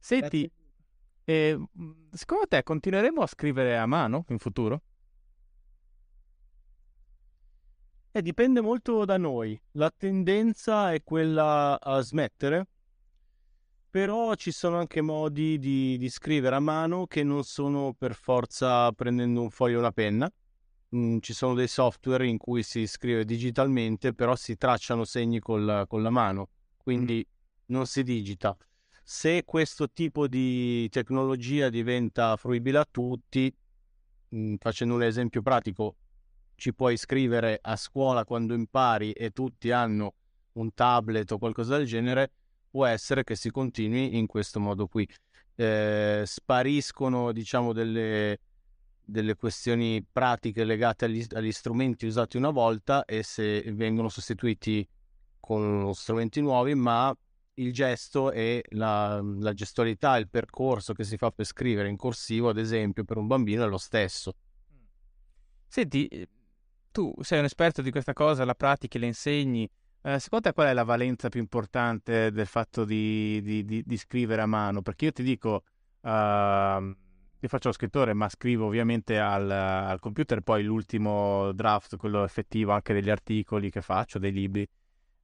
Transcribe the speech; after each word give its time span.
Senti, 0.00 0.50
eh, 1.24 1.58
secondo 2.10 2.46
te 2.48 2.62
continueremo 2.62 3.20
a 3.20 3.26
scrivere 3.26 3.76
a 3.76 3.86
mano 3.86 4.24
in 4.28 4.38
futuro? 4.38 4.82
Eh, 8.10 8.22
dipende 8.22 8.60
molto 8.60 9.04
da 9.04 9.18
noi. 9.18 9.60
La 9.72 9.92
tendenza 9.96 10.92
è 10.92 11.02
quella 11.04 11.78
a 11.78 12.00
smettere, 12.00 12.66
però 13.88 14.34
ci 14.34 14.50
sono 14.50 14.78
anche 14.78 15.00
modi 15.00 15.58
di, 15.58 15.96
di 15.96 16.08
scrivere 16.08 16.56
a 16.56 16.60
mano 16.60 17.06
che 17.06 17.22
non 17.22 17.44
sono 17.44 17.94
per 17.96 18.14
forza 18.14 18.90
prendendo 18.92 19.42
un 19.42 19.50
foglio 19.50 19.76
e 19.76 19.78
una 19.78 19.92
penna. 19.92 20.32
Mm, 20.96 21.18
ci 21.20 21.32
sono 21.32 21.54
dei 21.54 21.68
software 21.68 22.26
in 22.26 22.38
cui 22.38 22.64
si 22.64 22.86
scrive 22.88 23.24
digitalmente, 23.24 24.12
però 24.12 24.34
si 24.34 24.56
tracciano 24.56 25.04
segni 25.04 25.38
col, 25.38 25.84
con 25.86 26.02
la 26.02 26.10
mano, 26.10 26.48
quindi 26.82 27.24
mm. 27.24 27.64
non 27.66 27.86
si 27.86 28.02
digita. 28.02 28.56
Se 29.12 29.42
questo 29.44 29.90
tipo 29.90 30.28
di 30.28 30.88
tecnologia 30.88 31.68
diventa 31.68 32.36
fruibile 32.36 32.78
a 32.78 32.86
tutti, 32.88 33.52
mh, 34.28 34.54
facendo 34.60 34.94
un 34.94 35.02
esempio 35.02 35.42
pratico, 35.42 35.96
ci 36.54 36.72
puoi 36.72 36.96
scrivere 36.96 37.58
a 37.60 37.74
scuola 37.74 38.24
quando 38.24 38.54
impari 38.54 39.10
e 39.10 39.30
tutti 39.32 39.72
hanno 39.72 40.14
un 40.52 40.72
tablet 40.72 41.28
o 41.32 41.38
qualcosa 41.38 41.76
del 41.76 41.86
genere, 41.86 42.30
può 42.70 42.86
essere 42.86 43.24
che 43.24 43.34
si 43.34 43.50
continui 43.50 44.16
in 44.16 44.28
questo 44.28 44.60
modo 44.60 44.86
qui. 44.86 45.08
Eh, 45.56 46.22
spariscono, 46.24 47.32
diciamo, 47.32 47.72
delle, 47.72 48.38
delle 49.04 49.34
questioni 49.34 50.06
pratiche 50.08 50.62
legate 50.62 51.06
agli, 51.06 51.26
agli, 51.32 51.50
strumenti 51.50 52.06
usati 52.06 52.36
una 52.36 52.50
volta 52.50 53.04
e 53.06 53.24
se 53.24 53.60
vengono 53.72 54.08
sostituiti 54.08 54.88
con 55.40 55.92
strumenti 55.94 56.40
nuovi, 56.40 56.76
ma 56.76 57.12
il 57.54 57.72
gesto 57.72 58.32
e 58.32 58.64
la, 58.70 59.20
la, 59.22 59.52
gestualità, 59.52 60.16
il 60.16 60.28
percorso 60.28 60.92
che 60.92 61.04
si 61.04 61.16
fa 61.16 61.30
per 61.30 61.44
scrivere 61.44 61.88
in 61.88 61.96
corsivo, 61.96 62.48
ad 62.48 62.58
esempio, 62.58 63.04
per 63.04 63.16
un 63.16 63.26
bambino 63.26 63.64
è 63.64 63.68
lo 63.68 63.78
stesso. 63.78 64.34
Senti, 65.66 66.06
eh, 66.06 66.28
tu 66.90 67.12
sei 67.20 67.38
un 67.38 67.44
esperto 67.44 67.82
di 67.82 67.90
questa 67.90 68.12
cosa, 68.12 68.44
la 68.44 68.54
pratichi, 68.54 68.98
le 68.98 69.06
insegni. 69.06 69.68
Eh, 70.02 70.18
secondo 70.18 70.48
te 70.48 70.54
qual 70.54 70.68
è 70.68 70.72
la 70.72 70.84
valenza 70.84 71.28
più 71.28 71.40
importante 71.40 72.30
del 72.32 72.46
fatto 72.46 72.84
di, 72.84 73.40
di, 73.42 73.64
di, 73.64 73.82
di 73.84 73.96
scrivere 73.96 74.42
a 74.42 74.46
mano? 74.46 74.80
Perché 74.80 75.06
io 75.06 75.12
ti 75.12 75.22
dico, 75.22 75.62
uh, 76.00 76.08
io 76.08 77.48
faccio 77.48 77.68
lo 77.68 77.74
scrittore, 77.74 78.14
ma 78.14 78.28
scrivo 78.28 78.66
ovviamente 78.66 79.18
al, 79.18 79.50
al 79.50 80.00
computer, 80.00 80.40
poi 80.40 80.62
l'ultimo 80.62 81.52
draft, 81.52 81.96
quello 81.96 82.24
effettivo 82.24 82.72
anche 82.72 82.94
degli 82.94 83.10
articoli 83.10 83.70
che 83.70 83.82
faccio, 83.82 84.18
dei 84.18 84.32
libri 84.32 84.66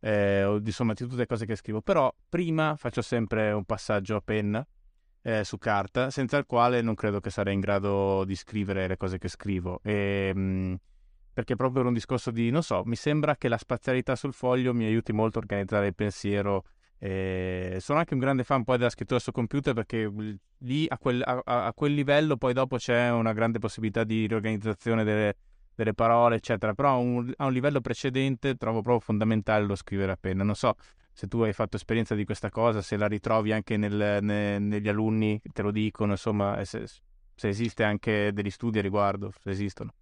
eh, 0.06 0.44
o 0.44 0.58
insomma 0.58 0.92
di 0.92 1.02
tutte 1.02 1.16
le 1.16 1.26
cose 1.26 1.46
che 1.46 1.56
scrivo, 1.56 1.80
però 1.82 2.14
prima 2.28 2.76
faccio 2.76 3.02
sempre 3.02 3.50
un 3.50 3.64
passaggio 3.64 4.14
a 4.14 4.22
penna 4.24 4.64
eh, 5.22 5.42
su 5.42 5.58
carta, 5.58 6.10
senza 6.10 6.36
il 6.36 6.46
quale 6.46 6.80
non 6.80 6.94
credo 6.94 7.18
che 7.18 7.30
sarei 7.30 7.54
in 7.54 7.60
grado 7.60 8.24
di 8.24 8.36
scrivere 8.36 8.86
le 8.86 8.96
cose 8.96 9.18
che 9.18 9.26
scrivo. 9.26 9.80
E, 9.82 10.30
ehm, 10.32 10.38
mh, 10.38 10.76
perché 11.32 11.56
proprio 11.56 11.80
per 11.80 11.86
un 11.88 11.92
discorso 11.92 12.30
di, 12.30 12.50
non 12.50 12.62
so, 12.62 12.82
mi 12.84 12.94
sembra 12.94 13.36
che 13.36 13.48
la 13.48 13.58
spazialità 13.58 14.14
sul 14.14 14.32
foglio 14.32 14.72
mi 14.72 14.84
aiuti 14.84 15.12
molto 15.12 15.38
a 15.38 15.42
organizzare 15.42 15.88
il 15.88 15.94
pensiero. 15.96 16.62
Eh, 16.98 17.78
sono 17.80 17.98
anche 17.98 18.14
un 18.14 18.20
grande 18.20 18.44
fan 18.44 18.62
poi 18.62 18.78
della 18.78 18.90
scrittura 18.90 19.18
su 19.18 19.32
computer 19.32 19.74
perché 19.74 20.10
lì 20.58 20.86
a 20.88 20.96
quel, 20.98 21.20
a, 21.22 21.42
a 21.44 21.72
quel 21.74 21.92
livello 21.92 22.38
poi 22.38 22.54
dopo 22.54 22.76
c'è 22.78 23.10
una 23.10 23.34
grande 23.34 23.58
possibilità 23.58 24.02
di 24.02 24.26
riorganizzazione 24.26 25.04
delle, 25.04 25.36
delle 25.76 25.94
parole, 25.94 26.36
eccetera. 26.36 26.74
Però 26.74 26.94
a 26.94 26.96
un, 26.96 27.32
a 27.36 27.44
un, 27.44 27.52
livello 27.52 27.80
precedente 27.80 28.56
trovo 28.56 28.80
proprio 28.80 29.00
fondamentale 29.00 29.64
lo 29.64 29.76
scrivere 29.76 30.12
a 30.12 30.16
penna. 30.18 30.42
Non 30.42 30.54
so 30.54 30.74
se 31.12 31.28
tu 31.28 31.40
hai 31.42 31.52
fatto 31.52 31.76
esperienza 31.76 32.14
di 32.14 32.24
questa 32.24 32.50
cosa, 32.50 32.82
se 32.82 32.96
la 32.96 33.06
ritrovi 33.06 33.52
anche 33.52 33.76
nel, 33.76 34.18
ne, 34.22 34.58
negli 34.58 34.88
alunni, 34.88 35.40
te 35.52 35.62
lo 35.62 35.70
dicono, 35.70 36.12
insomma, 36.12 36.62
se, 36.64 36.86
se 36.86 37.48
esiste 37.48 37.84
anche 37.84 38.32
degli 38.32 38.50
studi 38.50 38.80
a 38.80 38.82
riguardo, 38.82 39.32
se 39.40 39.50
esistono. 39.50 39.94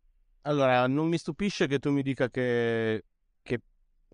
Allora, 0.42 0.86
non 0.86 1.08
mi 1.08 1.18
stupisce 1.18 1.66
che 1.66 1.78
tu 1.78 1.90
mi 1.90 2.02
dica 2.02 2.28
che, 2.28 3.04
che 3.42 3.60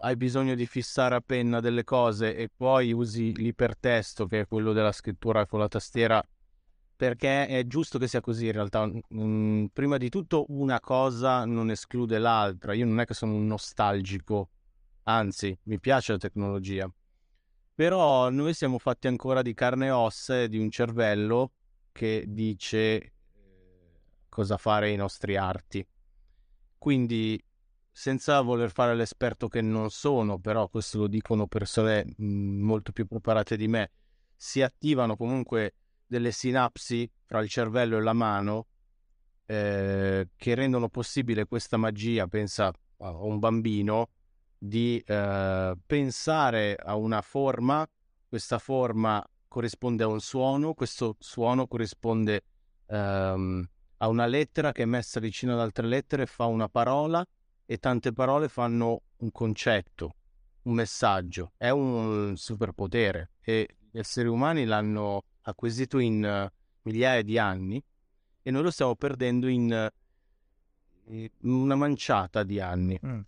hai 0.01 0.17
bisogno 0.17 0.55
di 0.55 0.67
fissare 0.67 1.15
a 1.15 1.23
penna 1.25 1.61
delle 1.61 1.85
cose 1.85 2.37
e 2.37 2.51
poi 2.55 2.93
usi 2.93 3.35
l'ipertesto, 3.35 4.27
che 4.27 4.41
è 4.41 4.47
quello 4.47 4.73
della 4.73 4.93
scrittura 4.93 5.47
con 5.47 5.59
la 5.59 5.69
tastiera 5.69 6.23
perché 7.01 7.47
è 7.47 7.67
giusto 7.67 7.99
che 7.99 8.07
sia 8.07 8.21
così 8.21 8.45
in 8.45 8.53
realtà. 8.53 8.87
Mm, 9.15 9.65
prima 9.73 9.97
di 9.97 10.11
tutto 10.11 10.45
una 10.49 10.81
cosa 10.81 11.47
non 11.47 11.71
esclude 11.71 12.19
l'altra. 12.19 12.75
Io 12.75 12.85
non 12.85 13.01
è 13.01 13.07
che 13.07 13.15
sono 13.15 13.33
un 13.33 13.47
nostalgico, 13.47 14.51
anzi, 15.05 15.59
mi 15.63 15.81
piace 15.81 16.13
la 16.13 16.19
tecnologia. 16.19 16.93
Però 17.75 18.29
noi 18.29 18.53
siamo 18.53 18.79
fatti 18.79 19.07
ancora 19.07 19.41
di 19.41 19.55
carne 19.55 19.87
e 19.87 19.91
ossa 19.93 20.43
e 20.43 20.49
di 20.51 20.59
un 20.59 20.69
cervello 20.71 21.53
che 21.91 22.27
dice 22.29 22.79
eh, 22.79 23.13
cosa 24.29 24.59
fare 24.59 24.91
i 24.91 24.97
nostri 24.97 25.37
arti. 25.39 25.83
Quindi, 26.77 27.43
senza 27.91 28.43
voler 28.43 28.71
fare 28.71 28.95
l'esperto 28.95 29.49
che 29.49 29.63
non 29.63 29.89
sono, 29.89 30.39
però 30.39 30.69
questo 30.69 30.99
lo 30.99 31.07
dicono 31.07 31.47
persone 31.47 32.05
mm, 32.21 32.61
molto 32.61 32.93
più 32.93 33.07
preparate 33.07 33.57
di 33.57 33.69
me, 33.69 33.91
si 34.37 34.61
attivano 34.61 35.17
comunque 35.17 35.77
delle 36.11 36.33
sinapsi 36.33 37.09
tra 37.25 37.39
il 37.39 37.49
cervello 37.49 37.97
e 37.97 38.01
la 38.01 38.13
mano 38.13 38.67
eh, 39.47 40.29
che 40.35 40.55
rendono 40.57 40.89
possibile 40.89 41.47
questa 41.47 41.77
magia, 41.77 42.27
pensa 42.27 42.73
a 42.99 43.11
un 43.11 43.39
bambino, 43.39 44.09
di 44.59 45.01
eh, 45.07 45.77
pensare 45.87 46.75
a 46.75 46.97
una 46.97 47.23
forma, 47.23 47.87
questa 48.29 48.59
forma 48.59 49.25
corrisponde 49.47 50.03
a 50.03 50.09
un 50.09 50.21
suono, 50.21 50.75
questo 50.75 51.15
suono 51.21 51.69
corrisponde 51.69 52.43
ehm, 52.87 53.69
a 53.99 54.09
una 54.09 54.27
lettera 54.27 54.73
che 54.73 54.83
è 54.83 54.87
messa 54.87 55.21
vicino 55.21 55.53
ad 55.53 55.61
altre 55.61 55.87
lettere, 55.87 56.27
fa 56.27 56.47
una 56.47 56.69
parola 56.69 57.25
e 57.65 57.77
tante 57.79 58.13
parole 58.13 58.49
fanno 58.49 59.03
un 59.19 59.31
concetto, 59.31 60.17
un 60.63 60.75
messaggio, 60.75 61.53
è 61.57 61.71
un 61.71 62.33
superpotere 62.37 63.31
e 63.41 63.77
gli 63.93 63.99
esseri 63.99 64.27
umani 64.27 64.65
l'hanno 64.65 65.23
acquisito 65.43 65.99
in 65.99 66.23
uh, 66.23 66.55
migliaia 66.83 67.23
di 67.23 67.39
anni 67.39 67.83
e 68.43 68.51
noi 68.51 68.63
lo 68.63 68.71
stiamo 68.71 68.97
perdendo 68.97 69.47
in 69.49 69.91
uh, 71.07 71.27
una 71.43 71.75
manciata 71.75 72.43
di 72.43 72.61
anni. 72.61 72.99
Mm. 73.05 73.21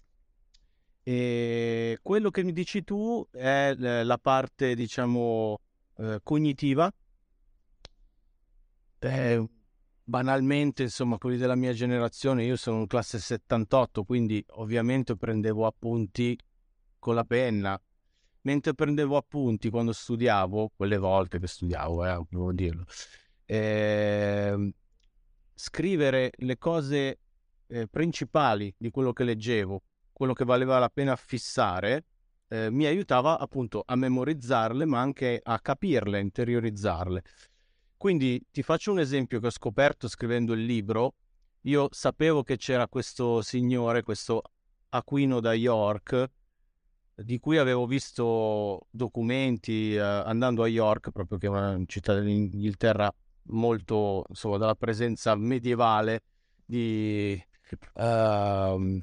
E 1.05 1.99
quello 2.01 2.31
che 2.31 2.45
mi 2.45 2.53
dici 2.53 2.85
tu 2.85 3.27
è 3.31 3.75
la 3.75 4.19
parte, 4.19 4.75
diciamo, 4.75 5.59
uh, 5.95 6.17
cognitiva. 6.23 6.93
Beh, 8.99 9.45
banalmente, 10.05 10.85
insomma, 10.85 11.19
quelli 11.19 11.37
della 11.37 11.57
mia 11.57 11.73
generazione, 11.73 12.45
io 12.45 12.57
sono 12.57 12.81
in 12.81 12.87
classe 12.87 13.19
78, 13.19 14.05
quindi 14.05 14.45
ovviamente 14.51 15.17
prendevo 15.17 15.67
appunti 15.67 16.39
con 16.99 17.17
la 17.17 17.25
penna, 17.25 17.81
mentre 18.43 18.75
prendevo 18.75 19.17
appunti 19.17 19.71
quando 19.71 19.93
studiavo, 19.93 20.73
quelle 20.77 20.99
volte 20.99 21.39
che 21.39 21.47
studiavo, 21.47 22.05
eh, 22.05 22.25
devo 22.29 22.53
dirlo, 22.53 22.85
eh, 23.45 24.75
scrivere 25.55 26.33
le 26.37 26.59
cose 26.59 27.19
eh, 27.67 27.87
principali 27.89 28.75
di 28.77 28.91
quello 28.91 29.13
che 29.13 29.25
leggevo, 29.25 29.83
quello 30.13 30.33
che 30.33 30.45
valeva 30.45 30.79
la 30.79 30.89
pena 30.89 31.17
fissare, 31.17 32.05
eh, 32.49 32.71
mi 32.71 32.85
aiutava 32.85 33.39
appunto 33.39 33.83
a 33.85 33.97
memorizzarle, 33.97 34.85
ma 34.85 35.01
anche 35.01 35.41
a 35.43 35.59
capirle, 35.61 36.19
a 36.19 36.21
interiorizzarle. 36.21 37.23
Quindi 37.97 38.45
ti 38.51 38.63
faccio 38.63 38.91
un 38.93 38.99
esempio 38.99 39.41
che 39.41 39.47
ho 39.47 39.51
scoperto 39.51 40.09
scrivendo 40.09 40.53
il 40.53 40.65
libro. 40.65 41.15
Io 41.63 41.89
sapevo 41.91 42.43
che 42.43 42.57
c'era 42.57 42.89
questo 42.89 43.41
signore, 43.43 44.03
questo 44.03 44.43
Aquino 44.91 45.41
da 45.41 45.55
York, 45.55 46.31
di 47.15 47.39
cui 47.39 47.59
avevo 47.59 47.87
visto 47.87 48.87
documenti 48.91 49.95
eh, 49.95 50.01
andando 50.01 50.63
a 50.63 50.69
York, 50.69 51.11
proprio 51.11 51.39
che 51.39 51.47
è 51.47 51.51
una 51.51 51.81
città 51.87 52.15
dell'Inghilterra 52.15 53.13
molto, 53.45 54.25
insomma, 54.29 54.57
dalla 54.57 54.75
presenza 54.75 55.35
medievale 55.35 56.23
di, 56.65 57.41
uh, 57.95 59.03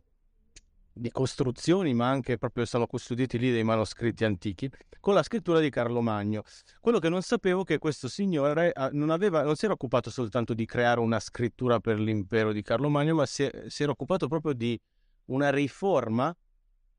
di 0.91 1.11
costruzioni, 1.11 1.94
ma 1.94 2.09
anche 2.09 2.38
proprio 2.38 2.65
sono 2.65 2.88
custoditi 2.88 3.38
lì 3.38 3.51
dei 3.51 3.63
manoscritti 3.63 4.23
antichi, 4.25 4.69
con 5.00 5.13
la 5.13 5.23
scrittura 5.23 5.59
di 5.59 5.69
Carlo 5.69 6.01
Magno. 6.01 6.44
Quello 6.79 7.00
che 7.00 7.09
non 7.09 7.21
sapevo 7.21 7.61
è 7.61 7.65
che 7.65 7.77
questo 7.77 8.07
signore 8.07 8.71
ah, 8.73 8.89
non, 8.91 9.09
aveva, 9.09 9.44
non 9.44 9.56
si 9.56 9.65
era 9.65 9.73
occupato 9.73 10.09
soltanto 10.09 10.53
di 10.53 10.65
creare 10.65 11.00
una 11.00 11.19
scrittura 11.19 11.79
per 11.79 12.00
l'impero 12.00 12.51
di 12.51 12.61
Carlo 12.61 12.89
Magno, 12.89 13.15
ma 13.15 13.25
si, 13.25 13.50
si 13.67 13.83
era 13.83 13.91
occupato 13.91 14.27
proprio 14.27 14.53
di 14.53 14.79
una 15.25 15.51
riforma 15.51 16.35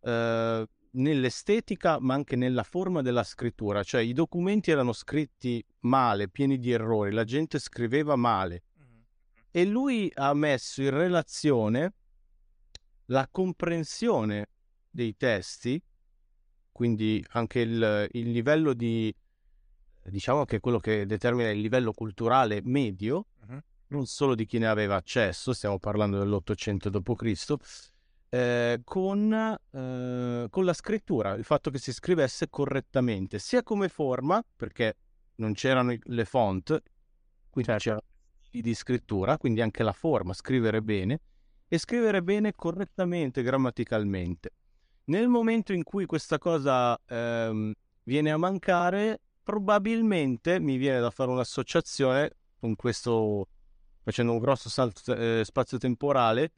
eh, 0.03 0.67
nell'estetica, 0.93 1.99
ma 2.01 2.15
anche 2.15 2.37
nella 2.37 2.63
forma 2.63 3.03
della 3.03 3.23
scrittura. 3.23 3.83
Cioè 3.83 4.01
i 4.01 4.13
documenti 4.13 4.71
erano 4.71 4.93
scritti 4.93 5.65
male, 5.81 6.29
pieni 6.29 6.59
di 6.59 6.71
errori, 6.71 7.13
la 7.13 7.25
gente 7.25 7.59
scriveva 7.59 8.17
male. 8.17 8.63
Mm-hmm. 8.81 9.01
E 9.51 9.65
lui 9.67 10.11
ha 10.15 10.33
messo 10.35 10.83
in 10.83 10.91
relazione 10.91 11.95
la 13.07 13.29
comprensione 13.31 14.49
dei 14.89 15.17
testi, 15.17 15.81
quindi 16.73 17.25
anche 17.31 17.61
il, 17.61 18.09
il 18.13 18.31
livello 18.31 18.73
di, 18.73 19.15
diciamo 20.05 20.45
che 20.45 20.61
quello 20.61 20.79
che 20.79 21.07
determina 21.07 21.51
il 21.51 21.61
livello 21.61 21.93
culturale 21.93 22.61
medio, 22.63 23.27
uh-huh. 23.47 23.61
non 23.89 24.07
solo 24.07 24.35
di 24.35 24.47
chi 24.47 24.59
ne 24.59 24.67
aveva 24.67 24.97
accesso, 24.97 25.53
stiamo 25.53 25.79
parlando 25.79 26.19
dell'Ottocento 26.19 26.89
d.C., 26.89 27.55
eh, 28.31 28.81
con, 28.85 29.33
eh, 29.33 30.47
con, 30.49 30.65
la 30.65 30.73
scrittura, 30.73 31.35
il 31.35 31.45
fatto 31.45 31.71
che 31.71 31.79
si 31.79 31.93
scrivesse 31.93 32.49
correttamente, 32.49 33.39
sia 33.39 33.63
come 33.63 33.89
forma, 33.89 34.43
perché 34.57 34.97
non 35.37 35.53
c'erano 35.53 35.95
le 36.01 36.25
font, 36.25 36.69
quindi 37.51 37.71
certo. 37.71 37.85
c'erano 37.85 38.03
di 38.51 38.75
scrittura, 38.75 39.37
quindi 39.37 39.61
anche 39.61 39.83
la 39.83 39.93
forma, 39.93 40.33
scrivere 40.33 40.81
bene, 40.81 41.21
e 41.69 41.79
scrivere 41.79 42.23
bene 42.23 42.55
correttamente, 42.55 43.43
grammaticalmente. 43.43 44.51
Nel 45.05 45.29
momento 45.29 45.73
in 45.73 45.83
cui 45.83 46.07
questa 46.07 46.39
cosa 46.39 46.99
ehm, 47.07 47.73
viene 48.05 48.31
a 48.31 48.37
mancare, 48.37 49.21
probabilmente 49.43 50.61
mi 50.61 50.77
viene 50.77 51.01
da 51.01 51.11
fare 51.11 51.31
un'associazione 51.31 52.31
con 52.61 52.77
questo, 52.77 53.49
facendo 54.03 54.33
un 54.33 54.39
grosso 54.39 54.69
salto 54.69 55.15
eh, 55.15 55.43
spazio-temporale, 55.45 56.53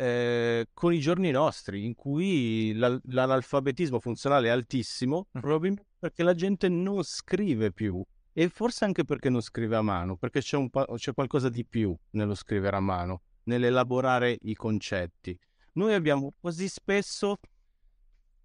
eh, 0.00 0.68
con 0.72 0.94
i 0.94 0.98
giorni 0.98 1.30
nostri, 1.30 1.84
in 1.84 1.94
cui 1.94 2.72
la, 2.72 2.98
l'analfabetismo 3.02 4.00
funzionale 4.00 4.48
è 4.48 4.50
altissimo, 4.50 5.28
mm. 5.36 5.40
probabilmente 5.40 5.86
perché 5.98 6.22
la 6.22 6.34
gente 6.34 6.70
non 6.70 7.02
scrive 7.02 7.70
più. 7.70 8.02
E 8.32 8.48
forse 8.48 8.86
anche 8.86 9.04
perché 9.04 9.28
non 9.28 9.42
scrive 9.42 9.76
a 9.76 9.82
mano, 9.82 10.16
perché 10.16 10.40
c'è, 10.40 10.56
un, 10.56 10.70
c'è 10.70 11.12
qualcosa 11.12 11.50
di 11.50 11.66
più 11.66 11.94
nello 12.12 12.34
scrivere 12.34 12.76
a 12.76 12.80
mano 12.80 13.22
nell'elaborare 13.44 14.38
i 14.42 14.54
concetti. 14.54 15.38
Noi 15.72 15.92
abbiamo 15.92 16.32
quasi 16.40 16.68
spesso, 16.68 17.38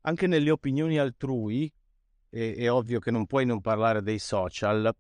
anche 0.02 0.28
nelle 0.28 0.52
opinioni 0.52 0.98
altrui, 0.98 1.72
e, 2.30 2.54
è 2.56 2.70
ovvio 2.70 3.00
che 3.00 3.12
non 3.12 3.26
puoi 3.28 3.46
non 3.46 3.62
parlare 3.62 4.02
dei 4.02 4.20
social, 4.20 4.94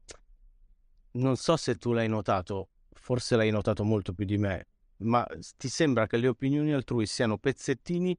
non 1.12 1.36
so 1.36 1.58
se 1.58 1.76
tu 1.76 1.92
l'hai 1.92 2.08
notato, 2.08 2.70
forse 2.94 3.36
l'hai 3.36 3.52
notato 3.52 3.84
molto 3.84 4.14
più 4.14 4.26
di 4.26 4.38
me, 4.38 4.68
ma 4.98 5.26
ti 5.58 5.68
sembra 5.68 6.08
che 6.08 6.18
le 6.18 6.28
opinioni 6.28 6.72
altrui 6.72 7.06
siano 7.06 7.38
pezzettini 7.38 8.18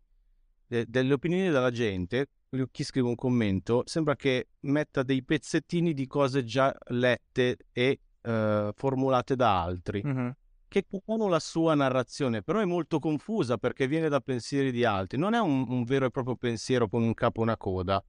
de- 0.67 0.85
delle 0.89 1.13
opinioni 1.13 1.51
della 1.51 1.71
gente, 1.71 2.29
chi 2.71 2.85
scrive 2.85 3.09
un 3.09 3.15
commento, 3.15 3.83
sembra 3.87 4.17
che 4.17 4.49
metta 4.61 5.03
dei 5.03 5.23
pezzettini 5.23 5.93
di 5.93 6.07
cose 6.07 6.45
già 6.45 6.75
lette 6.89 7.59
e 7.73 8.01
uh, 8.23 8.73
formulate 8.73 9.37
da 9.37 9.63
altri. 9.63 10.03
Mm-hmm 10.05 10.29
che 10.69 10.85
hanno 11.07 11.29
la 11.29 11.39
sua 11.39 11.75
narrazione, 11.75 12.43
però 12.43 12.61
è 12.61 12.65
molto 12.65 12.99
confusa 12.99 13.57
perché 13.57 13.87
viene 13.87 14.09
da 14.09 14.21
pensieri 14.21 14.73
di 14.73 14.85
altri, 14.85 15.17
non 15.17 15.33
è 15.33 15.39
un, 15.39 15.65
un 15.69 15.85
vero 15.85 16.07
e 16.07 16.11
proprio 16.11 16.37
pensiero 16.37 16.89
con 16.89 17.03
un 17.03 17.15
capo 17.15 17.41
e 17.41 17.43
una 17.45 17.57
coda. 17.57 18.05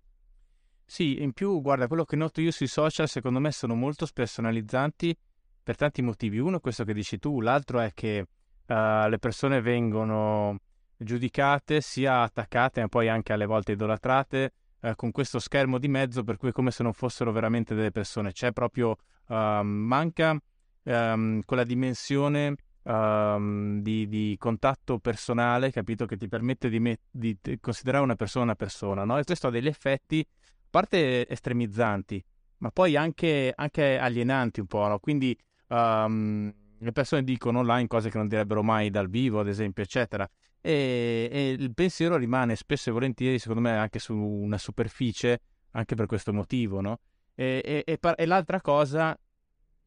Sì, 0.84 1.22
in 1.22 1.34
più, 1.34 1.62
guarda, 1.62 1.88
quello 1.88 2.04
che 2.04 2.16
noto 2.16 2.42
io 2.42 2.52
sui 2.52 2.68
social, 2.68 3.08
secondo 3.08 3.40
me, 3.40 3.52
sono 3.52 3.76
molto 3.76 4.06
spersonalizzanti 4.06 5.18
per 5.62 5.76
tanti 5.76 6.02
motivi. 6.02 6.40
Uno, 6.40 6.60
questo 6.60 6.84
che 6.84 6.94
dici 6.94 7.20
tu, 7.20 7.42
l'altro 7.42 7.80
è 7.80 7.94
che 7.94 8.26
uh, 8.68 9.10
le 9.10 9.18
persone 9.20 9.62
vengono 9.62 10.58
giudicate, 10.98 11.82
sia 11.82 12.22
attaccate, 12.22 12.82
ma 12.82 12.88
poi 12.88 13.08
anche 13.10 13.34
alle 13.34 13.46
volte 13.46 13.74
idolatrate, 13.74 14.54
uh, 14.82 14.96
con 14.96 15.12
questo 15.12 15.40
schermo 15.40 15.78
di 15.78 15.88
mezzo, 15.88 16.24
per 16.24 16.38
cui 16.38 16.50
è 16.50 16.52
come 16.52 16.72
se 16.72 16.84
non 16.84 16.94
fossero 16.94 17.32
veramente 17.32 17.76
delle 17.76 17.92
persone. 17.92 18.32
C'è 18.32 18.52
proprio, 18.52 18.98
uh, 19.28 19.62
manca 19.62 20.38
um, 20.84 21.42
quella 21.44 21.64
dimensione 21.64 22.56
um, 22.84 23.82
di, 23.82 24.08
di, 24.08 24.36
contatto 24.40 25.00
personale, 25.00 25.72
capito, 25.72 26.06
che 26.06 26.18
ti 26.18 26.28
permette 26.28 26.70
di, 26.70 26.80
met- 26.80 27.02
di 27.12 27.38
considerare 27.60 28.04
una 28.04 28.16
persona 28.16 28.46
una 28.46 28.56
persona, 28.56 29.04
no? 29.04 29.18
E 29.18 29.24
questo 29.24 29.48
ha 29.48 29.52
degli 29.52 29.68
effetti, 29.68 30.26
a 30.28 30.68
parte 30.70 31.28
estremizzanti, 31.28 32.24
ma 32.60 32.72
poi 32.72 32.96
anche, 32.96 33.54
anche 33.56 33.98
alienanti 33.98 34.60
un 34.62 34.68
po', 34.68 34.88
no? 34.88 35.00
Quindi 35.00 35.38
um, 35.68 36.54
le 36.80 36.92
persone 36.92 37.24
dicono 37.24 37.60
online 37.60 37.88
cose 37.88 38.10
che 38.10 38.18
non 38.18 38.28
direbbero 38.28 38.64
mai 38.64 38.90
dal 38.90 39.10
vivo, 39.10 39.40
ad 39.40 39.48
esempio, 39.48 39.84
eccetera. 39.84 40.28
E, 40.62 41.30
e, 41.32 41.50
il 41.50 41.74
pensiero 41.74 42.18
rimane 42.18 42.56
spesso 42.56 42.90
e 42.90 42.94
volentieri, 42.94 43.40
secondo 43.40 43.62
me, 43.62 43.72
anche 43.72 44.00
su 44.00 44.16
una 44.16 44.58
superficie, 44.58 45.42
anche 45.72 45.96
per 45.96 46.06
questo 46.06 46.34
motivo, 46.34 46.82
no? 46.82 47.00
E, 47.36 47.84
e, 47.86 48.00
e 48.16 48.26
l'altra 48.26 48.62
cosa 48.62 49.18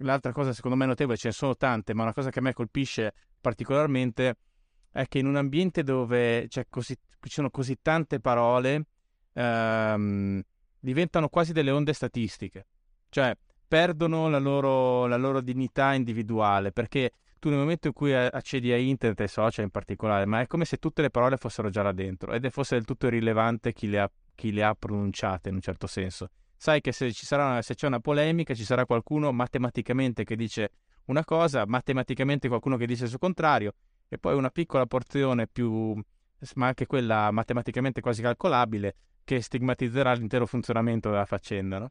l'altra 0.03 0.33
cosa 0.33 0.53
secondo 0.53 0.77
me 0.77 0.87
notevole, 0.87 1.17
ce 1.17 1.29
ne 1.29 1.35
sono 1.35 1.57
tante, 1.57 1.95
ma 1.95 2.03
una 2.03 2.13
cosa 2.13 2.31
che 2.31 2.39
a 2.39 2.43
me 2.43 2.53
colpisce 2.53 3.13
particolarmente 3.41 4.37
è 4.91 5.07
che 5.07 5.19
in 5.19 5.27
un 5.27 5.37
ambiente 5.37 5.83
dove 5.83 6.49
così, 6.69 6.95
ci 6.95 7.31
sono 7.31 7.51
così 7.51 7.79
tante 7.81 8.21
parole, 8.21 8.87
ehm, 9.33 10.43
diventano 10.79 11.29
quasi 11.29 11.53
delle 11.53 11.71
onde 11.71 11.93
statistiche, 11.93 12.67
cioè 13.09 13.37
perdono 13.71 14.29
la 14.29 14.41
loro, 14.41 15.07
la 15.07 15.17
loro 15.17 15.41
dignità 15.41 15.95
individuale, 15.95 16.73
perché 16.73 17.13
tu 17.39 17.51
nel 17.51 17.59
momento 17.59 17.87
in 17.87 17.93
cui 17.93 18.13
accedi 18.13 18.73
a 18.73 18.77
internet 18.77 19.21
e 19.21 19.29
social 19.29 19.65
in 19.65 19.71
particolare, 19.71 20.27
ma 20.27 20.41
è 20.41 20.49
come 20.49 20.65
se 20.65 20.79
tutte 20.79 21.03
le 21.03 21.11
parole 21.11 21.37
fossero 21.37 21.71
già 21.71 21.83
là 21.83 21.93
dentro 21.93 22.33
ed 22.33 22.45
è 22.45 22.51
fosse 22.51 22.75
del 22.75 22.85
tutto 22.85 23.07
irrilevante 23.07 23.73
chi 23.73 23.89
le 23.89 24.01
ha, 24.01 24.11
chi 24.35 24.51
le 24.51 24.65
ha 24.65 24.75
pronunciate 24.75 25.51
in 25.51 25.55
un 25.55 25.61
certo 25.61 25.87
senso 25.87 26.31
sai 26.57 26.83
che 26.83 26.93
se, 26.93 27.11
sarà, 27.13 27.63
se 27.63 27.75
c'è 27.75 27.87
una 27.87 28.01
polemica 28.01 28.53
ci 28.53 28.65
sarà 28.65 28.85
qualcuno 28.85 29.33
matematicamente 29.33 30.25
che 30.25 30.37
dice 30.37 30.73
una 31.07 31.25
cosa, 31.25 31.65
matematicamente 31.67 32.49
qualcuno 32.49 32.77
che 32.77 32.87
dice 32.87 33.05
il 33.05 33.09
suo 33.09 33.19
contrario, 33.19 33.73
e 34.07 34.19
poi 34.19 34.35
una 34.35 34.51
piccola 34.51 34.85
porzione 34.85 35.47
più, 35.47 35.95
ma 36.57 36.67
anche 36.67 36.85
quella 36.85 37.31
matematicamente 37.31 38.03
quasi 38.03 38.21
calcolabile, 38.21 38.95
che 39.25 39.41
stigmatizzerà 39.41 40.13
l'intero 40.13 40.45
funzionamento 40.45 41.09
della 41.09 41.25
faccenda, 41.25 41.79
no? 41.79 41.91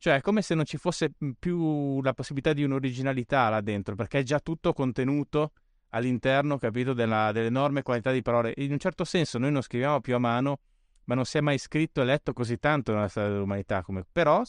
Cioè 0.00 0.16
è 0.16 0.20
come 0.22 0.40
se 0.40 0.54
non 0.54 0.64
ci 0.64 0.78
fosse 0.78 1.12
più 1.38 2.00
la 2.00 2.14
possibilità 2.14 2.54
di 2.54 2.64
un'originalità 2.64 3.50
là 3.50 3.60
dentro, 3.60 3.94
perché 3.94 4.20
è 4.20 4.22
già 4.22 4.40
tutto 4.40 4.72
contenuto 4.72 5.52
all'interno, 5.90 6.56
capito, 6.56 6.94
della, 6.94 7.32
dell'enorme 7.32 7.82
qualità 7.82 8.10
di 8.10 8.22
parole. 8.22 8.54
In 8.56 8.72
un 8.72 8.78
certo 8.78 9.04
senso 9.04 9.36
noi 9.36 9.52
non 9.52 9.60
scriviamo 9.60 10.00
più 10.00 10.14
a 10.14 10.18
mano 10.18 10.60
ma 11.04 11.16
non 11.16 11.24
si 11.24 11.38
è 11.38 11.40
mai 11.40 11.58
scritto 11.58 12.00
e 12.00 12.04
letto 12.04 12.32
così 12.32 12.58
tanto 12.58 12.92
nella 12.92 13.08
storia 13.08 13.30
dell'umanità 13.30 13.82
come... 13.82 14.06
Però... 14.10 14.42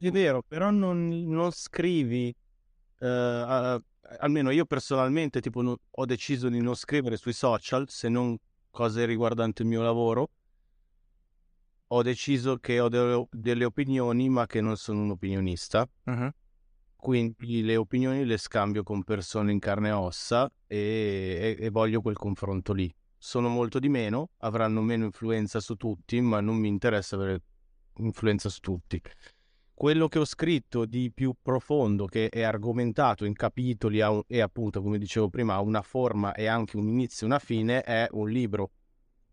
È 0.00 0.10
vero, 0.10 0.42
però 0.42 0.70
non, 0.70 1.08
non 1.26 1.52
scrivi... 1.52 2.34
Uh, 2.98 3.06
uh, 3.06 3.82
almeno 4.20 4.50
io 4.50 4.64
personalmente 4.64 5.40
tipo, 5.40 5.60
no, 5.60 5.78
ho 5.90 6.04
deciso 6.06 6.48
di 6.48 6.60
non 6.62 6.74
scrivere 6.74 7.18
sui 7.18 7.34
social 7.34 7.90
se 7.90 8.08
non 8.08 8.34
cose 8.70 9.04
riguardanti 9.04 9.60
il 9.60 9.68
mio 9.68 9.82
lavoro. 9.82 10.30
Ho 11.88 12.02
deciso 12.02 12.56
che 12.56 12.80
ho 12.80 12.88
delle, 12.88 13.26
delle 13.30 13.64
opinioni, 13.64 14.28
ma 14.28 14.46
che 14.46 14.60
non 14.60 14.76
sono 14.76 15.02
un 15.02 15.10
opinionista. 15.10 15.88
Uh-huh. 16.04 16.30
Quindi 16.96 17.62
le 17.62 17.76
opinioni 17.76 18.24
le 18.24 18.36
scambio 18.36 18.82
con 18.82 19.04
persone 19.04 19.52
in 19.52 19.58
carne 19.58 19.88
e 19.88 19.92
ossa 19.92 20.50
e, 20.66 21.56
e, 21.58 21.64
e 21.64 21.70
voglio 21.70 22.00
quel 22.00 22.16
confronto 22.16 22.72
lì 22.72 22.92
sono 23.26 23.48
molto 23.48 23.80
di 23.80 23.88
meno, 23.88 24.30
avranno 24.38 24.80
meno 24.82 25.04
influenza 25.06 25.58
su 25.58 25.74
tutti, 25.74 26.20
ma 26.20 26.40
non 26.40 26.56
mi 26.56 26.68
interessa 26.68 27.16
avere 27.16 27.42
influenza 27.96 28.48
su 28.48 28.60
tutti. 28.60 29.00
Quello 29.74 30.06
che 30.06 30.20
ho 30.20 30.24
scritto 30.24 30.86
di 30.86 31.10
più 31.12 31.34
profondo, 31.42 32.06
che 32.06 32.28
è 32.28 32.42
argomentato 32.42 33.24
in 33.24 33.34
capitoli 33.34 33.98
e 34.28 34.40
appunto, 34.40 34.80
come 34.80 34.98
dicevo 34.98 35.28
prima, 35.28 35.54
ha 35.54 35.60
una 35.60 35.82
forma 35.82 36.34
e 36.34 36.46
anche 36.46 36.76
un 36.76 36.88
inizio 36.88 37.26
e 37.26 37.30
una 37.30 37.38
fine, 37.40 37.82
è 37.82 38.06
un 38.12 38.30
libro. 38.30 38.70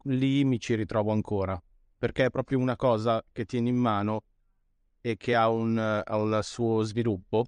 Lì 0.05 0.43
mi 0.43 0.60
ci 0.60 0.74
ritrovo 0.74 1.12
ancora, 1.12 1.62
perché 2.03 2.25
è 2.25 2.29
proprio 2.29 2.60
una 2.60 2.75
cosa 2.75 3.24
che 3.31 3.45
tieni 3.45 3.69
in 3.69 3.77
mano 3.77 4.24
e 5.00 5.15
che 5.15 5.36
ha 5.36 5.48
un, 5.48 5.77
ha 5.77 6.17
un 6.17 6.39
suo 6.43 6.83
sviluppo 6.83 7.45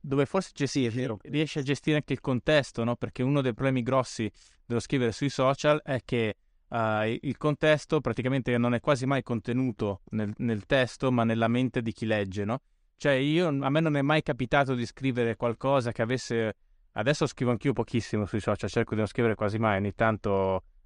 dove 0.00 0.24
forse 0.24 0.68
sì, 0.68 0.88
riesci 1.22 1.58
a 1.58 1.62
gestire 1.62 1.96
anche 1.96 2.12
il 2.12 2.20
contesto, 2.20 2.84
no? 2.84 2.94
Perché 2.94 3.24
uno 3.24 3.40
dei 3.40 3.52
problemi 3.52 3.82
grossi 3.82 4.30
dello 4.64 4.78
scrivere 4.78 5.10
sui 5.10 5.30
social 5.30 5.82
è 5.82 5.98
che 6.04 6.36
uh, 6.68 6.78
il 7.22 7.36
contesto 7.36 8.00
praticamente 8.00 8.56
non 8.56 8.72
è 8.72 8.78
quasi 8.78 9.04
mai 9.04 9.24
contenuto 9.24 10.02
nel, 10.10 10.32
nel, 10.36 10.64
testo, 10.66 11.10
ma 11.10 11.24
nella 11.24 11.48
mente 11.48 11.82
di 11.82 11.90
chi 11.90 12.06
legge, 12.06 12.44
no? 12.44 12.60
Cioè 12.96 13.14
io, 13.14 13.48
a 13.48 13.68
me 13.68 13.80
non 13.80 13.96
è 13.96 14.02
mai 14.02 14.22
capitato 14.22 14.76
di 14.76 14.86
scrivere 14.86 15.34
qualcosa 15.34 15.90
che 15.90 16.02
avesse... 16.02 16.54
Adesso 16.92 17.26
scrivo 17.26 17.50
anch'io 17.50 17.72
pochissimo 17.72 18.26
sui 18.26 18.38
social, 18.38 18.70
cerco 18.70 18.92
di 18.92 18.98
non 18.98 19.08
scrivere 19.08 19.34
quasi 19.34 19.58
mai, 19.58 19.78
ogni 19.78 19.92
tanto 19.92 20.30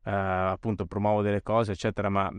uh, 0.02 0.08
appunto 0.08 0.86
promuovo 0.86 1.20
delle 1.20 1.42
cose, 1.42 1.72
eccetera, 1.72 2.08
ma 2.08 2.32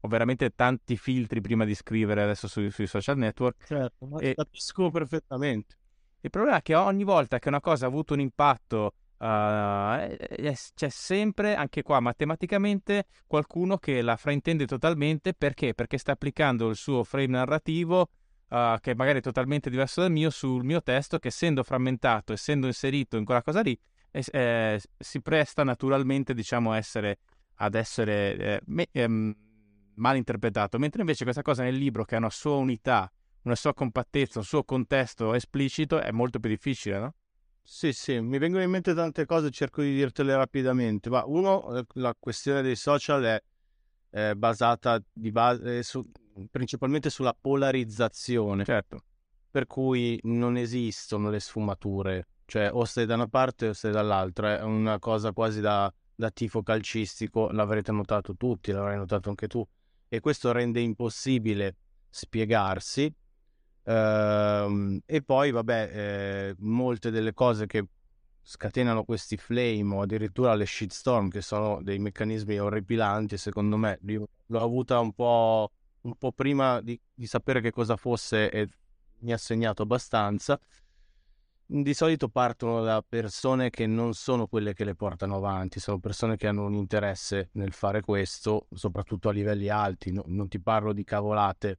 ho 0.00 0.08
veramente 0.08 0.54
tanti 0.54 0.96
filtri 0.96 1.40
prima 1.40 1.64
di 1.64 1.74
scrivere 1.74 2.22
adesso 2.22 2.48
sui, 2.48 2.70
sui 2.70 2.86
social 2.86 3.16
network. 3.16 3.66
Certo, 3.66 4.06
ma 4.06 4.18
e... 4.20 4.34
capisco 4.34 4.90
perfettamente. 4.90 5.76
Il 6.20 6.30
problema 6.30 6.58
è 6.58 6.62
che 6.62 6.74
ogni 6.74 7.04
volta 7.04 7.38
che 7.38 7.48
una 7.48 7.60
cosa 7.60 7.84
ha 7.84 7.88
avuto 7.88 8.14
un 8.14 8.20
impatto 8.20 8.94
Uh, 9.18 10.14
c'è 10.76 10.88
sempre, 10.88 11.56
anche 11.56 11.82
qua 11.82 11.98
matematicamente, 11.98 13.06
qualcuno 13.26 13.76
che 13.76 14.00
la 14.00 14.16
fraintende 14.16 14.64
totalmente 14.64 15.34
perché? 15.34 15.74
Perché 15.74 15.98
sta 15.98 16.12
applicando 16.12 16.68
il 16.68 16.76
suo 16.76 17.02
frame 17.02 17.26
narrativo, 17.26 18.10
uh, 18.48 18.78
che 18.80 18.94
magari 18.94 19.18
è 19.18 19.20
totalmente 19.20 19.70
diverso 19.70 20.02
dal 20.02 20.12
mio, 20.12 20.30
sul 20.30 20.62
mio 20.62 20.80
testo, 20.84 21.18
che 21.18 21.28
essendo 21.28 21.64
frammentato, 21.64 22.32
essendo 22.32 22.68
inserito 22.68 23.16
in 23.16 23.24
quella 23.24 23.42
cosa 23.42 23.60
lì, 23.60 23.76
eh, 24.12 24.80
si 24.96 25.20
presta 25.20 25.64
naturalmente, 25.64 26.32
diciamo, 26.32 26.72
essere, 26.72 27.18
ad 27.56 27.74
essere 27.74 28.36
eh, 28.36 28.60
me, 28.66 28.86
ehm, 28.92 29.34
mal 29.98 30.16
interpretato. 30.16 30.78
Mentre 30.78 31.00
invece 31.02 31.24
questa 31.24 31.42
cosa 31.42 31.62
nel 31.62 31.76
libro, 31.76 32.04
che 32.04 32.14
ha 32.14 32.18
una 32.18 32.30
sua 32.30 32.56
unità, 32.56 33.10
una 33.42 33.54
sua 33.54 33.74
compattezza, 33.74 34.38
un 34.38 34.44
suo 34.44 34.64
contesto 34.64 35.34
esplicito, 35.34 36.00
è 36.00 36.10
molto 36.10 36.38
più 36.38 36.48
difficile, 36.48 36.98
no? 36.98 37.14
Sì, 37.62 37.92
sì, 37.92 38.18
mi 38.20 38.38
vengono 38.38 38.62
in 38.62 38.70
mente 38.70 38.94
tante 38.94 39.26
cose, 39.26 39.50
cerco 39.50 39.82
di 39.82 39.94
dirtele 39.94 40.34
rapidamente. 40.34 41.10
Ma 41.10 41.24
uno, 41.26 41.76
eh, 41.76 41.84
la 41.94 42.16
questione 42.18 42.62
dei 42.62 42.76
social 42.76 43.22
è, 43.22 43.42
è 44.08 44.32
basata 44.34 45.02
di 45.12 45.30
base, 45.30 45.82
su, 45.82 46.02
principalmente 46.50 47.10
sulla 47.10 47.36
polarizzazione. 47.38 48.64
Certo. 48.64 49.04
Per 49.50 49.66
cui 49.66 50.18
non 50.22 50.56
esistono 50.56 51.28
le 51.30 51.40
sfumature, 51.40 52.28
cioè 52.46 52.70
o 52.72 52.84
stai 52.84 53.04
da 53.04 53.14
una 53.14 53.28
parte 53.28 53.68
o 53.68 53.72
stai 53.74 53.92
dall'altra. 53.92 54.58
È 54.58 54.62
una 54.62 54.98
cosa 54.98 55.32
quasi 55.32 55.60
da, 55.60 55.92
da 56.14 56.30
tifo 56.30 56.62
calcistico, 56.62 57.50
l'avrete 57.50 57.92
notato 57.92 58.34
tutti, 58.34 58.72
l'avrai 58.72 58.96
notato 58.96 59.28
anche 59.28 59.46
tu. 59.46 59.66
E 60.08 60.20
questo 60.20 60.52
rende 60.52 60.80
impossibile 60.80 61.76
spiegarsi 62.08 63.12
Ehm, 63.88 65.00
e 65.06 65.22
poi, 65.22 65.50
vabbè, 65.50 65.90
eh, 66.50 66.54
molte 66.58 67.10
delle 67.10 67.32
cose 67.32 67.66
che 67.66 67.86
scatenano 68.42 69.04
questi 69.04 69.38
flame 69.38 69.94
o 69.94 70.02
addirittura 70.02 70.54
le 70.54 70.66
shitstorm, 70.66 71.28
che 71.30 71.40
sono 71.40 71.82
dei 71.82 71.98
meccanismi 71.98 72.58
orripilanti, 72.58 73.38
secondo 73.38 73.78
me, 73.78 73.98
io 74.06 74.28
l'ho 74.46 74.60
avuta 74.60 74.98
un 75.00 75.12
po', 75.14 75.70
un 76.02 76.14
po 76.16 76.32
prima 76.32 76.82
di, 76.82 77.00
di 77.14 77.26
sapere 77.26 77.62
che 77.62 77.70
cosa 77.70 77.96
fosse 77.96 78.50
e 78.50 78.68
mi 79.20 79.32
ha 79.32 79.38
segnato 79.38 79.82
abbastanza. 79.82 80.60
Di 81.70 81.92
solito 81.92 82.30
partono 82.30 82.82
da 82.82 83.04
persone 83.06 83.68
che 83.68 83.86
non 83.86 84.14
sono 84.14 84.46
quelle 84.46 84.72
che 84.72 84.84
le 84.84 84.94
portano 84.94 85.36
avanti, 85.36 85.80
sono 85.80 85.98
persone 85.98 86.38
che 86.38 86.46
hanno 86.46 86.64
un 86.64 86.72
interesse 86.72 87.50
nel 87.52 87.74
fare 87.74 88.00
questo, 88.00 88.68
soprattutto 88.72 89.28
a 89.28 89.32
livelli 89.32 89.68
alti. 89.68 90.10
No, 90.10 90.22
non 90.28 90.48
ti 90.48 90.60
parlo 90.62 90.94
di 90.94 91.04
cavolate 91.04 91.78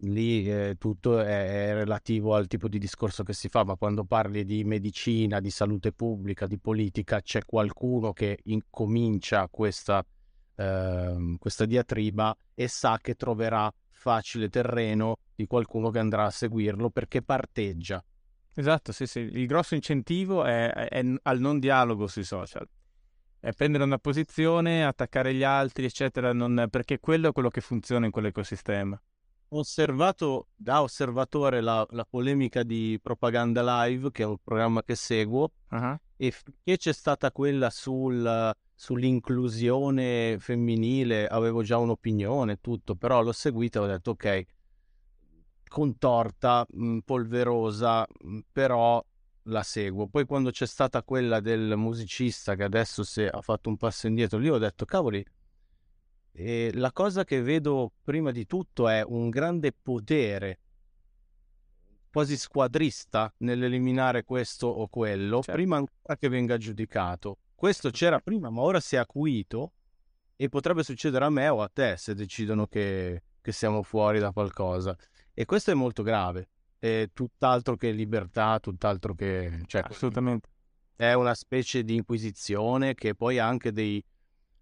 lì 0.00 0.48
eh, 0.48 0.76
tutto 0.78 1.18
è, 1.18 1.70
è, 1.70 1.72
relativo 1.74 2.36
al 2.36 2.46
tipo 2.46 2.68
di 2.68 2.78
discorso 2.78 3.24
che 3.24 3.32
si 3.32 3.48
fa, 3.48 3.64
ma 3.64 3.74
quando 3.74 4.04
parli 4.04 4.44
di 4.44 4.62
medicina, 4.62 5.40
di 5.40 5.50
salute 5.50 5.90
pubblica, 5.90 6.46
di 6.46 6.58
politica, 6.60 7.20
c'è 7.20 7.44
qualcuno 7.44 8.12
che 8.12 8.38
incomincia 8.44 9.48
questa, 9.48 10.06
eh, 10.54 11.36
questa 11.40 11.64
diatriba 11.64 12.36
e 12.54 12.68
sa 12.68 12.98
che 13.00 13.16
troverà 13.16 13.68
facile 13.88 14.48
terreno 14.48 15.16
di 15.34 15.46
qualcuno 15.48 15.90
che 15.90 15.98
andrà 15.98 16.26
a 16.26 16.30
seguirlo 16.30 16.90
perché 16.90 17.20
parteggia. 17.22 18.00
Esatto, 18.58 18.90
sì, 18.90 19.06
sì. 19.06 19.20
Il 19.20 19.46
grosso 19.46 19.74
incentivo 19.74 20.44
è, 20.44 20.70
è, 20.72 20.88
è 20.88 21.14
al 21.22 21.38
non 21.38 21.58
dialogo 21.58 22.06
sui 22.06 22.24
social. 22.24 22.66
È 23.38 23.52
prendere 23.52 23.84
una 23.84 23.98
posizione, 23.98 24.84
attaccare 24.84 25.34
gli 25.34 25.42
altri, 25.42 25.84
eccetera, 25.84 26.32
non, 26.32 26.66
perché 26.70 26.98
quello 26.98 27.28
è 27.28 27.32
quello 27.32 27.50
che 27.50 27.60
funziona 27.60 28.06
in 28.06 28.12
quell'ecosistema 28.12 29.00
osservato 29.48 30.48
da 30.56 30.82
osservatore 30.82 31.60
la, 31.60 31.86
la, 31.90 32.04
polemica 32.04 32.62
di 32.62 32.98
Propaganda 33.00 33.84
Live, 33.84 34.10
che 34.10 34.22
è 34.22 34.26
un 34.26 34.38
programma 34.42 34.82
che 34.82 34.94
seguo, 34.94 35.52
uh-huh. 35.70 35.96
e 36.16 36.30
finché 36.30 36.76
c'è 36.76 36.92
stata 36.92 37.30
quella 37.30 37.70
sul, 37.70 38.52
sull'inclusione 38.74 40.36
femminile, 40.38 41.26
avevo 41.28 41.62
già 41.62 41.78
un'opinione, 41.78 42.60
tutto, 42.60 42.96
però 42.96 43.22
l'ho 43.22 43.32
seguita 43.32 43.78
e 43.78 43.82
ho 43.82 43.86
detto 43.86 44.10
ok, 44.10 44.44
contorta, 45.68 46.66
mh, 46.68 46.98
polverosa, 46.98 48.06
mh, 48.06 48.38
però 48.52 49.04
la 49.44 49.62
seguo. 49.62 50.08
Poi 50.08 50.24
quando 50.24 50.50
c'è 50.50 50.66
stata 50.66 51.02
quella 51.02 51.40
del 51.40 51.74
musicista 51.76 52.54
che 52.54 52.64
adesso 52.64 53.02
si 53.02 53.22
ha 53.22 53.40
fatto 53.40 53.68
un 53.68 53.76
passo 53.76 54.06
indietro, 54.06 54.38
lì 54.38 54.48
ho 54.48 54.58
detto 54.58 54.84
cavoli, 54.84 55.24
e 56.32 56.70
la 56.74 56.92
cosa 56.92 57.24
che 57.24 57.40
vedo 57.40 57.92
prima 58.02 58.30
di 58.30 58.44
tutto 58.46 58.88
è 58.88 59.02
un 59.06 59.30
grande 59.30 59.72
potere 59.72 60.60
quasi 62.10 62.36
squadrista 62.36 63.32
nell'eliminare 63.38 64.24
questo 64.24 64.66
o 64.66 64.88
quello, 64.88 65.36
certo. 65.36 65.52
prima 65.52 65.76
ancora 65.76 66.16
che 66.18 66.28
venga 66.28 66.56
giudicato. 66.56 67.38
Questo 67.54 67.90
c'era 67.90 68.20
prima, 68.20 68.50
ma 68.50 68.62
ora 68.62 68.80
si 68.80 68.96
è 68.96 68.98
acuito 68.98 69.72
e 70.36 70.48
potrebbe 70.48 70.82
succedere 70.82 71.24
a 71.24 71.30
me 71.30 71.48
o 71.48 71.62
a 71.62 71.70
te 71.72 71.96
se 71.96 72.14
decidono 72.14 72.66
che, 72.66 73.22
che 73.40 73.52
siamo 73.52 73.82
fuori 73.82 74.18
da 74.18 74.32
qualcosa. 74.32 74.96
E 75.38 75.44
questo 75.44 75.70
è 75.70 75.74
molto 75.74 76.02
grave. 76.02 76.48
È 76.78 77.10
tutt'altro 77.12 77.76
che 77.76 77.90
libertà, 77.90 78.58
tutt'altro 78.58 79.14
che... 79.14 79.64
Cioè, 79.66 79.82
Assolutamente. 79.86 80.48
È 80.96 81.12
una 81.12 81.34
specie 81.34 81.84
di 81.84 81.94
inquisizione 81.94 82.94
che 82.94 83.14
poi 83.14 83.38
ha 83.38 83.46
anche 83.46 83.70
dei 83.70 84.02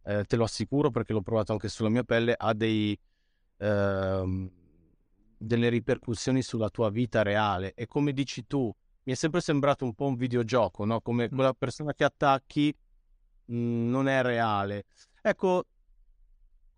eh, 0.02 0.24
te 0.24 0.34
lo 0.34 0.42
assicuro 0.44 0.90
perché 0.90 1.12
l'ho 1.12 1.22
provato 1.22 1.52
anche 1.52 1.68
sulla 1.68 1.88
mia 1.90 2.02
pelle, 2.02 2.34
ha 2.36 2.52
dei, 2.52 2.98
ehm, 3.58 4.50
delle 5.38 5.68
ripercussioni 5.68 6.42
sulla 6.42 6.70
tua 6.70 6.90
vita 6.90 7.22
reale. 7.22 7.72
E 7.74 7.86
come 7.86 8.12
dici 8.12 8.44
tu, 8.46 8.74
mi 9.04 9.12
è 9.12 9.14
sempre 9.14 9.40
sembrato 9.40 9.84
un 9.84 9.94
po' 9.94 10.06
un 10.06 10.16
videogioco, 10.16 10.84
no? 10.84 11.00
Come 11.00 11.26
mm. 11.26 11.34
quella 11.34 11.54
persona 11.54 11.94
che 11.94 12.02
attacchi 12.02 12.74
mh, 13.44 13.56
mm, 13.56 13.90
non 13.90 14.08
è 14.08 14.22
reale. 14.22 14.86
Ecco, 15.22 15.66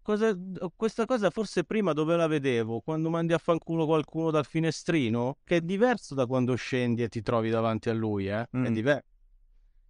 cosa, 0.06 0.32
questa 0.76 1.04
cosa 1.04 1.30
forse 1.30 1.64
prima 1.64 1.92
dove 1.92 2.14
la 2.14 2.28
vedevo? 2.28 2.80
Quando 2.80 3.10
mandi 3.10 3.32
a 3.32 3.38
fanculo 3.38 3.86
qualcuno 3.86 4.30
dal 4.30 4.46
finestrino, 4.46 5.38
che 5.42 5.56
è 5.56 5.60
diverso 5.60 6.14
da 6.14 6.26
quando 6.26 6.54
scendi 6.54 7.02
e 7.02 7.08
ti 7.08 7.22
trovi 7.22 7.50
davanti 7.50 7.90
a 7.90 7.92
lui, 7.92 8.28
eh? 8.28 8.46
Mm. 8.56 8.64
È 8.64 8.70
diverso. 8.70 9.08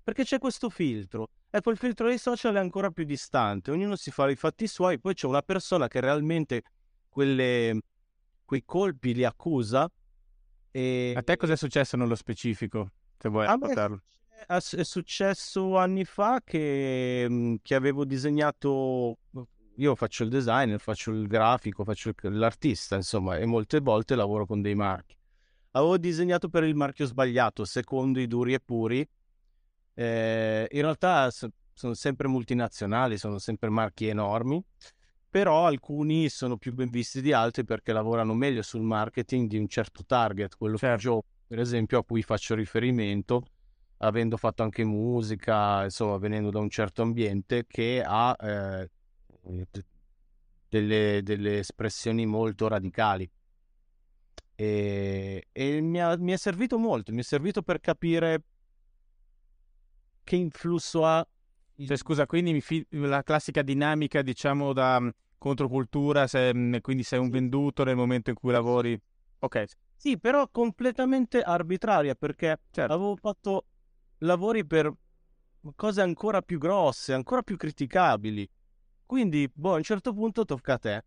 Perché 0.02 0.24
c'è 0.24 0.38
questo 0.38 0.70
filtro. 0.70 1.28
Ecco, 1.50 1.70
il 1.70 1.76
filtro 1.76 2.08
dei 2.08 2.16
social 2.16 2.54
è 2.54 2.58
ancora 2.58 2.90
più 2.90 3.04
distante, 3.04 3.70
ognuno 3.70 3.94
si 3.94 4.10
fa 4.10 4.30
i 4.30 4.36
fatti 4.36 4.66
suoi, 4.66 4.98
poi 4.98 5.12
c'è 5.12 5.26
una 5.26 5.42
persona 5.42 5.86
che 5.86 6.00
realmente 6.00 6.62
quelle, 7.10 7.78
quei 8.46 8.62
colpi 8.64 9.12
li 9.12 9.24
accusa. 9.24 9.86
E... 10.70 11.12
A 11.14 11.22
te 11.22 11.36
cosa 11.36 11.52
è 11.52 11.56
successo 11.56 11.98
nello 11.98 12.14
specifico? 12.14 12.90
Se 13.18 13.28
vuoi 13.28 13.44
raccontarlo. 13.44 14.00
È 14.46 14.60
successo 14.60 15.76
anni 15.76 16.04
fa 16.04 16.40
che, 16.42 17.26
mhmm, 17.28 17.56
che, 17.60 17.74
avevo 17.74 18.04
disegnato. 18.06 19.18
Io 19.76 19.94
faccio 19.94 20.22
il 20.22 20.30
designer, 20.30 20.80
faccio 20.80 21.10
il 21.10 21.26
grafico, 21.26 21.84
faccio 21.84 22.12
l'artista, 22.22 22.96
insomma, 22.96 23.36
e 23.36 23.44
molte 23.44 23.80
volte 23.80 24.14
lavoro 24.14 24.46
con 24.46 24.62
dei 24.62 24.74
marchi. 24.74 25.16
Avevo 25.72 25.98
disegnato 25.98 26.48
per 26.48 26.64
il 26.64 26.74
marchio 26.74 27.04
sbagliato, 27.04 27.64
secondo 27.64 28.18
i 28.18 28.26
duri 28.26 28.54
e 28.54 28.60
puri, 28.60 29.06
eh, 29.94 30.66
in 30.70 30.80
realtà 30.80 31.30
sono 31.30 31.94
sempre 31.94 32.28
multinazionali, 32.28 33.18
sono 33.18 33.38
sempre 33.38 33.68
marchi 33.68 34.06
enormi, 34.06 34.62
però 35.28 35.66
alcuni 35.66 36.30
sono 36.30 36.56
più 36.56 36.72
ben 36.72 36.88
visti 36.88 37.20
di 37.20 37.32
altri 37.32 37.64
perché 37.64 37.92
lavorano 37.92 38.32
meglio 38.32 38.62
sul 38.62 38.82
marketing 38.82 39.48
di 39.48 39.58
un 39.58 39.68
certo 39.68 40.02
target, 40.06 40.56
quello 40.56 40.78
certo. 40.78 41.00
Joe, 41.00 41.20
per 41.46 41.58
esempio, 41.58 41.98
a 41.98 42.04
cui 42.04 42.22
faccio 42.22 42.54
riferimento, 42.54 43.44
avendo 43.98 44.38
fatto 44.38 44.62
anche 44.62 44.84
musica, 44.84 45.84
insomma, 45.84 46.16
venendo 46.16 46.50
da 46.50 46.58
un 46.58 46.70
certo 46.70 47.02
ambiente 47.02 47.66
che 47.66 48.02
ha 48.02 48.34
eh, 48.40 48.90
delle, 50.68 51.20
delle 51.22 51.58
espressioni 51.58 52.26
molto 52.26 52.68
radicali. 52.68 53.30
E, 54.54 55.48
e 55.52 55.80
mi, 55.80 56.00
ha, 56.00 56.16
mi, 56.16 56.32
è 56.32 56.36
servito 56.36 56.78
molto, 56.78 57.12
mi 57.12 57.20
è 57.20 57.22
servito 57.22 57.62
per 57.62 57.78
capire 57.80 58.42
che 60.24 60.36
influsso 60.36 61.04
ha? 61.04 61.26
Cioè, 61.78 61.96
scusa, 61.96 62.24
quindi 62.24 62.62
la 62.90 63.22
classica 63.22 63.60
dinamica, 63.60 64.22
diciamo, 64.22 64.72
da 64.72 64.96
um, 64.96 65.12
controcultura, 65.36 66.26
se, 66.26 66.54
mm, 66.54 66.76
quindi 66.80 67.02
sei 67.02 67.18
un 67.18 67.28
venduto 67.28 67.84
nel 67.84 67.96
momento 67.96 68.30
in 68.30 68.36
cui 68.36 68.50
lavori. 68.50 68.98
Ok. 69.40 69.64
Sì, 69.94 70.18
però 70.18 70.48
completamente 70.48 71.42
arbitraria 71.42 72.14
perché 72.14 72.60
Certo. 72.70 72.92
avevo 72.92 73.16
fatto 73.16 73.66
lavori 74.18 74.64
per 74.64 74.90
cose 75.74 76.00
ancora 76.00 76.40
più 76.40 76.58
grosse, 76.58 77.12
ancora 77.12 77.42
più 77.42 77.56
criticabili. 77.56 78.48
Quindi, 79.06 79.48
boh, 79.52 79.74
a 79.74 79.76
un 79.76 79.82
certo 79.82 80.12
punto 80.12 80.44
tocca 80.44 80.74
a 80.74 80.78
te. 80.78 81.04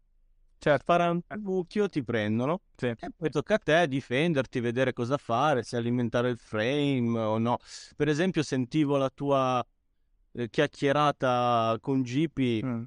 Certo. 0.57 0.83
Fare 0.85 1.03
un 1.09 1.21
buchio, 1.39 1.87
ti 1.87 2.03
prendono 2.03 2.61
Sì. 2.75 2.87
e 2.87 3.11
poi 3.15 3.29
tocca 3.29 3.55
a 3.55 3.57
te 3.59 3.87
difenderti, 3.87 4.59
vedere 4.59 4.91
cosa 4.93 5.17
fare, 5.17 5.63
se 5.63 5.77
alimentare 5.77 6.29
il 6.29 6.37
frame 6.37 7.17
o 7.19 7.37
no. 7.37 7.57
Per 7.95 8.07
esempio, 8.09 8.43
sentivo 8.43 8.97
la 8.97 9.09
tua 9.09 9.65
eh, 10.33 10.49
chiacchierata 10.49 11.77
con 11.79 12.01
GP 12.01 12.63
Mm. 12.65 12.83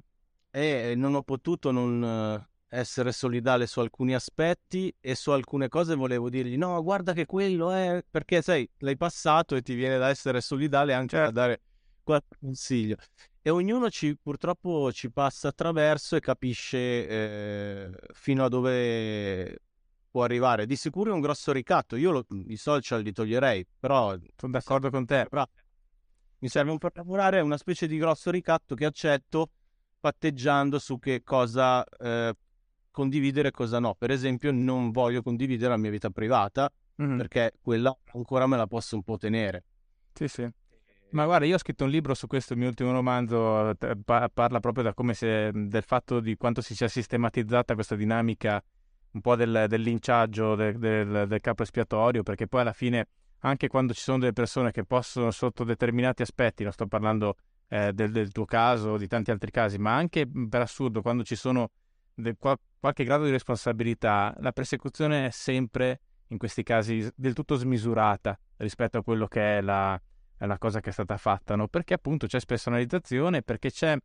e 0.51 0.93
non 0.95 1.15
ho 1.15 1.23
potuto 1.23 1.71
non 1.71 2.03
eh, 2.03 2.77
essere 2.77 3.11
solidale 3.11 3.65
su 3.65 3.79
alcuni 3.79 4.13
aspetti 4.13 4.93
e 4.99 5.15
su 5.15 5.31
alcune 5.31 5.67
cose 5.67 5.95
volevo 5.95 6.29
dirgli 6.29 6.57
no, 6.57 6.81
guarda 6.83 7.13
che 7.13 7.25
quello 7.25 7.71
è 7.71 8.03
perché 8.07 8.41
sai, 8.43 8.69
l'hai 8.79 8.95
passato 8.97 9.55
e 9.55 9.61
ti 9.63 9.73
viene 9.73 9.97
da 9.97 10.09
essere 10.09 10.41
solidale 10.41 10.93
anche 10.93 11.15
Certo. 11.15 11.29
a 11.29 11.31
dare 11.33 11.61
qualche 12.03 12.37
consiglio. 12.39 12.97
E 13.45 13.49
ognuno 13.49 13.89
ci, 13.89 14.15
purtroppo 14.15 14.89
ci 14.93 15.11
passa 15.11 15.49
attraverso 15.49 16.15
e 16.15 16.21
capisce 16.21 16.77
eh, 17.07 17.89
fino 18.13 18.45
a 18.45 18.47
dove 18.47 19.59
può 20.09 20.23
arrivare. 20.23 20.65
Di 20.65 20.77
sicuro 20.77 21.11
è 21.11 21.13
un 21.13 21.19
grosso 21.19 21.51
ricatto. 21.51 21.97
Io 21.97 22.11
lo- 22.11 22.25
i 22.47 22.55
social 22.55 23.01
li 23.01 23.11
toglierei, 23.11 23.67
però 23.77 24.15
Sono 24.37 24.51
d'accordo 24.53 24.89
con 24.89 25.05
te. 25.05 25.27
Bravo. 25.29 25.49
Mi 26.39 26.47
serve 26.47 26.71
un 26.71 26.77
per 26.77 26.91
lavorare, 26.95 27.39
è 27.39 27.41
una 27.41 27.57
specie 27.57 27.85
di 27.85 27.97
grosso 27.97 28.31
ricatto 28.31 28.75
che 28.75 28.85
accetto 28.85 29.49
patteggiando 29.99 30.79
su 30.79 30.97
che 30.97 31.21
cosa 31.23 31.83
eh, 31.83 32.33
condividere 32.91 33.49
e 33.49 33.51
cosa 33.51 33.79
no. 33.79 33.93
Per 33.95 34.09
esempio, 34.09 34.53
non 34.53 34.91
voglio 34.91 35.21
condividere 35.21 35.71
la 35.71 35.77
mia 35.77 35.91
vita 35.91 36.09
privata 36.09 36.71
Mhm. 36.95 37.17
perché 37.17 37.53
quella 37.61 37.93
ancora 38.13 38.45
me 38.47 38.55
la 38.55 38.67
posso 38.67 38.95
un 38.95 39.03
po' 39.03 39.17
tenere. 39.17 39.65
Sì, 40.13 40.27
sì. 40.29 40.49
Ma 41.13 41.25
guarda, 41.25 41.45
io 41.45 41.55
ho 41.55 41.59
scritto 41.59 41.83
un 41.83 41.91
libro 41.91 42.15
su 42.15 42.25
questo, 42.25 42.53
il 42.53 42.59
mio 42.59 42.69
ultimo 42.69 42.91
romanzo 42.91 43.71
pa- 44.03 44.29
parla 44.33 44.59
proprio 44.59 44.83
è- 45.19 45.51
del 45.53 45.83
fatto 45.83 46.19
di 46.19 46.35
quanto 46.35 46.61
si 46.61 46.75
sia 46.75 46.87
sistematizzata 46.87 47.75
questa 47.75 47.95
dinamica 47.95 48.63
un 49.11 49.21
po' 49.21 49.35
del, 49.35 49.65
del 49.67 49.81
linciaggio 49.81 50.55
del, 50.55 50.79
del- 50.79 51.25
del 51.27 51.39
capo 51.39 51.61
espiatorio, 51.61 52.23
perché 52.23 52.47
poi 52.47 52.61
alla 52.61 52.73
fine 52.73 53.07
anche 53.41 53.67
quando 53.67 53.93
ci 53.93 54.01
sono 54.01 54.17
delle 54.17 54.33
persone 54.33 54.71
che 54.71 54.85
possono 54.85 55.29
sotto 55.29 55.63
determinati 55.63 56.23
aspetti, 56.23 56.63
non 56.63 56.71
sto 56.71 56.87
parlando 56.87 57.35
eh, 57.67 57.93
del, 57.93 58.11
del 58.11 58.31
tuo 58.31 58.45
caso 58.45 58.91
o 58.91 58.97
di 58.97 59.07
tanti 59.07 59.29
altri 59.29 59.51
casi, 59.51 59.77
ma 59.77 59.93
anche 59.95 60.27
per 60.49 60.61
assurdo 60.61 61.03
quando 61.03 61.23
ci 61.23 61.35
sono 61.35 61.69
de- 62.11 62.35
qual- 62.39 62.57
qualche 62.79 63.03
grado 63.03 63.25
di 63.25 63.31
responsabilità, 63.31 64.33
la 64.39 64.51
persecuzione 64.51 65.27
è 65.27 65.29
sempre 65.29 65.99
in 66.29 66.39
questi 66.39 66.63
casi 66.63 67.07
del 67.15 67.33
tutto 67.33 67.53
smisurata 67.55 68.35
rispetto 68.57 68.97
a 68.97 69.03
quello 69.03 69.27
che 69.27 69.59
è 69.59 69.61
la, 69.61 70.01
è 70.43 70.45
la 70.45 70.57
cosa 70.57 70.81
che 70.81 70.89
è 70.89 70.91
stata 70.91 71.15
fatta, 71.15 71.55
no? 71.55 71.69
Perché 71.69 71.93
appunto 71.93 72.27
c'è 72.27 72.37
spersonalizzazione, 72.37 73.43
perché 73.43 73.71
c'è, 73.71 73.97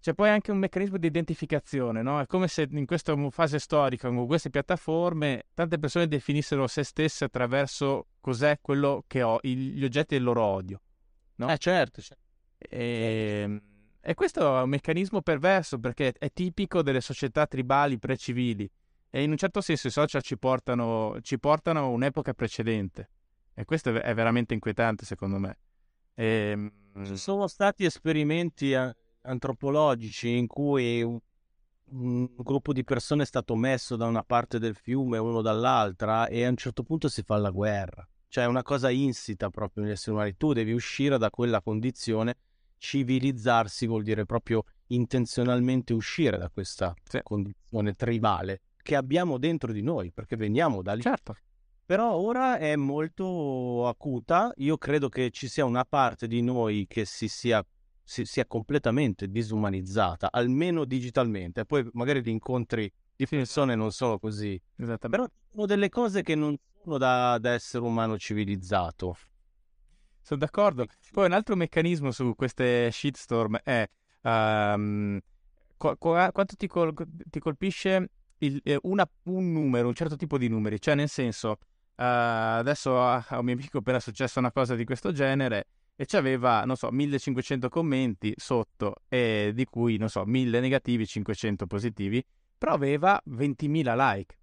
c'è 0.00 0.14
poi 0.14 0.28
anche 0.28 0.52
un 0.52 0.58
meccanismo 0.58 0.98
di 0.98 1.08
identificazione, 1.08 2.00
no? 2.00 2.20
È 2.20 2.26
come 2.26 2.46
se 2.46 2.68
in 2.70 2.86
questa 2.86 3.16
fase 3.30 3.58
storica, 3.58 4.08
con 4.08 4.24
queste 4.26 4.50
piattaforme, 4.50 5.46
tante 5.52 5.80
persone 5.80 6.06
definissero 6.06 6.68
se 6.68 6.84
stesse 6.84 7.24
attraverso 7.24 8.06
cos'è 8.20 8.60
quello 8.60 9.02
che 9.08 9.22
ho, 9.22 9.40
gli 9.42 9.82
oggetti 9.82 10.14
del 10.14 10.22
loro 10.22 10.42
odio. 10.42 10.80
No? 11.36 11.50
Eh 11.50 11.58
certo, 11.58 12.00
certo. 12.00 12.22
E, 12.58 13.62
e 14.00 14.14
questo 14.14 14.58
è 14.58 14.62
un 14.62 14.68
meccanismo 14.68 15.22
perverso 15.22 15.80
perché 15.80 16.14
è 16.16 16.30
tipico 16.32 16.82
delle 16.82 17.00
società 17.00 17.48
tribali 17.48 17.98
pre-civili 17.98 18.70
e 19.10 19.22
in 19.24 19.32
un 19.32 19.36
certo 19.36 19.60
senso 19.60 19.88
i 19.88 19.90
social 19.90 20.22
ci 20.22 20.38
portano, 20.38 21.18
ci 21.20 21.40
portano 21.40 21.80
a 21.80 21.86
un'epoca 21.86 22.32
precedente 22.32 23.08
e 23.54 23.64
questo 23.64 23.94
è, 24.00 24.14
veramente 24.14 24.54
inquietante 24.54 25.04
secondo 25.04 25.38
me. 25.38 25.58
E, 26.14 26.72
Ci 27.04 27.16
sono 27.16 27.46
stati 27.46 27.84
esperimenti 27.84 28.72
eh, 28.72 28.94
antropologici 29.22 30.36
in 30.36 30.46
cui 30.46 31.02
un, 31.02 31.18
un 31.90 32.28
gruppo 32.36 32.72
di 32.72 32.84
persone 32.84 33.22
è 33.22 33.26
stato 33.26 33.54
messo 33.54 33.96
da 33.96 34.06
una 34.06 34.22
parte 34.22 34.58
del 34.58 34.74
fiume 34.74 35.18
uno 35.18 35.42
dall'altra 35.42 36.26
e 36.28 36.44
a 36.44 36.48
un 36.48 36.56
certo 36.56 36.82
punto 36.82 37.08
si 37.08 37.22
fa 37.22 37.36
la 37.36 37.50
guerra. 37.50 38.06
Cioè 38.28 38.44
è 38.44 38.46
una 38.46 38.62
cosa 38.62 38.88
insita 38.88 39.50
proprio 39.50 39.84
negli 39.84 39.92
esseri 39.92 40.16
umani. 40.16 40.36
Tu 40.36 40.54
devi 40.54 40.72
uscire 40.72 41.18
da 41.18 41.28
quella 41.30 41.60
condizione. 41.60 42.36
Civilizzarsi 42.78 43.86
vuol 43.86 44.02
dire 44.02 44.24
proprio 44.24 44.64
intenzionalmente 44.86 45.92
uscire 45.92 46.38
da 46.38 46.48
questa 46.48 46.94
Sì. 47.04 47.20
condizione 47.22 47.92
tribale 47.92 48.62
che 48.82 48.96
abbiamo 48.96 49.38
dentro 49.38 49.70
di 49.70 49.82
noi, 49.82 50.10
perché 50.12 50.36
veniamo 50.36 50.82
da 50.82 50.94
lì. 50.94 51.02
certo, 51.02 51.36
Però 51.84 52.14
ora 52.14 52.58
è 52.58 52.76
molto 52.76 53.86
acuta. 53.88 54.52
Io 54.56 54.78
credo 54.78 55.08
che 55.08 55.30
ci 55.30 55.48
sia 55.48 55.64
una 55.64 55.84
parte 55.84 56.26
di 56.26 56.40
noi 56.40 56.86
che 56.88 57.04
si 57.04 57.28
sia, 57.28 57.64
si 58.02 58.24
sia 58.24 58.46
completamente 58.46 59.28
disumanizzata, 59.28 60.28
almeno 60.30 60.84
digitalmente. 60.84 61.64
Poi 61.66 61.88
magari 61.92 62.22
gli 62.22 62.28
incontri 62.28 62.90
di 63.14 63.26
persone 63.26 63.74
non 63.74 63.90
sono 63.92 64.18
così. 64.18 64.60
Però 65.08 65.26
sono 65.50 65.66
delle 65.66 65.88
cose 65.88 66.22
che 66.22 66.34
non 66.34 66.56
sono 66.82 66.98
da, 66.98 67.38
da 67.38 67.50
essere 67.52 67.84
umano 67.84 68.16
civilizzato. 68.16 69.16
Sono 70.22 70.40
d'accordo. 70.40 70.86
Poi 71.10 71.26
un 71.26 71.32
altro 71.32 71.56
meccanismo 71.56 72.10
su 72.12 72.34
queste 72.36 72.90
shitstorm 72.90 73.58
è 73.62 73.86
ehm, 74.22 75.18
qu- 75.76 75.98
qu- 75.98 76.30
quanto 76.32 76.54
ti, 76.56 76.68
col- 76.68 76.94
ti 77.28 77.40
colpisce 77.40 78.08
il- 78.38 78.60
eh, 78.62 78.78
una- 78.82 79.08
un 79.24 79.50
numero, 79.52 79.88
un 79.88 79.94
certo 79.94 80.16
tipo 80.16 80.38
di 80.38 80.48
numeri. 80.48 80.80
Cioè, 80.80 80.94
nel 80.94 81.08
senso, 81.08 81.58
eh, 82.02 82.58
adesso 82.58 83.00
a, 83.00 83.24
a 83.28 83.38
un 83.38 83.44
mio 83.44 83.54
amico 83.54 83.78
appena 83.78 84.00
successa 84.00 84.40
una 84.40 84.50
cosa 84.50 84.74
di 84.74 84.84
questo 84.84 85.12
genere 85.12 85.68
e 85.94 86.04
c'aveva, 86.04 86.64
non 86.64 86.74
so, 86.74 86.90
1500 86.90 87.68
commenti 87.68 88.32
sotto, 88.36 88.96
e 89.08 89.52
di 89.54 89.64
cui, 89.66 89.98
non 89.98 90.08
so, 90.08 90.24
1000 90.24 90.58
negativi, 90.58 91.06
500 91.06 91.66
positivi, 91.66 92.24
però 92.58 92.72
aveva 92.72 93.20
20.000 93.26 93.94
like. 93.94 94.36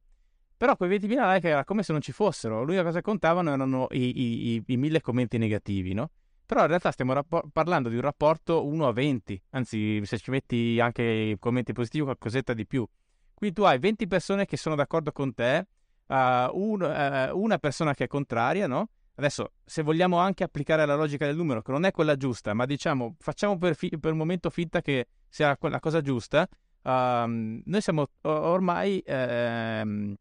Però 0.55 0.75
quei 0.77 0.89
20.000 0.89 1.33
like 1.33 1.49
era 1.49 1.65
come 1.65 1.83
se 1.83 1.91
non 1.91 2.01
ci 2.01 2.11
fossero. 2.11 2.63
L'unica 2.63 2.83
cosa 2.83 2.97
che 2.97 3.03
contavano 3.03 3.51
erano 3.51 3.87
i, 3.91 4.21
i, 4.21 4.53
i, 4.55 4.63
i 4.67 4.77
1000 4.77 5.01
commenti 5.01 5.37
negativi, 5.37 5.93
no? 5.93 6.11
Però 6.45 6.61
in 6.61 6.67
realtà 6.67 6.91
stiamo 6.91 7.13
rappo- 7.13 7.47
parlando 7.51 7.89
di 7.89 7.95
un 7.95 8.01
rapporto 8.01 8.65
1 8.65 8.87
a 8.87 8.91
20. 8.91 9.41
Anzi, 9.51 10.01
se 10.05 10.17
ci 10.17 10.31
metti 10.31 10.79
anche 10.81 11.37
commenti 11.39 11.73
positivi, 11.73 12.03
qualcosetta 12.03 12.53
di 12.53 12.65
più. 12.65 12.87
Quindi 13.33 13.55
tu 13.55 13.63
hai 13.63 13.79
20 13.79 14.07
persone 14.07 14.45
che 14.45 14.57
sono 14.57 14.75
d'accordo 14.75 15.11
con 15.11 15.33
te, 15.33 15.65
uh, 16.09 16.15
un, 16.53 16.81
uh, 16.81 17.37
una 17.37 17.57
persona 17.57 17.93
che 17.93 18.03
è 18.05 18.07
contraria, 18.07 18.67
no? 18.67 18.89
Adesso, 19.15 19.53
se 19.65 19.81
vogliamo 19.81 20.17
anche 20.17 20.43
applicare 20.43 20.85
la 20.85 20.95
logica 20.95 21.25
del 21.25 21.35
numero, 21.35 21.61
che 21.61 21.71
non 21.71 21.85
è 21.85 21.91
quella 21.91 22.15
giusta, 22.15 22.53
ma 22.53 22.65
diciamo, 22.65 23.15
facciamo 23.19 23.57
per, 23.57 23.75
fi- 23.75 23.97
per 23.99 24.11
un 24.11 24.17
momento 24.17 24.49
finta 24.49 24.81
che 24.81 25.07
sia 25.27 25.57
quella 25.57 25.79
cosa 25.79 26.01
giusta, 26.01 26.47
um, 26.83 27.61
noi 27.65 27.81
siamo 27.81 28.07
ormai... 28.21 29.01
Ehm, 29.05 30.15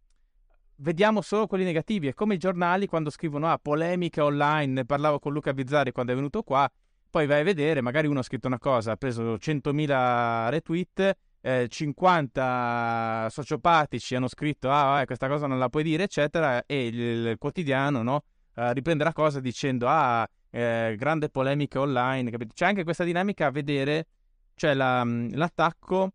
vediamo 0.80 1.22
solo 1.22 1.46
quelli 1.46 1.64
negativi. 1.64 2.08
È 2.08 2.14
come 2.14 2.34
i 2.34 2.38
giornali 2.38 2.86
quando 2.86 3.10
scrivono 3.10 3.50
ah, 3.50 3.58
polemiche 3.58 4.20
online. 4.20 4.72
Ne 4.72 4.84
parlavo 4.84 5.18
con 5.18 5.32
Luca 5.32 5.52
Bizzarri 5.52 5.92
quando 5.92 6.12
è 6.12 6.14
venuto 6.14 6.42
qua. 6.42 6.70
Poi 7.10 7.26
vai 7.26 7.40
a 7.40 7.44
vedere, 7.44 7.80
magari 7.80 8.06
uno 8.06 8.18
ha 8.18 8.22
scritto 8.22 8.48
una 8.48 8.58
cosa, 8.58 8.92
ha 8.92 8.96
preso 8.96 9.34
100.000 9.36 10.50
retweet, 10.50 11.16
eh, 11.40 11.66
50 11.68 13.28
sociopatici 13.30 14.14
hanno 14.14 14.28
scritto 14.28 14.70
ah, 14.70 15.00
eh, 15.00 15.06
questa 15.06 15.28
cosa 15.28 15.46
non 15.46 15.58
la 15.58 15.68
puoi 15.68 15.82
dire, 15.82 16.04
eccetera, 16.04 16.64
e 16.66 16.86
il, 16.86 17.36
quotidiano 17.38 18.02
no, 18.02 18.24
eh, 18.54 18.72
riprende 18.72 19.04
la 19.04 19.12
cosa 19.12 19.40
dicendo 19.40 19.86
ah, 19.88 20.28
eh, 20.50 20.94
grande 20.96 21.28
polemica 21.28 21.80
online. 21.80 22.30
Capito? 22.30 22.52
C'è 22.54 22.66
anche 22.66 22.84
questa 22.84 23.04
dinamica 23.04 23.46
a 23.46 23.50
vedere, 23.50 24.06
cioè 24.54 24.74
la, 24.74 25.04
l'attacco 25.04 26.12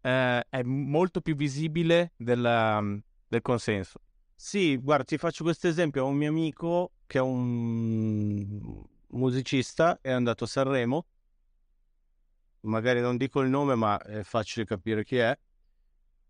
eh, 0.00 0.44
è 0.48 0.62
molto 0.62 1.20
più 1.20 1.34
visibile 1.34 2.12
della, 2.16 2.82
del 3.26 3.42
consenso. 3.42 4.00
Sì, 4.34 4.76
guarda, 4.76 5.04
ti 5.04 5.18
faccio 5.18 5.42
questo 5.42 5.66
esempio. 5.66 6.04
Ho 6.04 6.08
un 6.08 6.16
mio 6.16 6.28
amico 6.28 6.92
che 7.06 7.18
è 7.18 7.20
un 7.20 8.84
musicista, 9.08 9.98
è 10.00 10.10
andato 10.10 10.44
a 10.44 10.46
Sanremo. 10.46 11.06
Magari 12.62 13.00
non 13.00 13.16
dico 13.16 13.40
il 13.40 13.48
nome, 13.48 13.74
ma 13.74 13.98
è 13.98 14.22
facile 14.22 14.64
capire 14.64 15.04
chi 15.04 15.16
è. 15.16 15.36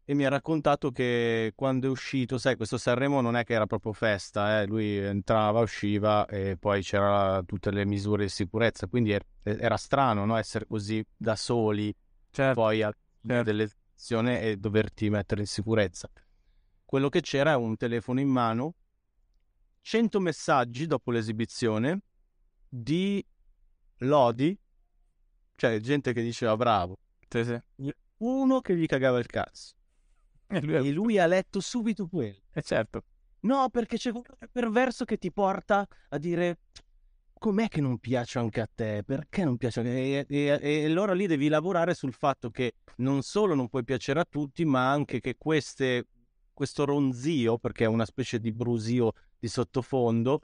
E 0.04 0.14
mi 0.14 0.24
ha 0.24 0.30
raccontato 0.30 0.90
che 0.90 1.52
quando 1.54 1.86
è 1.86 1.90
uscito, 1.90 2.38
sai, 2.38 2.56
questo 2.56 2.78
Sanremo 2.78 3.20
non 3.20 3.36
è 3.36 3.44
che 3.44 3.52
era 3.52 3.66
proprio 3.66 3.92
festa, 3.92 4.60
eh? 4.60 4.66
lui 4.66 4.96
entrava, 4.96 5.60
usciva 5.60 6.24
e 6.26 6.56
poi 6.56 6.82
c'erano 6.82 7.44
tutte 7.44 7.70
le 7.70 7.84
misure 7.84 8.24
di 8.24 8.30
sicurezza. 8.30 8.86
Quindi 8.86 9.14
era 9.42 9.76
strano 9.76 10.24
no? 10.24 10.36
essere 10.36 10.66
così 10.66 11.04
da 11.14 11.36
soli, 11.36 11.94
certo. 12.30 12.60
poi 12.60 12.76
fine 12.76 12.94
certo. 13.26 13.42
dell'elezione 13.42 14.40
e 14.42 14.56
doverti 14.56 15.10
mettere 15.10 15.42
in 15.42 15.46
sicurezza 15.46 16.10
quello 16.88 17.10
che 17.10 17.20
c'era 17.20 17.50
è 17.50 17.54
un 17.54 17.76
telefono 17.76 18.18
in 18.18 18.30
mano, 18.30 18.76
100 19.82 20.20
messaggi 20.20 20.86
dopo 20.86 21.10
l'esibizione 21.10 22.00
di 22.66 23.22
lodi, 23.98 24.58
cioè 25.58 25.80
gente 25.80 26.12
che 26.12 26.22
diceva 26.22 26.56
bravo, 26.56 27.00
sì, 27.28 27.44
sì. 27.44 27.92
uno 28.18 28.60
che 28.60 28.76
gli 28.76 28.86
cagava 28.86 29.18
il 29.18 29.26
cazzo. 29.26 29.74
E 30.50 30.62
lui, 30.62 30.88
e 30.88 30.92
lui 30.92 31.18
ha 31.18 31.26
letto 31.26 31.60
subito 31.60 32.06
quello. 32.06 32.38
E 32.52 32.62
certo. 32.62 33.02
No, 33.40 33.68
perché 33.68 33.98
c'è 33.98 34.12
qualcosa 34.12 34.38
di 34.40 34.48
perverso 34.50 35.04
che 35.04 35.18
ti 35.18 35.30
porta 35.30 35.86
a 36.08 36.16
dire 36.16 36.60
com'è 37.34 37.68
che 37.68 37.80
non 37.80 37.98
piace 37.98 38.38
anche 38.38 38.60
a 38.60 38.68
te? 38.72 39.02
Perché 39.04 39.44
non 39.44 39.58
piace 39.58 39.80
anche 39.80 39.90
a 39.90 40.24
te? 40.24 40.26
E, 40.28 40.58
e, 40.62 40.82
e 40.82 40.84
allora 40.86 41.12
lì 41.12 41.26
devi 41.26 41.48
lavorare 41.48 41.92
sul 41.92 42.14
fatto 42.14 42.50
che 42.50 42.76
non 42.98 43.22
solo 43.22 43.54
non 43.54 43.68
puoi 43.68 43.84
piacere 43.84 44.20
a 44.20 44.26
tutti, 44.28 44.64
ma 44.64 44.90
anche 44.90 45.20
che 45.20 45.34
queste, 45.36 46.06
questo 46.54 46.84
ronzio, 46.84 47.58
perché 47.58 47.84
è 47.84 47.88
una 47.88 48.06
specie 48.06 48.38
di 48.40 48.52
brusio 48.52 49.12
di 49.38 49.48
sottofondo, 49.48 50.40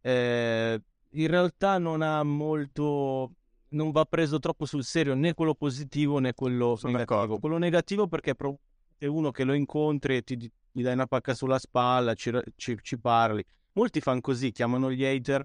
eh, 0.00 0.80
in 1.10 1.26
realtà 1.26 1.78
non 1.78 2.02
ha 2.02 2.22
molto 2.22 3.32
non 3.70 3.90
va 3.90 4.04
preso 4.04 4.38
troppo 4.38 4.64
sul 4.64 4.84
serio 4.84 5.14
né 5.14 5.34
quello 5.34 5.54
positivo 5.54 6.18
né 6.18 6.32
quello 6.34 6.76
Sono 6.76 6.92
negativo. 6.92 7.20
D'accordo. 7.20 7.38
Quello 7.40 7.58
negativo 7.58 8.06
perché 8.06 8.34
è 8.96 9.06
uno 9.06 9.30
che 9.30 9.44
lo 9.44 9.52
incontri 9.52 10.16
e 10.16 10.22
ti, 10.22 10.50
gli 10.72 10.82
dai 10.82 10.94
una 10.94 11.06
pacca 11.06 11.34
sulla 11.34 11.58
spalla, 11.58 12.14
ci, 12.14 12.32
ci, 12.56 12.78
ci, 12.80 12.98
parli. 12.98 13.44
Molti 13.72 14.00
fanno 14.00 14.20
così, 14.20 14.50
chiamano 14.52 14.90
gli 14.90 15.04
hater 15.04 15.44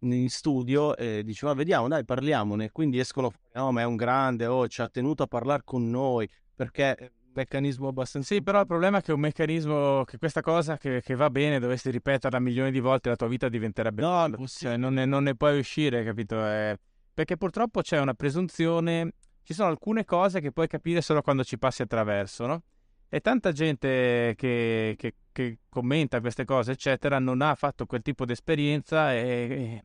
in 0.00 0.28
studio 0.28 0.94
e 0.96 1.22
dicono 1.24 1.52
ah, 1.52 1.54
vediamo, 1.54 1.88
dai, 1.88 2.04
parliamone. 2.04 2.70
Quindi 2.70 2.98
escono 2.98 3.32
no, 3.54 3.72
ma 3.72 3.80
è 3.80 3.84
un 3.84 3.96
grande, 3.96 4.46
oh, 4.46 4.68
ci 4.68 4.82
ha 4.82 4.88
tenuto 4.88 5.22
a 5.22 5.26
parlare 5.26 5.62
con 5.64 5.88
noi, 5.88 6.28
perché 6.54 6.94
è 6.94 7.02
un 7.04 7.32
meccanismo 7.34 7.88
abbastanza... 7.88 8.34
Sì, 8.34 8.42
però 8.42 8.60
il 8.60 8.66
problema 8.66 8.98
è 8.98 9.02
che 9.02 9.10
è 9.10 9.14
un 9.14 9.20
meccanismo, 9.20 10.04
che 10.04 10.18
questa 10.18 10.42
cosa 10.42 10.76
che, 10.76 11.00
che 11.02 11.14
va 11.14 11.30
bene, 11.30 11.58
dovessi 11.58 11.90
ripeterla 11.90 12.38
milioni 12.38 12.70
di 12.70 12.80
volte, 12.80 13.08
la 13.08 13.16
tua 13.16 13.28
vita 13.28 13.48
diventerebbe... 13.48 14.02
No, 14.02 14.46
cioè, 14.46 14.76
non, 14.76 14.94
ne, 14.94 15.06
non 15.06 15.24
ne 15.24 15.34
puoi 15.34 15.58
uscire, 15.58 16.04
capito? 16.04 16.44
È 16.44 16.76
perché 17.14 17.36
purtroppo 17.36 17.80
c'è 17.80 18.00
una 18.00 18.14
presunzione, 18.14 19.12
ci 19.44 19.54
sono 19.54 19.68
alcune 19.68 20.04
cose 20.04 20.40
che 20.40 20.50
puoi 20.50 20.66
capire 20.66 21.00
solo 21.00 21.22
quando 21.22 21.44
ci 21.44 21.56
passi 21.58 21.82
attraverso, 21.82 22.46
no? 22.46 22.62
E 23.08 23.20
tanta 23.20 23.52
gente 23.52 24.34
che, 24.36 24.96
che, 24.98 25.14
che 25.30 25.58
commenta 25.68 26.20
queste 26.20 26.44
cose, 26.44 26.72
eccetera, 26.72 27.20
non 27.20 27.42
ha 27.42 27.54
fatto 27.54 27.86
quel 27.86 28.02
tipo 28.02 28.24
di 28.24 28.32
esperienza 28.32 29.14
e, 29.14 29.84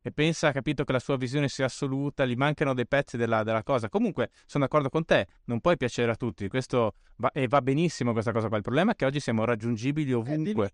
e, 0.00 0.12
pensa, 0.12 0.52
capito, 0.52 0.82
che 0.84 0.92
la 0.92 0.98
sua 0.98 1.18
visione 1.18 1.48
sia 1.48 1.66
assoluta, 1.66 2.24
gli 2.24 2.34
mancano 2.34 2.72
dei 2.72 2.86
pezzi 2.86 3.18
della, 3.18 3.42
della 3.42 3.62
cosa. 3.62 3.90
Comunque, 3.90 4.30
sono 4.46 4.64
d'accordo 4.64 4.88
con 4.88 5.04
te, 5.04 5.26
non 5.44 5.60
puoi 5.60 5.76
piacere 5.76 6.12
a 6.12 6.16
tutti, 6.16 6.48
questo 6.48 6.94
va, 7.16 7.30
e 7.32 7.46
va 7.46 7.60
benissimo 7.60 8.12
questa 8.12 8.32
cosa 8.32 8.48
qua. 8.48 8.56
Il 8.56 8.62
problema 8.62 8.92
è 8.92 8.96
che 8.96 9.04
oggi 9.04 9.20
siamo 9.20 9.44
raggiungibili 9.44 10.12
eh, 10.12 10.14
ovunque. 10.14 10.66
Eh, 10.66 10.72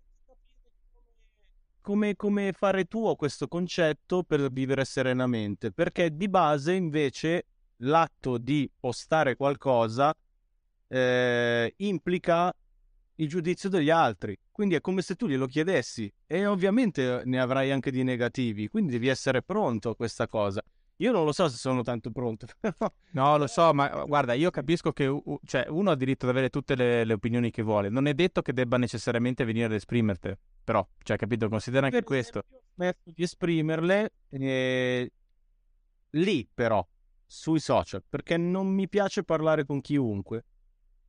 come, 1.81 2.15
come 2.15 2.53
fare 2.53 2.85
tuo 2.85 3.15
questo 3.15 3.47
concetto 3.47 4.23
per 4.23 4.51
vivere 4.51 4.85
serenamente, 4.85 5.71
perché 5.71 6.15
di 6.15 6.29
base 6.29 6.73
invece 6.73 7.45
l'atto 7.77 8.37
di 8.37 8.69
postare 8.79 9.35
qualcosa 9.35 10.13
eh, 10.87 11.73
implica 11.77 12.53
il 13.15 13.27
giudizio 13.27 13.69
degli 13.69 13.89
altri. 13.89 14.37
Quindi 14.51 14.75
è 14.75 14.81
come 14.81 15.01
se 15.01 15.15
tu 15.15 15.27
glielo 15.27 15.45
chiedessi 15.47 16.11
e 16.25 16.45
ovviamente 16.45 17.21
ne 17.25 17.39
avrai 17.39 17.71
anche 17.71 17.91
di 17.91 18.03
negativi, 18.03 18.67
quindi 18.67 18.91
devi 18.91 19.07
essere 19.07 19.41
pronto 19.41 19.89
a 19.89 19.95
questa 19.95 20.27
cosa. 20.27 20.61
Io 21.01 21.13
non 21.13 21.23
lo 21.23 21.31
so 21.31 21.47
se 21.47 21.55
sono 21.55 21.81
tanto 21.81 22.11
pronto. 22.11 22.45
no, 23.11 23.37
lo 23.37 23.47
so, 23.47 23.73
ma 23.73 24.03
guarda, 24.05 24.33
io 24.33 24.49
capisco 24.49 24.91
che 24.91 25.09
cioè, 25.45 25.65
uno 25.69 25.91
ha 25.91 25.95
diritto 25.95 26.25
ad 26.25 26.31
avere 26.31 26.49
tutte 26.49 26.75
le, 26.75 27.05
le, 27.05 27.13
opinioni 27.13 27.51
che 27.51 27.61
vuole. 27.61 27.87
Non 27.87 28.05
è 28.05 28.13
detto 28.13 28.41
che 28.41 28.51
debba 28.51 28.77
necessariamente 28.77 29.45
venire 29.45 29.65
ad 29.65 29.73
esprimerti. 29.73 30.35
Però, 30.61 30.85
cioè, 31.03 31.15
capito, 31.15 31.47
considera 31.47 31.85
anche 31.85 31.99
per 31.99 32.05
questo. 32.05 32.43
Smetto 32.75 33.11
di 33.15 33.23
esprimerle 33.23 34.11
eh, 34.27 35.11
lì, 36.09 36.49
però, 36.53 36.85
sui 37.25 37.59
social, 37.59 38.03
perché 38.07 38.35
non 38.35 38.67
mi 38.67 38.89
piace 38.89 39.23
parlare 39.23 39.65
con 39.65 39.79
chiunque. 39.79 40.43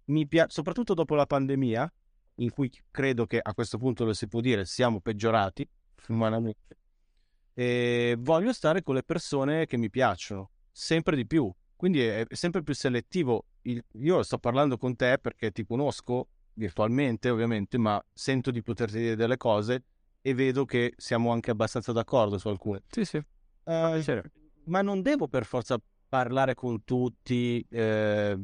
Mi 0.04 0.28
pia- 0.28 0.46
soprattutto 0.48 0.94
dopo 0.94 1.16
la 1.16 1.26
pandemia, 1.26 1.92
in 2.36 2.50
cui 2.50 2.70
credo 2.92 3.26
che 3.26 3.40
a 3.42 3.52
questo 3.54 3.76
punto 3.76 4.04
lo 4.04 4.12
si 4.12 4.28
può 4.28 4.40
dire 4.40 4.64
siamo 4.64 5.00
peggiorati 5.00 5.68
umanamente 6.08 6.78
e 7.60 8.16
voglio 8.18 8.54
stare 8.54 8.82
con 8.82 8.94
le 8.94 9.02
persone 9.02 9.66
che 9.66 9.76
mi 9.76 9.90
piacciono, 9.90 10.48
sempre 10.72 11.14
di 11.14 11.26
più. 11.26 11.52
Quindi 11.76 12.00
è, 12.00 12.24
sempre 12.30 12.62
più 12.62 12.72
selettivo. 12.72 13.48
io 13.64 14.22
sto 14.22 14.38
parlando 14.38 14.78
con 14.78 14.96
te 14.96 15.18
perché 15.20 15.50
ti 15.50 15.66
conosco 15.66 16.28
virtualmente, 16.54 17.28
ovviamente, 17.28 17.76
ma 17.76 18.02
sento 18.14 18.50
di 18.50 18.62
poterti 18.62 18.96
dire 18.96 19.14
delle 19.14 19.36
cose 19.36 19.84
e 20.22 20.32
vedo 20.32 20.64
che 20.64 20.94
siamo 20.96 21.32
anche 21.32 21.50
abbastanza 21.50 21.92
d'accordo 21.92 22.38
su 22.38 22.48
alcune. 22.48 22.80
Sì, 22.88 23.04
sì. 23.04 23.22
Uh, 23.64 24.00
ma 24.64 24.80
non 24.80 25.02
devo 25.02 25.28
per 25.28 25.44
forza 25.44 25.78
parlare 26.08 26.54
con 26.54 26.82
tutti 26.84 27.62
eh, 27.68 28.38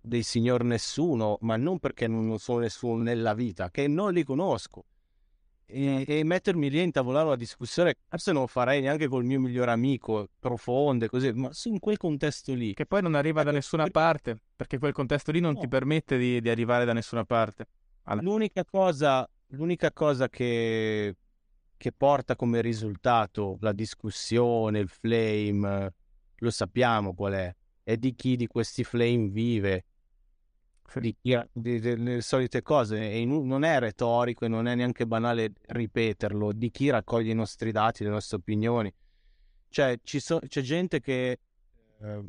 dei 0.00 0.22
signor 0.24 0.64
nessuno, 0.64 1.38
ma 1.42 1.56
non 1.56 1.78
perché 1.78 2.08
non 2.08 2.36
sono 2.40 2.58
nessuno 2.58 3.00
nella 3.00 3.32
vita, 3.32 3.70
che 3.70 3.86
non 3.86 4.12
li 4.12 4.24
conosco 4.24 4.86
e, 5.70 6.04
e, 6.06 6.24
mettermi 6.24 6.68
lì 6.70 6.80
a 6.80 6.82
intavolare 6.82 7.26
una 7.26 7.36
discussione, 7.36 7.94
forse 8.08 8.32
non 8.32 8.46
farei 8.46 8.80
neanche 8.80 9.08
col 9.08 9.24
mio 9.24 9.40
migliore 9.40 9.70
amico, 9.70 10.28
profonde, 10.38 11.08
così, 11.08 11.32
ma 11.32 11.50
in 11.64 11.78
quel 11.78 11.96
contesto 11.96 12.52
lì. 12.54 12.74
Che 12.74 12.86
poi 12.86 13.02
non 13.02 13.14
arriva 13.14 13.42
da 13.42 13.50
nessuna 13.50 13.86
parte, 13.88 14.38
perché 14.54 14.78
quel 14.78 14.92
contesto 14.92 15.30
lì 15.32 15.40
non 15.40 15.54
no. 15.54 15.60
ti 15.60 15.68
permette 15.68 16.18
di, 16.18 16.40
di, 16.40 16.48
arrivare 16.48 16.84
da 16.84 16.92
nessuna 16.92 17.24
parte. 17.24 17.66
Alla... 18.04 18.22
L'unica 18.22 18.64
cosa, 18.64 19.28
l'unica 19.48 19.92
cosa 19.92 20.28
che, 20.28 21.16
che 21.76 21.92
porta 21.92 22.36
come 22.36 22.60
risultato 22.60 23.56
la 23.60 23.72
discussione, 23.72 24.78
il 24.80 24.88
flame, 24.88 25.94
lo 26.36 26.50
sappiamo 26.50 27.14
qual 27.14 27.32
è, 27.34 27.54
è 27.82 27.96
di 27.96 28.14
chi 28.14 28.36
di 28.36 28.46
questi 28.46 28.84
flame 28.84 29.28
vive 29.28 29.84
di, 30.98 31.14
di, 31.52 31.78
delle 31.78 32.20
solite 32.20 32.62
cose 32.62 32.98
e 32.98 33.20
in, 33.20 33.46
non 33.46 33.62
è 33.62 33.78
retorico 33.78 34.44
e 34.44 34.48
non 34.48 34.66
è 34.66 34.74
neanche 34.74 35.06
banale 35.06 35.52
ripeterlo 35.66 36.52
di 36.52 36.70
chi 36.70 36.90
raccoglie 36.90 37.30
i 37.30 37.34
nostri 37.34 37.70
dati, 37.70 38.02
le 38.02 38.10
nostre 38.10 38.38
opinioni. 38.38 38.92
Cioè, 39.68 40.00
so, 40.02 40.40
c'è 40.40 40.62
gente 40.62 41.00
che 41.00 41.38
eh, 42.00 42.24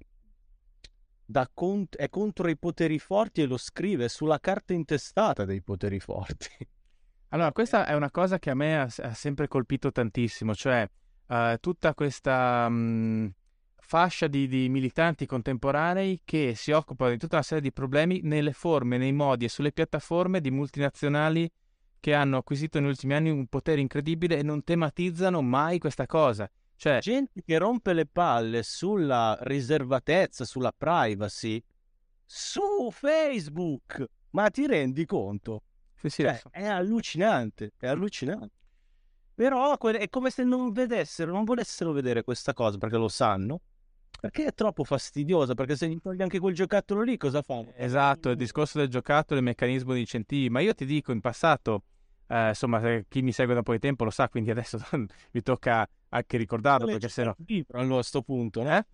cont- 1.53 1.95
è 1.95 2.09
contro 2.09 2.49
i 2.49 2.57
poteri 2.57 2.99
forti 2.99 3.41
e 3.41 3.45
lo 3.45 3.57
scrive 3.57 4.09
sulla 4.09 4.39
carta 4.39 4.73
intestata 4.73 5.45
dei 5.45 5.61
poteri 5.61 5.99
forti. 5.99 6.49
Allora, 7.29 7.51
questa 7.53 7.85
è 7.85 7.93
una 7.93 8.11
cosa 8.11 8.37
che 8.39 8.49
a 8.49 8.55
me 8.55 8.79
ha, 8.79 8.89
ha 8.97 9.13
sempre 9.13 9.47
colpito 9.47 9.91
tantissimo, 9.91 10.53
cioè 10.53 10.87
uh, 11.27 11.57
tutta 11.59 11.93
questa... 11.93 12.69
Mh, 12.69 13.33
fascia 13.91 14.27
di, 14.27 14.47
di, 14.47 14.69
militanti 14.69 15.25
contemporanei 15.25 16.21
che 16.23 16.53
si 16.55 16.71
occupano 16.71 17.11
di 17.11 17.17
tutta 17.17 17.35
una 17.35 17.43
serie 17.43 17.61
di 17.61 17.73
problemi 17.73 18.21
nelle 18.23 18.53
forme, 18.53 18.97
nei 18.97 19.11
modi 19.11 19.43
e 19.43 19.49
sulle 19.49 19.73
piattaforme 19.73 20.39
di 20.39 20.49
multinazionali 20.49 21.51
che 21.99 22.13
hanno 22.13 22.37
acquisito 22.37 22.79
negli 22.79 22.87
ultimi 22.87 23.15
anni 23.15 23.29
un 23.31 23.47
potere 23.47 23.81
incredibile 23.81 24.37
e 24.37 24.43
non 24.43 24.63
tematizzano 24.63 25.41
mai 25.41 25.77
questa 25.77 26.05
cosa. 26.05 26.49
Cioè, 26.77 26.99
gente 26.99 27.41
che 27.43 27.57
rompe 27.57 27.91
le 27.91 28.05
palle 28.05 28.63
sulla 28.63 29.37
riservatezza, 29.41 30.45
sulla 30.45 30.71
privacy 30.71 31.61
su 32.25 32.89
Facebook. 32.91 34.05
Ma 34.29 34.49
ti 34.49 34.67
rendi 34.67 35.05
conto? 35.05 35.63
Sì, 35.95 36.07
sì, 36.07 36.21
cioè, 36.21 36.41
è 36.49 36.65
allucinante, 36.65 37.73
è 37.77 37.87
allucinante. 37.87 38.55
Però 39.35 39.77
è 39.77 40.09
come 40.09 40.29
se 40.29 40.45
non 40.45 40.71
vedessero, 40.71 41.33
non 41.33 41.43
volessero 41.43 41.91
vedere 41.91 42.23
questa 42.23 42.53
cosa 42.53 42.77
perché 42.77 42.95
lo 42.95 43.09
sanno 43.09 43.59
perché 44.21 44.45
è 44.45 44.53
troppo 44.53 44.83
fastidiosa, 44.83 45.55
perché 45.55 45.75
se 45.75 45.89
gli 45.89 45.99
togli 45.99 46.21
anche 46.21 46.37
quel 46.37 46.53
giocattolo 46.53 47.01
lì 47.01 47.17
cosa 47.17 47.41
fanno? 47.41 47.73
Esatto, 47.75 48.29
il 48.29 48.35
discorso 48.35 48.77
del 48.77 48.87
giocattolo 48.87 49.39
e 49.39 49.41
il 49.41 49.47
meccanismo 49.47 49.93
di 49.93 50.01
incentivi, 50.01 50.47
ma 50.47 50.59
io 50.59 50.75
ti 50.75 50.85
dico 50.85 51.11
in 51.11 51.21
passato, 51.21 51.85
eh, 52.27 52.49
insomma, 52.49 53.01
chi 53.09 53.23
mi 53.23 53.31
segue 53.31 53.53
da 53.53 53.61
un 53.61 53.65
po' 53.65 53.71
di 53.71 53.79
tempo 53.79 54.03
lo 54.03 54.11
sa, 54.11 54.29
quindi 54.29 54.51
adesso 54.51 54.77
mi 55.31 55.41
tocca 55.41 55.89
anche 56.09 56.37
ricordarlo, 56.37 56.85
perché 56.85 57.09
se 57.09 57.23
no... 57.23 57.35
libro 57.47 57.79
allora 57.79 57.93
a 57.93 57.97
questo 57.97 58.21
punto, 58.21 58.61
eh? 58.61 58.85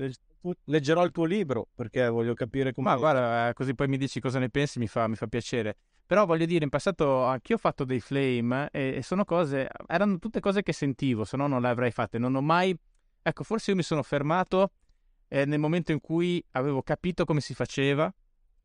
Leggerò 0.63 1.04
il 1.04 1.12
tuo 1.12 1.26
libro, 1.26 1.68
perché 1.76 2.08
voglio 2.08 2.34
capire 2.34 2.72
come... 2.72 2.88
Ma 2.88 2.96
guarda, 2.96 3.50
eh, 3.50 3.54
così 3.54 3.76
poi 3.76 3.90
mi 3.90 3.98
dici 3.98 4.22
cosa 4.22 4.40
ne 4.40 4.50
pensi, 4.50 4.80
mi 4.80 4.88
fa, 4.88 5.10
mi 5.10 5.16
fa 5.16 5.28
piacere. 5.28 5.76
Però 6.06 6.26
voglio 6.26 6.46
dire, 6.46 6.63
in 6.63 6.70
passato 6.70 7.26
anch'io 7.26 7.56
ho 7.56 7.60
fatto 7.60 7.84
dei 7.84 8.00
flame 8.00 8.70
e, 8.72 8.96
e 8.96 9.04
sono 9.04 9.26
cose, 9.26 9.68
erano 9.88 10.20
tutte 10.20 10.40
cose 10.40 10.63
che 10.63 10.72
sentivo, 10.72 11.26
se 11.26 11.36
no 11.36 11.48
non 11.48 11.62
le 11.62 11.68
avrei 11.68 11.92
fatte. 11.92 12.18
Non 12.18 12.34
ho 12.34 12.42
mai... 12.42 12.74
Ecco, 13.22 13.44
forse 13.44 13.72
io 13.72 13.76
mi 13.76 13.84
sono 13.84 14.04
fermato 14.04 14.72
eh, 15.28 15.46
nel 15.46 15.60
momento 15.60 15.92
in 15.92 16.00
cui 16.00 16.44
avevo 16.52 16.82
capito 16.82 17.26
come 17.26 17.42
si 17.42 17.54
faceva 17.54 18.13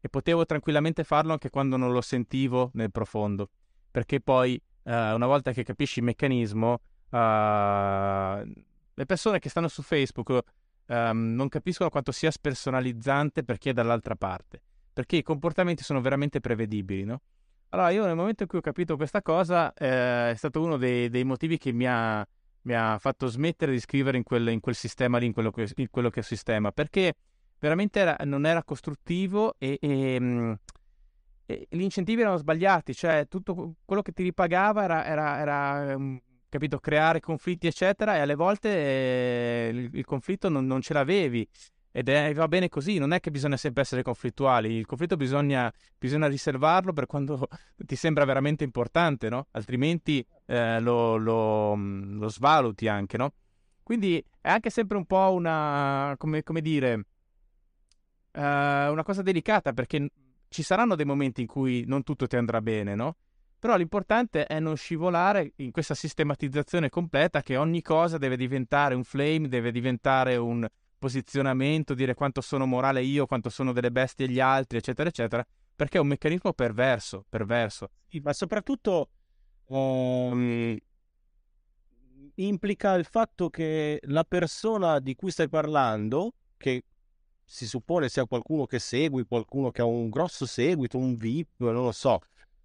e 0.00 0.08
potevo 0.08 0.44
tranquillamente 0.44 1.04
farlo 1.04 1.32
anche 1.32 1.50
quando 1.50 1.76
non 1.76 1.92
lo 1.92 2.00
sentivo 2.00 2.70
nel 2.74 2.90
profondo. 2.90 3.50
Perché 3.90 4.20
poi, 4.20 4.60
eh, 4.82 5.12
una 5.12 5.26
volta 5.26 5.52
che 5.52 5.62
capisci 5.62 6.00
il 6.00 6.06
meccanismo, 6.06 6.80
eh, 7.10 8.52
le 8.94 9.06
persone 9.06 9.38
che 9.38 9.48
stanno 9.48 9.68
su 9.68 9.82
Facebook 9.82 10.40
ehm, 10.86 11.34
non 11.34 11.48
capiscono 11.48 11.90
quanto 11.90 12.12
sia 12.12 12.30
spersonalizzante 12.30 13.44
per 13.44 13.58
chi 13.58 13.68
è 13.68 13.72
dall'altra 13.72 14.16
parte. 14.16 14.60
Perché 14.92 15.16
i 15.16 15.22
comportamenti 15.22 15.82
sono 15.82 16.00
veramente 16.00 16.40
prevedibili, 16.40 17.04
no? 17.04 17.22
Allora, 17.70 17.90
io 17.90 18.04
nel 18.04 18.14
momento 18.14 18.42
in 18.42 18.48
cui 18.48 18.58
ho 18.58 18.62
capito 18.62 18.96
questa 18.96 19.22
cosa, 19.22 19.72
eh, 19.72 20.32
è 20.32 20.34
stato 20.36 20.60
uno 20.60 20.76
dei, 20.76 21.08
dei 21.08 21.24
motivi 21.24 21.56
che 21.56 21.72
mi 21.72 21.86
ha 21.86 22.26
mi 22.62 22.74
ha 22.74 22.98
fatto 22.98 23.26
smettere 23.26 23.72
di 23.72 23.80
scrivere 23.80 24.16
in 24.16 24.22
quel, 24.22 24.48
in 24.48 24.60
quel 24.60 24.74
sistema 24.74 25.18
lì, 25.18 25.26
in 25.26 25.32
quello, 25.32 25.50
che, 25.50 25.68
in 25.76 25.90
quello, 25.90 26.10
che, 26.10 26.20
è 26.20 26.22
sistema, 26.22 26.70
perché 26.72 27.14
veramente 27.58 28.00
era, 28.00 28.16
non 28.24 28.46
era 28.46 28.62
costruttivo 28.62 29.54
e, 29.58 29.78
e, 29.80 30.20
mm, 30.20 30.52
gli 31.46 31.82
incentivi 31.82 32.20
erano 32.22 32.36
sbagliati, 32.36 32.94
cioè 32.94 33.26
tutto 33.28 33.74
quello 33.84 34.02
che 34.02 34.12
ti 34.12 34.22
ripagava 34.22 34.84
era, 34.84 35.04
era, 35.04 35.38
era 35.38 35.96
um, 35.96 36.20
capito, 36.48 36.78
creare 36.78 37.20
conflitti, 37.20 37.66
eccetera, 37.66 38.16
e 38.16 38.20
alle 38.20 38.34
volte 38.34 38.68
eh, 38.68 39.70
il, 39.72 39.90
il, 39.92 40.04
conflitto 40.04 40.48
non, 40.48 40.66
non 40.66 40.80
ce 40.80 40.92
l'avevi. 40.92 41.46
Ed 41.94 42.08
è, 42.08 42.32
va 42.32 42.48
bene 42.48 42.70
così, 42.70 42.96
non 42.96 43.12
è 43.12 43.20
che 43.20 43.30
bisogna 43.30 43.58
sempre 43.58 43.82
essere 43.82 44.02
conflittuali, 44.02 44.72
il 44.72 44.86
conflitto 44.86 45.16
bisogna, 45.16 45.70
bisogna 45.98 46.26
riservarlo 46.26 46.94
per 46.94 47.04
quando 47.04 47.46
ti 47.76 47.96
sembra 47.96 48.24
veramente 48.24 48.64
importante, 48.64 49.28
no? 49.28 49.48
Altrimenti 49.50 50.26
eh, 50.46 50.80
lo, 50.80 51.16
lo, 51.16 51.74
lo, 51.74 52.28
svaluti 52.28 52.88
anche, 52.88 53.18
no? 53.18 53.34
Quindi 53.82 54.24
è 54.40 54.48
anche 54.48 54.70
sempre 54.70 54.96
un 54.96 55.04
po' 55.04 55.32
una, 55.32 56.14
come, 56.16 56.42
come 56.42 56.62
dire, 56.62 56.94
uh, 56.94 58.40
una 58.40 59.02
cosa 59.02 59.20
delicata 59.20 59.74
perché 59.74 60.08
ci 60.48 60.62
saranno 60.62 60.94
dei 60.94 61.04
momenti 61.04 61.42
in 61.42 61.46
cui 61.46 61.84
non 61.86 62.04
tutto 62.04 62.26
ti 62.26 62.36
andrà 62.36 62.62
bene, 62.62 62.94
no? 62.94 63.16
Però 63.58 63.76
l'importante 63.76 64.46
è 64.46 64.58
non 64.60 64.76
scivolare 64.76 65.52
in 65.56 65.70
questa 65.70 65.94
sistematizzazione 65.94 66.88
completa 66.88 67.42
che 67.42 67.56
ogni 67.56 67.82
cosa 67.82 68.16
deve 68.16 68.36
diventare 68.36 68.94
un 68.94 69.04
flame, 69.04 69.48
deve 69.48 69.70
diventare 69.70 70.36
un, 70.36 70.66
posizionamento, 71.02 71.94
dire 71.94 72.14
quanto 72.14 72.40
sono 72.40 72.64
morale 72.64 73.02
io, 73.02 73.26
quanto 73.26 73.50
sono 73.50 73.72
delle 73.72 73.90
bestie 73.90 74.28
gli 74.28 74.38
altri, 74.38 74.78
eccetera, 74.78 75.08
eccetera, 75.08 75.44
perché 75.74 75.98
è 75.98 76.00
un 76.00 76.06
meccanismo 76.06 76.52
perverso, 76.52 77.24
perverso. 77.28 77.90
Ma 78.22 78.32
soprattutto 78.32 79.08
um, 79.66 80.76
implica 82.36 82.94
il 82.94 83.04
fatto 83.04 83.50
che 83.50 83.98
la 84.04 84.22
persona 84.22 85.00
di 85.00 85.16
cui 85.16 85.32
stai 85.32 85.48
parlando, 85.48 86.34
che 86.56 86.84
si 87.44 87.66
suppone 87.66 88.08
sia 88.08 88.24
qualcuno 88.26 88.66
che 88.66 88.78
segui, 88.78 89.24
qualcuno 89.24 89.72
che 89.72 89.80
ha 89.80 89.84
un 89.84 90.08
grosso 90.08 90.46
seguito, 90.46 90.98
un 90.98 91.16
VIP, 91.16 91.48
non 91.56 91.82
lo 91.82 91.90
so, 91.90 92.20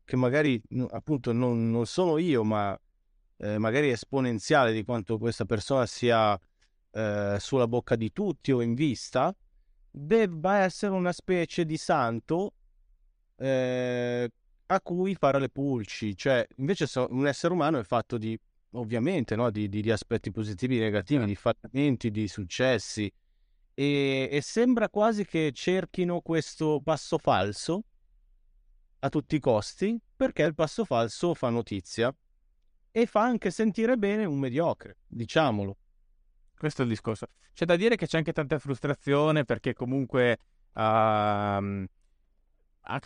che 0.06 0.16
magari 0.16 0.62
appunto 0.92 1.32
non, 1.32 1.72
non 1.72 1.88
sono 1.88 2.20
io, 2.20 2.44
ma 2.44 2.80
eh, 3.38 3.58
magari 3.58 3.90
esponenziale 3.90 4.74
di 4.74 4.84
quanto 4.84 5.18
questa 5.18 5.46
persona 5.46 5.88
sia 5.88 6.40
eh, 6.98 7.38
sulla 7.40 7.68
bocca 7.68 7.96
di 7.96 8.12
tutti 8.12 8.52
o 8.52 8.62
in 8.62 8.74
vista, 8.74 9.36
debba 9.92 10.58
essere 10.64 10.94
una 10.94 11.12
specie 11.12 11.64
di 11.64 11.78
santo 11.78 12.54
eh, 13.36 14.32
a 14.66 14.82
cui 14.82 15.14
fare 15.14 15.40
le 15.40 15.50
pulci. 15.50 16.18
Cioè, 16.18 16.48
invece 16.56 16.88
so, 16.88 17.06
un 17.12 17.28
essere 17.28 17.54
umano 17.54 17.78
è 17.78 17.84
fatto 17.84 18.18
di, 18.18 18.38
ovviamente, 18.72 19.36
no? 19.36 19.52
di, 19.52 19.70
di, 19.70 19.82
di, 19.82 19.92
aspetti 19.92 20.32
positivi 20.32 20.78
e 20.78 20.82
negativi, 20.82 21.26
di 21.26 21.36
fallimenti, 21.36 22.10
di 22.10 22.28
successi. 22.28 23.12
E, 23.76 24.30
e 24.32 24.42
sembra 24.42 24.90
quasi 24.90 25.24
che 25.24 25.52
cerchino 25.54 26.22
questo 26.22 26.82
passo 26.84 27.20
falso 27.20 27.84
a 29.00 29.10
tutti 29.10 29.36
i 29.36 29.40
costi 29.40 30.00
perché 30.16 30.42
il 30.42 30.56
passo 30.56 30.84
falso 30.84 31.36
fa 31.36 31.50
notizia 31.52 32.12
e 32.92 33.06
fa 33.06 33.22
anche 33.22 33.52
sentire 33.52 33.98
bene 33.98 34.26
un 34.26 34.40
mediocre, 34.40 34.98
diciamolo. 35.06 35.78
Questo 36.58 36.82
è 36.82 36.86
il 36.86 36.92
discorso. 36.92 37.28
C'è 37.54 37.66
da 37.66 37.76
dire 37.76 37.96
che 37.96 38.08
c'è 38.08 38.18
anche 38.18 38.34
tanta 38.34 38.58
frustrazione 38.58 39.46
perché 39.46 39.74
comunque 39.74 40.40
uh, 40.74 40.80
anche 40.80 41.90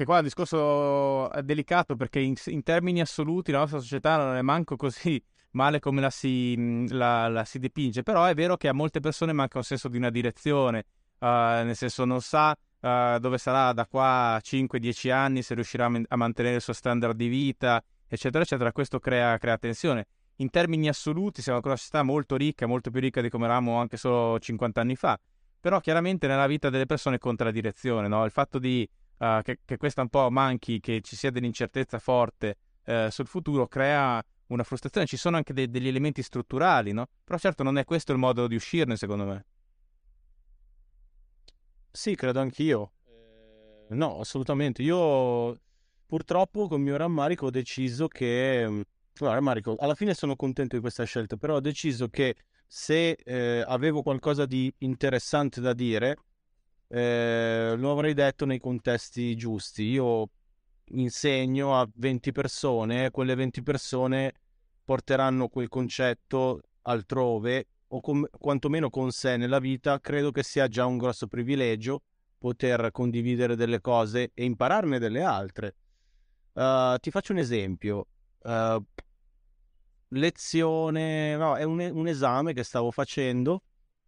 qua 0.05 0.19
il 0.19 0.23
discorso 0.23 1.29
è 1.31 1.43
delicato 1.43 1.95
perché 1.95 2.19
in, 2.19 2.35
in, 2.45 2.63
termini 2.63 3.01
assoluti 3.01 3.51
la 3.51 3.59
nostra 3.59 3.79
società 3.79 4.17
non 4.17 4.35
è 4.35 4.41
manco 4.41 4.75
così 4.77 5.21
male 5.51 5.79
come 5.79 5.99
la 5.99 6.09
si, 6.09 6.87
la, 6.89 7.27
la 7.27 7.43
si 7.43 7.59
dipinge, 7.59 8.03
però 8.03 8.23
è 8.23 8.33
vero 8.33 8.55
che 8.55 8.69
a 8.69 8.73
molte 8.73 9.01
persone 9.01 9.33
manca 9.33 9.57
un 9.57 9.65
senso 9.65 9.89
di 9.89 9.97
una 9.97 10.09
direzione, 10.09 10.85
uh, 11.19 11.25
nel 11.25 11.75
senso 11.75 12.05
non 12.05 12.21
sa 12.21 12.57
uh, 12.79 13.17
dove 13.19 13.37
sarà 13.37 13.73
da 13.73 13.85
qua 13.85 14.35
a 14.35 14.41
5-10 14.41 15.11
anni, 15.11 15.41
se 15.41 15.55
riuscirà 15.55 15.91
a 16.07 16.15
mantenere 16.15 16.55
il 16.55 16.61
suo 16.61 16.71
standard 16.71 17.17
di 17.17 17.27
vita, 17.27 17.83
eccetera, 18.07 18.45
eccetera. 18.45 18.71
Questo 18.71 18.99
crea, 18.99 19.37
crea 19.37 19.57
tensione 19.57 20.07
in 20.41 20.49
termini 20.49 20.89
assoluti 20.89 21.41
siamo 21.41 21.61
una 21.63 21.75
società 21.75 22.03
molto 22.03 22.35
ricca, 22.35 22.65
molto 22.65 22.89
più 22.89 22.99
ricca 22.99 23.21
di 23.21 23.29
come 23.29 23.45
eravamo 23.45 23.79
anche 23.79 23.95
solo 23.95 24.39
50 24.39 24.81
anni 24.81 24.95
fa, 24.95 25.19
però 25.59 25.79
chiaramente 25.79 26.27
nella 26.27 26.47
vita 26.47 26.69
delle 26.69 26.87
persone 26.87 27.19
conta 27.19 27.43
la 27.43 27.51
direzione, 27.51 28.07
no? 28.07 28.25
il 28.25 28.31
fatto 28.31 28.57
di, 28.57 28.87
uh, 29.19 29.41
che, 29.41 29.59
che 29.63 29.77
questa 29.77 30.01
un 30.01 30.09
po' 30.09 30.29
manchi, 30.29 30.79
che 30.79 31.01
ci 31.01 31.15
sia 31.15 31.31
dell'incertezza 31.31 31.99
forte 31.99 32.57
uh, 32.85 33.09
sul 33.09 33.27
futuro 33.27 33.67
crea 33.67 34.21
una 34.47 34.63
frustrazione, 34.63 35.05
ci 35.05 35.15
sono 35.15 35.37
anche 35.37 35.53
de- 35.53 35.69
degli 35.69 35.87
elementi 35.87 36.23
strutturali, 36.23 36.91
no? 36.91 37.07
però 37.23 37.37
certo 37.37 37.63
non 37.63 37.77
è 37.77 37.85
questo 37.85 38.11
il 38.11 38.17
modo 38.17 38.47
di 38.47 38.55
uscirne 38.55 38.97
secondo 38.97 39.25
me. 39.25 39.45
Sì, 41.91 42.15
credo 42.15 42.39
anch'io. 42.39 42.93
No, 43.89 44.19
assolutamente. 44.19 44.81
Io 44.81 45.59
purtroppo 46.05 46.69
con 46.69 46.81
mio 46.81 46.95
rammarico 46.95 47.47
ho 47.47 47.49
deciso 47.49 48.07
che 48.07 48.85
Guarda, 49.17 49.41
Marico, 49.41 49.75
alla 49.77 49.95
fine 49.95 50.13
sono 50.13 50.35
contento 50.35 50.75
di 50.75 50.81
questa 50.81 51.03
scelta, 51.03 51.37
però 51.37 51.55
ho 51.55 51.59
deciso 51.59 52.07
che 52.07 52.35
se 52.65 53.11
eh, 53.11 53.63
avevo 53.67 54.01
qualcosa 54.01 54.45
di 54.45 54.73
interessante 54.79 55.61
da 55.61 55.73
dire, 55.73 56.17
eh, 56.87 57.75
lo 57.77 57.91
avrei 57.91 58.13
detto 58.13 58.45
nei 58.45 58.59
contesti 58.59 59.35
giusti. 59.35 59.83
Io 59.83 60.29
insegno 60.93 61.79
a 61.79 61.87
20 61.93 62.31
persone, 62.31 63.11
quelle 63.11 63.35
20 63.35 63.61
persone 63.61 64.33
porteranno 64.83 65.47
quel 65.47 65.69
concetto 65.69 66.61
altrove 66.83 67.67
o 67.87 68.01
com- 68.01 68.27
quantomeno 68.29 68.89
con 68.89 69.11
sé 69.11 69.37
nella 69.37 69.59
vita. 69.59 69.99
Credo 69.99 70.31
che 70.31 70.43
sia 70.43 70.67
già 70.67 70.85
un 70.85 70.97
grosso 70.97 71.27
privilegio 71.27 72.03
poter 72.37 72.89
condividere 72.91 73.55
delle 73.55 73.81
cose 73.81 74.31
e 74.33 74.43
impararne 74.43 74.97
delle 74.97 75.21
altre. 75.21 75.75
Uh, 76.53 76.97
ti 76.99 77.11
faccio 77.11 77.31
un 77.33 77.37
esempio. 77.37 78.07
Uh, 78.43 78.83
lezione, 80.09 81.35
no, 81.35 81.55
è 81.55 81.63
un, 81.63 81.79
un, 81.79 82.07
esame 82.07 82.53
che 82.53 82.63
stavo 82.63 82.91
facendo, 82.91 83.63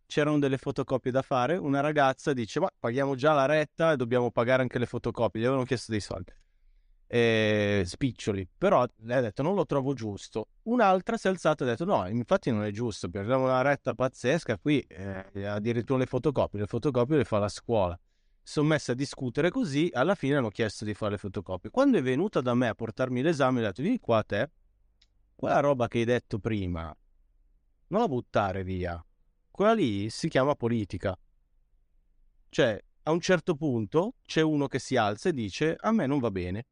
c'erano 0.06 0.40
delle 0.40 0.58
fotocopie 0.58 1.12
da 1.12 1.22
fare, 1.22 1.56
una 1.58 1.80
ragazza 1.80 2.34
dice 2.34 2.60
ma 2.60 2.70
paghiamo 2.78 3.16
già 3.16 3.34
la 3.34 3.46
retta 3.46 3.94
e 3.94 3.96
dobbiamo 3.96 4.32
pagare 4.32 4.62
anche 4.62 4.80
le 4.80 4.86
fotocopie, 4.86 5.42
gli 5.42 5.46
avevano 5.46 5.66
chiesto 5.66 5.92
dei 5.92 6.02
soldi. 6.02 6.32
E, 7.06 7.84
spiccioli, 7.86 8.48
però 8.58 8.88
lei 9.02 9.18
ha 9.18 9.22
detto 9.22 9.44
non 9.44 9.54
lo 9.54 9.68
trovo 9.68 9.94
giusto. 9.94 10.48
Un'altra 10.64 11.16
si 11.16 11.28
è 11.28 11.30
alzata 11.30 11.64
e 11.64 11.68
ha 11.68 11.72
detto 11.72 11.86
no, 11.86 12.08
infatti 12.08 12.50
non 12.50 12.64
è 12.64 12.72
giusto, 12.72 13.08
perdiamo 13.10 13.44
una 13.44 13.62
retta 13.62 13.94
pazzesca, 13.94 14.58
qui 14.58 14.80
eh, 14.82 15.46
addirittura 15.46 16.00
le 16.00 16.06
fotocopie, 16.08 16.62
le 16.62 16.66
fotocopie 16.66 17.18
le 17.18 17.24
fa 17.24 17.38
la 17.38 17.50
scuola. 17.50 17.98
Sono 18.44 18.68
messe 18.68 18.92
a 18.92 18.96
discutere 18.96 19.50
così, 19.50 19.90
alla 19.94 20.16
fine 20.16 20.36
hanno 20.36 20.50
chiesto 20.50 20.84
di 20.84 20.94
fare 20.94 21.12
le 21.12 21.18
fotocopie. 21.18 21.70
Quando 21.70 21.98
è 21.98 22.02
venuta 22.02 22.42
da 22.42 22.54
me 22.54 22.68
a 22.68 22.76
portarmi 22.76 23.22
l'esame, 23.22 23.62
ha 23.62 23.68
detto 23.68 23.82
vieni 23.82 24.00
qua 24.00 24.18
a 24.18 24.24
te, 24.24 24.52
quella 25.34 25.62
roba 25.62 25.88
che 25.88 26.00
hai 26.00 26.06
detto 26.06 26.40
prima, 26.40 26.96
non 27.88 28.02
la 28.02 28.08
buttare 28.08 28.64
via. 28.64 29.04
Quella 29.50 29.74
lì 29.74 30.10
si 30.10 30.28
chiama 30.28 30.56
politica. 30.56 31.18
Cioè, 32.50 32.84
a 33.04 33.12
un 33.12 33.20
certo 33.20 33.56
punto 33.56 34.16
c'è 34.26 34.42
uno 34.42 34.68
che 34.68 34.80
si 34.80 34.98
alza 34.98 35.30
e 35.30 35.34
dice 35.34 35.76
a 35.80 35.92
me 35.92 36.06
non 36.06 36.20
va 36.20 36.32
bene. 36.32 36.68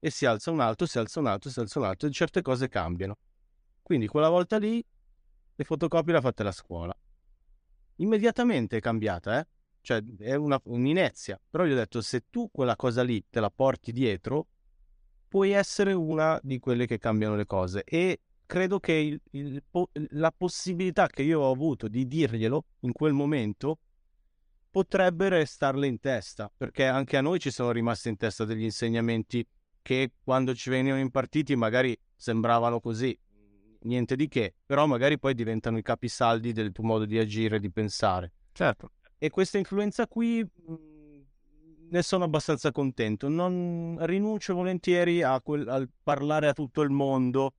E 0.00 0.10
si 0.10 0.26
alza 0.26 0.50
un 0.50 0.60
altro, 0.60 0.86
si 0.86 0.98
alza 0.98 1.20
un 1.20 1.26
altro, 1.26 1.50
si 1.50 1.60
alza 1.60 1.78
un 1.78 1.84
altro 1.84 2.08
e 2.08 2.12
certe 2.12 2.42
cose 2.42 2.68
cambiano. 2.68 3.16
Quindi 3.82 4.08
quella 4.08 4.28
volta 4.28 4.58
lì 4.58 4.84
le 5.54 5.64
fotocopie 5.64 6.12
le 6.12 6.18
ha 6.18 6.22
fatte 6.22 6.42
la 6.42 6.52
scuola. 6.52 6.96
Immediatamente 7.96 8.78
è 8.78 8.80
cambiata, 8.80 9.38
eh? 9.38 9.46
Cioè 9.82 10.02
è 10.18 10.34
una, 10.34 10.58
un'inezia. 10.64 11.38
Però 11.50 11.64
gli 11.64 11.72
ho 11.72 11.76
detto 11.76 12.00
se 12.00 12.24
tu 12.30 12.48
quella 12.50 12.76
cosa 12.76 13.02
lì 13.02 13.22
te 13.28 13.40
la 13.40 13.50
porti 13.50 13.92
dietro, 13.92 14.46
puoi 15.28 15.50
essere 15.50 15.92
una 15.92 16.38
di 16.42 16.58
quelle 16.58 16.86
che 16.86 16.98
cambiano 16.98 17.36
le 17.36 17.46
cose 17.46 17.84
e 17.84 18.20
credo 18.46 18.80
che 18.80 18.92
il, 18.92 19.20
il, 19.30 19.62
la 20.10 20.30
possibilità 20.30 21.06
che 21.06 21.22
io 21.22 21.40
ho 21.40 21.50
avuto 21.50 21.88
di 21.88 22.06
dirglielo 22.06 22.64
in 22.80 22.92
quel 22.92 23.12
momento 23.12 23.78
potrebbe 24.70 25.28
restarle 25.30 25.86
in 25.86 26.00
testa, 26.00 26.50
perché 26.54 26.86
anche 26.86 27.16
a 27.16 27.20
noi 27.20 27.38
ci 27.38 27.50
sono 27.50 27.70
rimasti 27.72 28.08
in 28.08 28.16
testa 28.16 28.44
degli 28.44 28.62
insegnamenti 28.62 29.46
che 29.82 30.12
quando 30.22 30.54
ci 30.54 30.70
venivano 30.70 31.00
impartiti 31.00 31.56
magari 31.56 31.98
sembravano 32.14 32.80
così, 32.80 33.18
niente 33.80 34.16
di 34.16 34.28
che, 34.28 34.54
però 34.64 34.86
magari 34.86 35.18
poi 35.18 35.34
diventano 35.34 35.78
i 35.78 35.82
capisaldi 35.82 36.52
del 36.52 36.72
tuo 36.72 36.84
modo 36.84 37.04
di 37.04 37.18
agire, 37.18 37.58
di 37.58 37.70
pensare. 37.70 38.32
Certo. 38.52 38.92
E 39.22 39.30
questa 39.30 39.56
influenza 39.56 40.08
qui 40.08 40.44
ne 41.90 42.02
sono 42.02 42.24
abbastanza 42.24 42.72
contento. 42.72 43.28
Non 43.28 43.96
rinuncio 44.00 44.52
volentieri 44.52 45.22
a, 45.22 45.40
quel, 45.40 45.68
a 45.68 45.88
parlare 46.02 46.48
a 46.48 46.52
tutto 46.52 46.80
il 46.80 46.90
mondo 46.90 47.52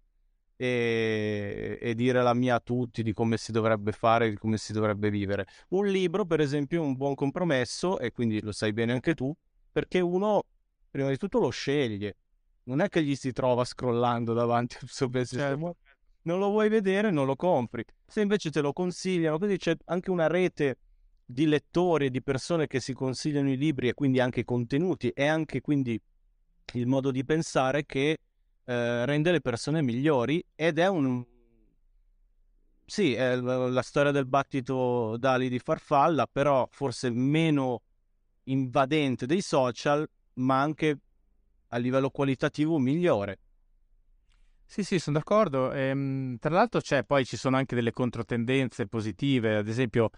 e, 0.58 1.80
e, 1.82 1.96
dire 1.96 2.22
la 2.22 2.34
mia 2.34 2.56
a 2.56 2.60
tutti 2.60 3.02
di 3.02 3.14
come 3.14 3.38
si 3.38 3.54
dovrebbe 3.54 3.94
fare, 3.94 4.30
di 4.30 4.36
come 4.36 4.58
si 4.58 4.74
dovrebbe 4.74 5.10
vivere. 5.10 5.48
Un 5.70 5.88
libro, 5.88 6.26
per 6.26 6.42
esempio, 6.42 6.84
è 6.84 6.86
un 6.86 6.98
buon 6.98 7.16
compromesso, 7.16 7.98
e 7.98 8.12
quindi 8.12 8.42
lo 8.42 8.52
sai 8.52 8.74
bene 8.74 8.92
anche 8.92 9.14
tu, 9.14 9.34
perché 9.72 10.02
uno, 10.02 10.44
prima 10.92 11.08
di 11.08 11.16
tutto, 11.16 11.40
lo 11.40 11.50
sceglie. 11.50 12.18
Non 12.64 12.82
è 12.82 12.90
che 12.90 13.02
gli 13.02 13.16
si 13.16 13.32
trova 13.32 13.64
scrollando 13.64 14.34
davanti 14.34 14.80
al 14.82 14.90
suo 14.90 15.08
pensiero. 15.08 15.48
Certo. 15.48 15.78
Non 16.24 16.40
lo 16.40 16.50
vuoi 16.50 16.68
vedere, 16.68 17.10
non 17.10 17.26
lo 17.26 17.38
compri. 17.38 17.86
Se 18.06 18.20
invece 18.20 18.50
te 18.50 18.60
lo 18.60 18.74
consigliano, 18.74 19.38
così 19.38 19.56
c'è 19.56 19.78
anche 19.86 20.12
una 20.12 20.28
rete 20.28 20.78
di 21.34 21.46
lettori 21.46 22.06
e 22.06 22.10
di 22.10 22.22
persone 22.22 22.68
che 22.68 22.80
si 22.80 22.94
consigliano 22.94 23.50
i 23.50 23.58
libri 23.58 23.90
e 23.90 23.94
quindi 23.94 24.20
anche 24.20 24.42
i 24.42 24.46
contenuti 24.46 25.10
e 25.10 25.26
anche 25.26 25.60
quindi 25.62 26.00
il 26.74 26.88
modo 26.88 27.12
di 27.12 27.26
pensare 27.26 27.86
che 27.86 28.20
eh, 28.64 29.06
rende 29.06 29.32
le 29.32 29.42
persone 29.42 29.82
migliori 29.82 30.44
ed 30.56 30.80
è 30.80 30.88
un... 30.88 31.26
Sì, 32.86 33.14
è 33.14 33.36
la 33.36 33.82
storia 33.82 34.12
del 34.12 34.28
battito 34.28 35.16
d'ali 35.18 35.50
di 35.50 35.58
farfalla, 35.58 36.28
però 36.32 36.68
forse 36.70 37.10
meno 37.10 37.82
invadente 38.44 39.26
dei 39.26 39.42
social, 39.42 40.08
ma 40.34 40.62
anche 40.62 41.00
a 41.70 41.78
livello 41.78 42.10
qualitativo 42.10 42.78
migliore. 42.78 43.40
Sì, 44.66 44.84
sì, 44.84 45.00
sono 45.00 45.18
d'accordo. 45.18 45.72
Ehm, 45.72 46.38
tra 46.38 46.50
l'altro 46.50 46.82
c'è, 46.82 47.04
poi 47.04 47.26
ci 47.26 47.38
sono 47.38 47.56
anche 47.58 47.74
delle 47.74 47.92
controtendenze 47.92 48.88
positive, 48.88 49.58
ad 49.58 49.68
esempio 49.68 50.10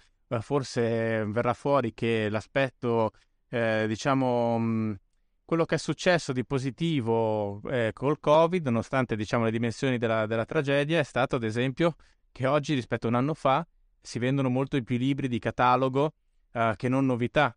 forse 0.42 1.26
verrà 1.26 1.54
fuori 1.54 1.94
che 1.94 2.30
l'aspetto, 2.30 3.12
eh, 3.50 3.86
diciamo, 3.88 4.58
mh, 4.58 5.00
quello 5.46 5.66
che 5.66 5.76
è 5.76 5.78
successo 5.78 6.34
di 6.34 6.44
positivo 6.46 7.62
eh, 7.70 7.92
col 7.94 8.20
Covid, 8.20 8.66
nonostante 8.66 9.16
diciamo, 9.16 9.46
le 9.46 9.52
dimensioni 9.52 9.98
della, 9.98 10.26
della 10.26 10.46
tragedia, 10.46 11.00
è 11.00 11.04
stato 11.04 11.36
ad 11.36 11.44
esempio 11.44 11.96
che 12.32 12.48
oggi 12.48 12.74
rispetto 12.74 13.06
a 13.06 13.10
un 13.10 13.16
anno 13.16 13.34
fa 13.34 13.66
si 14.02 14.20
vendono 14.20 14.50
molto 14.50 14.82
più 14.84 14.98
libri 14.98 15.28
di 15.28 15.40
catalogo 15.40 16.14
eh, 16.52 16.74
che 16.76 16.90
non 16.90 17.06
novità. 17.06 17.56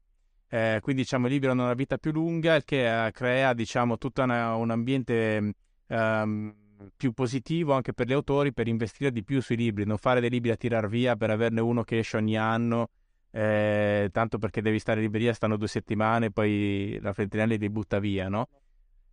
Eh, 0.51 0.79
quindi 0.83 1.03
diciamo 1.03 1.27
i 1.27 1.31
libri 1.31 1.49
hanno 1.49 1.65
una 1.65 1.75
vita 1.75 1.99
più 1.99 2.11
lunga, 2.11 2.55
il 2.55 2.65
che 2.65 3.07
eh, 3.07 3.11
crea 3.11 3.53
diciamo 3.53 3.99
tutto 3.99 4.23
un 4.23 4.71
ambiente 4.71 5.55
um, 5.89 6.55
più 6.97 7.13
positivo 7.13 7.73
anche 7.73 7.93
per 7.93 8.07
gli 8.07 8.13
autori 8.13 8.53
per 8.53 8.69
investire 8.69 9.11
di 9.11 9.25
più 9.25 9.41
sui 9.41 9.57
libri, 9.57 9.85
non 9.85 9.99
fare 9.99 10.21
dei 10.21 10.31
libri 10.31 10.51
a 10.51 10.57
tirar 10.57 10.89
via 10.89 11.17
per 11.17 11.31
averne 11.31 11.61
uno 11.61 11.83
che 11.83 11.99
esce 11.99 12.17
ogni 12.17 12.37
anno, 12.37 12.91
eh, 13.31 14.09
tanto 14.13 14.39
perché 14.39 14.63
devi 14.63 14.79
stare 14.79 14.99
in 14.99 15.07
libreria, 15.07 15.33
stanno 15.33 15.57
due 15.57 15.69
settimane, 15.69 16.31
poi 16.31 16.99
la 17.01 17.13
Feltrinelli 17.13 17.59
li 17.59 17.71
butta 17.71 17.99
via, 17.99 18.29
no? 18.29 18.49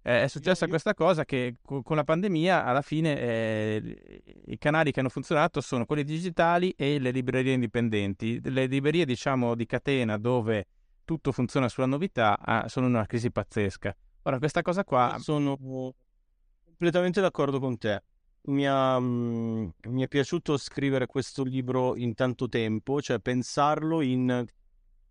Eh, 0.08 0.21
è 0.21 0.28
successa 0.28 0.67
questa 0.67 0.93
cosa 0.93 1.25
che 1.25 1.56
con 1.63 1.95
la 1.95 2.04
pandemia 2.04 2.63
alla 2.63 2.84
fine 2.84 3.19
eh, 3.19 4.21
i 4.45 4.58
canali 4.60 4.91
che 4.91 4.99
hanno 4.99 5.10
funzionato 5.10 5.62
sono 5.62 5.86
quelli 5.86 6.04
digitali 6.04 6.69
e 6.78 6.99
le 6.99 7.10
librerie 7.10 7.54
indipendenti. 7.54 8.39
Le 8.43 8.67
librerie 8.67 9.04
diciamo 9.04 9.56
di 9.56 9.65
catena 9.65 10.17
dove 10.17 10.67
tutto 11.06 11.32
funziona 11.32 11.67
sulla 11.69 11.88
novità 11.88 12.38
ah, 12.39 12.67
sono 12.67 12.86
in 12.86 12.93
una 12.93 13.08
crisi 13.08 13.32
pazzesca. 13.32 13.95
Ora 14.21 14.38
questa 14.38 14.62
cosa 14.62 14.84
qua... 14.84 15.17
Sono 15.19 15.58
completamente 16.75 17.21
d'accordo 17.21 17.59
con 17.59 17.77
te. 17.77 18.03
Mi, 18.47 18.67
ha, 18.67 18.99
mm, 18.99 19.69
mi 19.88 20.03
è 20.03 20.07
piaciuto 20.07 20.57
scrivere 20.57 21.07
questo 21.07 21.43
libro 21.43 21.95
in 21.95 22.13
tanto 22.13 22.47
tempo, 22.47 23.01
cioè 23.01 23.19
pensarlo 23.19 24.01
in 24.01 24.45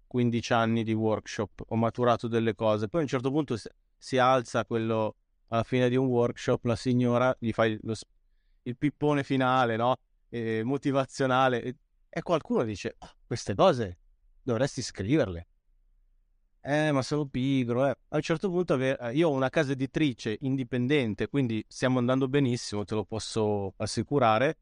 15 0.06 0.52
anni 0.52 0.84
di 0.84 0.92
workshop. 0.92 1.64
Ho 1.68 1.76
maturato 1.76 2.28
delle 2.28 2.54
cose. 2.54 2.88
Poi 2.88 3.00
a 3.00 3.02
un 3.02 3.08
certo 3.08 3.30
punto 3.30 3.56
si, 3.96 4.18
alza 4.18 4.64
quello 4.64 5.16
alla 5.48 5.64
fine 5.64 5.88
di 5.88 5.96
un 5.96 6.06
workshop, 6.06 6.64
la 6.66 6.76
signora 6.76 7.34
gli 7.38 7.50
fa 7.50 7.64
il, 7.64 7.78
lo, 7.82 7.94
il 8.62 8.76
pippone 8.76 9.24
finale, 9.24 9.76
no? 9.76 9.96
E, 10.28 10.62
motivazionale. 10.62 11.76
E 12.08 12.22
qualcuno 12.22 12.62
dice: 12.62 12.94
oh, 12.98 13.10
Queste 13.26 13.54
cose 13.54 13.98
dovresti 14.42 14.82
scriverle 14.82 15.48
eh, 16.64 16.92
ma 16.92 17.02
sono 17.02 17.26
pigro. 17.26 17.86
Eh. 17.86 17.90
A 17.90 18.16
un 18.16 18.22
certo 18.22 18.48
punto 18.50 18.78
eh, 18.78 18.96
io 19.12 19.28
ho 19.28 19.32
una 19.32 19.50
casa 19.50 19.72
editrice 19.72 20.38
indipendente, 20.40 21.28
quindi 21.28 21.62
stiamo 21.68 21.98
andando 21.98 22.26
benissimo, 22.26 22.84
te 22.84 22.94
lo 22.94 23.04
posso 23.04 23.74
assicurare. 23.76 24.56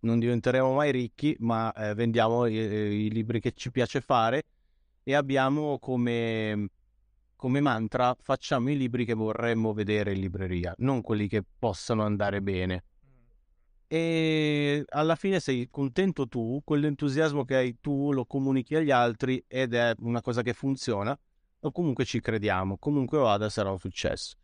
Non 0.00 0.18
diventeremo 0.18 0.72
mai 0.72 0.92
ricchi, 0.92 1.36
ma 1.40 1.72
eh, 1.72 1.94
vendiamo 1.94 2.46
i, 2.46 2.54
i, 2.54 3.10
libri 3.10 3.40
che 3.40 3.52
ci 3.52 3.70
piace 3.70 4.00
fare 4.00 4.44
e 5.02 5.14
abbiamo 5.14 5.78
come, 5.78 6.68
come 7.36 7.60
mantra 7.60 8.16
facciamo 8.20 8.70
i 8.70 8.76
libri 8.76 9.04
che 9.04 9.14
vorremmo 9.14 9.72
vedere 9.72 10.12
in 10.14 10.20
libreria, 10.20 10.72
non 10.78 11.02
quelli 11.02 11.28
che 11.28 11.42
possano 11.58 12.04
andare 12.04 12.40
bene 12.40 12.84
e 13.90 14.84
alla 14.86 15.16
fine 15.16 15.40
sei 15.40 15.68
contento 15.70 16.28
tu, 16.28 16.60
quell'entusiasmo 16.62 17.46
che 17.46 17.56
hai 17.56 17.80
tu 17.80 18.12
lo 18.12 18.26
comunichi 18.26 18.76
agli 18.76 18.90
altri 18.90 19.42
ed 19.48 19.72
è 19.72 19.94
una 20.00 20.20
cosa 20.20 20.42
che 20.42 20.52
funziona, 20.52 21.18
o 21.60 21.72
comunque 21.72 22.04
ci 22.04 22.20
crediamo, 22.20 22.76
comunque 22.76 23.18
vada 23.18 23.48
sarà 23.48 23.70
un 23.70 23.78
successo. 23.78 24.36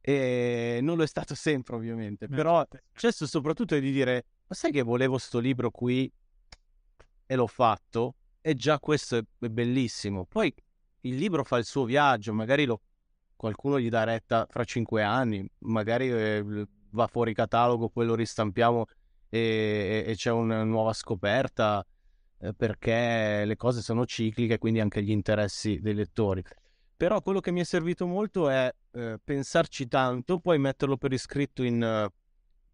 E 0.00 0.78
non 0.80 0.96
lo 0.96 1.02
è 1.02 1.06
stato 1.06 1.34
sempre 1.36 1.76
ovviamente, 1.76 2.28
però 2.28 2.60
il 2.62 2.80
successo 2.92 3.26
soprattutto 3.26 3.74
è 3.74 3.80
di 3.80 3.92
dire, 3.92 4.24
ma 4.46 4.54
sai 4.54 4.72
che 4.72 4.82
volevo 4.82 5.18
sto 5.18 5.38
libro 5.38 5.70
qui 5.70 6.10
e 7.26 7.36
l'ho 7.36 7.46
fatto? 7.46 8.14
E 8.40 8.54
già 8.54 8.78
questo 8.78 9.16
è 9.16 9.48
bellissimo. 9.48 10.24
Poi 10.24 10.54
il 11.00 11.16
libro 11.16 11.44
fa 11.44 11.58
il 11.58 11.66
suo 11.66 11.84
viaggio, 11.84 12.32
magari 12.32 12.64
lo, 12.64 12.80
qualcuno 13.36 13.78
gli 13.78 13.90
dà 13.90 14.04
retta 14.04 14.46
fra 14.48 14.64
cinque 14.64 15.02
anni, 15.02 15.46
magari 15.58 16.10
eh, 16.10 16.66
va 16.96 17.06
fuori 17.06 17.34
catalogo, 17.34 17.88
poi 17.88 18.06
lo 18.06 18.16
ristampiamo 18.16 18.86
e, 19.28 20.04
e 20.06 20.14
c'è 20.16 20.30
una 20.30 20.64
nuova 20.64 20.92
scoperta 20.92 21.86
eh, 22.38 22.52
perché 22.54 23.44
le 23.44 23.56
cose 23.56 23.82
sono 23.82 24.04
cicliche, 24.04 24.58
quindi 24.58 24.80
anche 24.80 25.02
gli 25.02 25.10
interessi 25.10 25.78
dei 25.80 25.94
lettori. 25.94 26.42
Però 26.96 27.20
quello 27.20 27.40
che 27.40 27.50
mi 27.50 27.60
è 27.60 27.64
servito 27.64 28.06
molto 28.06 28.48
è 28.48 28.72
eh, 28.92 29.20
pensarci 29.22 29.86
tanto, 29.86 30.40
poi 30.40 30.58
metterlo 30.58 30.96
per 30.96 31.12
iscritto 31.12 31.62
in, 31.62 32.10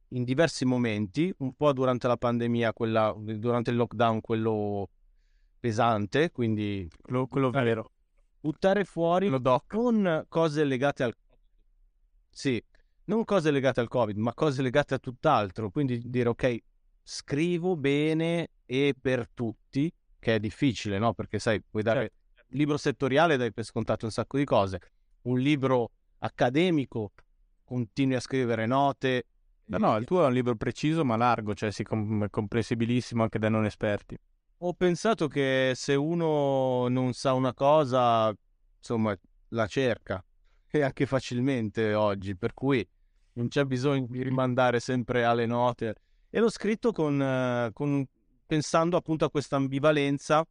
in, 0.08 0.24
diversi 0.24 0.64
momenti, 0.64 1.34
un 1.38 1.54
po' 1.54 1.72
durante 1.72 2.06
la 2.06 2.16
pandemia, 2.16 2.72
quella, 2.72 3.12
durante 3.18 3.70
il 3.70 3.76
lockdown, 3.76 4.20
quello 4.20 4.88
pesante, 5.58 6.30
quindi 6.30 6.88
quello, 7.00 7.26
quello 7.26 7.50
vero. 7.50 7.90
Buttare 8.40 8.84
fuori 8.84 9.30
con 9.66 10.24
cose 10.28 10.64
legate 10.64 11.02
al... 11.02 11.14
Sì, 12.30 12.62
non 13.12 13.24
cose 13.24 13.50
legate 13.50 13.80
al 13.80 13.88
Covid, 13.88 14.16
ma 14.16 14.32
cose 14.32 14.62
legate 14.62 14.94
a 14.94 14.98
tutt'altro. 14.98 15.70
Quindi 15.70 16.00
dire 16.08 16.30
ok, 16.30 16.56
scrivo 17.02 17.76
bene 17.76 18.48
e 18.64 18.94
per 18.98 19.28
tutti, 19.32 19.92
che 20.18 20.36
è 20.36 20.40
difficile, 20.40 20.98
no? 20.98 21.12
Perché 21.12 21.38
sai, 21.38 21.62
puoi 21.62 21.82
dare 21.82 22.12
certo. 22.34 22.54
libro 22.56 22.76
settoriale, 22.76 23.36
dai 23.36 23.52
per 23.52 23.64
scontato 23.64 24.06
un 24.06 24.10
sacco 24.10 24.38
di 24.38 24.44
cose. 24.44 24.80
Un 25.22 25.38
libro 25.38 25.90
accademico, 26.18 27.12
continui 27.64 28.14
a 28.14 28.20
scrivere 28.20 28.66
note. 28.66 29.26
No, 29.66 29.78
no, 29.78 29.96
il 29.96 30.04
tuo 30.04 30.24
è 30.24 30.26
un 30.26 30.32
libro 30.32 30.54
preciso 30.56 31.04
ma 31.04 31.16
largo, 31.16 31.54
cioè 31.54 31.70
sì, 31.70 31.82
com- 31.82 32.28
comprensibilissimo 32.28 33.22
anche 33.22 33.38
da 33.38 33.48
non 33.48 33.64
esperti. 33.64 34.16
Ho 34.64 34.74
pensato 34.74 35.28
che 35.28 35.72
se 35.74 35.94
uno 35.94 36.88
non 36.88 37.12
sa 37.14 37.32
una 37.32 37.52
cosa, 37.52 38.32
insomma, 38.78 39.16
la 39.48 39.66
cerca 39.66 40.24
e 40.70 40.82
anche 40.82 41.04
facilmente 41.04 41.94
oggi, 41.94 42.36
per 42.36 42.54
cui 42.54 42.86
non 43.34 43.48
c'è 43.48 43.64
bisogno 43.64 44.06
di 44.08 44.22
rimandare 44.22 44.80
sempre 44.80 45.24
alle 45.24 45.46
note. 45.46 45.94
E 46.30 46.40
l'ho 46.40 46.50
scritto 46.50 46.92
con, 46.92 47.20
eh, 47.20 47.70
con, 47.72 48.04
pensando 48.46 48.96
appunto 48.96 49.24
a 49.24 49.30
questa 49.30 49.56
ambivalenza 49.56 50.46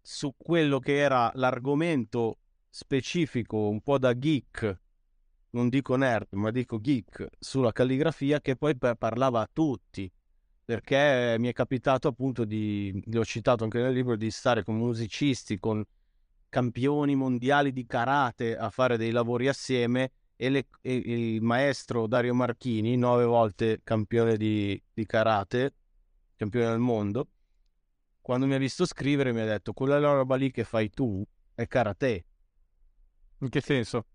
su 0.00 0.34
quello 0.36 0.78
che 0.78 0.96
era 0.96 1.30
l'argomento 1.34 2.38
specifico, 2.70 3.68
un 3.68 3.80
po' 3.80 3.98
da 3.98 4.16
geek, 4.16 4.80
non 5.50 5.68
dico 5.68 5.96
nerd, 5.96 6.28
ma 6.32 6.50
dico 6.50 6.78
geek, 6.78 7.28
sulla 7.38 7.72
calligrafia 7.72 8.40
che 8.40 8.56
poi 8.56 8.76
parlava 8.76 9.40
a 9.40 9.48
tutti. 9.50 10.10
Perché 10.64 11.36
mi 11.38 11.48
è 11.48 11.52
capitato 11.52 12.08
appunto 12.08 12.44
di, 12.44 13.00
l'ho 13.06 13.24
citato 13.24 13.62
anche 13.62 13.80
nel 13.80 13.92
libro, 13.92 14.16
di 14.16 14.30
stare 14.32 14.64
con 14.64 14.76
musicisti, 14.76 15.58
con 15.58 15.84
campioni 16.48 17.14
mondiali 17.14 17.72
di 17.72 17.86
karate 17.86 18.56
a 18.56 18.68
fare 18.70 18.96
dei 18.96 19.12
lavori 19.12 19.46
assieme 19.46 20.10
e, 20.36 20.50
le, 20.50 20.68
e 20.82 20.94
il 20.94 21.42
maestro 21.42 22.06
Dario 22.06 22.34
Marchini, 22.34 22.96
nove 22.96 23.24
volte 23.24 23.80
campione 23.82 24.36
di, 24.36 24.80
di 24.92 25.06
karate, 25.06 25.74
campione 26.36 26.68
del 26.68 26.78
mondo, 26.78 27.28
quando 28.20 28.46
mi 28.46 28.54
ha 28.54 28.58
visto 28.58 28.84
scrivere 28.84 29.32
mi 29.32 29.40
ha 29.40 29.46
detto 29.46 29.72
quella 29.72 29.98
roba 29.98 30.36
lì 30.36 30.50
che 30.50 30.64
fai 30.64 30.90
tu 30.90 31.24
è 31.54 31.66
karate. 31.66 32.26
In 33.38 33.48
che 33.48 33.60
senso? 33.60 34.06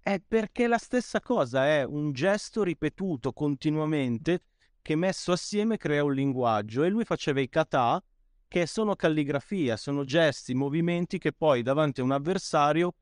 È 0.00 0.20
perché 0.26 0.66
la 0.66 0.78
stessa 0.78 1.20
cosa 1.20 1.66
è 1.66 1.84
un 1.84 2.12
gesto 2.12 2.62
ripetuto 2.62 3.32
continuamente 3.32 4.44
che 4.80 4.96
messo 4.96 5.32
assieme 5.32 5.76
crea 5.76 6.04
un 6.04 6.14
linguaggio 6.14 6.84
e 6.84 6.88
lui 6.88 7.04
faceva 7.04 7.40
i 7.40 7.48
kata 7.48 8.02
che 8.48 8.66
sono 8.66 8.96
calligrafia, 8.96 9.76
sono 9.76 10.04
gesti, 10.04 10.54
movimenti 10.54 11.18
che 11.18 11.32
poi 11.32 11.62
davanti 11.62 12.00
a 12.00 12.04
un 12.04 12.12
avversario 12.12 12.94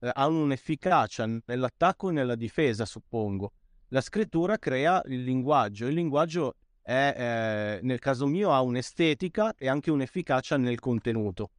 eh, 0.00 0.10
hanno 0.12 0.42
un'efficacia 0.42 1.26
nell'attacco 1.46 2.10
e 2.10 2.12
nella 2.12 2.34
difesa, 2.34 2.84
suppongo. 2.84 3.52
La 3.88 4.00
scrittura 4.00 4.58
crea 4.58 5.02
il 5.06 5.22
linguaggio, 5.22 5.86
il 5.86 5.94
linguaggio 5.94 6.54
è, 6.82 7.14
eh, 7.16 7.80
nel 7.82 7.98
caso 7.98 8.26
mio 8.26 8.52
ha 8.52 8.60
un'estetica 8.60 9.54
e 9.56 9.68
anche 9.68 9.90
un'efficacia 9.90 10.56
nel 10.56 10.78
contenuto. 10.78 11.50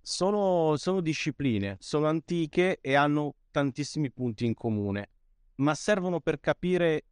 Sono, 0.00 0.76
sono 0.76 1.00
discipline, 1.00 1.76
sono 1.80 2.06
antiche 2.06 2.78
e 2.80 2.94
hanno 2.94 3.34
tantissimi 3.50 4.10
punti 4.12 4.44
in 4.44 4.54
comune, 4.54 5.10
ma 5.56 5.74
servono 5.74 6.20
per 6.20 6.38
capire 6.38 7.04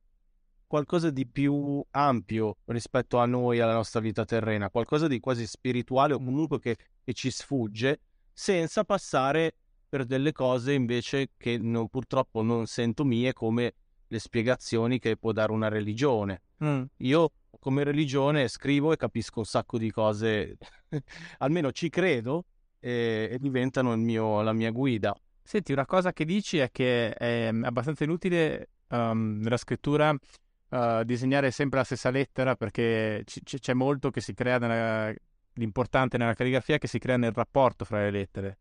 qualcosa 0.66 1.10
di 1.10 1.26
più 1.26 1.84
ampio 1.90 2.58
rispetto 2.66 3.18
a 3.18 3.26
noi, 3.26 3.60
alla 3.60 3.74
nostra 3.74 4.00
vita 4.00 4.24
terrena, 4.24 4.70
qualcosa 4.70 5.06
di 5.06 5.20
quasi 5.20 5.46
spirituale 5.46 6.14
o 6.14 6.18
comunque 6.18 6.58
che, 6.58 6.76
che 7.02 7.12
ci 7.12 7.30
sfugge, 7.30 8.00
senza 8.32 8.84
passare 8.84 9.56
per 9.94 10.06
delle 10.06 10.32
cose 10.32 10.72
invece 10.72 11.28
che 11.36 11.56
non, 11.56 11.86
purtroppo 11.86 12.42
non 12.42 12.66
sento 12.66 13.04
mie 13.04 13.32
come 13.32 13.74
le 14.08 14.18
spiegazioni 14.18 14.98
che 14.98 15.16
può 15.16 15.30
dare 15.30 15.52
una 15.52 15.68
religione. 15.68 16.42
Mm. 16.64 16.82
Io 16.96 17.30
come 17.60 17.84
religione 17.84 18.48
scrivo 18.48 18.92
e 18.92 18.96
capisco 18.96 19.38
un 19.38 19.44
sacco 19.44 19.78
di 19.78 19.92
cose, 19.92 20.56
almeno 21.38 21.70
ci 21.70 21.90
credo 21.90 22.46
e, 22.80 23.28
e 23.30 23.38
diventano 23.38 23.94
mio, 23.94 24.42
la 24.42 24.52
mia 24.52 24.72
guida. 24.72 25.14
Senti, 25.40 25.70
una 25.70 25.86
cosa 25.86 26.12
che 26.12 26.24
dici 26.24 26.58
è 26.58 26.72
che 26.72 27.12
è 27.12 27.52
abbastanza 27.62 28.02
inutile 28.02 28.70
um, 28.88 29.38
nella 29.40 29.56
scrittura 29.56 30.10
uh, 30.10 31.04
disegnare 31.04 31.52
sempre 31.52 31.78
la 31.78 31.84
stessa 31.84 32.10
lettera 32.10 32.56
perché 32.56 33.22
c- 33.24 33.58
c'è 33.60 33.74
molto 33.74 34.10
che 34.10 34.20
si 34.20 34.34
crea 34.34 34.58
nella... 34.58 35.14
l'importante 35.52 36.18
nella 36.18 36.34
calligrafia 36.34 36.78
che 36.78 36.88
si 36.88 36.98
crea 36.98 37.16
nel 37.16 37.32
rapporto 37.32 37.84
fra 37.84 38.00
le 38.00 38.10
lettere. 38.10 38.58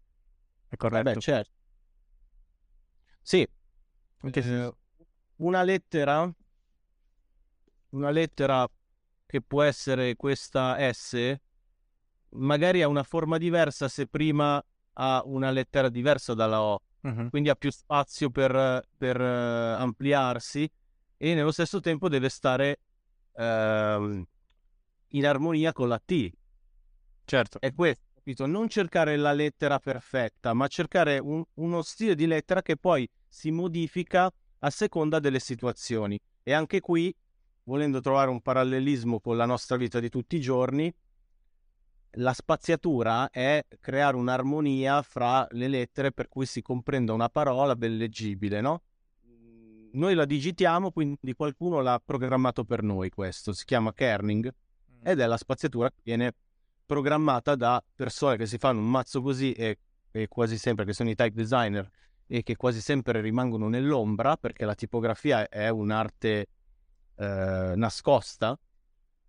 È 0.73 0.75
corretto? 0.75 1.11
Beh, 1.11 1.19
certo. 1.19 1.51
Sì. 3.21 3.47
Eh, 4.21 4.73
una 5.35 5.61
lettera 5.61 6.33
una 7.89 8.09
lettera 8.09 8.67
che 9.27 9.41
può 9.41 9.61
essere 9.61 10.15
questa 10.15 10.77
S 10.91 11.35
magari 12.29 12.81
ha 12.81 12.87
una 12.87 13.03
forma 13.03 13.37
diversa 13.37 13.87
se 13.87 14.07
prima 14.07 14.63
ha 14.93 15.21
una 15.25 15.51
lettera 15.51 15.89
diversa 15.89 16.33
dalla 16.33 16.61
O, 16.61 16.79
uh-huh. 17.01 17.29
quindi 17.29 17.49
ha 17.49 17.55
più 17.55 17.71
spazio 17.71 18.31
per, 18.31 18.87
per 18.97 19.19
uh, 19.19 19.79
ampliarsi 19.79 20.67
e 21.17 21.33
nello 21.35 21.51
stesso 21.51 21.81
tempo 21.81 22.09
deve 22.09 22.29
stare 22.29 22.79
uh, 23.33 23.41
in 25.07 25.25
armonia 25.25 25.71
con 25.71 25.87
la 25.87 25.99
T. 26.03 26.31
Certo. 27.25 27.59
È 27.59 27.73
questo, 27.73 28.12
capito? 28.23 28.45
Non 28.45 28.69
cercare 28.69 29.17
la 29.17 29.33
lettera 29.33 29.79
perfetta, 29.79 30.53
ma 30.53 30.67
cercare 30.67 31.19
un, 31.19 31.43
uno 31.55 31.81
stile 31.81 32.15
di 32.15 32.25
lettera 32.25 32.61
che 32.61 32.77
poi 32.77 33.07
si 33.27 33.51
modifica 33.51 34.31
a 34.59 34.69
seconda 34.69 35.19
delle 35.19 35.39
situazioni. 35.39 36.17
E 36.41 36.53
anche 36.53 36.79
qui, 36.79 37.13
volendo 37.63 37.99
trovare 37.99 38.29
un 38.29 38.41
parallelismo 38.41 39.19
con 39.19 39.35
la 39.35 39.45
nostra 39.45 39.75
vita 39.75 39.99
di 39.99 40.07
tutti 40.07 40.37
i 40.37 40.39
giorni, 40.39 40.93
la 42.17 42.31
spaziatura 42.31 43.29
è 43.29 43.65
creare 43.81 44.15
un'armonia 44.15 45.01
fra 45.01 45.45
le 45.51 45.67
lettere 45.67 46.13
per 46.13 46.29
cui 46.29 46.45
si 46.45 46.61
comprenda 46.61 47.11
una 47.11 47.27
parola 47.27 47.75
ben 47.75 47.97
leggibile, 47.97 48.61
no? 48.61 48.83
Noi 49.93 50.15
la 50.15 50.25
digitiamo, 50.25 50.91
quindi 50.91 51.33
qualcuno 51.35 51.81
l'ha 51.81 52.01
programmato 52.03 52.63
per 52.63 52.81
noi 52.83 53.09
questo, 53.09 53.51
si 53.51 53.65
chiama 53.65 53.93
kerning 53.93 54.47
mm. 54.47 55.07
ed 55.07 55.19
è 55.19 55.25
la 55.27 55.37
spaziatura 55.37 55.89
che 55.89 56.01
viene 56.03 56.33
programmata 56.93 57.55
da 57.55 57.83
persone 57.95 58.37
che 58.37 58.45
si 58.45 58.59
fanno 58.59 58.79
un 58.79 58.87
mazzo 58.87 59.23
così 59.23 59.51
e, 59.53 59.79
e 60.11 60.27
quasi 60.27 60.59
sempre 60.59 60.85
che 60.85 60.93
sono 60.93 61.09
i 61.09 61.15
type 61.15 61.33
designer 61.33 61.89
e 62.27 62.43
che 62.43 62.55
quasi 62.55 62.81
sempre 62.81 63.19
rimangono 63.19 63.67
nell'ombra 63.67 64.37
perché 64.37 64.63
la 64.63 64.75
tipografia 64.75 65.49
è 65.49 65.69
un'arte 65.69 66.47
eh, 67.15 67.73
nascosta 67.75 68.57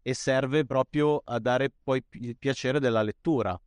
e 0.03 0.13
serve 0.13 0.67
proprio 0.67 1.23
a 1.25 1.39
dare 1.39 1.73
poi 1.83 2.05
il 2.21 2.37
piacere 2.37 2.79
della 2.81 3.03
lettura. 3.03 3.59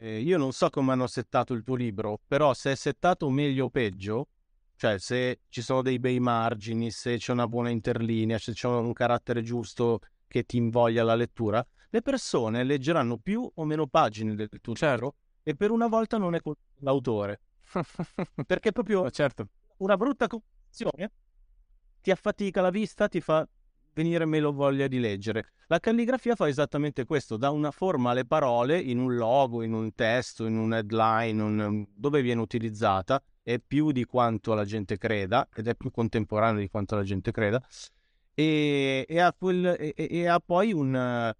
Eh, 0.00 0.18
io 0.18 0.36
non 0.36 0.50
so 0.52 0.68
come 0.68 0.90
hanno 0.90 1.06
settato 1.06 1.54
il 1.54 1.62
tuo 1.62 1.76
libro, 1.76 2.18
però 2.26 2.54
se 2.54 2.72
è 2.72 2.74
settato 2.74 3.30
meglio 3.30 3.66
o 3.66 3.70
peggio, 3.70 4.28
cioè 4.74 4.98
se 4.98 5.42
ci 5.48 5.62
sono 5.62 5.82
dei 5.82 6.00
bei 6.00 6.18
margini, 6.18 6.90
se 6.90 7.18
c'è 7.18 7.30
una 7.30 7.46
buona 7.46 7.70
interlinea, 7.70 8.36
se 8.38 8.52
c'è 8.52 8.66
un 8.66 8.92
carattere 8.92 9.42
giusto 9.42 10.00
che 10.26 10.42
ti 10.42 10.56
invoglia 10.56 11.04
la 11.04 11.14
lettura, 11.14 11.64
le 11.90 12.02
persone 12.02 12.64
leggeranno 12.64 13.18
più 13.18 13.50
o 13.52 13.64
meno 13.64 13.86
pagine 13.86 14.34
del 14.34 14.48
tuo 14.60 14.74
certo. 14.74 14.94
libro 14.94 15.14
e 15.42 15.54
per 15.54 15.70
una 15.70 15.86
volta 15.86 16.18
non 16.18 16.34
è 16.34 16.40
l'autore. 16.80 17.40
Perché 18.46 18.72
proprio 18.72 19.10
certo. 19.10 19.48
una 19.78 19.96
brutta 19.96 20.26
composizione 20.26 21.10
ti 22.00 22.10
affatica 22.10 22.60
la 22.60 22.70
vista, 22.70 23.08
ti 23.08 23.20
fa 23.20 23.46
venire 23.94 24.24
meno 24.24 24.52
voglia 24.52 24.86
di 24.86 25.00
leggere. 25.00 25.46
La 25.66 25.80
calligrafia 25.80 26.36
fa 26.36 26.48
esattamente 26.48 27.04
questo, 27.04 27.36
dà 27.36 27.50
una 27.50 27.70
forma 27.70 28.10
alle 28.10 28.24
parole 28.24 28.78
in 28.78 28.98
un 28.98 29.16
logo, 29.16 29.62
in 29.62 29.72
un 29.72 29.92
testo, 29.94 30.46
in 30.46 30.56
un 30.56 30.72
headline, 30.72 31.42
un, 31.42 31.86
dove 31.94 32.22
viene 32.22 32.40
utilizzata, 32.40 33.22
è 33.42 33.58
più 33.58 33.90
di 33.90 34.04
quanto 34.04 34.54
la 34.54 34.64
gente 34.64 34.96
creda, 34.96 35.48
ed 35.54 35.66
è 35.66 35.74
più 35.74 35.90
contemporanea 35.90 36.60
di 36.60 36.68
quanto 36.68 36.94
la 36.94 37.02
gente 37.02 37.32
creda, 37.32 37.60
e, 38.34 39.04
e, 39.08 39.20
ha, 39.20 39.32
quel, 39.32 39.66
e, 39.66 39.94
e 39.96 40.26
ha, 40.26 40.38
poi 40.38 40.72
un, 40.72 41.34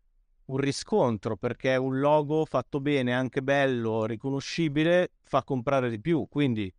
un 0.48 0.56
riscontro, 0.56 1.36
perché 1.36 1.76
un 1.76 1.98
logo 1.98 2.44
fatto 2.44 2.80
bene, 2.80 3.12
anche 3.12 3.42
bello, 3.42 4.04
riconoscibile, 4.04 5.12
fa 5.22 5.42
comprare 5.42 5.90
di 5.90 6.00
più. 6.00 6.26
Quindi, 6.28 6.72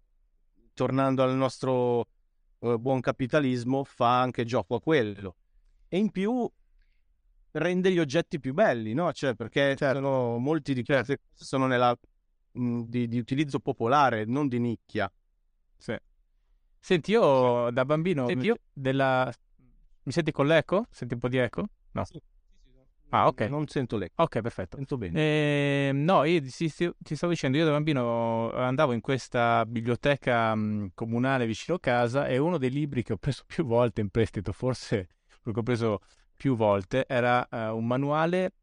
tornando 0.74 1.24
al 1.24 1.36
nostro 1.36 2.07
eh, 2.59 2.78
buon 2.78 2.99
capitalismo, 2.99 3.84
fa 3.84 4.22
anche 4.22 4.45
gioco 4.45 4.76
a 4.76 4.82
quello 4.82 5.36
e 5.88 5.97
in 5.97 6.11
più 6.11 6.49
rende 7.51 7.91
gli 7.91 7.99
oggetti 7.99 8.39
più 8.39 8.53
belli, 8.53 8.93
no? 8.93 9.11
Cioè, 9.11 9.34
perché 9.36 9.76
certo. 9.76 9.95
sono, 9.95 10.38
molti 10.38 10.74
di 10.74 10.84
queste 10.84 11.05
certo. 11.05 11.24
cose 11.32 11.45
sono 11.45 11.67
nella, 11.67 11.97
mh, 12.51 12.82
di, 12.84 13.07
di, 13.07 13.17
utilizzo 13.17 13.59
popolare, 13.59 14.26
non 14.26 14.47
di 14.47 14.59
nicchia. 14.59 15.11
Sì. 15.78 15.95
Senti, 16.80 17.11
io 17.11 17.70
da 17.72 17.84
bambino 17.86 18.28
Senti, 18.28 18.45
io... 18.45 18.59
Della... 18.72 19.32
mi 20.03 20.11
senti 20.11 20.32
con 20.32 20.47
l'eco? 20.47 20.86
Senti 20.91 21.15
un 21.15 21.20
po' 21.20 21.28
di 21.28 21.38
eco? 21.38 21.67
No. 21.91 22.05
Sì. 22.05 22.22
Ah, 23.10 23.28
ok. 23.28 23.41
Non 23.41 23.68
sento 23.68 23.97
l'eco. 23.97 24.22
Ok, 24.22 24.41
perfetto. 24.41 24.78
Sento 24.78 24.97
bene. 24.97 25.20
Eh, 25.20 25.91
no, 25.93 26.24
io 26.26 26.41
ti, 26.41 26.49
ti, 26.49 27.16
stavo 27.16 27.32
dicendo, 27.32 27.57
io 27.57 27.66
da 27.66 27.72
bambino 27.72 28.51
andavo 28.53 28.93
in 28.93 29.01
questa 29.01 29.66
biblioteca 29.66 30.53
mh, 30.53 30.62
mm, 30.62 30.86
comunale 30.93 31.45
vicino 31.45 31.80
casa 31.80 32.28
e 32.28 32.38
uno 32.38 32.57
dei 32.57 32.70
libri 32.70 33.03
che 33.03 33.14
ho 33.14 33.18
preso 33.18 33.43
più 33.47 33.66
volte 33.66 34.01
in 34.01 34.10
prestito, 34.10 34.51
forse 34.51 35.10
quello 35.41 35.53
che 35.53 35.60
ho 35.60 35.64
preso 35.64 36.01
più 36.36 36.55
volte, 36.55 37.05
era 37.07 37.45
uh, 37.51 37.76
un 37.76 37.86
manuale, 37.86 38.53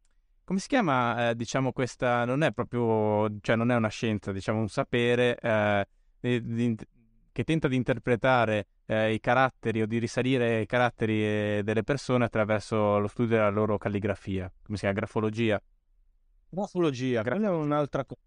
come 0.44 0.60
si 0.60 0.68
chiama, 0.68 1.30
uh, 1.30 1.34
diciamo 1.34 1.72
questa, 1.72 2.24
non 2.24 2.42
è 2.42 2.52
proprio, 2.52 3.28
cioè 3.40 3.56
non 3.56 3.70
è 3.70 3.74
una 3.74 3.88
scienza, 3.88 4.32
diciamo 4.32 4.60
un 4.60 4.68
sapere 4.68 5.36
uh, 5.42 5.82
di, 6.20 6.40
di, 6.42 6.76
che 7.36 7.44
tenta 7.44 7.68
di 7.68 7.76
interpretare 7.76 8.66
i 8.86 9.20
caratteri 9.20 9.82
o 9.82 9.86
di 9.86 9.98
risalire 9.98 10.62
i 10.62 10.66
caratteri 10.66 11.62
delle 11.62 11.82
persone 11.82 12.24
attraverso 12.24 12.98
lo 12.98 13.08
studio 13.08 13.36
della 13.36 13.50
loro 13.50 13.76
calligrafia, 13.76 14.50
come 14.64 14.78
si 14.78 14.84
chiama, 14.84 14.94
grafologia. 14.94 15.60
Grafologia, 16.48 17.20
Gra- 17.20 17.34
quella 17.34 17.48
è 17.48 17.52
un'altra 17.52 18.06
cosa. 18.06 18.20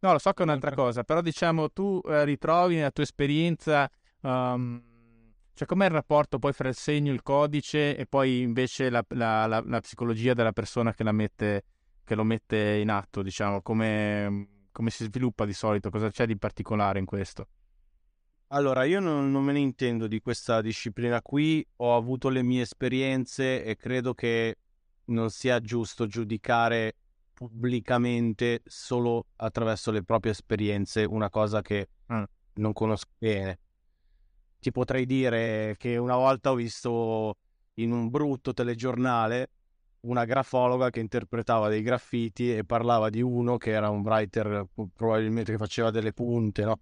No, 0.00 0.10
lo 0.10 0.18
so 0.18 0.32
che 0.32 0.42
è 0.42 0.44
un'altra 0.44 0.74
cosa, 0.74 1.04
però 1.04 1.20
diciamo 1.20 1.70
tu 1.70 2.00
ritrovi 2.04 2.74
nella 2.74 2.90
tua 2.90 3.04
esperienza... 3.04 3.88
Um, 4.22 4.82
cioè, 5.54 5.66
com'è 5.68 5.84
il 5.84 5.92
rapporto 5.92 6.40
poi 6.40 6.52
fra 6.52 6.68
il 6.68 6.74
segno, 6.74 7.12
il 7.12 7.22
codice 7.22 7.96
e 7.96 8.06
poi 8.06 8.40
invece 8.40 8.90
la, 8.90 9.04
la, 9.10 9.46
la, 9.46 9.62
la 9.64 9.80
psicologia 9.80 10.34
della 10.34 10.52
persona 10.52 10.92
che, 10.92 11.04
mette, 11.12 11.64
che, 12.02 12.16
lo 12.16 12.24
mette 12.24 12.78
in 12.80 12.90
atto, 12.90 13.22
diciamo? 13.22 13.62
Come, 13.62 14.66
come, 14.72 14.90
si 14.90 15.04
sviluppa 15.04 15.44
di 15.44 15.52
solito? 15.52 15.90
Cosa 15.90 16.10
c'è 16.10 16.26
di 16.26 16.36
particolare 16.36 16.98
in 16.98 17.06
questo? 17.06 17.46
Allora, 18.48 18.84
io 18.84 19.00
non, 19.00 19.30
non 19.30 19.44
me 19.44 19.52
ne 19.52 19.58
intendo 19.58 20.06
di 20.06 20.20
questa 20.20 20.60
disciplina 20.62 21.20
qui, 21.20 21.66
ho 21.76 21.94
avuto 21.94 22.28
le 22.28 22.42
mie 22.42 22.62
esperienze 22.62 23.62
e 23.62 23.76
credo 23.76 24.14
che 24.14 24.56
non 25.06 25.30
sia 25.30 25.60
giusto 25.60 26.06
giudicare 26.06 26.94
pubblicamente 27.34 28.62
solo 28.64 29.26
attraverso 29.36 29.90
le 29.90 30.02
proprie 30.02 30.32
esperienze 30.32 31.04
una 31.04 31.30
cosa 31.30 31.62
che 31.62 31.88
mm. 32.12 32.22
non 32.54 32.72
conosco 32.72 33.10
bene 33.16 33.58
ti 34.58 34.72
potrei 34.72 35.06
dire 35.06 35.76
che 35.78 35.96
una 35.96 36.16
volta 36.16 36.50
ho 36.50 36.54
visto 36.54 37.36
in 37.74 37.92
un 37.92 38.10
brutto 38.10 38.52
telegiornale 38.52 39.50
una 40.00 40.24
grafologa 40.24 40.90
che 40.90 41.00
interpretava 41.00 41.68
dei 41.68 41.82
graffiti 41.82 42.54
e 42.54 42.64
parlava 42.64 43.08
di 43.10 43.20
uno 43.20 43.56
che 43.56 43.70
era 43.70 43.88
un 43.88 44.00
writer 44.00 44.66
probabilmente 44.94 45.52
che 45.52 45.58
faceva 45.58 45.90
delle 45.90 46.12
punte, 46.12 46.64
no? 46.64 46.76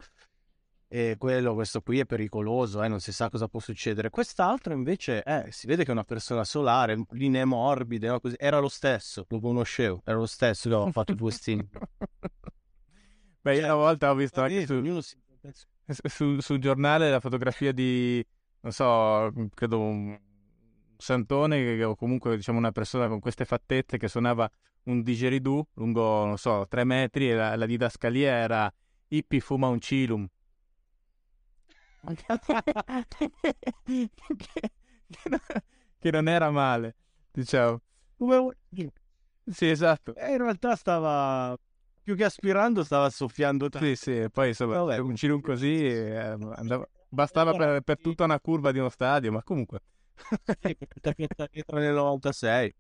E 0.89 1.17
quello, 1.19 1.55
questo 1.55 1.81
qui 1.81 1.99
è 1.99 2.05
pericoloso, 2.07 2.83
eh? 2.83 2.89
non 2.89 3.01
si 3.01 3.13
sa 3.13 3.29
cosa 3.29 3.49
può 3.49 3.59
succedere. 3.59 4.09
Quest'altro 4.09 4.73
invece 4.73 5.23
eh, 5.25 5.47
si 5.51 5.67
vede 5.67 5.83
che 5.83 5.89
è 5.91 5.93
una 5.93 6.05
persona 6.05 6.45
solare, 6.45 7.05
linee 7.11 7.45
morbide, 7.45 8.09
no? 8.09 8.21
Era 8.37 8.61
lo 8.61 8.69
stesso, 8.69 9.27
lo 9.29 9.41
conoscevo, 9.41 10.03
era 10.05 10.17
lo 10.17 10.27
stesso 10.27 10.69
che 10.69 10.75
aveva 10.75 10.93
fatto 10.93 11.13
i 11.13 11.17
postini. 11.17 11.69
Beh, 13.43 13.57
io 13.57 13.65
una 13.65 13.75
volta 13.75 14.11
ho 14.11 14.15
visto 14.15 14.41
anche 14.43 14.67
su... 14.67 15.01
Su, 15.89 16.41
sul 16.41 16.59
giornale 16.59 17.11
la 17.11 17.21
fotografia 17.21 17.71
di, 17.71 18.25
non 18.63 18.73
so, 18.73 19.33
credo 19.55 19.79
un 19.79 20.19
santone 20.97 21.85
o 21.85 21.95
comunque 21.95 22.35
diciamo 22.35 22.59
una 22.59 22.73
persona 22.73 23.07
con 23.07 23.21
queste 23.21 23.45
fattezze 23.45 23.97
che 23.97 24.09
suonava 24.09 24.51
un 24.85 25.03
digeridoo 25.03 25.69
lungo, 25.75 26.25
non 26.25 26.39
so, 26.39 26.67
tre 26.69 26.85
metri 26.85 27.31
e 27.31 27.35
la, 27.35 27.55
la 27.55 27.67
didascalia 27.67 28.33
era 28.33 28.73
Ippi 29.09 29.41
fuma 29.41 29.69
un 29.69 29.81
cilum. 29.81 30.27
Che, 35.99 36.11
non 36.11 36.29
era 36.29 36.51
male, 36.51 36.97
diciamo. 37.31 37.81
Sì, 39.47 39.69
esatto. 39.69 40.15
E 40.15 40.33
in 40.33 40.39
realtà 40.39 40.75
stava 40.77 41.57
più 42.03 42.17
che 42.17 42.25
aspirando 42.25 42.85
stava 42.85 43.11
soffiando 43.11 43.69
tanto. 43.69 43.87
Sì, 43.87 43.97
sì, 43.97 44.27
poi 44.31 44.49
insomma, 44.49 44.79
Vabbè, 44.83 44.99
un 44.99 45.17
cilum 45.17 45.41
così 45.41 45.87
eh, 45.87 46.17
andava, 46.17 46.89
bastava 47.09 47.53
per, 47.55 47.81
per, 47.83 47.99
tutta 47.99 48.25
una 48.25 48.41
curva 48.41 48.73
di 48.73 48.79
uno 48.79 48.89
stadio, 48.89 49.33
ma 49.33 49.43
comunque... 49.43 49.81
sì, 50.61 50.77
dietro 51.51 51.79
nel 51.79 51.95
96. 51.95 52.75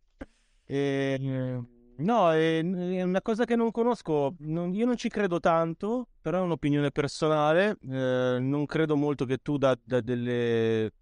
E, 0.64 1.60
no, 1.98 2.32
è, 2.32 2.58
è, 2.58 3.02
una 3.02 3.22
cosa 3.22 3.44
che 3.44 3.56
non 3.56 3.70
conosco, 3.70 4.34
non, 4.40 4.74
io 4.74 4.86
non 4.86 4.96
ci 4.96 5.08
credo 5.08 5.40
tanto, 5.40 6.08
però 6.20 6.38
è 6.38 6.42
un'opinione 6.42 6.90
personale, 6.90 7.78
eh, 7.88 8.38
non 8.40 8.66
credo 8.66 8.96
molto 8.96 9.24
che 9.24 9.38
tu 9.38 9.56
da, 9.56 9.78
da 9.82 10.00
delle... 10.00 10.92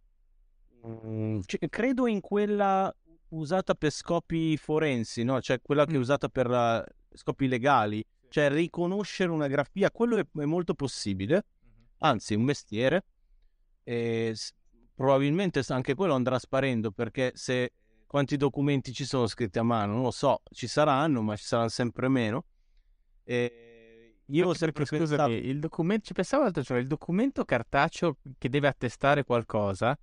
Mm, 0.87 1.41
cioè, 1.45 1.69
credo 1.69 2.07
in 2.07 2.21
quella 2.21 2.95
usata 3.29 3.75
per 3.75 3.91
scopi 3.91 4.57
forensi, 4.57 5.25
no? 5.25 5.41
Cioè 5.41 5.61
quella 5.63 5.85
che 5.85 5.95
è 5.95 5.97
mm. 5.97 6.01
usata 6.01 6.29
per 6.29 6.49
uh, 6.49 6.83
scopi 7.17 7.49
legali, 7.49 8.05
cioè 8.29 8.51
riconoscere 8.51 9.31
una 9.31 9.49
grafia, 9.49 9.91
quello 9.91 10.17
è, 10.17 10.27
è 10.39 10.45
molto 10.45 10.75
possibile, 10.75 11.47
anzi 11.99 12.35
un 12.35 12.43
mestiere, 12.43 13.05
e 13.83 14.35
probabilmente 14.95 15.63
anche 15.69 15.95
quello 15.95 16.15
andrà 16.15 16.39
sparendo 16.39 16.91
perché 16.91 17.33
se 17.35 17.73
quanti 18.15 18.37
documenti 18.37 18.93
ci 18.93 19.05
sono 19.05 19.27
scritti 19.27 19.59
a 19.59 19.65
mano, 19.65 19.95
non 19.95 20.03
lo 20.03 20.13
so, 20.13 20.43
ci 20.53 20.69
saranno, 20.69 21.21
ma 21.21 21.35
ci 21.35 21.43
saranno 21.43 21.69
sempre 21.69 22.07
meno. 22.07 22.45
E 23.25 24.21
io 24.25 24.47
ho 24.47 24.55
sempre 24.55 24.87
scusami, 24.87 25.09
pensato... 25.09 25.33
il 25.33 25.59
documento, 25.59 26.05
ci 26.05 26.13
pensavo 26.13 26.45
l'altro 26.45 26.63
giorno, 26.63 26.81
il 26.81 26.87
documento 26.87 27.45
cartaceo 27.45 28.19
che 28.39 28.49
deve 28.49 28.69
attestare 28.69 29.25
qualcosa 29.25 29.99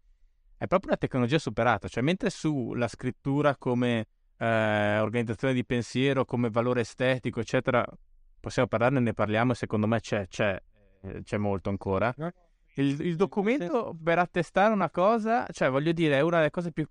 è 0.58 0.68
proprio 0.68 0.90
una 0.90 0.98
tecnologia 0.98 1.40
superata, 1.40 1.88
cioè 1.88 2.04
mentre 2.04 2.30
sulla 2.30 2.90
scrittura 2.90 3.56
come 3.56 4.08
eh, 4.36 5.00
organizzazione 5.00 5.54
di 5.54 5.64
pensiero, 5.64 6.26
come 6.26 6.50
valore 6.50 6.82
estetico, 6.82 7.40
eccetera, 7.40 7.86
possiamo 8.42 8.68
parlarne, 8.68 9.00
ne 9.00 9.14
parliamo, 9.14 9.54
secondo 9.54 9.88
me 9.88 10.02
c'è, 10.02 10.28
c'è, 10.28 10.62
eh, 11.04 11.22
c'è 11.24 11.38
molto 11.38 11.70
ancora. 11.70 12.14
Il, 12.74 13.00
il, 13.00 13.16
documento 13.16 13.96
per 14.04 14.20
attestare 14.20 14.74
una 14.74 14.90
cosa, 14.90 15.48
cioè 15.54 15.70
voglio 15.70 15.94
dire, 15.94 16.18
è 16.18 16.20
una 16.22 16.40
delle 16.40 16.50
cose 16.50 16.74
più... 16.74 16.86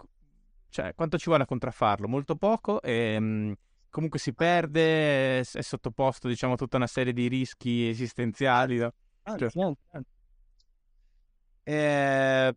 Cioè, 0.70 0.94
quanto 0.94 1.18
ci 1.18 1.26
vuole 1.26 1.42
a 1.42 1.46
contraffarlo? 1.46 2.08
Molto 2.08 2.36
poco 2.36 2.80
e 2.80 3.18
mm, 3.20 3.52
comunque 3.90 4.18
si 4.18 4.32
perde, 4.32 5.40
è, 5.40 5.42
sottoposto, 5.42 6.28
diciamo, 6.28 6.54
a 6.54 6.56
tutta 6.56 6.76
una 6.76 6.86
serie 6.86 7.12
di 7.12 7.28
rischi 7.28 7.88
esistenziali. 7.88 8.78
No? 8.78 8.92
Cioè... 9.36 9.72
Eh, 11.62 12.56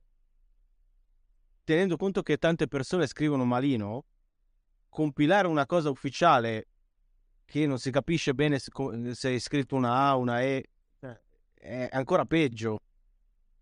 tenendo 1.64 1.98
conto 1.98 2.22
che 2.22 2.38
tante 2.38 2.68
persone 2.68 3.08
scrivono 3.08 3.46
malino, 3.46 4.06
compilare 4.90 5.48
una 5.48 5.66
cosa 5.66 5.90
ufficiale 5.90 6.68
che 7.46 7.66
non 7.66 7.80
si 7.80 7.92
capisce 7.92 8.34
bene 8.34 8.60
se, 8.60 9.36
è 9.36 9.40
scritto 9.40 9.76
una 9.76 10.08
A, 10.08 10.16
una 10.16 10.42
E, 10.42 10.70
cioè, 11.00 11.20
è 11.54 11.90
ancora 11.92 12.26
peggio 12.26 12.80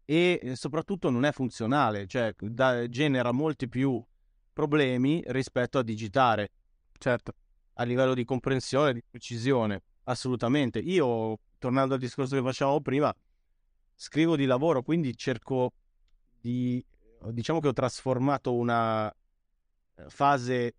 e 0.06 0.54
soprattutto 0.56 1.10
non 1.10 1.24
è 1.24 1.32
funzionale, 1.32 2.06
cioè 2.06 2.34
da, 2.38 2.88
genera 2.89 3.32
molti 3.32 3.70
più 3.70 4.04
problemi 4.62 5.24
rispetto 5.28 5.80
a 5.80 5.84
digitare. 5.84 6.51
Certo. 6.99 7.34
A 7.76 7.84
livello 7.84 8.14
di 8.14 8.24
comprensione, 8.24 8.93
di 8.93 9.03
precisione, 9.09 9.82
assolutamente. 10.03 10.78
Io, 10.78 11.39
tornando 11.57 11.95
al 11.95 11.99
discorso 11.99 12.36
che 12.36 12.43
facevamo 12.43 12.80
prima, 12.80 13.12
scrivo 13.95 14.36
di 14.36 14.45
lavoro, 14.45 14.84
quindi 14.84 15.18
cerco 15.18 15.74
di 16.39 16.84
diciamo 17.30 17.59
che 17.59 17.68
ho 17.68 17.74
trasformato 17.74 18.53
una 18.53 19.07
eh, 19.09 20.05
fase 20.07 20.76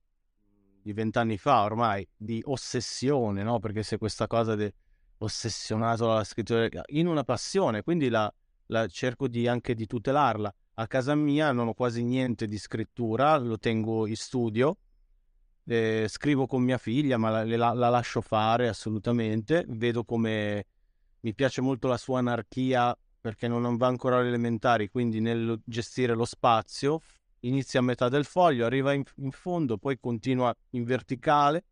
di 0.82 0.92
vent'anni 0.92 1.38
fa 1.38 1.62
ormai 1.62 2.06
di 2.16 2.40
ossessione, 2.44 3.42
no? 3.42 3.58
Perché 3.58 3.82
se 3.82 3.98
questa 3.98 4.26
cosa 4.28 4.54
di 4.54 4.72
ossessionato 5.18 6.06
dalla 6.06 6.24
scrittura 6.24 6.68
in 6.86 7.06
una 7.06 7.24
passione, 7.24 7.82
quindi 7.82 8.08
la, 8.08 8.32
la 8.66 8.86
cerco 8.86 9.26
di, 9.26 9.48
anche 9.48 9.74
di 9.74 9.86
tutelarla. 9.86 10.52
A 10.74 10.86
casa 10.86 11.14
mia 11.14 11.52
non 11.52 11.68
ho 11.68 11.74
quasi 11.74 12.02
niente 12.02 12.46
di 12.46 12.58
scrittura, 12.58 13.36
lo 13.36 13.58
tengo 13.58 14.06
in 14.06 14.16
studio, 14.16 14.78
eh, 15.66 16.06
scrivo 16.08 16.46
con 16.46 16.62
mia 16.62 16.78
figlia, 16.78 17.18
ma 17.18 17.28
la, 17.28 17.44
la, 17.44 17.72
la 17.72 17.88
lascio 17.88 18.20
fare 18.20 18.68
assolutamente. 18.68 19.64
Vedo 19.68 20.04
come 20.04 20.66
mi 21.20 21.34
piace 21.34 21.60
molto 21.60 21.88
la 21.88 21.98
sua 21.98 22.18
anarchia 22.18 22.96
perché 23.20 23.46
non 23.48 23.76
va 23.76 23.86
ancora 23.86 24.16
alle 24.18 24.28
elementari, 24.28 24.88
quindi 24.88 25.20
nel 25.20 25.60
gestire 25.64 26.14
lo 26.14 26.24
spazio 26.24 27.00
inizia 27.40 27.80
a 27.80 27.82
metà 27.82 28.08
del 28.08 28.24
foglio, 28.24 28.66
arriva 28.66 28.92
in, 28.92 29.04
in 29.16 29.30
fondo, 29.30 29.78
poi 29.78 29.98
continua 29.98 30.54
in 30.70 30.84
verticale, 30.84 31.64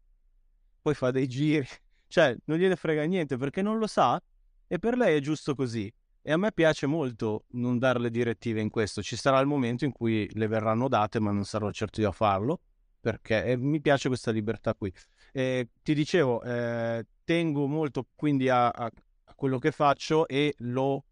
poi 0.81 0.95
fa 0.95 1.11
dei 1.11 1.27
giri, 1.27 1.67
cioè 2.07 2.37
non 2.45 2.59
gliene 2.59 2.77
frega 2.77 3.03
niente 3.05 3.37
perché 3.37 3.63
non 3.63 3.79
lo 3.79 3.87
sa 3.87 4.21
e 4.67 4.79
per 4.79 4.97
lei 4.97 5.17
è 5.17 5.21
giusto 5.21 5.55
così. 5.55 5.93
E 6.23 6.33
a 6.33 6.37
me 6.37 6.53
piace 6.53 6.87
molto 6.87 7.45
non 7.53 7.79
dare 7.79 7.99
le 7.99 8.11
direttive 8.11 8.61
in 8.61 8.69
questo, 8.69 9.03
ci 9.03 9.17
sarà 9.17 9.41
il 9.41 9.47
momento 9.47 9.87
in 9.87 9.93
cui 9.93 10.29
le 10.35 10.47
verranno 10.49 10.87
date, 10.87 11.19
ma 11.19 11.31
non 11.31 11.45
sarò 11.45 11.71
certo 11.71 12.01
io 12.03 12.11
a 12.11 12.13
farlo, 12.13 12.61
perché 13.01 13.57
mi 13.57 13.81
piace 13.81 14.09
questa 14.09 14.31
libertà 14.31 14.75
qui. 14.75 14.93
E 15.33 15.69
ti 15.83 15.95
dicevo, 15.95 16.43
eh, 16.43 17.07
tengo 17.25 17.67
molto 17.67 18.07
quindi 18.15 18.51
a, 18.51 18.69
a, 18.69 18.91
quello 19.35 19.59
che 19.59 19.71
faccio 19.71 20.29
e 20.29 20.55
lo 20.59 21.05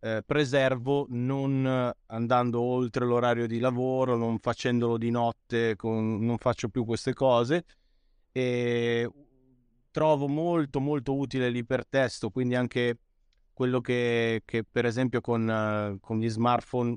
eh, 0.00 0.22
preservo 0.26 1.06
non 1.10 1.92
andando 2.06 2.60
oltre 2.60 3.04
l'orario 3.06 3.46
di 3.46 3.60
lavoro, 3.60 4.16
non 4.16 4.38
facendolo 4.40 4.98
di 4.98 5.10
notte, 5.10 5.76
con, 5.76 6.18
non 6.18 6.38
faccio 6.38 6.68
più 6.68 6.84
queste 6.84 7.14
cose 7.14 7.64
e 8.32 9.08
trovo 9.90 10.26
molto 10.26 10.80
molto 10.80 11.14
utile 11.16 11.48
l'ipertesto, 11.48 12.30
quindi 12.30 12.56
anche 12.56 12.98
quello 13.58 13.80
che, 13.80 14.42
che 14.44 14.62
per 14.62 14.86
esempio 14.86 15.20
con, 15.20 15.42
uh, 15.42 15.98
con 15.98 16.20
gli 16.20 16.28
smartphone 16.28 16.96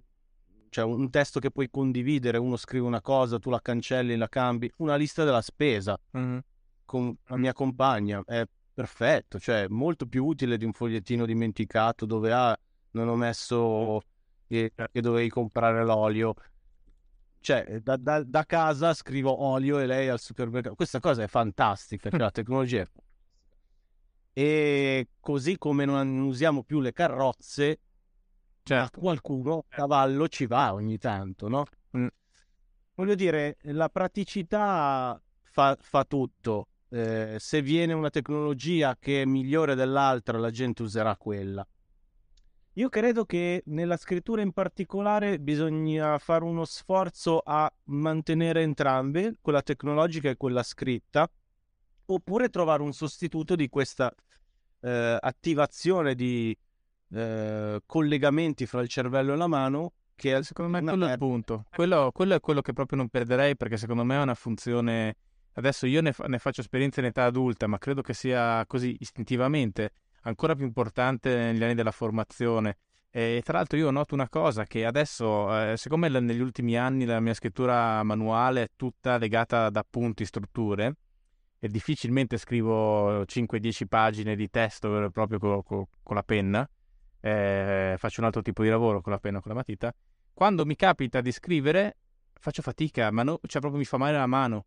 cioè 0.70 0.86
un 0.86 1.10
testo 1.10 1.40
che 1.40 1.50
puoi 1.50 1.72
condividere, 1.72 2.38
uno 2.38 2.56
scrive 2.56 2.86
una 2.86 3.02
cosa, 3.02 3.40
tu 3.40 3.50
la 3.50 3.60
cancelli, 3.60 4.16
la 4.16 4.30
cambi, 4.30 4.72
una 4.78 4.96
lista 4.96 5.24
della 5.24 5.42
spesa 5.42 5.98
mm-hmm. 6.16 6.38
con 6.86 7.18
la 7.26 7.38
mia 7.38 7.52
compagna, 7.52 8.22
è 8.28 8.48
perfetto, 8.72 9.40
cioè 9.40 9.66
molto 9.70 10.06
più 10.06 10.24
utile 10.24 10.58
di 10.58 10.64
un 10.64 10.72
fogliettino 10.72 11.26
dimenticato 11.26 12.06
dove 12.06 12.32
ah, 12.32 12.56
non 12.92 13.08
ho 13.08 13.16
messo 13.16 14.00
che, 14.48 14.72
che 14.76 15.02
dovevi 15.02 15.30
comprare 15.30 15.84
l'olio. 15.84 16.36
Cioè, 17.40 17.80
da, 17.82 17.98
da, 17.98 18.22
da, 18.22 18.46
casa 18.46 18.94
scrivo 18.94 19.42
olio 19.44 19.80
e 19.80 19.88
lei 19.88 20.10
al 20.10 20.20
supermercato. 20.20 20.76
Questa 20.76 21.00
cosa 21.00 21.24
è 21.24 21.28
fantastica, 21.28 22.12
cioè 22.12 22.20
la 22.20 22.30
tecnologia. 22.30 22.88
E 24.34 25.10
così 25.20 25.58
come 25.58 25.86
non 25.86 26.20
usiamo 26.20 26.64
più 26.64 26.80
le 26.80 26.94
carrozze, 26.94 27.80
certo. 28.64 29.00
qualcuno 29.00 29.58
a 29.58 29.64
cavallo 29.68 30.28
ci 30.28 30.46
va 30.46 30.74
ogni 30.74 30.98
tanto, 30.98 31.48
no? 31.48 31.66
Mm. 31.98 32.08
Voglio 32.96 33.16
dire, 33.16 33.58
la 33.64 33.90
praticità 33.90 35.22
fa, 35.44 35.78
fa 35.80 36.04
tutto. 36.06 36.68
Eh, 36.90 37.38
se 37.40 37.62
viene 37.62 37.94
una 37.94 38.10
tecnologia 38.10 38.98
che 39.00 39.22
è 39.22 39.26
migliore 39.26 39.76
dell'altra, 39.76 40.38
la 40.38 40.52
gente 40.52 40.82
userà 40.82 41.16
quella. 41.16 41.66
Io 42.76 42.88
credo 42.88 43.26
che 43.26 43.64
nella 43.66 43.98
scrittura 43.98 44.42
in 44.42 44.54
particolare 44.54 45.40
bisogna 45.40 46.18
fare 46.20 46.46
uno 46.46 46.64
sforzo 46.64 47.40
a 47.44 47.70
mantenere 47.86 48.62
entrambe, 48.62 49.36
quella 49.42 49.62
tecnologica 49.62 50.30
e 50.30 50.38
quella 50.38 50.64
scritta, 50.64 51.30
oppure 52.14 52.50
trovare 52.50 52.82
un 52.82 52.94
sostituto 52.94 53.56
di 53.56 53.70
questa 53.70 54.14
eh, 54.82 55.18
attivazione 55.20 56.16
di 56.16 56.56
eh, 57.14 57.82
collegamenti 57.86 58.66
fra 58.66 58.82
il 58.82 58.88
cervello 58.88 59.34
e 59.34 59.38
la 59.38 59.48
mano. 59.48 59.94
Che 60.16 60.38
è 60.38 60.44
secondo 60.44 60.72
me 60.72 60.84
quello 60.84 61.08
è 61.08 61.12
il 61.14 61.18
punto. 61.18 61.66
Quello, 61.74 62.12
quello, 62.14 62.36
è 62.36 62.40
quello 62.40 62.62
che 62.62 62.74
proprio 62.74 62.98
non 63.00 63.10
perderei 63.10 63.58
perché 63.58 63.78
secondo 63.78 64.04
me 64.04 64.18
è 64.18 64.22
una 64.22 64.36
funzione... 64.36 65.16
Adesso 65.54 65.86
io 65.88 66.02
ne, 66.02 66.14
fa, 66.14 66.26
ne 66.26 66.38
faccio 66.38 66.62
esperienza 66.62 67.00
in 67.02 67.08
età 67.08 67.26
adulta, 67.26 67.68
ma 67.68 67.78
credo 67.78 68.02
che 68.02 68.14
sia 68.14 68.64
così 68.68 68.96
istintivamente 69.00 69.92
ancora 70.22 70.56
più 70.56 70.64
importante 70.64 71.36
negli 71.36 71.64
anni 71.64 71.74
della 71.74 71.92
formazione. 71.92 72.78
E 73.10 73.42
tra 73.44 73.58
l'altro 73.58 73.78
io 73.78 73.92
noto 73.92 74.14
una 74.14 74.30
cosa 74.30 74.64
che 74.64 74.86
adesso, 74.86 75.72
eh, 75.72 75.76
secondo 75.76 76.08
me 76.08 76.20
negli 76.20 76.40
ultimi 76.40 76.78
anni 76.78 77.04
la 77.04 77.20
mia 77.20 77.34
scrittura 77.34 78.02
manuale 78.04 78.64
è 78.64 78.70
tutta 78.78 79.18
legata 79.18 79.66
ad 79.66 79.76
appunti, 79.76 80.24
strutture, 80.24 80.96
e 81.64 81.68
difficilmente 81.68 82.38
scrivo 82.38 83.22
5-10 83.22 83.86
pagine 83.88 84.36
di 84.36 84.50
testo 84.50 85.10
proprio 85.12 85.38
con, 85.38 85.62
con, 85.62 85.86
con 86.02 86.16
la 86.16 86.24
penna, 86.24 86.68
eh, 87.20 87.94
faccio 88.00 88.20
un 88.20 88.26
altro 88.26 88.42
tipo 88.42 88.64
di 88.64 88.70
lavoro 88.70 89.02
con 89.02 89.12
la 89.12 89.20
penna 89.20 89.38
o 89.38 89.42
con 89.42 89.52
la 89.52 89.58
matita. 89.58 89.94
Quando 90.34 90.66
mi 90.66 90.76
capita 90.76 91.22
di 91.22 91.32
scrivere 91.32 91.98
faccio 92.34 92.64
fatica, 92.64 93.12
ma 93.12 93.22
no, 93.22 93.40
cioè 93.46 93.62
proprio 93.62 93.80
mi 93.80 93.86
fa 93.86 93.98
male 93.98 94.18
la 94.18 94.26
mano 94.26 94.66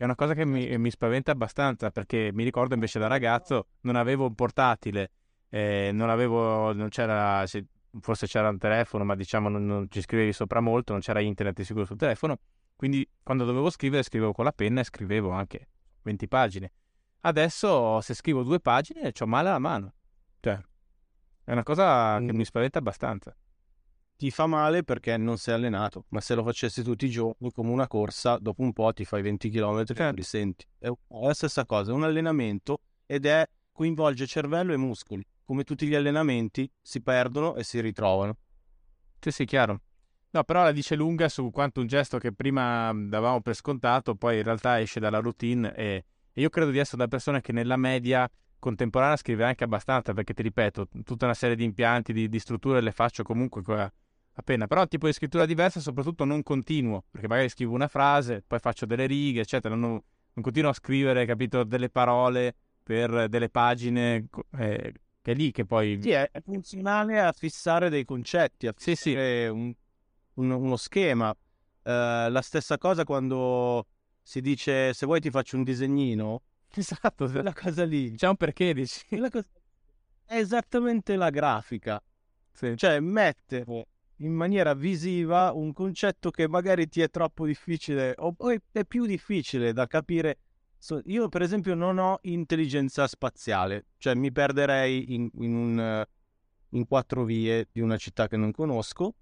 è 0.00 0.04
una 0.04 0.14
cosa 0.14 0.32
che 0.32 0.46
mi, 0.46 0.78
mi, 0.78 0.90
spaventa 0.90 1.30
abbastanza 1.30 1.90
perché 1.90 2.30
mi 2.32 2.42
ricordo 2.42 2.72
invece 2.72 2.98
da 2.98 3.06
ragazzo 3.06 3.66
non 3.82 3.96
avevo 3.96 4.24
un 4.28 4.34
portatile, 4.34 5.10
eh, 5.50 5.90
non 5.92 6.08
avevo, 6.08 6.72
non 6.72 6.88
c'era, 6.88 7.44
forse 8.00 8.26
c'era 8.26 8.48
un 8.48 8.56
telefono, 8.56 9.04
ma 9.04 9.14
diciamo 9.14 9.50
non, 9.50 9.66
non, 9.66 9.86
ci 9.90 10.00
scrivevi 10.00 10.32
sopra 10.32 10.60
molto, 10.60 10.92
non 10.92 11.02
c'era 11.02 11.20
internet 11.20 11.56
di 11.56 11.64
sicuro 11.64 11.84
sul 11.84 11.98
telefono, 11.98 12.38
quindi 12.76 13.06
quando 13.22 13.44
dovevo 13.44 13.68
scrivere 13.68 14.02
scrivevo 14.02 14.32
con 14.32 14.46
la 14.46 14.52
penna 14.52 14.80
e 14.80 14.84
scrivevo 14.84 15.32
anche 15.32 15.68
20 16.02 16.28
pagine. 16.28 16.72
Adesso 17.20 18.00
se 18.00 18.14
scrivo 18.14 18.42
due 18.42 18.60
pagine 18.60 19.12
ho 19.18 19.26
male 19.26 19.48
alla 19.48 19.58
mano. 19.58 19.92
Cioè, 20.40 20.58
è 21.44 21.52
una 21.52 21.62
cosa 21.62 22.18
che 22.18 22.32
mm. 22.32 22.36
mi 22.36 22.44
spaventa 22.44 22.78
abbastanza. 22.78 23.36
Ti 24.16 24.30
fa 24.30 24.46
male 24.46 24.84
perché 24.84 25.16
non 25.16 25.38
sei 25.38 25.54
allenato, 25.54 26.04
ma 26.08 26.20
se 26.20 26.34
lo 26.34 26.42
facessi 26.44 26.82
tutti 26.82 27.06
i 27.06 27.10
giorni 27.10 27.50
come 27.52 27.70
una 27.70 27.86
corsa, 27.88 28.36
dopo 28.38 28.62
un 28.62 28.72
po' 28.72 28.92
ti 28.92 29.04
fai 29.04 29.22
20 29.22 29.48
km 29.50 29.78
e 29.78 29.84
certo. 29.86 30.14
li 30.14 30.22
senti. 30.22 30.66
È 30.78 30.90
la 31.08 31.34
stessa 31.34 31.64
cosa, 31.64 31.90
è 31.90 31.94
un 31.94 32.04
allenamento 32.04 32.82
ed 33.06 33.24
è 33.24 33.48
coinvolge 33.72 34.26
cervello 34.26 34.72
e 34.72 34.76
muscoli. 34.76 35.26
Come 35.42 35.64
tutti 35.64 35.86
gli 35.86 35.94
allenamenti, 35.94 36.70
si 36.80 37.00
perdono 37.00 37.56
e 37.56 37.64
si 37.64 37.80
ritrovano. 37.80 38.36
Sì, 39.18 39.30
sì, 39.30 39.44
chiaro. 39.44 39.80
No, 40.32 40.44
però 40.44 40.62
la 40.62 40.70
dice 40.70 40.94
lunga 40.94 41.28
su 41.28 41.50
quanto 41.50 41.80
un 41.80 41.88
gesto 41.88 42.18
che 42.18 42.32
prima 42.32 42.92
davamo 42.94 43.40
per 43.40 43.56
scontato, 43.56 44.14
poi 44.14 44.36
in 44.38 44.44
realtà 44.44 44.80
esce 44.80 45.00
dalla 45.00 45.18
routine 45.18 45.74
e, 45.74 46.04
e 46.32 46.40
io 46.40 46.48
credo 46.50 46.70
di 46.70 46.78
essere 46.78 46.98
una 46.98 47.08
persona 47.08 47.40
che 47.40 47.50
nella 47.50 47.76
media 47.76 48.30
contemporanea 48.60 49.16
scrive 49.16 49.44
anche 49.44 49.64
abbastanza, 49.64 50.12
perché 50.12 50.32
ti 50.32 50.42
ripeto, 50.42 50.88
tutta 51.04 51.24
una 51.24 51.34
serie 51.34 51.56
di 51.56 51.64
impianti, 51.64 52.12
di, 52.12 52.28
di 52.28 52.38
strutture 52.38 52.80
le 52.80 52.92
faccio 52.92 53.24
comunque 53.24 53.92
appena, 54.34 54.68
però 54.68 54.86
tipo 54.86 55.06
di 55.06 55.12
scrittura 55.12 55.46
diversa, 55.46 55.80
soprattutto 55.80 56.24
non 56.24 56.44
continuo, 56.44 57.04
perché 57.10 57.26
magari 57.26 57.48
scrivo 57.48 57.74
una 57.74 57.88
frase, 57.88 58.44
poi 58.46 58.60
faccio 58.60 58.86
delle 58.86 59.06
righe, 59.06 59.40
eccetera, 59.40 59.74
non, 59.74 59.90
non 59.90 60.44
continuo 60.44 60.70
a 60.70 60.74
scrivere, 60.74 61.26
capito, 61.26 61.64
delle 61.64 61.90
parole 61.90 62.54
per 62.84 63.28
delle 63.28 63.50
pagine, 63.50 64.28
eh, 64.58 64.94
che 65.22 65.32
è 65.32 65.34
lì 65.34 65.50
che 65.50 65.64
poi... 65.64 65.98
Sì, 66.00 66.10
è 66.10 66.30
funzionale 66.44 67.20
a 67.20 67.32
fissare 67.32 67.90
dei 67.90 68.04
concetti, 68.04 68.66
a 68.66 68.74
fissare 68.76 68.96
sì, 68.96 69.10
sì. 69.10 69.46
Un, 69.46 69.72
un, 70.34 70.50
uno 70.50 70.76
schema. 70.76 71.30
Uh, 71.30 72.28
la 72.30 72.42
stessa 72.42 72.76
cosa 72.76 73.04
quando 73.04 73.86
si 74.22 74.40
dice 74.40 74.92
se 74.92 75.06
vuoi 75.06 75.20
ti 75.20 75.30
faccio 75.30 75.56
un 75.56 75.64
disegnino, 75.64 76.42
Esatto, 76.74 77.28
quella 77.28 77.52
cosa 77.52 77.84
lì. 77.84 78.14
C'è 78.14 78.28
un 78.28 78.36
perché, 78.36 78.72
dici. 78.72 79.04
Cosa... 79.08 79.46
È 80.24 80.36
esattamente 80.36 81.16
la 81.16 81.30
grafica. 81.30 82.02
Sì. 82.52 82.76
Cioè, 82.76 83.00
mettere 83.00 83.86
in 84.16 84.32
maniera 84.32 84.74
visiva 84.74 85.52
un 85.52 85.72
concetto 85.72 86.30
che 86.30 86.46
magari 86.46 86.88
ti 86.88 87.00
è 87.00 87.08
troppo 87.08 87.46
difficile 87.46 88.14
o 88.18 88.34
è 88.70 88.84
più 88.84 89.06
difficile 89.06 89.72
da 89.72 89.86
capire. 89.86 90.38
Io, 91.04 91.28
per 91.28 91.42
esempio, 91.42 91.74
non 91.74 91.98
ho 91.98 92.18
intelligenza 92.22 93.06
spaziale, 93.06 93.86
cioè 93.98 94.14
mi 94.14 94.32
perderei 94.32 95.12
in, 95.14 95.28
in, 95.40 95.54
un, 95.54 96.06
in 96.70 96.86
quattro 96.86 97.24
vie 97.24 97.68
di 97.70 97.80
una 97.80 97.98
città 97.98 98.28
che 98.28 98.38
non 98.38 98.50
conosco 98.50 99.14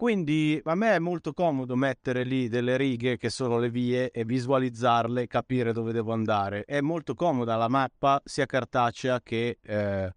quindi 0.00 0.58
a 0.64 0.74
me 0.74 0.94
è 0.94 0.98
molto 0.98 1.34
comodo 1.34 1.76
mettere 1.76 2.24
lì 2.24 2.48
delle 2.48 2.78
righe 2.78 3.18
che 3.18 3.28
sono 3.28 3.58
le 3.58 3.68
vie 3.68 4.10
e 4.10 4.24
visualizzarle, 4.24 5.26
capire 5.26 5.74
dove 5.74 5.92
devo 5.92 6.14
andare. 6.14 6.64
È 6.64 6.80
molto 6.80 7.12
comoda 7.12 7.54
la 7.56 7.68
mappa 7.68 8.18
sia 8.24 8.46
cartacea 8.46 9.20
che, 9.20 9.58
eh, 9.60 10.14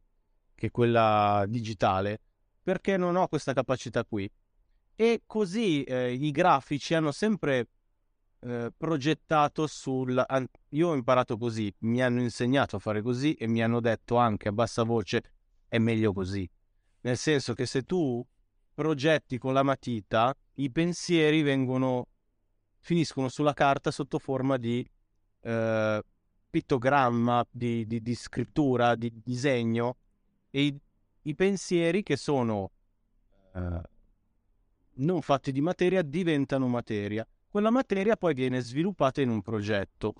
che 0.56 0.72
quella 0.72 1.44
digitale 1.50 2.22
perché 2.64 2.96
non 2.96 3.18
ho 3.18 3.28
questa 3.28 3.52
capacità 3.52 4.06
qui. 4.06 4.32
E 4.96 5.24
così 5.26 5.84
eh, 5.84 6.14
i 6.14 6.32
grafici 6.32 6.94
hanno 6.94 7.12
sempre 7.12 7.68
eh, 8.40 8.72
progettato 8.78 9.68
sul... 9.68 10.26
Io 10.70 10.88
ho 10.88 10.96
imparato 10.96 11.36
così, 11.38 11.70
mi 11.80 12.02
hanno 12.02 12.22
insegnato 12.22 12.78
a 12.78 12.80
fare 12.80 13.02
così 13.02 13.34
e 13.34 13.48
mi 13.48 13.62
hanno 13.62 13.82
detto 13.82 14.16
anche 14.16 14.48
a 14.48 14.54
bassa 14.54 14.84
voce 14.84 15.24
è 15.68 15.78
meglio 15.78 16.14
così. 16.14 16.50
Nel 17.02 17.18
senso 17.18 17.54
che 17.54 17.66
se 17.66 17.82
tu 17.82 18.26
progetti 18.74 19.38
con 19.38 19.54
la 19.54 19.64
matita, 19.64 20.36
i 20.56 20.72
pensieri 20.72 21.42
vengono, 21.42 22.08
finiscono 22.80 23.30
sulla 23.30 23.54
carta 23.54 23.92
sotto 23.92 24.20
forma 24.20 24.58
di 24.58 24.86
eh, 25.42 26.04
pittogramma, 26.50 27.46
di, 27.50 27.86
di, 27.86 28.02
di, 28.02 28.16
scrittura, 28.16 28.96
di 28.96 29.12
disegno 29.24 29.98
e 30.50 30.64
i, 30.66 30.80
i 31.24 31.36
pensieri 31.36 32.04
che 32.04 32.16
sono 32.16 32.72
eh, 33.56 33.82
non 34.96 35.22
fatti 35.22 35.52
di 35.52 35.62
materia 35.62 36.02
diventano 36.02 36.68
materia. 36.68 37.26
Quella 37.50 37.70
materia 37.70 38.16
poi 38.16 38.34
viene 38.34 38.62
sviluppata 38.62 39.22
in 39.22 39.30
un 39.30 39.42
progetto. 39.42 40.14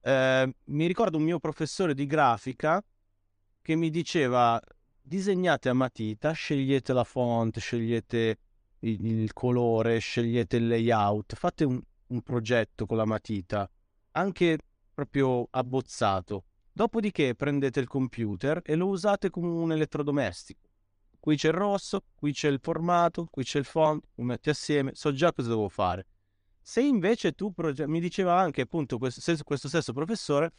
Eh, 0.00 0.54
mi 0.64 0.86
ricordo 0.86 1.16
un 1.16 1.24
mio 1.24 1.38
professore 1.38 1.94
di 1.94 2.06
grafica 2.06 2.82
che 3.62 3.74
mi 3.74 3.90
diceva 3.90 4.60
disegnate 5.06 5.68
a 5.68 5.72
matita, 5.72 6.32
scegliete 6.32 6.92
la 6.92 7.04
font, 7.04 7.56
scegliete 7.58 8.38
il, 8.80 9.32
colore, 9.32 9.98
scegliete 9.98 10.56
il 10.56 10.66
layout, 10.66 11.36
fate 11.36 11.64
un, 11.64 11.80
un 12.08 12.22
progetto 12.22 12.86
con 12.86 12.96
la 12.96 13.04
matita, 13.04 13.70
anche 14.12 14.58
proprio 14.92 15.46
abbozzato. 15.50 16.44
Dopodiché 16.72 17.36
prendete 17.36 17.78
il 17.78 17.86
computer 17.86 18.60
e 18.64 18.74
lo 18.74 18.88
usate 18.88 19.30
come 19.30 19.48
un 19.48 19.72
elettrodomestico. 19.72 20.68
Qui 21.20 21.36
c'è 21.36 21.48
il 21.48 21.54
rosso, 21.54 22.02
qui 22.14 22.32
c'è 22.32 22.48
il 22.48 22.58
formato, 22.60 23.26
qui 23.30 23.44
c'è 23.44 23.60
il 23.60 23.64
font, 23.64 24.02
lo 24.14 24.24
metti 24.24 24.50
assieme, 24.50 24.90
so 24.94 25.12
già 25.12 25.32
cosa 25.32 25.48
devo 25.48 25.68
fare. 25.68 26.06
Se 26.60 26.80
invece 26.82 27.32
tu 27.32 27.52
proge- 27.52 27.86
mi 27.86 28.00
diceva 28.00 28.38
anche 28.38 28.62
appunto 28.62 28.98
questo, 28.98 29.34
questo 29.44 29.68
stesso 29.68 29.92
professore, 29.92 30.52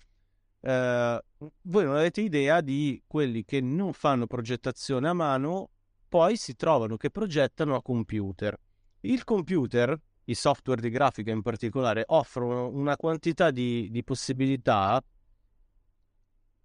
eh, 0.61 1.23
voi 1.61 1.83
non 1.83 1.95
avete 1.95 2.21
idea 2.21 2.61
di 2.61 3.01
quelli 3.05 3.43
che 3.45 3.61
non 3.61 3.93
fanno 3.93 4.27
progettazione 4.27 5.07
a 5.07 5.13
mano, 5.13 5.69
poi 6.07 6.37
si 6.37 6.55
trovano 6.55 6.97
che 6.97 7.09
progettano 7.09 7.75
a 7.75 7.81
computer. 7.81 8.57
Il 9.01 9.23
computer, 9.23 9.99
i 10.25 10.33
software 10.33 10.81
di 10.81 10.89
grafica 10.89 11.31
in 11.31 11.41
particolare, 11.41 12.03
offrono 12.07 12.67
una 12.69 12.95
quantità 12.95 13.51
di, 13.51 13.89
di 13.91 14.03
possibilità 14.03 15.03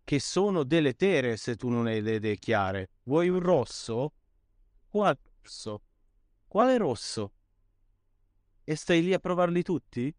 che 0.05 0.19
sono 0.19 0.65
deletere 0.65 1.37
se 1.37 1.57
tu 1.57 1.69
non 1.69 1.87
hai 1.87 2.01
le 2.01 2.17
idee 2.17 2.37
chiare. 2.37 2.91
Vuoi 3.05 3.29
un 3.29 3.41
rosso? 3.41 4.13
Quale 4.89 5.19
rosso? 5.43 5.83
Quale 6.49 6.77
rosso? 6.77 7.33
E 8.65 8.75
stai 8.77 9.03
lì 9.03 9.13
a 9.13 9.19
provarli 9.19 9.63
tutti? 9.63 10.15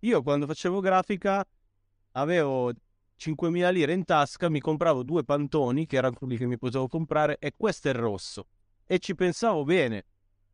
Io 0.00 0.22
quando 0.22 0.46
facevo 0.46 0.80
grafica 0.80 1.46
avevo 2.12 2.72
5.000 3.16 3.70
lire 3.70 3.92
in 3.92 4.04
tasca, 4.04 4.48
mi 4.48 4.60
compravo 4.60 5.02
due 5.02 5.24
pantoni, 5.24 5.86
che 5.86 5.96
erano 5.96 6.14
quelli 6.14 6.36
che 6.36 6.46
mi 6.46 6.58
potevo 6.58 6.86
comprare, 6.86 7.38
e 7.38 7.54
questo 7.56 7.88
è 7.88 7.92
il 7.92 7.98
rosso. 7.98 8.46
E 8.86 8.98
ci 8.98 9.14
pensavo 9.14 9.64
bene 9.64 10.04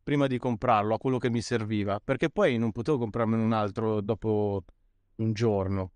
prima 0.01 0.27
di 0.27 0.37
comprarlo, 0.37 0.95
a 0.95 0.97
quello 0.97 1.17
che 1.17 1.29
mi 1.29 1.41
serviva, 1.41 1.99
perché 2.03 2.29
poi 2.29 2.57
non 2.57 2.71
potevo 2.71 2.97
comprarmene 2.97 3.43
un 3.43 3.53
altro 3.53 4.01
dopo 4.01 4.63
un 5.15 5.33
giorno. 5.33 5.91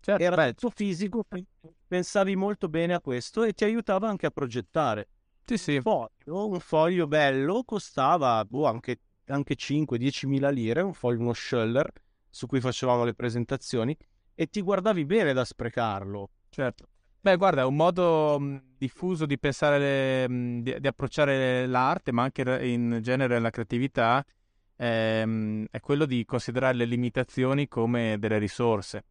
Certo, 0.00 0.22
Era 0.22 0.36
beh. 0.36 0.54
tutto 0.54 0.70
fisico, 0.74 1.24
pensavi 1.86 2.36
molto 2.36 2.68
bene 2.68 2.94
a 2.94 3.00
questo 3.00 3.42
e 3.42 3.52
ti 3.52 3.64
aiutava 3.64 4.08
anche 4.08 4.26
a 4.26 4.30
progettare. 4.30 5.08
Sì, 5.44 5.58
sì. 5.58 5.76
Un 5.76 5.82
foglio, 5.82 6.48
un 6.48 6.60
foglio 6.60 7.06
bello 7.06 7.64
costava 7.64 8.44
boh, 8.44 8.66
anche, 8.66 9.00
anche 9.26 9.54
5-10 9.56 10.26
mila 10.26 10.50
lire, 10.50 10.82
un 10.82 10.94
foglio, 10.94 11.20
uno 11.20 11.32
Scheller, 11.32 11.90
su 12.30 12.46
cui 12.46 12.60
facevamo 12.60 13.04
le 13.04 13.14
presentazioni 13.14 13.96
e 14.40 14.46
ti 14.46 14.62
guardavi 14.62 15.04
bene 15.04 15.32
da 15.32 15.44
sprecarlo. 15.44 16.30
Certo. 16.48 16.86
Beh, 17.20 17.34
guarda, 17.34 17.62
è 17.62 17.64
un 17.64 17.74
modo 17.74 18.38
mh, 18.38 18.62
diffuso 18.78 19.26
di 19.26 19.36
pensare, 19.36 20.28
mh, 20.28 20.60
di, 20.60 20.76
di, 20.78 20.86
approcciare 20.86 21.66
l'arte, 21.66 22.12
ma 22.12 22.22
anche 22.22 22.42
in 22.64 23.00
genere 23.02 23.40
la 23.40 23.50
creatività, 23.50 24.24
ehm, 24.76 25.66
è 25.68 25.80
quello 25.80 26.04
di 26.04 26.24
considerare 26.24 26.76
le 26.76 26.84
limitazioni 26.84 27.66
come 27.66 28.16
delle 28.20 28.38
risorse. 28.38 29.04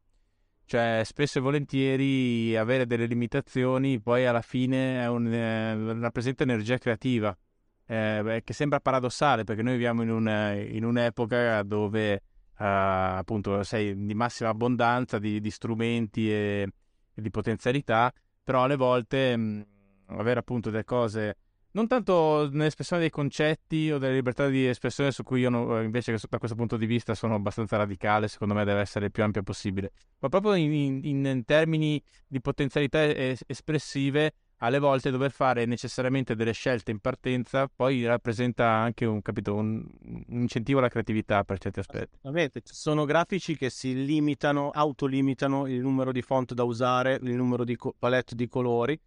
Cioè, 0.63 1.01
spesso 1.03 1.39
e 1.39 1.41
volentieri 1.41 2.55
avere 2.55 2.85
delle 2.85 3.05
limitazioni 3.05 3.99
poi 3.99 4.25
alla 4.25 4.41
fine 4.41 5.05
un, 5.07 5.27
eh, 5.27 5.99
rappresenta 5.99 6.43
energia 6.43 6.77
creativa, 6.77 7.37
eh, 7.85 8.41
che 8.45 8.53
sembra 8.53 8.79
paradossale 8.79 9.43
perché 9.43 9.61
noi 9.61 9.73
viviamo 9.73 10.03
in, 10.03 10.09
un, 10.09 10.67
in 10.71 10.85
un'epoca 10.85 11.63
dove 11.63 12.21
appunto 12.57 13.63
sei 13.63 14.05
di 14.05 14.13
massima 14.13 14.49
abbondanza 14.49 15.19
di, 15.19 15.39
di 15.39 15.51
strumenti 15.51 16.31
e, 16.31 16.67
e, 17.13 17.21
di 17.21 17.29
potenzialità, 17.29 18.11
però 18.43 18.63
alle 18.63 18.75
volte 18.75 19.35
mh, 19.35 19.65
avere 20.07 20.39
appunto 20.39 20.69
delle 20.69 20.83
cose 20.83 21.37
non 21.71 21.85
tanto 21.85 22.49
nell'espressione 22.51 23.03
dei 23.03 23.11
concetti 23.11 23.91
o 23.91 23.99
delle 23.99 24.15
libertà 24.15 24.47
di 24.47 24.65
espressione 24.65 25.11
su 25.11 25.21
cui 25.21 25.41
io 25.41 25.49
no, 25.49 25.79
invece 25.81 26.17
da 26.27 26.39
questo 26.39 26.55
punto 26.55 26.75
di 26.75 26.87
vista 26.87 27.13
sono 27.13 27.35
abbastanza 27.35 27.77
radicale, 27.77 28.27
secondo 28.27 28.55
me 28.55 28.65
deve 28.65 28.79
essere 28.79 29.05
il 29.05 29.11
più 29.11 29.21
ampia 29.21 29.43
possibile, 29.43 29.91
ma 30.19 30.29
proprio 30.29 30.55
in, 30.55 31.03
in, 31.03 31.25
in 31.25 31.45
termini 31.45 32.01
di 32.25 32.41
potenzialità 32.41 33.03
es- 33.03 33.43
espressive 33.45 34.33
alle 34.59 34.79
volte 34.79 35.11
dover 35.11 35.31
fare 35.31 35.65
necessariamente 35.65 36.35
delle 36.35 36.51
scelte 36.51 36.91
in 36.91 36.99
partenza 36.99 37.67
poi 37.67 38.05
rappresenta 38.05 38.67
anche 38.67 39.05
un, 39.05 39.21
capito, 39.21 39.53
un, 39.53 39.85
un 40.01 40.23
incentivo 40.27 40.79
alla 40.79 40.89
creatività 40.89 41.43
per 41.43 41.59
certi 41.59 41.79
aspetti. 41.79 42.17
Ci 42.63 42.73
sono 42.73 43.05
grafici 43.05 43.55
che 43.55 43.69
si 43.69 44.05
limitano, 44.05 44.69
autolimitano 44.71 45.67
il 45.67 45.79
numero 45.79 46.11
di 46.11 46.21
font 46.21 46.53
da 46.53 46.63
usare, 46.63 47.19
il 47.21 47.35
numero 47.35 47.63
di 47.63 47.75
co- 47.75 47.93
palette 47.97 48.35
di 48.35 48.47
colori. 48.47 48.99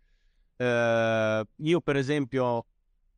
Eh, 0.56 1.44
io 1.56 1.80
per 1.80 1.96
esempio, 1.96 2.66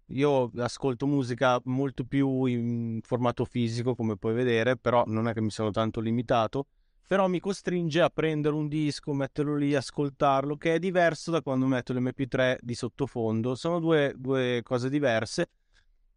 io 0.06 0.50
ascolto 0.56 1.06
musica 1.06 1.60
molto 1.64 2.04
più 2.04 2.44
in 2.46 3.00
formato 3.02 3.44
fisico 3.44 3.94
come 3.94 4.16
puoi 4.16 4.32
vedere, 4.32 4.76
però 4.78 5.04
non 5.06 5.28
è 5.28 5.34
che 5.34 5.40
mi 5.42 5.50
sono 5.50 5.70
tanto 5.70 6.00
limitato 6.00 6.66
però 7.06 7.28
mi 7.28 7.40
costringe 7.40 8.00
a 8.00 8.08
prendere 8.08 8.54
un 8.54 8.68
disco, 8.68 9.12
metterlo 9.12 9.56
lì, 9.56 9.74
ascoltarlo, 9.74 10.56
che 10.56 10.74
è 10.74 10.78
diverso 10.78 11.30
da 11.30 11.42
quando 11.42 11.66
metto 11.66 11.92
l'MP3 11.92 12.58
di 12.60 12.74
sottofondo. 12.74 13.54
Sono 13.54 13.80
due, 13.80 14.14
due 14.16 14.60
cose 14.62 14.88
diverse. 14.88 15.50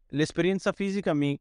L'esperienza 0.10 0.72
fisica 0.72 1.14
mi, 1.14 1.38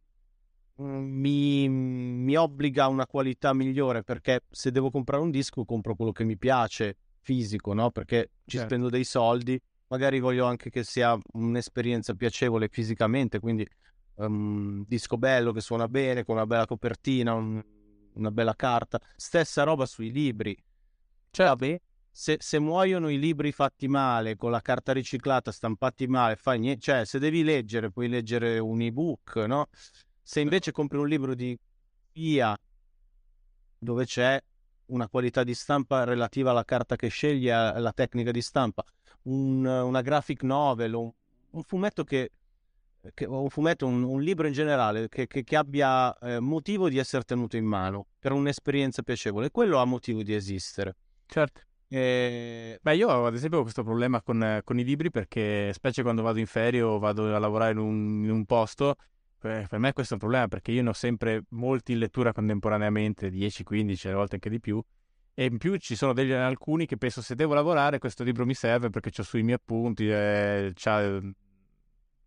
mi, 0.76 1.68
mi, 1.68 2.36
obbliga 2.36 2.84
a 2.84 2.88
una 2.88 3.06
qualità 3.06 3.52
migliore 3.52 4.02
perché 4.02 4.42
se 4.50 4.70
devo 4.72 4.90
comprare 4.90 5.22
un 5.22 5.30
disco 5.30 5.64
compro 5.64 5.94
quello 5.94 6.12
che 6.12 6.24
mi 6.24 6.36
piace 6.36 6.96
fisico, 7.20 7.74
no? 7.74 7.90
Perché 7.90 8.30
ci 8.44 8.56
certo. 8.56 8.66
spendo 8.66 8.88
dei 8.88 9.04
soldi, 9.04 9.60
magari 9.88 10.18
voglio 10.18 10.46
anche 10.46 10.70
che 10.70 10.82
sia 10.82 11.16
un'esperienza 11.34 12.14
piacevole 12.14 12.68
fisicamente, 12.68 13.38
quindi 13.38 13.66
um, 14.16 14.84
disco 14.86 15.16
bello 15.16 15.52
che 15.52 15.60
suona 15.60 15.86
bene, 15.86 16.24
con 16.24 16.36
una 16.36 16.46
bella 16.46 16.66
copertina, 16.66 17.34
un, 17.34 17.62
una 18.14 18.30
bella 18.30 18.54
carta. 18.54 19.00
Stessa 19.16 19.62
roba 19.62 19.86
sui 19.86 20.10
libri. 20.10 20.56
Cioè, 21.30 21.46
vabbè, 21.46 21.80
se, 22.10 22.36
se, 22.40 22.58
muoiono 22.58 23.08
i 23.08 23.18
libri 23.18 23.52
fatti 23.52 23.88
male, 23.88 24.36
con 24.36 24.50
la 24.50 24.60
carta 24.60 24.92
riciclata, 24.92 25.50
stampati 25.50 26.06
male, 26.06 26.36
fai 26.36 26.58
niente. 26.58 26.80
Cioè, 26.80 27.04
se 27.04 27.18
devi 27.18 27.42
leggere, 27.42 27.90
puoi 27.90 28.08
leggere 28.08 28.58
un 28.58 28.80
ebook, 28.80 29.36
no? 29.46 29.68
Se 30.22 30.40
invece 30.40 30.72
compri 30.72 30.98
un 30.98 31.08
libro 31.08 31.34
di 31.34 31.58
via 32.12 32.56
dove 33.78 34.04
c'è 34.06 34.42
una 34.86 35.08
qualità 35.08 35.44
di 35.44 35.54
stampa 35.54 36.04
relativa 36.04 36.50
alla 36.50 36.64
carta 36.64 36.96
che 36.96 37.08
scegli, 37.08 37.48
alla 37.48 37.92
tecnica 37.92 38.30
di 38.30 38.42
stampa, 38.42 38.84
un, 39.22 39.64
una 39.64 40.00
graphic 40.00 40.42
novel, 40.42 40.94
un, 40.94 41.10
un 41.50 41.62
fumetto 41.62 42.04
che 42.04 42.30
che, 43.12 43.26
un 43.26 43.48
fumetto, 43.50 43.86
un, 43.86 44.02
un, 44.02 44.22
libro 44.22 44.46
in 44.46 44.52
generale 44.52 45.08
che, 45.08 45.26
che, 45.26 45.44
che 45.44 45.56
abbia 45.56 46.16
eh, 46.18 46.40
motivo 46.40 46.88
di 46.88 46.98
essere 46.98 47.24
tenuto 47.24 47.56
in 47.56 47.64
mano 47.64 48.06
per 48.18 48.32
un'esperienza 48.32 49.02
piacevole, 49.02 49.50
quello 49.50 49.78
ha 49.78 49.84
motivo 49.84 50.22
di 50.22 50.34
esistere. 50.34 50.96
Certo. 51.26 51.60
E... 51.88 52.78
Beh, 52.80 52.96
io 52.96 53.26
ad 53.26 53.34
esempio 53.34 53.58
ho 53.58 53.62
questo 53.62 53.82
problema 53.82 54.22
con, 54.22 54.60
con, 54.64 54.78
i 54.78 54.84
libri 54.84 55.10
perché, 55.10 55.72
specie 55.72 56.02
quando 56.02 56.22
vado 56.22 56.38
in 56.38 56.46
ferie 56.46 56.82
o 56.82 56.98
vado 56.98 57.34
a 57.34 57.38
lavorare 57.38 57.72
in 57.72 57.78
un, 57.78 58.24
in 58.24 58.30
un 58.30 58.44
posto, 58.46 58.96
eh, 59.42 59.66
per 59.68 59.78
me 59.78 59.92
questo 59.92 60.14
è 60.14 60.16
un 60.16 60.22
problema 60.22 60.48
perché 60.48 60.72
io 60.72 60.82
ne 60.82 60.88
ho 60.88 60.94
sempre 60.94 61.42
molti 61.50 61.92
in 61.92 61.98
lettura 61.98 62.32
contemporaneamente, 62.32 63.30
10, 63.30 63.62
15, 63.62 64.08
a 64.08 64.14
volte 64.14 64.34
anche 64.36 64.50
di 64.50 64.60
più. 64.60 64.82
E 65.36 65.44
in 65.46 65.58
più 65.58 65.76
ci 65.76 65.96
sono 65.96 66.12
degli, 66.12 66.32
alcuni 66.32 66.86
che 66.86 66.96
penso 66.96 67.20
se 67.20 67.34
devo 67.34 67.54
lavorare 67.54 67.98
questo 67.98 68.22
libro 68.22 68.46
mi 68.46 68.54
serve 68.54 68.88
perché 68.90 69.10
ho 69.16 69.22
sui 69.24 69.42
miei 69.42 69.56
appunti, 69.56 70.08
eh, 70.08 70.72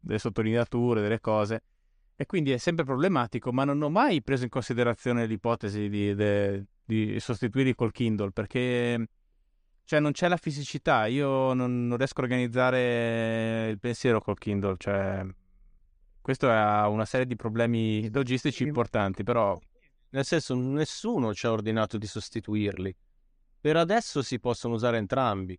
delle 0.07 0.19
sottolineature, 0.19 1.01
delle 1.01 1.19
cose. 1.19 1.63
E 2.15 2.25
quindi 2.25 2.51
è 2.51 2.57
sempre 2.57 2.83
problematico, 2.83 3.51
ma 3.51 3.63
non 3.63 3.79
ho 3.81 3.89
mai 3.89 4.23
preso 4.23 4.43
in 4.43 4.49
considerazione 4.49 5.27
l'ipotesi 5.27 5.87
di, 5.87 6.15
de, 6.15 6.65
di 6.83 7.19
sostituirli 7.19 7.75
col 7.75 7.91
Kindle 7.91 8.31
perché 8.31 9.07
cioè, 9.83 9.99
non 9.99 10.13
c'è 10.13 10.27
la 10.27 10.37
fisicità. 10.37 11.05
Io 11.05 11.53
non, 11.53 11.87
non, 11.87 11.97
riesco 11.97 12.19
a 12.19 12.23
organizzare 12.23 13.69
il 13.69 13.79
pensiero 13.79 14.19
col 14.19 14.37
Kindle. 14.37 14.75
Cioè, 14.77 15.25
questo 16.19 16.49
ha 16.49 16.87
una 16.89 17.05
serie 17.05 17.27
di 17.27 17.35
problemi 17.35 18.09
logistici 18.11 18.63
importanti, 18.63 19.23
però. 19.23 19.57
Nel 20.09 20.25
senso, 20.25 20.55
nessuno 20.55 21.33
ci 21.33 21.45
ha 21.45 21.51
ordinato 21.51 21.97
di 21.97 22.07
sostituirli. 22.07 22.95
Per 23.59 23.75
adesso 23.75 24.21
si 24.21 24.39
possono 24.39 24.73
usare 24.73 24.97
entrambi 24.97 25.57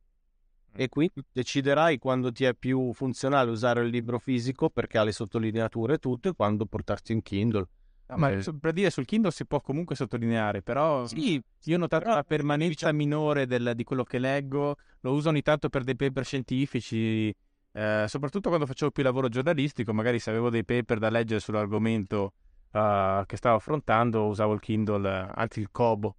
e 0.80 0.88
quindi 0.88 1.24
deciderai 1.32 1.98
quando 1.98 2.30
ti 2.30 2.44
è 2.44 2.54
più 2.54 2.92
funzionale 2.92 3.50
usare 3.50 3.82
il 3.82 3.88
libro 3.88 4.20
fisico 4.20 4.70
perché 4.70 4.98
ha 4.98 5.02
le 5.02 5.10
sottolineature 5.10 5.94
e 5.94 5.98
tutto 5.98 6.28
e 6.28 6.34
quando 6.34 6.66
portarti 6.66 7.10
in 7.10 7.20
Kindle. 7.20 7.66
No, 8.06 8.16
ma 8.16 8.30
eh. 8.30 8.44
per 8.60 8.72
dire 8.72 8.88
sul 8.88 9.04
Kindle 9.04 9.32
si 9.32 9.44
può 9.44 9.60
comunque 9.60 9.96
sottolineare, 9.96 10.62
però 10.62 11.04
sì, 11.04 11.42
io 11.64 11.74
ho 11.74 11.78
notato 11.80 12.08
la 12.10 12.22
permanenza 12.22 12.92
minore 12.92 13.46
del, 13.46 13.72
di 13.74 13.82
quello 13.82 14.04
che 14.04 14.20
leggo, 14.20 14.76
lo 15.00 15.12
uso 15.12 15.30
ogni 15.30 15.42
tanto 15.42 15.68
per 15.68 15.82
dei 15.82 15.96
paper 15.96 16.24
scientifici, 16.24 17.34
eh, 17.72 18.04
soprattutto 18.06 18.48
quando 18.48 18.66
facevo 18.66 18.92
più 18.92 19.02
lavoro 19.02 19.28
giornalistico, 19.28 19.92
magari 19.92 20.20
se 20.20 20.30
avevo 20.30 20.48
dei 20.48 20.64
paper 20.64 21.00
da 21.00 21.10
leggere 21.10 21.40
sull'argomento 21.40 22.34
uh, 22.70 23.26
che 23.26 23.36
stavo 23.36 23.56
affrontando 23.56 24.26
usavo 24.26 24.52
il 24.52 24.60
Kindle, 24.60 25.32
anzi 25.34 25.58
il 25.58 25.70
Kobo. 25.72 26.14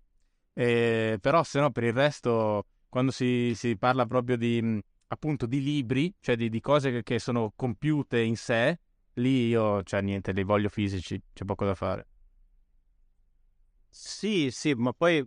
Eh, 0.51 1.17
però 1.21 1.43
se 1.43 1.61
no 1.61 1.71
per 1.71 1.85
il 1.85 1.93
resto 1.93 2.65
quando 2.89 3.11
si, 3.11 3.53
si 3.55 3.77
parla 3.77 4.05
proprio 4.05 4.35
di, 4.35 4.81
appunto, 5.07 5.45
di 5.45 5.61
libri, 5.61 6.13
cioè 6.19 6.35
di, 6.35 6.49
di 6.49 6.59
cose 6.59 6.91
che, 6.91 7.03
che, 7.03 7.19
sono 7.19 7.53
compiute 7.55 8.19
in 8.19 8.35
sé, 8.35 8.79
lì 9.13 9.47
io, 9.47 9.83
cioè 9.83 10.01
niente, 10.01 10.31
li 10.31 10.43
voglio 10.43 10.69
fisici, 10.69 11.21
c'è 11.31 11.45
poco 11.45 11.65
da 11.65 11.75
fare. 11.75 12.07
Sì, 13.89 14.49
sì, 14.51 14.73
ma 14.73 14.91
poi 14.93 15.25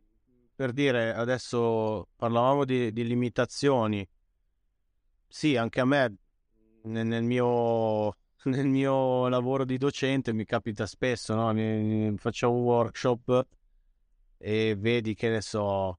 per 0.54 0.72
dire, 0.72 1.14
adesso 1.14 2.08
parlavamo 2.16 2.64
di, 2.64 2.92
di 2.92 3.04
limitazioni. 3.06 4.06
Sì, 5.28 5.56
anche 5.56 5.80
a 5.80 5.84
me 5.84 6.16
nel, 6.82 7.06
nel, 7.06 7.22
mio, 7.22 8.16
nel 8.44 8.66
mio 8.66 9.28
lavoro 9.28 9.64
di 9.64 9.78
docente 9.78 10.32
mi 10.32 10.44
capita 10.44 10.86
spesso, 10.86 11.34
no? 11.34 11.52
Mi, 11.52 12.16
faccio 12.16 12.50
un 12.50 12.62
workshop 12.62 13.46
e 14.38 14.76
vedi 14.76 15.14
che 15.14 15.28
ne 15.28 15.40
so, 15.40 15.98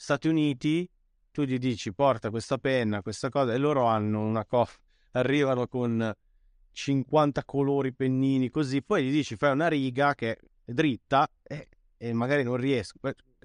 Stati 0.00 0.28
Uniti, 0.28 0.88
tu 1.30 1.42
gli 1.42 1.58
dici 1.58 1.92
porta 1.92 2.30
questa 2.30 2.56
penna, 2.56 3.02
questa 3.02 3.28
cosa, 3.28 3.52
e 3.52 3.58
loro 3.58 3.84
hanno 3.84 4.22
una 4.22 4.46
cosa, 4.46 4.72
arrivano 5.10 5.68
con 5.68 6.10
50 6.72 7.44
colori 7.44 7.92
pennini 7.92 8.48
così, 8.48 8.82
poi 8.82 9.04
gli 9.04 9.10
dici 9.10 9.36
fai 9.36 9.52
una 9.52 9.68
riga 9.68 10.14
che 10.14 10.38
è 10.64 10.72
dritta 10.72 11.30
e, 11.42 11.68
e 11.98 12.14
magari 12.14 12.44
non 12.44 12.56
riesco. 12.56 12.98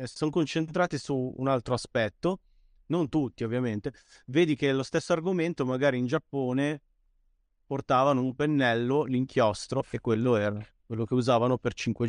Sono 0.05 0.31
concentrati 0.31 0.97
su 0.97 1.33
un 1.35 1.49
altro 1.49 1.73
aspetto, 1.73 2.39
non 2.85 3.09
tutti 3.09 3.43
ovviamente. 3.43 3.91
Vedi 4.27 4.55
che 4.55 4.71
lo 4.71 4.83
stesso 4.83 5.11
argomento 5.11 5.65
magari 5.65 5.97
in 5.97 6.05
Giappone 6.05 6.81
portavano 7.65 8.21
un 8.21 8.33
pennello, 8.33 9.03
l'inchiostro, 9.03 9.83
e 9.89 9.99
quello 9.99 10.37
era 10.37 10.65
quello 10.85 11.03
che 11.03 11.15
usavano 11.15 11.57
per 11.57 11.73
5 11.73 12.07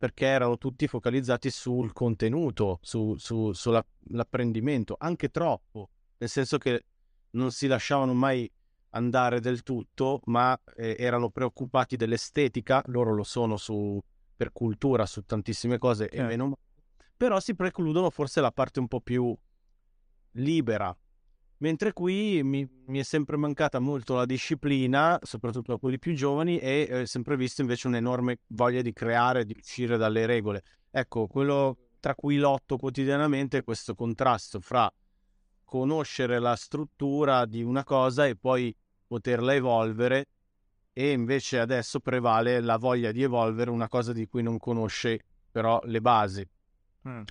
perché 0.00 0.24
erano 0.24 0.56
tutti 0.56 0.88
focalizzati 0.88 1.50
sul 1.50 1.92
contenuto, 1.92 2.78
su, 2.80 3.16
su, 3.18 3.52
sull'apprendimento, 3.52 4.96
anche 4.98 5.28
troppo, 5.28 5.90
nel 6.16 6.30
senso 6.30 6.56
che 6.56 6.86
non 7.32 7.50
si 7.50 7.66
lasciavano 7.66 8.14
mai 8.14 8.50
andare 8.92 9.40
del 9.40 9.62
tutto, 9.62 10.22
ma 10.24 10.58
eh, 10.74 10.96
erano 10.98 11.28
preoccupati 11.28 11.96
dell'estetica, 11.96 12.82
loro 12.86 13.12
lo 13.12 13.24
sono 13.24 13.58
su, 13.58 14.02
per 14.34 14.52
cultura 14.52 15.04
su 15.04 15.22
tantissime 15.22 15.76
cose 15.76 16.08
eh. 16.08 16.20
e 16.20 16.22
meno, 16.22 16.56
però 17.14 17.38
si 17.38 17.54
precludono 17.54 18.08
forse 18.08 18.40
la 18.40 18.52
parte 18.52 18.80
un 18.80 18.88
po' 18.88 19.02
più 19.02 19.36
libera, 20.30 20.96
Mentre 21.60 21.92
qui 21.92 22.42
mi, 22.42 22.66
mi, 22.86 22.98
è 23.00 23.02
sempre 23.02 23.36
mancata 23.36 23.80
molto 23.80 24.14
la 24.14 24.24
disciplina, 24.24 25.18
soprattutto 25.22 25.74
a 25.74 25.78
quelli 25.78 25.98
più 25.98 26.14
giovani, 26.14 26.58
e 26.58 26.88
ho 26.90 27.04
sempre 27.04 27.36
visto 27.36 27.60
invece 27.60 27.86
un'enorme 27.86 28.38
voglia 28.48 28.80
di 28.80 28.94
creare, 28.94 29.44
di 29.44 29.54
uscire 29.58 29.98
dalle 29.98 30.24
regole. 30.24 30.62
Ecco, 30.90 31.26
quello 31.26 31.90
tra 32.00 32.14
cui 32.14 32.38
lotto 32.38 32.78
quotidianamente 32.78 33.58
è 33.58 33.62
questo 33.62 33.94
contrasto 33.94 34.60
fra 34.60 34.90
conoscere 35.62 36.38
la 36.38 36.56
struttura 36.56 37.44
di 37.44 37.62
una 37.62 37.84
cosa 37.84 38.26
e 38.26 38.36
poi 38.36 38.74
poterla 39.06 39.54
evolvere, 39.54 40.28
e 40.94 41.12
invece 41.12 41.58
adesso 41.58 42.00
prevale 42.00 42.60
la 42.60 42.78
voglia 42.78 43.12
di 43.12 43.22
evolvere 43.22 43.70
una 43.70 43.88
cosa 43.88 44.14
di 44.14 44.26
cui 44.26 44.42
non 44.42 44.58
conosce 44.58 45.24
però 45.50 45.78
le 45.84 46.00
basi. 46.00 46.48
Mm. 47.08 47.22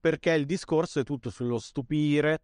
perché 0.00 0.32
il 0.32 0.44
discorso 0.44 0.98
è 0.98 1.04
tutto 1.04 1.30
sullo 1.30 1.60
stupire 1.60 2.40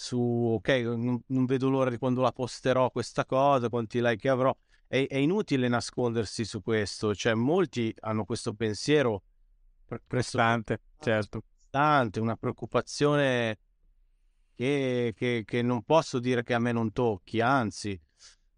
su 0.00 0.18
ok, 0.18 0.68
non, 0.96 1.22
non, 1.26 1.44
vedo 1.44 1.68
l'ora 1.68 1.90
di 1.90 1.98
quando 1.98 2.22
la 2.22 2.32
posterò 2.32 2.90
questa 2.90 3.26
cosa, 3.26 3.68
quanti 3.68 4.00
like 4.00 4.30
avrò. 4.30 4.56
È, 4.86 5.06
è, 5.06 5.18
inutile 5.18 5.68
nascondersi 5.68 6.46
su 6.46 6.62
questo, 6.62 7.14
cioè 7.14 7.34
molti 7.34 7.94
hanno 8.00 8.24
questo 8.24 8.54
pensiero 8.54 9.22
prestante, 10.06 10.80
certo. 10.98 11.42
Prestante, 11.58 12.18
una 12.18 12.34
preoccupazione 12.36 13.58
che, 14.54 15.12
che, 15.14 15.42
che 15.44 15.60
non 15.60 15.82
posso 15.82 16.18
dire 16.18 16.42
che 16.44 16.54
a 16.54 16.58
me 16.58 16.72
non 16.72 16.92
tocchi, 16.92 17.42
anzi, 17.42 18.00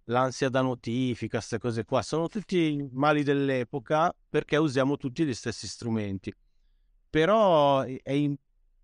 l'ansia 0.05 0.49
da 0.49 0.61
notifica, 0.61 1.39
queste 1.39 1.59
cose 1.59 1.85
qua, 1.85 2.03
sono 2.03 2.29
tutti 2.29 2.89
mali 2.93 3.25
dell'epoca 3.25 4.15
perché 4.31 4.57
usiamo 4.59 4.97
tutti 4.97 5.25
gli 5.25 5.35
stessi 5.35 5.67
strumenti. 5.67 6.33
Però 7.11 7.81
è, 7.83 8.13
in, 8.13 8.37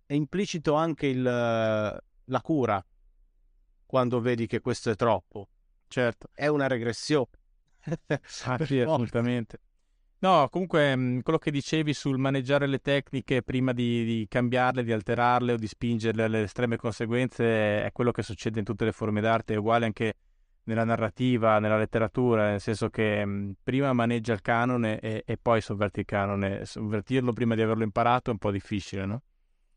è 0.05 0.13
implicito 0.13 0.73
anche 0.73 1.07
il 1.07 2.03
la 2.29 2.41
cura 2.41 2.83
quando 3.85 4.19
vedi 4.21 4.47
che 4.47 4.59
questo 4.61 4.91
è 4.91 4.95
troppo. 4.95 5.49
Certo. 5.87 6.29
È 6.33 6.47
una 6.47 6.67
regressione. 6.67 7.27
ah, 8.45 8.65
sì, 8.65 8.79
assolutamente. 8.79 9.59
No, 10.19 10.47
comunque 10.49 10.95
mm, 10.95 11.19
quello 11.21 11.39
che 11.39 11.49
dicevi 11.49 11.93
sul 11.93 12.17
maneggiare 12.17 12.67
le 12.67 12.79
tecniche 12.79 13.41
prima 13.41 13.71
di, 13.71 14.03
di, 14.03 14.27
cambiarle, 14.29 14.83
di 14.83 14.91
alterarle 14.91 15.53
o 15.53 15.55
di 15.55 15.65
spingerle 15.65 16.23
alle 16.23 16.43
estreme 16.43 16.75
conseguenze 16.75 17.83
è 17.83 17.89
quello 17.93 18.11
che 18.11 18.21
succede 18.21 18.59
in 18.59 18.65
tutte 18.65 18.83
le 18.83 18.91
forme 18.91 19.21
d'arte, 19.21 19.53
è 19.53 19.57
uguale 19.57 19.85
anche 19.85 20.13
nella 20.63 20.83
narrativa, 20.83 21.57
nella 21.59 21.77
letteratura, 21.77 22.49
nel 22.49 22.59
senso 22.59 22.89
che 22.89 23.25
mh, 23.25 23.55
prima 23.63 23.93
maneggia 23.93 24.33
il 24.33 24.41
canone 24.41 24.99
e, 24.99 25.23
e, 25.25 25.37
poi 25.37 25.61
sovverti 25.61 26.01
il 26.01 26.05
canone. 26.05 26.65
Sovvertirlo 26.65 27.33
prima 27.33 27.55
di 27.55 27.61
averlo 27.61 27.83
imparato 27.83 28.29
è 28.29 28.33
un 28.33 28.39
po' 28.39 28.51
difficile, 28.51 29.05
no? 29.05 29.21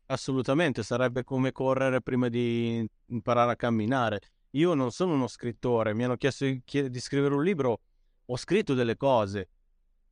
Assolutamente, 0.07 0.83
sarebbe 0.83 1.23
come 1.23 1.51
correre 1.51 2.01
prima 2.01 2.27
di 2.27 2.85
imparare 3.07 3.51
a 3.51 3.55
camminare. 3.55 4.19
Io 4.51 4.73
non 4.73 4.91
sono 4.91 5.13
uno 5.13 5.27
scrittore, 5.27 5.93
mi 5.93 6.03
hanno 6.03 6.17
chiesto 6.17 6.45
di, 6.45 6.99
scrivere 6.99 7.33
un 7.33 7.43
libro, 7.43 7.79
ho 8.25 8.37
scritto 8.37 8.73
delle 8.73 8.97
cose, 8.97 9.49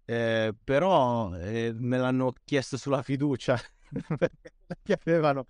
eh, 0.05 0.53
però 0.63 1.35
eh, 1.35 1.73
me 1.75 1.97
l'hanno 1.97 2.33
chiesto 2.43 2.77
sulla 2.77 3.03
fiducia 3.03 3.59
perché 4.17 4.99
avevano. 4.99 5.45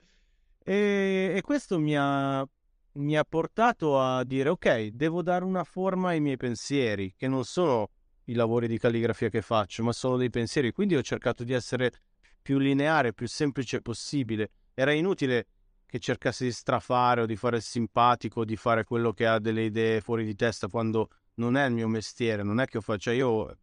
E, 0.63 1.33
e 1.35 1.41
questo 1.41 1.79
mi 1.79 1.95
ha, 1.97 2.45
mi 2.93 3.17
ha 3.17 3.23
portato 3.23 3.99
a 3.99 4.23
dire 4.23 4.49
ok, 4.49 4.87
devo 4.87 5.21
dare 5.21 5.45
una 5.45 5.63
forma 5.63 6.09
ai 6.09 6.19
miei 6.19 6.37
pensieri, 6.37 7.13
che 7.15 7.27
non 7.27 7.45
sono 7.45 7.89
i 8.25 8.33
lavori 8.33 8.67
di 8.67 8.77
calligrafia 8.77 9.29
che 9.29 9.41
faccio, 9.41 9.83
ma 9.83 9.93
sono 9.93 10.17
dei 10.17 10.29
pensieri. 10.29 10.71
Quindi 10.71 10.95
ho 10.95 11.01
cercato 11.01 11.43
di 11.43 11.53
essere 11.53 11.91
più 12.41 12.57
lineare, 12.57 13.13
più 13.13 13.27
semplice 13.27 13.81
possibile. 13.81 14.49
Era 14.73 14.91
inutile 14.91 15.47
che 15.85 15.99
cercassi 15.99 16.45
di 16.45 16.51
strafare 16.51 17.21
o 17.21 17.25
di 17.25 17.35
fare 17.35 17.57
il 17.57 17.63
simpatico, 17.63 18.45
di 18.45 18.55
fare 18.55 18.83
quello 18.83 19.11
che 19.11 19.27
ha 19.27 19.39
delle 19.39 19.63
idee 19.63 20.01
fuori 20.01 20.23
di 20.23 20.35
testa 20.35 20.67
quando 20.67 21.09
non 21.35 21.57
è 21.57 21.65
il 21.65 21.73
mio 21.73 21.87
mestiere, 21.87 22.43
non 22.43 22.59
è 22.59 22.65
che 22.65 22.77
io 22.77 22.81
faccia 22.81 23.11
io 23.11 23.57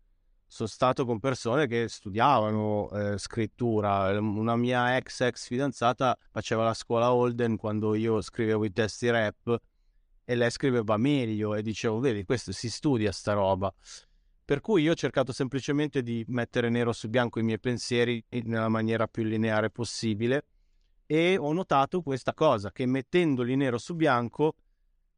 sono 0.50 0.68
stato 0.68 1.04
con 1.04 1.20
persone 1.20 1.66
che 1.66 1.88
studiavano 1.88 2.90
eh, 2.90 3.18
scrittura. 3.18 4.18
Una 4.18 4.56
mia 4.56 4.96
ex 4.96 5.20
ex 5.20 5.46
fidanzata 5.46 6.16
faceva 6.30 6.64
la 6.64 6.74
scuola 6.74 7.12
Holden 7.12 7.56
quando 7.56 7.94
io 7.94 8.20
scrivevo 8.22 8.64
i 8.64 8.72
testi 8.72 9.10
rap 9.10 9.60
e 10.24 10.34
lei 10.34 10.50
scriveva 10.50 10.96
meglio 10.96 11.54
e 11.54 11.62
dicevo, 11.62 12.00
vedi, 12.00 12.24
questo 12.24 12.52
si 12.52 12.70
studia 12.70 13.12
sta 13.12 13.34
roba. 13.34 13.72
Per 14.48 14.62
cui 14.62 14.80
io 14.80 14.92
ho 14.92 14.94
cercato 14.94 15.30
semplicemente 15.30 16.02
di 16.02 16.24
mettere 16.28 16.70
nero 16.70 16.94
su 16.94 17.10
bianco 17.10 17.38
i 17.38 17.42
miei 17.42 17.60
pensieri 17.60 18.24
nella 18.44 18.70
maniera 18.70 19.06
più 19.06 19.22
lineare 19.22 19.68
possibile 19.68 20.46
e 21.04 21.36
ho 21.36 21.52
notato 21.52 22.00
questa 22.00 22.32
cosa, 22.32 22.72
che 22.72 22.86
mettendoli 22.86 23.56
nero 23.56 23.76
su 23.76 23.94
bianco 23.94 24.54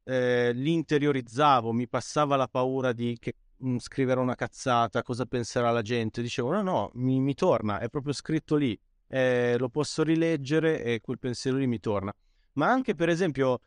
eh, 0.02 0.50
li 0.52 0.72
interiorizzavo, 0.72 1.70
mi 1.70 1.86
passava 1.86 2.34
la 2.34 2.48
paura 2.48 2.92
di 2.92 3.18
che 3.20 3.36
mh, 3.56 3.76
scrivere 3.76 4.18
una 4.18 4.34
cazzata, 4.34 5.04
cosa 5.04 5.26
penserà 5.26 5.70
la 5.70 5.82
gente. 5.82 6.22
Dicevo, 6.22 6.50
no, 6.50 6.62
no, 6.62 6.90
mi, 6.94 7.20
mi 7.20 7.34
torna, 7.34 7.78
è 7.78 7.88
proprio 7.88 8.12
scritto 8.12 8.56
lì, 8.56 8.76
eh, 9.06 9.54
lo 9.56 9.68
posso 9.68 10.02
rileggere 10.02 10.82
e 10.82 11.00
quel 11.00 11.20
pensiero 11.20 11.56
lì 11.56 11.68
mi 11.68 11.78
torna. 11.78 12.12
Ma 12.54 12.68
anche, 12.68 12.96
per 12.96 13.08
esempio, 13.08 13.60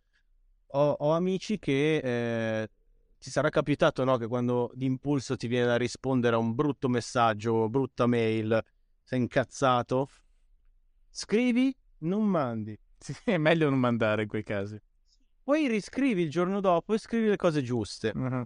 ho, 0.68 0.92
ho 0.92 1.12
amici 1.14 1.58
che 1.58 2.00
eh, 2.04 2.70
ti 3.24 3.30
sarà 3.30 3.48
capitato, 3.48 4.04
no, 4.04 4.18
che 4.18 4.28
quando 4.28 4.70
d'impulso 4.74 5.38
ti 5.38 5.48
viene 5.48 5.68
da 5.68 5.78
rispondere 5.78 6.36
a 6.36 6.40
un 6.40 6.54
brutto 6.54 6.90
messaggio, 6.90 7.70
brutta 7.70 8.06
mail, 8.06 8.62
sei 9.02 9.20
incazzato, 9.20 10.10
scrivi, 11.10 11.74
non 12.00 12.26
mandi. 12.26 12.78
Sì, 12.98 13.16
è 13.24 13.38
meglio 13.38 13.70
non 13.70 13.80
mandare 13.80 14.24
in 14.24 14.28
quei 14.28 14.44
casi. 14.44 14.78
Poi 15.44 15.68
riscrivi 15.68 16.22
il 16.22 16.30
giorno 16.30 16.60
dopo 16.60 16.94
e 16.94 16.98
scrivi 16.98 17.28
le 17.28 17.36
cose 17.36 17.62
giuste. 17.62 18.12
Uh-huh 18.14 18.46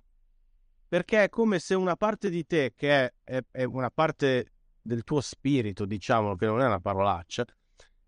perché 0.87 1.25
è 1.25 1.29
come 1.29 1.59
se 1.59 1.75
una 1.75 1.95
parte 1.95 2.29
di 2.29 2.45
te, 2.45 2.73
che 2.75 2.89
è, 2.89 3.13
è, 3.23 3.43
è 3.51 3.63
una 3.63 3.91
parte 3.91 4.51
del 4.81 5.03
tuo 5.03 5.19
spirito, 5.19 5.85
diciamo, 5.85 6.35
che 6.35 6.45
non 6.45 6.61
è 6.61 6.65
una 6.65 6.79
parolaccia, 6.79 7.45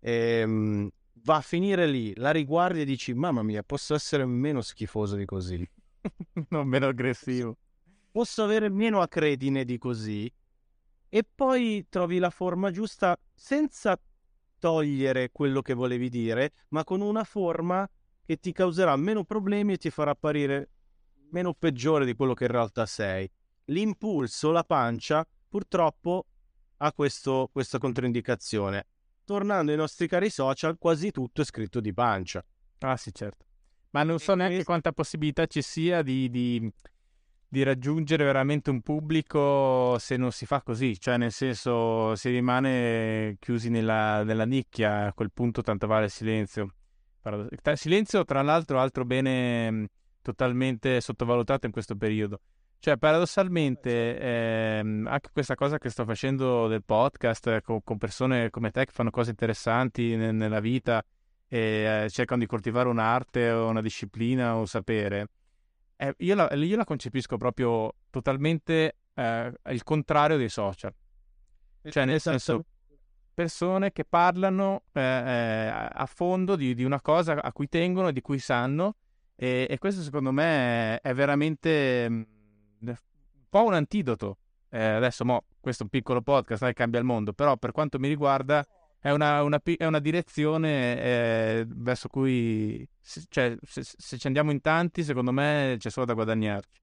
ehm, 0.00 0.88
va 1.24 1.36
a 1.36 1.40
finire 1.42 1.86
lì, 1.86 2.14
la 2.16 2.30
riguardi 2.30 2.80
e 2.80 2.84
dici, 2.86 3.12
mamma 3.12 3.42
mia, 3.42 3.62
posso 3.62 3.94
essere 3.94 4.24
meno 4.24 4.62
schifoso 4.62 5.16
di 5.16 5.26
così. 5.26 5.68
non 6.50 6.66
meno 6.66 6.86
aggressivo. 6.86 7.56
Posso 8.10 8.42
avere 8.42 8.68
meno 8.68 9.00
acredine 9.00 9.64
di 9.64 9.78
così. 9.78 10.32
E 11.08 11.24
poi 11.34 11.86
trovi 11.88 12.18
la 12.18 12.30
forma 12.30 12.70
giusta 12.70 13.18
senza 13.34 14.00
togliere 14.58 15.30
quello 15.32 15.62
che 15.62 15.74
volevi 15.74 16.08
dire, 16.08 16.52
ma 16.68 16.84
con 16.84 17.00
una 17.00 17.24
forma 17.24 17.88
che 18.24 18.38
ti 18.38 18.52
causerà 18.52 18.94
meno 18.96 19.24
problemi 19.24 19.72
e 19.72 19.76
ti 19.76 19.90
farà 19.90 20.12
apparire 20.12 20.70
meno 21.30 21.54
peggiore 21.54 22.04
di 22.04 22.14
quello 22.14 22.34
che 22.34 22.44
in 22.44 22.50
realtà 22.50 22.86
sei. 22.86 23.28
L'impulso, 23.66 24.50
la 24.50 24.64
pancia, 24.64 25.26
purtroppo 25.48 26.26
ha 26.78 26.92
questo, 26.92 27.48
questa 27.52 27.78
controindicazione. 27.78 28.86
Tornando 29.24 29.70
ai 29.72 29.76
nostri 29.76 30.06
cari 30.06 30.30
social, 30.30 30.78
quasi 30.78 31.10
tutto 31.10 31.40
è 31.40 31.44
scritto 31.44 31.80
di 31.80 31.92
pancia. 31.92 32.44
Ah 32.80 32.96
sì, 32.96 33.12
certo. 33.12 33.49
Ma 33.90 34.02
non 34.04 34.18
so 34.18 34.34
neanche 34.34 34.62
quanta 34.64 34.92
possibilità 34.92 35.46
ci 35.46 35.62
sia 35.62 36.02
di, 36.02 36.30
di, 36.30 36.70
di, 37.48 37.62
raggiungere 37.64 38.24
veramente 38.24 38.70
un 38.70 38.82
pubblico 38.82 39.98
se 39.98 40.16
non 40.16 40.30
si 40.30 40.46
fa 40.46 40.62
così. 40.62 40.98
Cioè, 40.98 41.16
nel 41.16 41.32
senso, 41.32 42.14
si 42.14 42.30
rimane 42.30 43.36
chiusi 43.40 43.68
nella, 43.68 44.22
nella 44.22 44.44
nicchia, 44.44 45.06
a 45.06 45.12
quel 45.12 45.32
punto 45.32 45.62
tanto 45.62 45.88
vale 45.88 46.04
il 46.04 46.10
silenzio. 46.10 46.74
Silenzio, 47.74 48.24
tra 48.24 48.42
l'altro, 48.42 48.78
altro 48.78 49.04
bene 49.04 49.88
totalmente 50.22 51.00
sottovalutato 51.00 51.66
in 51.66 51.72
questo 51.72 51.96
periodo. 51.96 52.40
Cioè, 52.78 52.96
paradossalmente, 52.96 54.18
ehm, 54.18 55.06
anche 55.06 55.28
questa 55.32 55.54
cosa 55.54 55.78
che 55.78 55.90
sto 55.90 56.04
facendo 56.04 56.66
del 56.66 56.82
podcast 56.84 57.46
eh, 57.48 57.60
con, 57.60 57.82
con 57.82 57.98
persone 57.98 58.48
come 58.50 58.70
te 58.70 58.86
che 58.86 58.92
fanno 58.92 59.10
cose 59.10 59.30
interessanti 59.30 60.16
ne, 60.16 60.32
nella 60.32 60.60
vita 60.60 61.04
e 61.52 62.04
eh, 62.04 62.10
cercano 62.10 62.40
di 62.40 62.46
coltivare 62.46 62.88
un'arte 62.88 63.50
o 63.50 63.68
una 63.68 63.82
disciplina 63.82 64.54
o 64.54 64.60
un 64.60 64.68
sapere, 64.68 65.30
eh, 65.96 66.14
io, 66.18 66.34
la, 66.36 66.48
io, 66.54 66.76
la, 66.76 66.84
concepisco 66.84 67.36
proprio 67.36 67.92
totalmente 68.08 68.98
eh, 69.12 69.52
il 69.70 69.82
contrario 69.82 70.36
dei 70.36 70.48
social. 70.48 70.94
Cioè, 71.82 72.04
nel 72.04 72.20
senso, 72.20 72.64
persone 73.34 73.90
che 73.90 74.04
parlano 74.04 74.84
eh, 74.92 75.00
eh, 75.00 75.88
a 75.92 76.06
fondo 76.06 76.54
di, 76.54 76.74
di 76.74 76.84
una 76.84 77.00
cosa 77.00 77.42
a 77.42 77.52
cui 77.52 77.68
tengono 77.68 78.08
e 78.08 78.12
di 78.12 78.20
cui 78.20 78.38
sanno 78.38 78.94
e, 79.34 79.66
e 79.68 79.78
questo 79.78 80.02
secondo 80.02 80.30
me 80.30 81.00
è 81.00 81.12
veramente 81.14 82.08
mm, 82.08 82.22
un 82.80 82.96
po' 83.48 83.64
un 83.64 83.74
antidoto. 83.74 84.36
Adesso, 84.72 85.24
mo, 85.24 85.46
questo 85.58 85.82
è 85.82 85.84
un 85.86 85.90
piccolo 85.90 86.22
podcast, 86.22 86.62
non 86.62 86.72
cambia 86.74 87.00
il 87.00 87.04
mondo, 87.04 87.32
però 87.32 87.56
per 87.56 87.72
quanto 87.72 87.98
mi 87.98 88.06
riguarda 88.06 88.64
è 89.00 89.10
una, 89.10 89.42
una, 89.42 89.60
è 89.62 89.86
una 89.86 89.98
direzione 89.98 91.02
eh, 91.02 91.66
verso 91.66 92.08
cui, 92.08 92.86
cioè, 93.28 93.56
se, 93.62 93.82
se, 93.82 94.18
ci 94.18 94.26
andiamo 94.26 94.50
in 94.50 94.60
tanti, 94.60 95.02
secondo 95.02 95.32
me 95.32 95.76
c'è 95.78 95.90
solo 95.90 96.06
da 96.06 96.12
guadagnarci. 96.12 96.80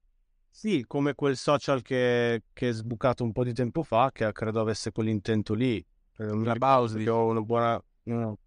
Sì, 0.50 0.84
come 0.86 1.14
quel 1.14 1.36
social 1.36 1.82
che, 1.82 2.42
che 2.52 2.68
è 2.70 2.72
sbucato 2.72 3.22
un 3.22 3.30
po' 3.30 3.44
di 3.44 3.52
tempo 3.52 3.84
fa, 3.84 4.10
che 4.12 4.30
credo 4.32 4.60
avesse 4.60 4.90
quell'intento 4.90 5.54
lì. 5.54 5.84
Clubhouse, 6.16 7.08
ho 7.08 7.26
una 7.26 7.40
buona... 7.40 7.82
No. 8.04 8.38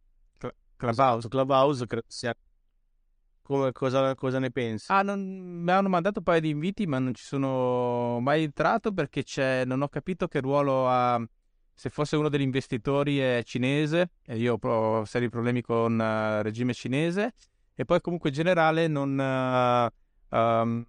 Clubhouse, 0.75 1.29
Clubhouse 1.29 1.85
credo 1.85 2.05
sia 2.07 2.35
come, 3.41 3.71
cosa, 3.71 4.15
cosa, 4.15 4.39
ne 4.39 4.51
pensi? 4.51 4.91
Ah, 4.91 5.01
non, 5.01 5.19
mi 5.21 5.71
hanno 5.71 5.89
mandato 5.89 6.19
un 6.19 6.25
paio 6.25 6.41
di 6.41 6.49
inviti, 6.49 6.87
ma 6.87 6.99
non 6.99 7.13
ci 7.13 7.23
sono 7.23 8.19
mai 8.19 8.43
entrato 8.43 8.91
perché 8.93 9.23
c'è, 9.23 9.65
non 9.65 9.81
ho 9.81 9.89
capito 9.89 10.27
che 10.27 10.39
ruolo 10.39 10.87
ha. 10.87 11.21
Se 11.81 11.89
fosse 11.89 12.15
uno 12.15 12.29
degli 12.29 12.43
investitori 12.43 13.17
è 13.17 13.41
cinese, 13.43 14.11
e 14.23 14.37
io 14.37 14.59
ho 14.61 15.03
seri 15.05 15.29
problemi 15.29 15.63
con 15.63 15.93
il 15.93 16.37
uh, 16.39 16.43
regime 16.43 16.75
cinese, 16.75 17.33
e 17.73 17.85
poi 17.85 17.99
comunque 18.01 18.29
in 18.29 18.35
generale 18.35 18.85
non. 18.85 19.17
Uh, 19.17 20.35
um, 20.37 20.85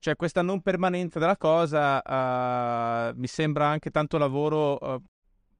cioè 0.00 0.16
questa 0.16 0.42
non 0.42 0.62
permanenza 0.62 1.20
della 1.20 1.36
cosa 1.36 2.02
uh, 2.02 3.12
mi 3.16 3.28
sembra 3.28 3.68
anche 3.68 3.92
tanto 3.92 4.18
lavoro. 4.18 5.00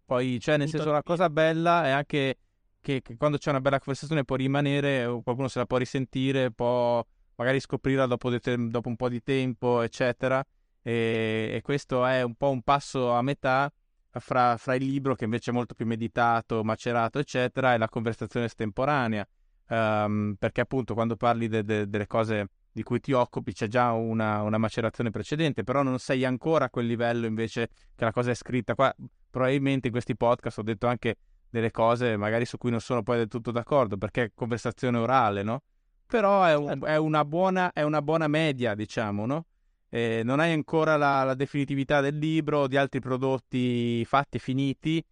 Poi, 0.05 0.41
cioè, 0.41 0.57
nel 0.57 0.69
senso, 0.69 0.89
una 0.89 1.05
cosa 1.05 1.31
bella 1.31 1.85
è 1.85 1.91
anche 1.91 2.39
che, 2.81 3.03
che, 3.03 3.17
quando 3.17 3.39
c'è 3.39 3.51
una 3.51 3.61
bella 3.61 3.79
conversazione 3.79 4.25
può 4.25 4.35
rimanere, 4.35 5.07
qualcuno 5.23 5.47
se 5.47 5.61
la 5.61 5.67
può 5.67 5.77
risentire, 5.77 6.51
può 6.51 7.07
magari 7.37 7.61
scoprirla 7.61 8.07
dopo, 8.07 8.31
dopo 8.31 8.89
un 8.89 8.97
po' 8.97 9.09
di 9.09 9.23
tempo, 9.23 9.81
eccetera. 9.81 10.45
E, 10.87 11.51
e, 11.55 11.63
questo 11.63 12.07
è 12.07 12.23
un 12.23 12.37
po' 12.37 12.51
un 12.51 12.63
passo 12.63 13.11
a 13.11 13.21
metà 13.21 13.73
fra, 14.21 14.57
fra, 14.57 14.77
il 14.77 14.85
libro, 14.85 15.17
che 15.17 15.25
invece 15.25 15.51
è 15.51 15.53
molto 15.53 15.75
più 15.75 15.85
meditato, 15.85 16.63
macerato, 16.63 17.19
eccetera, 17.19 17.75
e 17.75 17.79
la 17.79 17.89
conversazione 17.89 18.47
estemporanea. 18.47 19.27
Um, 19.69 20.37
perché 20.39 20.61
appunto 20.61 20.95
quando 20.95 21.17
parli 21.17 21.49
de- 21.49 21.65
de- 21.65 21.89
delle 21.89 22.07
cose 22.07 22.51
di 22.71 22.85
cui 22.85 23.01
ti 23.01 23.11
occupi 23.11 23.53
c'è 23.53 23.67
già 23.67 23.91
una, 23.91 24.43
una, 24.43 24.59
macerazione 24.59 25.11
precedente, 25.11 25.65
però 25.65 25.83
non 25.83 25.99
sei 25.99 26.25
ancora 26.25 26.67
a 26.67 26.71
quel 26.71 26.87
livello 26.87 27.27
invece 27.27 27.71
che 27.97 28.05
la 28.05 28.13
cosa 28.13 28.31
è 28.31 28.35
scritta. 28.35 28.77
Qua 28.77 28.95
probabilmente 29.29 29.89
in 29.89 29.93
questi 29.93 30.15
podcast 30.15 30.59
ho 30.59 30.63
detto 30.63 30.87
anche 30.87 31.17
delle 31.51 31.73
cose 31.73 32.17
magari 32.17 32.45
su 32.45 32.59
cui 32.59 32.71
non 32.71 32.79
sono 32.79 33.03
poi 33.03 33.17
del 33.17 33.29
tutto 33.29 33.51
d'accordo, 33.51 33.97
perché 33.97 34.23
è 34.23 34.31
conversazione 34.33 34.99
orale, 34.99 35.43
no? 35.43 35.63
Però 36.07 36.45
è, 36.45 36.55
un, 36.55 36.69
certo. 36.69 36.87
è, 36.87 36.97
una, 36.97 37.25
buona, 37.25 37.73
è 37.73 37.83
una, 37.83 38.03
buona, 38.03 38.29
media, 38.29 38.77
diciamo, 38.77 39.27
no? 39.27 39.47
Eh, 39.89 40.23
non 40.25 40.41
hai 40.41 40.53
ancora 40.53 40.97
la, 40.97 41.23
la, 41.25 41.35
definitività 41.35 42.01
del 42.01 42.19
libro 42.19 42.61
o 42.61 42.67
di 42.67 42.77
altri 42.77 43.01
prodotti 43.01 44.05
fatti, 44.05 44.39
finiti, 44.39 45.03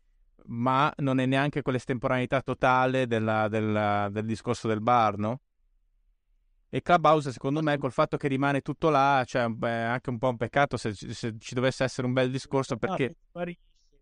ma 0.46 0.92
non 0.98 1.20
è 1.20 1.26
neanche 1.26 1.62
quell'estemporaneità 1.62 2.40
totale 2.42 3.06
della, 3.06 3.48
della, 3.48 4.08
del 4.10 4.24
discorso 4.24 4.68
del 4.68 4.80
bar, 4.80 5.16
no? 5.18 5.40
E 6.68 6.82
Clubhouse, 6.82 7.30
secondo 7.30 7.62
me, 7.62 7.78
col 7.78 7.92
fatto 7.92 8.16
che 8.16 8.26
rimane 8.26 8.60
tutto 8.60 8.90
là, 8.90 9.22
cioè 9.24 9.48
è 9.48 9.68
anche 9.68 10.10
un 10.10 10.18
po' 10.18 10.30
un 10.30 10.36
peccato 10.36 10.76
se, 10.76 10.92
se 10.92 11.36
ci 11.38 11.54
dovesse 11.54 11.84
essere 11.84 12.06
un 12.06 12.12
bel 12.12 12.30
discorso 12.30 12.76
perché... 12.76 13.14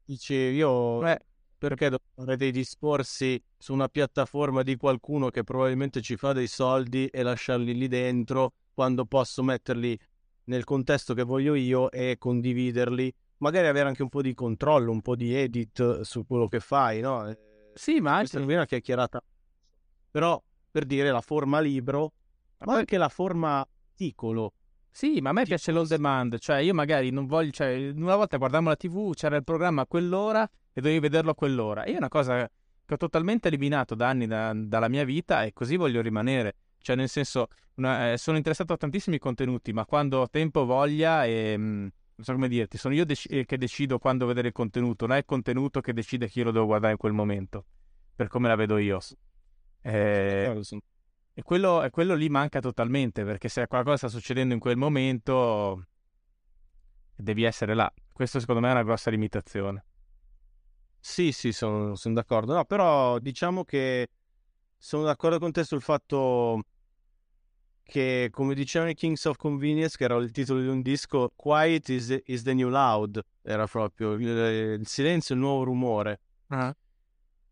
Dici, 0.04 0.32
io... 0.32 1.06
Eh, 1.06 1.18
perché 1.58 1.90
devo 1.90 2.02
fare 2.14 2.36
dei 2.36 2.50
discorsi 2.50 3.40
su 3.56 3.72
una 3.72 3.88
piattaforma 3.88 4.62
di 4.62 4.76
qualcuno 4.76 5.28
che 5.28 5.44
probabilmente 5.44 6.00
ci 6.00 6.16
fa 6.16 6.32
dei 6.32 6.48
soldi 6.48 7.06
e 7.06 7.22
lasciarli 7.22 7.74
lì 7.74 7.86
dentro 7.86 8.54
quando 8.74 9.04
posso 9.04 9.44
metterli 9.44 9.96
nel 10.44 10.64
contesto 10.64 11.14
che 11.14 11.22
voglio 11.22 11.54
io 11.54 11.90
e 11.90 12.16
condividerli, 12.18 13.12
magari 13.38 13.66
avere 13.66 13.88
anche 13.88 14.02
un 14.02 14.08
po' 14.08 14.22
di 14.22 14.34
controllo, 14.34 14.90
un 14.90 15.02
po' 15.02 15.16
di 15.16 15.34
edit 15.34 16.00
su 16.00 16.26
quello 16.26 16.48
che 16.48 16.60
fai, 16.60 17.00
no? 17.00 17.28
Eh, 17.28 17.38
sì, 17.74 18.00
ma 18.00 18.12
anche... 18.16 18.30
Questa 18.30 18.50
è 18.50 18.54
una 18.54 18.66
chiacchierata. 18.66 19.22
Però, 20.10 20.42
per 20.70 20.84
dire, 20.84 21.10
la 21.10 21.20
forma 21.20 21.60
libro, 21.60 22.12
ma 22.64 22.74
anche 22.74 22.96
la 22.96 23.08
forma 23.08 23.58
articolo. 23.58 24.54
Sì, 24.90 25.20
ma 25.20 25.30
a 25.30 25.32
me 25.32 25.44
piace 25.44 25.72
l'on 25.72 25.86
demand, 25.86 26.38
cioè 26.38 26.58
io 26.58 26.74
magari 26.74 27.10
non 27.10 27.26
voglio, 27.26 27.50
cioè 27.50 27.92
una 27.94 28.14
volta 28.14 28.36
guardavo 28.36 28.68
la 28.68 28.76
tv, 28.76 29.14
c'era 29.14 29.36
il 29.36 29.44
programma 29.44 29.82
a 29.82 29.86
quell'ora 29.86 30.44
e 30.70 30.80
dovevi 30.80 31.00
vederlo 31.00 31.30
a 31.30 31.34
quell'ora. 31.34 31.86
Io 31.86 31.94
è 31.94 31.96
una 31.96 32.08
cosa 32.08 32.46
che 32.84 32.94
ho 32.94 32.96
totalmente 32.98 33.48
eliminato 33.48 33.94
da 33.94 34.08
anni 34.08 34.26
da, 34.26 34.52
dalla 34.54 34.88
mia 34.88 35.04
vita 35.04 35.44
e 35.44 35.54
così 35.54 35.76
voglio 35.76 36.02
rimanere. 36.02 36.56
Cioè, 36.82 36.96
nel 36.96 37.08
senso, 37.08 37.48
una, 37.76 38.12
eh, 38.12 38.18
sono 38.18 38.36
interessato 38.36 38.72
a 38.72 38.76
tantissimi 38.76 39.18
contenuti, 39.18 39.72
ma 39.72 39.86
quando 39.86 40.20
ho 40.20 40.28
tempo, 40.28 40.64
voglia 40.64 41.24
e... 41.24 41.56
Mh, 41.56 41.62
mm, 41.62 41.86
non 42.14 42.26
so 42.26 42.32
come 42.32 42.48
dirti, 42.48 42.76
sono 42.76 42.94
io 42.94 43.04
dec- 43.04 43.30
eh, 43.32 43.44
che 43.44 43.56
decido 43.56 43.98
quando 43.98 44.26
vedere 44.26 44.48
il 44.48 44.52
contenuto, 44.52 45.06
non 45.06 45.16
è 45.16 45.20
il 45.20 45.24
contenuto 45.24 45.80
che 45.80 45.92
decide 45.92 46.28
chi 46.28 46.42
lo 46.42 46.50
devo 46.50 46.66
guardare 46.66 46.92
in 46.92 46.98
quel 46.98 47.12
momento, 47.12 47.64
per 48.14 48.28
come 48.28 48.48
la 48.48 48.54
vedo 48.54 48.76
io. 48.76 49.00
Eh, 49.80 50.60
e 51.34 51.42
quello, 51.42 51.82
e 51.82 51.90
quello 51.90 52.14
lì 52.14 52.28
manca 52.28 52.60
totalmente, 52.60 53.24
perché 53.24 53.48
se 53.48 53.66
qualcosa 53.66 53.96
sta 53.96 54.08
succedendo 54.08 54.52
in 54.52 54.60
quel 54.60 54.76
momento, 54.76 55.86
devi 57.16 57.42
essere 57.44 57.74
là. 57.74 57.92
Questo 58.12 58.38
secondo 58.38 58.60
me 58.60 58.68
è 58.68 58.72
una 58.72 58.82
grossa 58.82 59.10
limitazione. 59.10 59.84
Sì, 61.00 61.32
sì, 61.32 61.52
sono, 61.52 61.94
sono 61.94 62.14
d'accordo. 62.14 62.54
No, 62.54 62.64
però 62.64 63.18
diciamo 63.18 63.64
che 63.64 64.08
sono 64.76 65.04
d'accordo 65.04 65.38
con 65.38 65.50
te 65.50 65.64
sul 65.64 65.80
fatto 65.80 66.60
che, 67.82 68.28
come 68.30 68.54
dicevano 68.54 68.90
i 68.90 68.94
Kings 68.94 69.24
of 69.24 69.36
Convenience, 69.36 69.96
che 69.96 70.04
era 70.04 70.16
il 70.16 70.30
titolo 70.30 70.60
di 70.60 70.68
un 70.68 70.82
disco, 70.82 71.32
Quiet 71.34 71.88
is, 71.88 72.20
is 72.26 72.42
the 72.42 72.54
new 72.54 72.68
loud, 72.68 73.20
era 73.42 73.66
proprio 73.66 74.12
il, 74.12 74.78
il 74.80 74.86
silenzio, 74.86 75.34
il 75.34 75.40
nuovo 75.40 75.64
rumore. 75.64 76.20
Uh-huh. 76.48 76.72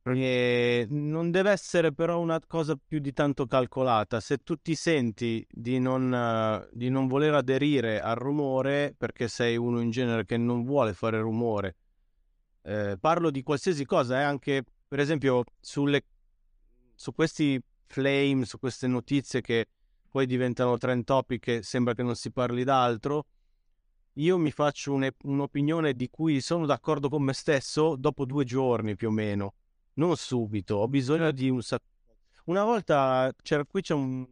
E 0.03 0.87
non 0.89 1.31
deve 1.31 1.51
essere 1.51 1.93
però 1.93 2.19
una 2.21 2.41
cosa 2.47 2.75
più 2.75 3.01
di 3.01 3.13
tanto 3.13 3.47
calcolata. 3.47 4.19
Se 4.21 4.39
tu 4.39 4.57
ti 4.57 4.75
senti 4.75 5.47
di 5.49 5.79
non, 5.79 6.67
di 6.73 6.89
non 6.89 7.07
voler 7.07 7.35
aderire 7.35 8.01
al 8.01 8.17
rumore, 8.17 8.95
perché 8.97 9.29
sei 9.29 9.57
uno 9.57 9.81
in 9.81 9.91
genere 9.91 10.25
che 10.25 10.39
non 10.39 10.65
vuole 10.65 10.95
fare 10.95 11.21
rumore, 11.21 11.77
eh, 12.63 12.97
parlo 12.99 13.31
di 13.31 13.43
qualsiasi 13.43 13.85
cosa, 13.85 14.21
eh, 14.21 14.23
anche 14.23 14.65
per 14.89 15.01
esempio 15.01 15.45
sulle, 15.61 16.05
su 16.95 17.13
questi 17.15 17.63
flame, 17.87 18.45
su 18.45 18.59
queste 18.59 18.87
notizie 18.87 19.41
che 19.41 19.67
poi 20.11 20.27
diventano 20.27 20.77
trend 20.77 21.05
topic 21.05 21.49
e 21.49 21.63
sembra 21.63 21.95
che 21.95 22.03
non 22.03 22.17
si 22.17 22.31
parli 22.31 22.65
d'altro. 22.65 23.27
Io 24.15 24.37
mi 24.37 24.51
faccio 24.51 24.93
un, 24.93 25.09
un'opinione 25.23 25.95
di 25.95 26.11
cui 26.11 26.41
sono 26.41 26.67
d'accordo 26.67 27.09
con 27.09 27.23
me 27.23 27.33
stesso 27.33 27.97
dopo 27.97 28.25
due 28.25 28.45
giorni 28.45 28.97
più 28.97 29.09
o 29.09 29.13
meno 29.13 29.55
non 30.01 30.17
subito, 30.17 30.77
ho 30.77 30.89
bisogno 30.89 31.31
di 31.31 31.51
un 31.51 31.63
sacco. 31.63 31.85
Una 32.45 32.65
volta 32.65 33.33
c'era 33.43 33.65
qui 33.65 33.83
c'è 33.83 33.95
un, 33.95 34.27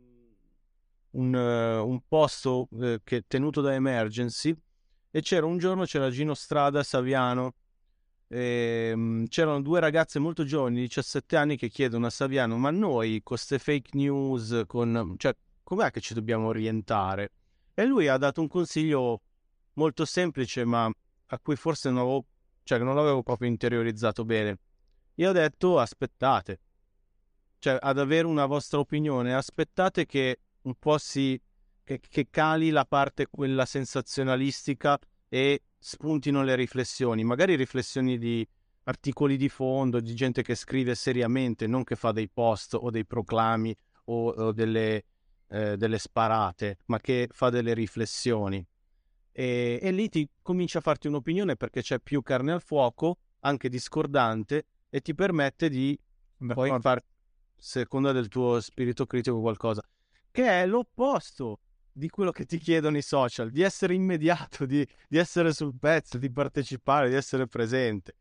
un, 1.10 1.34
un 1.34 2.00
posto 2.08 2.68
uh, 2.70 2.96
che, 3.04 3.24
tenuto 3.26 3.60
da 3.60 3.74
Emergency 3.74 4.56
e 5.10 5.20
c'era 5.20 5.46
un 5.46 5.58
giorno 5.58 5.84
c'era 5.84 6.10
Gino 6.10 6.34
Strada 6.34 6.82
Saviano 6.82 7.54
e, 8.28 8.92
um, 8.94 9.26
c'erano 9.26 9.60
due 9.60 9.80
ragazze 9.80 10.18
molto 10.18 10.44
giovani, 10.44 10.80
17 10.80 11.36
anni, 11.36 11.56
che 11.56 11.68
chiedono 11.68 12.06
a 12.06 12.10
Saviano: 12.10 12.56
Ma 12.56 12.70
noi 12.70 13.10
con 13.22 13.36
queste 13.36 13.58
fake 13.58 13.90
news, 13.92 14.62
con, 14.66 15.14
cioè, 15.18 15.36
com'è 15.68 15.90
che 15.90 16.00
ci 16.00 16.14
dobbiamo 16.14 16.46
orientare? 16.46 17.30
E 17.74 17.84
lui 17.84 18.08
ha 18.08 18.16
dato 18.16 18.40
un 18.40 18.48
consiglio 18.48 19.20
molto 19.74 20.06
semplice, 20.06 20.64
ma 20.64 20.90
a 21.26 21.38
cui 21.38 21.56
forse 21.56 21.90
non 21.90 21.98
avevo, 21.98 22.24
cioè, 22.62 22.78
non 22.78 22.94
l'avevo 22.94 23.22
proprio 23.22 23.50
interiorizzato 23.50 24.24
bene. 24.24 24.58
Io 25.16 25.28
ho 25.28 25.32
detto 25.32 25.78
aspettate, 25.78 26.60
cioè 27.58 27.76
ad 27.78 27.98
avere 27.98 28.26
una 28.26 28.46
vostra 28.46 28.78
opinione, 28.78 29.34
aspettate 29.34 30.06
che 30.06 30.38
un 30.62 30.74
po' 30.74 30.96
si 30.96 31.38
che, 31.84 32.00
che 32.00 32.28
cali 32.30 32.70
la 32.70 32.86
parte 32.86 33.26
quella 33.28 33.66
sensazionalistica 33.66 34.98
e 35.28 35.64
spuntino 35.78 36.42
le 36.42 36.54
riflessioni, 36.54 37.24
magari 37.24 37.56
riflessioni 37.56 38.16
di 38.16 38.46
articoli 38.84 39.36
di 39.36 39.50
fondo, 39.50 40.00
di 40.00 40.14
gente 40.14 40.40
che 40.40 40.54
scrive 40.54 40.94
seriamente, 40.94 41.66
non 41.66 41.84
che 41.84 41.94
fa 41.94 42.12
dei 42.12 42.30
post 42.30 42.72
o 42.72 42.88
dei 42.88 43.04
proclami 43.04 43.76
o, 44.04 44.30
o 44.30 44.52
delle, 44.52 45.04
eh, 45.48 45.76
delle, 45.76 45.98
sparate, 45.98 46.78
ma 46.86 46.98
che 46.98 47.28
fa 47.30 47.50
delle 47.50 47.74
riflessioni. 47.74 48.64
E, 49.32 49.78
e 49.80 49.90
lì 49.92 50.08
ti 50.08 50.28
comincia 50.42 50.78
a 50.78 50.82
farti 50.82 51.06
un'opinione 51.06 51.56
perché 51.56 51.82
c'è 51.82 52.00
più 52.00 52.22
carne 52.22 52.52
al 52.52 52.62
fuoco, 52.62 53.18
anche 53.40 53.68
discordante, 53.68 54.66
e 54.90 55.00
ti 55.00 55.14
permette 55.14 55.68
di 55.68 55.98
D'accordo. 56.36 56.70
poi 56.70 56.80
fare, 56.80 57.04
seconda 57.56 58.12
del 58.12 58.28
tuo 58.28 58.60
spirito 58.60 59.06
critico, 59.06 59.40
qualcosa 59.40 59.82
che 60.30 60.62
è 60.62 60.66
l'opposto 60.66 61.60
di 61.92 62.08
quello 62.10 62.30
che 62.30 62.44
ti 62.44 62.58
chiedono 62.58 62.96
i 62.96 63.02
social, 63.02 63.50
di 63.50 63.62
essere 63.62 63.94
immediato, 63.94 64.66
di, 64.66 64.86
di 65.08 65.18
essere 65.18 65.52
sul 65.52 65.74
pezzo, 65.76 66.16
di 66.16 66.30
partecipare, 66.30 67.08
di 67.08 67.16
essere 67.16 67.48
presente. 67.48 68.14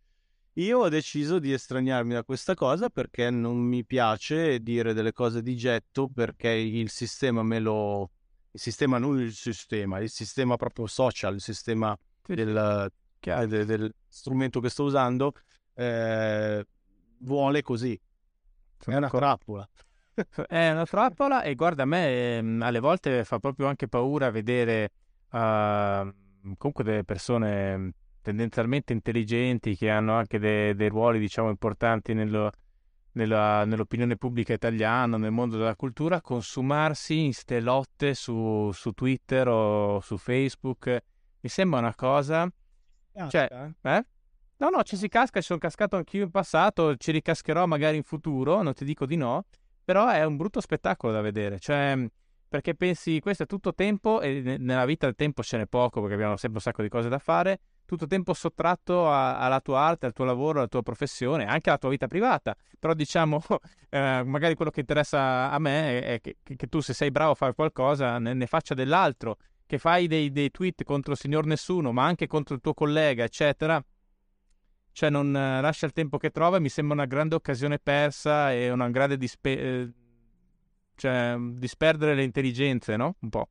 Io 0.58 0.80
ho 0.80 0.90
deciso 0.90 1.38
di 1.38 1.54
estraniarmi 1.54 2.14
da 2.14 2.24
questa 2.24 2.56
cosa 2.56 2.90
perché 2.90 3.30
non 3.30 3.58
mi 3.58 3.86
piace 3.86 4.60
dire 4.60 4.94
delle 4.94 5.12
cose 5.12 5.44
di 5.44 5.56
getto 5.56 6.08
perché 6.08 6.50
il 6.50 6.90
sistema 6.90 7.44
me 7.44 7.60
lo... 7.60 8.10
Il 8.52 8.60
sistema, 8.60 8.98
non 8.98 9.20
il 9.20 9.34
sistema, 9.34 10.00
il 10.00 10.10
sistema 10.10 10.56
proprio 10.56 10.88
social, 10.88 11.36
il 11.36 11.42
sistema 11.42 11.96
del, 12.26 12.92
del, 13.20 13.66
del 13.68 13.94
strumento 14.08 14.60
che 14.60 14.70
sto 14.70 14.86
usando 14.86 15.34
eh, 15.76 16.66
vuole 17.20 17.62
così. 17.62 18.00
È 18.84 18.96
una 18.96 19.10
trappola. 19.10 19.70
È 20.48 20.72
una 20.72 20.86
trappola 20.88 21.44
e 21.44 21.54
guarda, 21.54 21.84
a 21.84 21.86
me 21.86 22.38
ehm, 22.38 22.64
alle 22.64 22.80
volte 22.80 23.24
fa 23.26 23.38
proprio 23.38 23.68
anche 23.68 23.88
paura 23.88 24.32
vedere 24.32 24.92
uh, 25.30 25.38
comunque 26.58 26.84
delle 26.84 27.04
persone 27.04 27.94
tendenzialmente 28.28 28.92
intelligenti 28.92 29.78
che 29.78 29.90
hanno 29.90 30.14
anche 30.14 30.38
de- 30.38 30.76
dei 30.76 30.90
ruoli, 30.90 31.18
diciamo, 31.18 31.48
importanti 31.48 32.14
nello, 32.14 32.52
nella, 33.14 33.64
nell'opinione 33.64 34.18
pubblica 34.18 34.52
italiana, 34.52 35.16
nel 35.16 35.32
mondo 35.32 35.56
della 35.56 35.78
cultura, 35.78 36.20
consumarsi 36.20 37.24
in 37.24 37.34
ste 37.34 37.62
lotte 37.62 38.14
su, 38.14 38.70
su 38.74 38.92
Twitter 38.92 39.48
o 39.48 40.02
su 40.02 40.18
Facebook. 40.18 41.04
Mi 41.40 41.50
sembra 41.50 41.80
una 41.80 41.96
cosa... 41.96 42.52
Cioè, 43.30 43.48
eh? 43.82 44.06
No, 44.58 44.70
no, 44.70 44.84
ci 44.84 44.98
si 44.98 45.08
casca, 45.08 45.40
ci 45.40 45.46
sono 45.46 45.60
cascato 45.60 45.96
anch'io 45.96 46.24
in 46.24 46.30
passato, 46.30 46.98
ci 46.98 47.12
ricascherò 47.12 47.66
magari 47.66 47.96
in 47.96 48.04
futuro, 48.04 48.62
non 48.62 48.74
ti 48.74 48.84
dico 48.84 49.06
di 49.06 49.16
no, 49.16 49.46
però 49.86 50.10
è 50.10 50.26
un 50.26 50.36
brutto 50.36 50.60
spettacolo 50.60 51.14
da 51.14 51.22
vedere, 51.22 51.60
cioè 51.60 52.06
perché 52.50 52.76
pensi 52.76 53.20
questo 53.20 53.44
è 53.44 53.46
tutto 53.46 53.74
tempo 53.74 54.22
e 54.22 54.58
nella 54.60 54.86
vita 54.86 55.08
il 55.08 55.16
tempo 55.16 55.44
ce 55.44 55.58
n'è 55.58 55.66
poco 55.66 56.00
perché 56.00 56.16
abbiamo 56.16 56.38
sempre 56.38 56.58
un 56.58 56.64
sacco 56.64 56.82
di 56.82 56.90
cose 56.90 57.10
da 57.10 57.20
fare, 57.20 57.60
tutto 57.88 58.06
tempo 58.06 58.34
sottratto 58.34 59.10
a, 59.10 59.40
alla 59.40 59.62
tua 59.62 59.80
arte, 59.80 60.06
al 60.06 60.14
tuo 60.14 60.26
lavoro, 60.26 60.60
alla 60.60 60.68
tua 60.68 60.84
professione, 60.84 61.46
anche 61.46 61.70
alla 61.70 61.80
tua 61.80 61.90
vita 61.90 62.08
privata, 62.08 62.56
però 62.78 62.94
diciamo 62.94 63.42
eh, 63.90 64.22
magari 64.24 64.54
quello 64.54 64.70
che 64.70 64.82
interessa 64.82 65.50
a 65.50 65.58
me 65.58 66.02
è 66.02 66.22
che, 66.22 66.38
che, 66.44 66.68
tu 66.68 66.82
se 66.82 66.94
sei 66.94 67.10
bravo 67.10 67.32
a 67.32 67.36
fare 67.36 67.54
qualcosa 67.54 68.20
ne, 68.20 68.34
ne 68.34 68.46
faccia 68.46 68.76
dell'altro, 68.76 69.38
che 69.66 69.78
fai 69.80 70.08
dei, 70.08 70.32
dei 70.32 70.52
tweet 70.52 70.84
contro 70.84 71.14
il 71.14 71.18
signor 71.18 71.46
nessuno, 71.46 71.92
ma 71.92 72.06
anche 72.06 72.28
contro 72.28 72.54
il 72.54 72.62
tuo 72.62 72.74
collega, 72.74 73.24
eccetera 73.24 73.84
cioè 74.98 75.12
non 75.12 75.28
eh, 75.36 75.62
lascia 75.62 75.86
il 75.86 75.92
tempo 75.92 76.18
che 76.18 76.32
trova, 76.32 76.58
mi 76.58 76.70
sembra 76.70 76.96
una 76.96 77.06
grande 77.06 77.36
occasione 77.36 77.78
persa 77.78 78.52
e 78.52 78.72
una 78.72 78.90
grande 78.90 79.16
dispe- 79.16 79.60
eh, 79.60 79.92
cioè, 80.96 81.36
disperdere 81.38 82.16
le 82.16 82.24
intelligenze, 82.24 82.96
no? 82.96 83.16
Un 83.20 83.30
po'. 83.30 83.48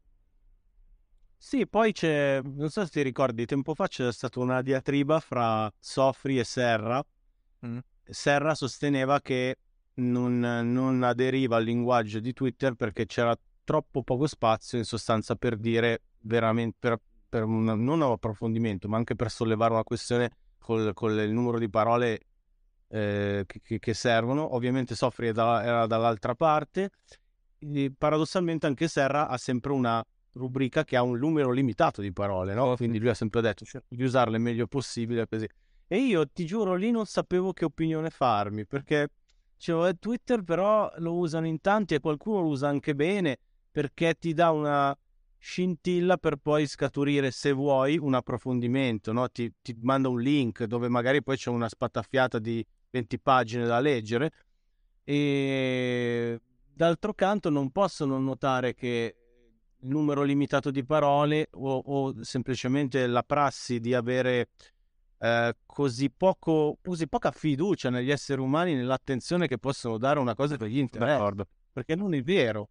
Sì, 1.39 1.67
poi 1.67 1.93
c'è, 1.93 2.41
non 2.43 2.71
so 2.71 2.85
se 2.85 2.91
ti 2.91 3.03
ricordi, 3.03 3.47
tempo 3.47 3.75
fa 3.75 3.87
c'è 3.87 4.11
stata 4.13 4.41
una 4.41 4.63
diatriba 4.63 5.21
fra 5.21 5.73
Sofri 5.79 6.39
e 6.39 6.45
Serra. 6.45 7.05
Mm. 7.67 7.79
Serra 8.03 8.55
sosteneva 8.55 9.21
che 9.21 9.59
non, 9.95 10.39
non, 10.39 11.03
aderiva 11.03 11.57
al 11.57 11.65
linguaggio 11.65 12.21
di 12.21 12.33
Twitter 12.33 12.75
perché 12.75 13.07
c'era 13.07 13.37
troppo 13.65 14.03
poco 14.03 14.27
spazio 14.27 14.79
in 14.79 14.85
sostanza 14.85 15.35
per 15.37 15.57
dire 15.57 16.03
veramente, 16.21 16.77
per, 16.79 17.01
per 17.29 17.45
un, 17.45 17.65
non 17.65 18.01
un 18.01 18.03
approfondimento, 18.03 18.89
ma 18.89 18.97
anche 18.97 19.15
per 19.15 19.31
sollevare 19.31 19.73
una 19.73 19.85
questione 19.85 20.31
col, 20.59 20.93
col 20.95 21.19
il 21.19 21.33
numero 21.33 21.59
di 21.59 21.69
parole 21.69 22.21
eh, 22.89 23.45
che, 23.47 23.79
che, 23.79 23.95
servono. 23.95 24.55
Ovviamente 24.55 24.95
Soffri 24.95 25.29
era 25.29 25.87
dall'altra 25.87 26.35
parte 26.35 26.91
paradossalmente 27.97 28.67
anche 28.67 28.87
Serra 28.89 29.29
ha 29.29 29.39
sempre 29.39 29.73
una 29.73 30.05
rubrica 30.37 30.85
che 30.85 30.97
ha 30.97 31.03
un 31.03 31.19
numero 31.19 31.51
limitato 31.51 32.01
di 32.01 32.13
parole, 32.13 32.55
no? 32.55 32.77
Quindi 32.77 32.99
lui 32.99 33.09
ha 33.09 33.15
sempre 33.15 33.41
detto 33.41 33.65
cerco 33.65 33.95
di 33.95 34.03
usarle 34.03 34.37
il 34.37 34.43
meglio 34.43 34.67
possibile 34.67 35.27
così. 35.27 35.49
E 35.89 35.99
io 35.99 36.27
ti 36.29 36.45
giuro 36.45 36.75
lì 36.75 36.91
non 36.91 37.07
sapevo 37.07 37.53
che 37.53 37.65
opinione 37.65 38.11
farmi, 38.11 38.67
perché 38.67 39.09
cioè, 39.57 39.97
Twitter 39.99 40.43
però 40.43 40.93
lo 40.99 41.15
usano 41.15 41.47
in 41.47 41.61
tanti 41.61 41.95
e 41.95 42.01
qualcuno 42.01 42.43
lo 42.43 42.49
usa 42.49 42.69
anche 42.69 42.95
bene 42.95 43.39
perché 43.71 44.15
ti 44.19 44.33
dà 44.33 44.51
una 44.51 44.97
scintilla 45.39 46.17
per 46.17 46.37
poi 46.37 46.67
scaturire, 46.67 47.31
se 47.31 47.53
vuoi, 47.53 47.99
un 47.99 48.15
approfondimento, 48.15 49.13
no? 49.13 49.29
ti, 49.29 49.53
ti 49.63 49.77
manda 49.81 50.09
un 50.09 50.21
link 50.21 50.65
dove 50.65 50.89
magari 50.89 51.23
poi 51.23 51.37
c'è 51.37 51.51
una 51.51 51.69
spattaffiata 51.69 52.39
di 52.39 52.65
20 52.91 53.21
pagine 53.21 53.65
da 53.65 53.79
leggere 53.79 54.33
e 55.05 56.41
d'altro 56.73 57.15
canto 57.15 57.49
non 57.49 57.71
posso 57.71 58.05
non 58.05 58.25
notare 58.25 58.75
che 58.75 59.15
numero 59.81 60.23
limitato 60.23 60.71
di 60.71 60.85
parole 60.85 61.49
o, 61.53 61.77
o 61.79 62.23
semplicemente 62.23 63.07
la 63.07 63.23
prassi 63.23 63.81
di 63.81 63.95
avere 63.95 64.49
eh, 65.19 65.57
così 65.65 66.11
poco, 66.11 66.79
così 66.83 67.09
poca 67.09 67.31
fiducia 67.31 67.91
negli 67.91 68.11
esseri 68.11 68.41
umani, 68.41 68.75
nell'attenzione 68.75 69.47
che 69.47 69.59
possono 69.59 69.99
dare 69.99 70.19
una 70.19 70.35
cosa 70.35 70.57
per 70.57 70.69
gli 70.69 70.79
interessi. 70.79 71.15
Perché 71.73 71.95
non 71.95 72.15
è 72.15 72.23
vero 72.23 72.71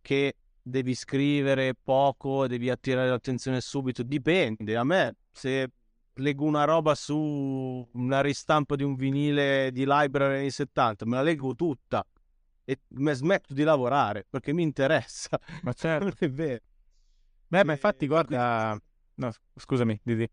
che 0.00 0.36
devi 0.62 0.94
scrivere 0.94 1.74
poco, 1.74 2.46
devi 2.46 2.70
attirare 2.70 3.08
l'attenzione 3.08 3.60
subito. 3.60 4.02
Dipende. 4.02 4.76
A 4.76 4.84
me, 4.84 5.16
se 5.30 5.70
leggo 6.14 6.44
una 6.44 6.64
roba 6.64 6.94
su 6.94 7.88
una 7.92 8.20
ristampa 8.20 8.76
di 8.76 8.82
un 8.82 8.94
vinile 8.94 9.70
di 9.72 9.84
library 9.86 10.38
anni 10.38 10.50
70, 10.50 11.06
me 11.06 11.16
la 11.16 11.22
leggo 11.22 11.54
tutta 11.54 12.04
e 12.64 12.80
me 12.88 13.14
smetto 13.14 13.54
di 13.54 13.62
lavorare 13.62 14.26
perché 14.28 14.52
mi 14.52 14.62
interessa. 14.62 15.38
Ma 15.62 15.72
certo. 15.74 16.04
non 16.04 16.14
è 16.18 16.30
vero. 16.30 16.60
Beh, 17.48 17.64
ma 17.64 17.72
infatti, 17.72 18.06
guarda. 18.06 18.80
No, 19.14 19.32
scusami, 19.56 20.00
Didi. 20.02 20.28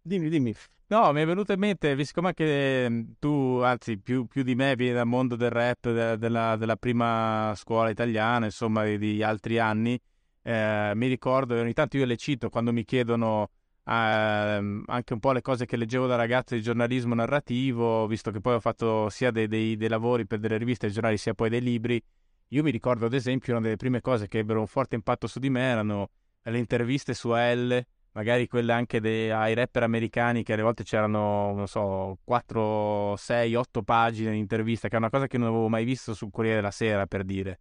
Dimmi, 0.00 0.28
dimmi. 0.28 0.54
No, 0.88 1.12
mi 1.12 1.20
è 1.20 1.26
venuto 1.26 1.52
in 1.52 1.58
mente, 1.58 1.96
visto 1.96 2.20
anche 2.20 2.88
mm, 2.88 3.02
tu, 3.18 3.60
anzi 3.62 3.98
più, 3.98 4.26
più, 4.26 4.44
di 4.44 4.54
me, 4.54 4.76
vieni 4.76 4.94
dal 4.94 5.06
mondo 5.06 5.34
del 5.34 5.50
rap, 5.50 5.90
de, 5.90 6.16
della, 6.16 6.54
della, 6.56 6.76
prima 6.76 7.52
scuola 7.56 7.90
italiana, 7.90 8.44
insomma, 8.44 8.84
di, 8.84 8.96
di 8.96 9.22
altri 9.22 9.58
anni, 9.58 10.00
eh, 10.42 10.92
mi 10.94 11.08
ricordo, 11.08 11.58
ogni 11.60 11.72
tanto 11.72 11.96
io 11.96 12.04
le 12.04 12.16
cito 12.16 12.50
quando 12.50 12.72
mi 12.72 12.84
chiedono 12.84 13.50
anche 13.88 15.12
un 15.12 15.20
po' 15.20 15.32
le 15.32 15.42
cose 15.42 15.64
che 15.64 15.76
leggevo 15.76 16.06
da 16.06 16.16
ragazzo 16.16 16.54
di 16.54 16.62
giornalismo 16.62 17.14
narrativo, 17.14 18.06
visto 18.06 18.30
che 18.30 18.40
poi 18.40 18.54
ho 18.54 18.60
fatto 18.60 19.08
sia 19.08 19.30
dei, 19.30 19.46
dei, 19.46 19.76
dei 19.76 19.88
lavori 19.88 20.26
per 20.26 20.38
delle 20.38 20.56
riviste 20.56 20.86
e 20.86 20.90
giornali, 20.90 21.16
sia 21.16 21.34
poi 21.34 21.48
dei 21.48 21.60
libri. 21.60 22.02
Io 22.48 22.62
mi 22.62 22.70
ricordo, 22.70 23.06
ad 23.06 23.14
esempio, 23.14 23.52
una 23.52 23.62
delle 23.62 23.76
prime 23.76 24.00
cose 24.00 24.28
che 24.28 24.38
ebbero 24.38 24.60
un 24.60 24.66
forte 24.66 24.94
impatto 24.94 25.26
su 25.26 25.38
di 25.38 25.50
me 25.50 25.62
erano 25.62 26.10
le 26.42 26.58
interviste 26.58 27.14
su 27.14 27.32
L 27.34 27.84
magari 28.16 28.48
quelle 28.48 28.72
anche 28.72 28.98
dei, 28.98 29.30
ai 29.30 29.52
rapper 29.52 29.82
americani 29.82 30.42
che 30.42 30.54
alle 30.54 30.62
volte 30.62 30.84
c'erano, 30.84 31.52
non 31.52 31.68
so, 31.68 32.18
4, 32.24 33.14
6, 33.14 33.54
8 33.54 33.82
pagine 33.82 34.30
di 34.32 34.38
intervista, 34.38 34.88
che 34.88 34.94
è 34.94 34.98
una 34.98 35.10
cosa 35.10 35.26
che 35.26 35.36
non 35.36 35.48
avevo 35.48 35.68
mai 35.68 35.84
visto 35.84 36.14
sul 36.14 36.30
Corriere 36.30 36.56
della 36.56 36.70
Sera, 36.70 37.06
per 37.06 37.24
dire, 37.24 37.60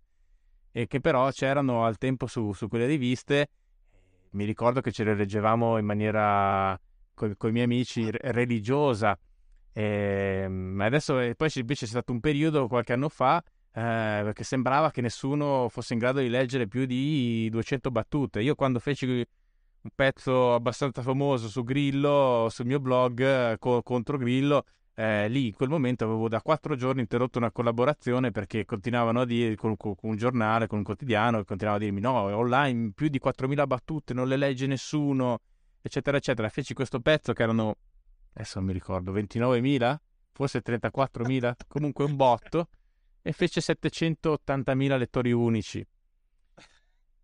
e 0.71 0.87
che 0.87 1.01
però 1.01 1.29
c'erano 1.31 1.83
al 1.83 1.97
tempo 1.97 2.25
su, 2.25 2.53
su 2.53 2.69
quelle 2.69 2.85
riviste. 2.85 3.49
Mi 4.35 4.43
ricordo 4.43 4.81
che 4.81 4.91
ce 4.91 5.05
le 5.05 5.15
leggevamo 5.15 5.77
in 5.77 5.85
maniera, 5.85 6.77
con 7.13 7.29
i 7.29 7.51
miei 7.51 7.63
amici, 7.63 8.09
religiosa. 8.11 9.17
E, 9.71 10.45
ma 10.49 10.83
adesso 10.83 11.13
poi 11.37 11.49
invece 11.55 11.85
c'è 11.85 11.91
stato 11.91 12.11
un 12.11 12.19
periodo, 12.19 12.67
qualche 12.67 12.91
anno 12.91 13.07
fa, 13.07 13.41
eh, 13.71 14.31
che 14.33 14.43
sembrava 14.43 14.91
che 14.91 14.99
nessuno 14.99 15.69
fosse 15.69 15.93
in 15.93 15.99
grado 15.99 16.19
di 16.19 16.27
leggere 16.27 16.67
più 16.67 16.85
di 16.85 17.47
200 17.49 17.91
battute. 17.91 18.41
Io 18.41 18.55
quando 18.55 18.79
feci 18.79 19.05
un 19.05 19.89
pezzo 19.95 20.53
abbastanza 20.53 21.01
famoso 21.01 21.47
su 21.47 21.63
Grillo, 21.63 22.47
sul 22.49 22.65
mio 22.65 22.81
blog 22.81 23.57
co- 23.57 23.81
contro 23.83 24.17
Grillo. 24.17 24.65
Eh, 24.97 25.27
lì 25.27 25.47
in 25.47 25.53
quel 25.53 25.67
momento 25.67 26.05
avevo 26.05 26.29
da 26.29 26.41
quattro 26.41 26.77
giorni 26.77 27.01
interrotto 27.01 27.37
una 27.37 27.51
collaborazione 27.51 28.31
perché 28.31 28.63
continuavano 28.63 29.21
a 29.21 29.25
dire 29.25 29.55
con, 29.55 29.75
con, 29.75 29.95
un 30.01 30.15
giornale, 30.15 30.67
con 30.67 30.77
un 30.77 30.85
quotidiano, 30.85 31.43
continuavano 31.43 31.83
a 31.83 31.85
dirmi 31.85 32.01
no, 32.01 32.13
online 32.13 32.91
più 32.95 33.09
di 33.09 33.19
4.000 33.21 33.67
battute, 33.67 34.13
non 34.13 34.29
le 34.29 34.37
legge 34.37 34.67
nessuno, 34.67 35.41
eccetera, 35.81 36.15
eccetera. 36.15 36.47
Feci 36.47 36.73
questo 36.73 37.01
pezzo 37.01 37.33
che 37.33 37.43
erano, 37.43 37.75
adesso 38.33 38.59
non 38.59 38.67
mi 38.67 38.73
ricordo, 38.73 39.11
29.000, 39.11 39.95
forse 40.31 40.61
34.000, 40.63 41.53
comunque 41.67 42.05
un 42.05 42.15
botto, 42.15 42.69
e 43.21 43.33
fece 43.33 43.59
780.000 43.59 44.97
lettori 44.97 45.33
unici. 45.33 45.85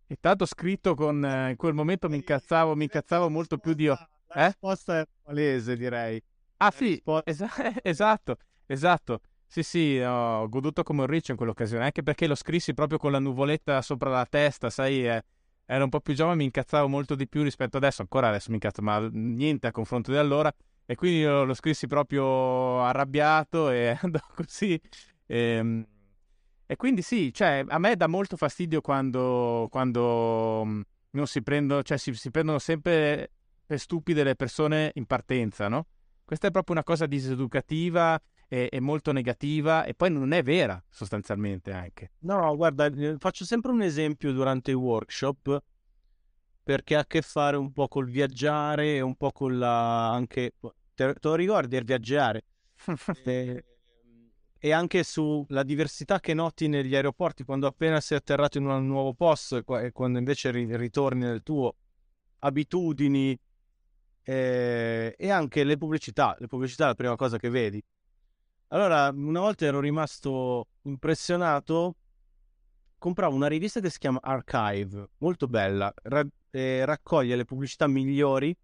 Intanto 0.08 0.44
scritto 0.44 0.94
con... 0.94 1.24
Eh, 1.24 1.50
in 1.50 1.56
quel 1.56 1.72
momento 1.72 2.10
mi 2.10 2.16
incazzavo, 2.16 2.76
mi 2.76 2.84
incazzavo 2.84 3.30
molto 3.30 3.56
più 3.56 3.72
di... 3.72 3.86
Eh? 3.86 3.96
La 4.34 4.46
risposta 4.46 5.00
è 5.00 5.06
palese, 5.22 5.74
direi. 5.74 6.22
Ah 6.64 6.70
sì, 6.70 7.02
es- 7.24 7.42
esatto, 7.82 8.36
esatto. 8.66 9.20
Sì, 9.46 9.62
sì, 9.64 9.98
ho 9.98 10.48
goduto 10.48 10.82
come 10.84 11.00
un 11.00 11.06
riccio 11.08 11.32
in 11.32 11.36
quell'occasione, 11.36 11.82
anche 11.84 12.02
perché 12.04 12.26
lo 12.28 12.34
scrissi 12.36 12.72
proprio 12.72 12.98
con 12.98 13.10
la 13.10 13.18
nuvoletta 13.18 13.82
sopra 13.82 14.10
la 14.10 14.24
testa, 14.26 14.70
sai, 14.70 15.06
eh, 15.06 15.24
ero 15.66 15.84
un 15.84 15.90
po' 15.90 16.00
più 16.00 16.14
giovane, 16.14 16.36
mi 16.36 16.44
incazzavo 16.44 16.86
molto 16.88 17.14
di 17.16 17.26
più 17.28 17.42
rispetto 17.42 17.76
adesso, 17.78 18.00
ancora 18.02 18.28
adesso 18.28 18.48
mi 18.50 18.54
incazzo, 18.56 18.80
ma 18.80 19.06
niente 19.12 19.66
a 19.66 19.72
confronto 19.72 20.10
di 20.12 20.16
allora, 20.18 20.54
e 20.86 20.94
quindi 20.94 21.24
lo, 21.24 21.44
lo 21.44 21.52
scrissi 21.54 21.86
proprio 21.88 22.80
arrabbiato 22.82 23.68
e 23.70 23.98
andò 24.00 24.20
così. 24.34 24.80
E, 25.26 25.38
ehm, 25.56 25.86
e 26.66 26.76
quindi 26.76 27.02
sì, 27.02 27.32
cioè, 27.34 27.64
a 27.68 27.78
me 27.78 27.96
dà 27.96 28.06
molto 28.06 28.36
fastidio 28.36 28.80
quando, 28.80 29.66
quando 29.70 30.62
mm, 30.64 30.80
non 31.10 31.26
si 31.26 31.42
prendono, 31.42 31.82
cioè 31.82 31.98
si, 31.98 32.14
si, 32.14 32.30
prendono 32.30 32.58
sempre 32.58 33.30
per 33.66 33.78
stupide 33.78 34.22
le 34.24 34.36
persone 34.36 34.90
in 34.94 35.04
partenza, 35.06 35.68
no? 35.68 35.86
Questa 36.32 36.48
è 36.48 36.50
proprio 36.50 36.76
una 36.76 36.84
cosa 36.84 37.04
diseducativa 37.04 38.18
e, 38.48 38.70
e 38.72 38.80
molto 38.80 39.12
negativa 39.12 39.84
e 39.84 39.92
poi 39.92 40.10
non 40.10 40.32
è 40.32 40.42
vera 40.42 40.82
sostanzialmente 40.88 41.72
anche. 41.72 42.12
No, 42.20 42.56
guarda, 42.56 42.86
eh, 42.86 43.16
faccio 43.18 43.44
sempre 43.44 43.70
un 43.70 43.82
esempio 43.82 44.32
durante 44.32 44.70
i 44.70 44.74
workshop 44.74 45.62
perché 46.62 46.96
ha 46.96 47.00
a 47.00 47.06
che 47.06 47.20
fare 47.20 47.58
un 47.58 47.70
po' 47.70 47.86
col 47.86 48.08
viaggiare 48.08 48.94
e 48.94 49.02
un 49.02 49.14
po' 49.14 49.30
con 49.30 49.58
la... 49.58 50.10
anche... 50.10 50.54
Te, 50.94 51.12
te 51.12 51.28
lo 51.28 51.34
ricordi 51.34 51.76
il 51.76 51.84
viaggiare? 51.84 52.44
eh, 53.24 53.64
e 54.58 54.72
anche 54.72 55.02
sulla 55.02 55.62
diversità 55.64 56.18
che 56.18 56.32
noti 56.32 56.66
negli 56.66 56.94
aeroporti 56.94 57.44
quando 57.44 57.66
appena 57.66 58.00
sei 58.00 58.16
atterrato 58.16 58.56
in 58.56 58.64
un 58.64 58.86
nuovo 58.86 59.12
posto 59.12 59.62
e 59.80 59.92
quando 59.92 60.18
invece 60.18 60.50
ritorni 60.50 61.20
nel 61.20 61.42
tuo 61.42 61.76
abitudini 62.38 63.38
eh, 64.22 65.14
e 65.16 65.30
anche 65.30 65.64
le 65.64 65.76
pubblicità. 65.76 66.36
Le 66.38 66.46
pubblicità 66.46 66.84
è 66.84 66.88
la 66.88 66.94
prima 66.94 67.16
cosa 67.16 67.38
che 67.38 67.48
vedi. 67.48 67.82
Allora, 68.68 69.10
una 69.14 69.40
volta 69.40 69.66
ero 69.66 69.80
rimasto 69.80 70.68
impressionato, 70.82 71.96
compravo 72.96 73.34
una 73.34 73.48
rivista 73.48 73.80
che 73.80 73.90
si 73.90 73.98
chiama 73.98 74.18
Archive, 74.22 75.10
molto 75.18 75.46
bella, 75.46 75.92
ra- 76.04 76.26
eh, 76.50 76.84
raccoglie 76.84 77.36
le 77.36 77.44
pubblicità 77.44 77.86
migliori 77.86 78.56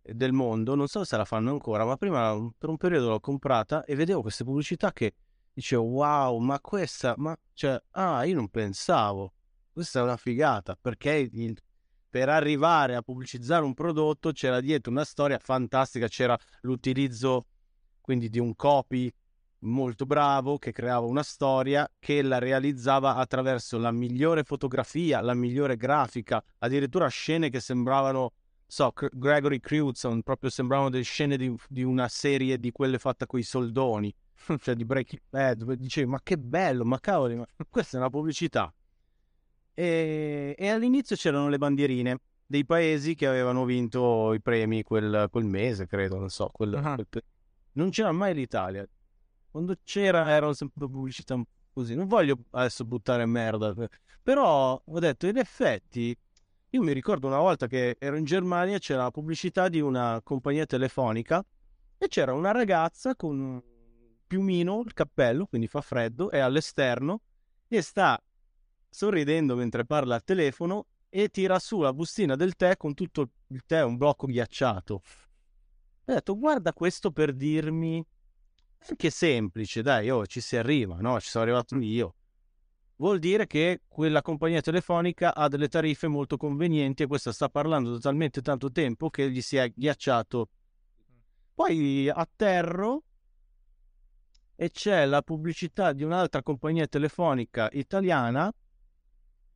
del 0.00 0.32
mondo, 0.32 0.74
non 0.74 0.86
so 0.86 1.02
se 1.04 1.16
la 1.16 1.24
fanno 1.24 1.50
ancora, 1.50 1.84
ma 1.84 1.96
prima 1.96 2.36
per 2.56 2.68
un 2.68 2.76
periodo 2.76 3.08
l'ho 3.08 3.20
comprata 3.20 3.84
e 3.84 3.94
vedevo 3.94 4.20
queste 4.20 4.44
pubblicità 4.44 4.92
che 4.92 5.14
dicevo 5.52 5.82
wow, 5.84 6.38
ma 6.38 6.60
questa, 6.60 7.14
ma 7.16 7.36
cioè, 7.54 7.80
ah, 7.92 8.24
io 8.24 8.34
non 8.34 8.48
pensavo, 8.48 9.32
questa 9.72 10.00
è 10.00 10.02
una 10.02 10.16
figata, 10.16 10.76
perché 10.80 11.30
il, 11.32 11.56
per 12.14 12.28
arrivare 12.28 12.94
a 12.94 13.02
pubblicizzare 13.02 13.64
un 13.64 13.74
prodotto 13.74 14.30
c'era 14.30 14.60
dietro 14.60 14.92
una 14.92 15.02
storia 15.02 15.36
fantastica, 15.40 16.06
c'era 16.06 16.38
l'utilizzo 16.60 17.46
quindi 18.00 18.28
di 18.30 18.38
un 18.38 18.54
copy 18.54 19.12
molto 19.62 20.06
bravo 20.06 20.56
che 20.58 20.70
creava 20.70 21.06
una 21.06 21.24
storia 21.24 21.90
che 21.98 22.22
la 22.22 22.38
realizzava 22.38 23.16
attraverso 23.16 23.78
la 23.78 23.90
migliore 23.90 24.44
fotografia, 24.44 25.20
la 25.22 25.34
migliore 25.34 25.76
grafica, 25.76 26.40
addirittura 26.58 27.08
scene 27.08 27.50
che 27.50 27.58
sembravano 27.58 28.34
so, 28.64 28.92
Gregory 29.10 29.58
Crewdson, 29.58 30.22
proprio 30.22 30.50
sembravano 30.50 30.90
delle 30.90 31.02
scene 31.02 31.36
di, 31.36 31.52
di 31.68 31.82
una 31.82 32.06
serie 32.06 32.60
di 32.60 32.70
quelle 32.70 33.00
fatte 33.00 33.26
con 33.26 33.40
i 33.40 33.42
soldoni, 33.42 34.14
cioè 34.60 34.76
di 34.76 34.84
Breaking 34.84 35.22
Bad, 35.28 35.58
dove 35.58 35.76
dicevi 35.76 36.08
ma 36.08 36.20
che 36.22 36.38
bello, 36.38 36.84
ma 36.84 37.00
cavoli, 37.00 37.34
ma 37.34 37.46
questa 37.68 37.96
è 37.96 38.00
una 38.00 38.08
pubblicità. 38.10 38.72
E, 39.74 40.54
e 40.56 40.68
all'inizio 40.68 41.16
c'erano 41.16 41.48
le 41.48 41.58
bandierine 41.58 42.18
dei 42.46 42.64
paesi 42.64 43.14
che 43.14 43.26
avevano 43.26 43.64
vinto 43.64 44.32
i 44.32 44.40
premi 44.40 44.82
quel, 44.82 45.28
quel 45.30 45.44
mese, 45.44 45.86
credo, 45.86 46.18
non 46.18 46.28
so, 46.30 46.48
quel, 46.52 46.72
uh-huh. 46.72 47.04
quel... 47.08 47.24
non 47.72 47.90
c'era 47.90 48.12
mai 48.12 48.34
l'Italia. 48.34 48.86
Quando 49.50 49.74
c'era 49.82 50.28
erano 50.30 50.52
sempre 50.52 50.88
pubblicità 50.88 51.40
così. 51.72 51.94
Non 51.94 52.06
voglio 52.06 52.38
adesso 52.50 52.84
buttare 52.84 53.26
merda, 53.26 53.74
però 54.22 54.80
ho 54.82 54.98
detto 54.98 55.26
in 55.26 55.36
effetti 55.36 56.16
io 56.70 56.82
mi 56.82 56.92
ricordo 56.92 57.28
una 57.28 57.38
volta 57.38 57.68
che 57.68 57.96
ero 58.00 58.16
in 58.16 58.24
Germania, 58.24 58.78
c'era 58.78 59.04
la 59.04 59.10
pubblicità 59.10 59.68
di 59.68 59.80
una 59.80 60.20
compagnia 60.24 60.66
telefonica 60.66 61.44
e 61.96 62.08
c'era 62.08 62.32
una 62.32 62.50
ragazza 62.50 63.14
con 63.14 63.38
un 63.38 63.62
piumino, 64.26 64.82
il 64.84 64.92
cappello, 64.92 65.46
quindi 65.46 65.68
fa 65.68 65.80
freddo, 65.80 66.30
è 66.30 66.38
all'esterno 66.38 67.20
e 67.68 67.80
sta 67.80 68.20
sorridendo 68.94 69.56
mentre 69.56 69.84
parla 69.84 70.14
al 70.14 70.22
telefono 70.22 70.86
e 71.08 71.28
tira 71.28 71.58
su 71.58 71.80
la 71.80 71.92
bustina 71.92 72.36
del 72.36 72.54
tè 72.54 72.76
con 72.76 72.94
tutto 72.94 73.30
il 73.48 73.64
tè, 73.66 73.82
un 73.82 73.96
blocco 73.96 74.28
ghiacciato. 74.28 74.94
Ho 74.94 76.12
detto, 76.12 76.38
guarda 76.38 76.72
questo 76.72 77.10
per 77.10 77.32
dirmi, 77.32 78.04
anche 78.88 79.10
semplice, 79.10 79.82
dai, 79.82 80.10
oh, 80.10 80.24
ci 80.26 80.40
si 80.40 80.56
arriva, 80.56 80.98
no? 81.00 81.18
Ci 81.18 81.28
sono 81.28 81.42
arrivato 81.42 81.76
io. 81.78 82.14
Vuol 82.96 83.18
dire 83.18 83.48
che 83.48 83.80
quella 83.88 84.22
compagnia 84.22 84.60
telefonica 84.60 85.34
ha 85.34 85.48
delle 85.48 85.66
tariffe 85.66 86.06
molto 86.06 86.36
convenienti 86.36 87.02
e 87.02 87.08
questa 87.08 87.32
sta 87.32 87.48
parlando 87.48 87.90
da 87.90 87.98
talmente 87.98 88.42
tanto 88.42 88.70
tempo 88.70 89.10
che 89.10 89.28
gli 89.28 89.40
si 89.40 89.56
è 89.56 89.72
ghiacciato. 89.74 90.50
Poi 91.52 92.08
atterro 92.08 93.02
e 94.54 94.70
c'è 94.70 95.04
la 95.04 95.20
pubblicità 95.22 95.92
di 95.92 96.04
un'altra 96.04 96.44
compagnia 96.44 96.86
telefonica 96.86 97.68
italiana 97.72 98.54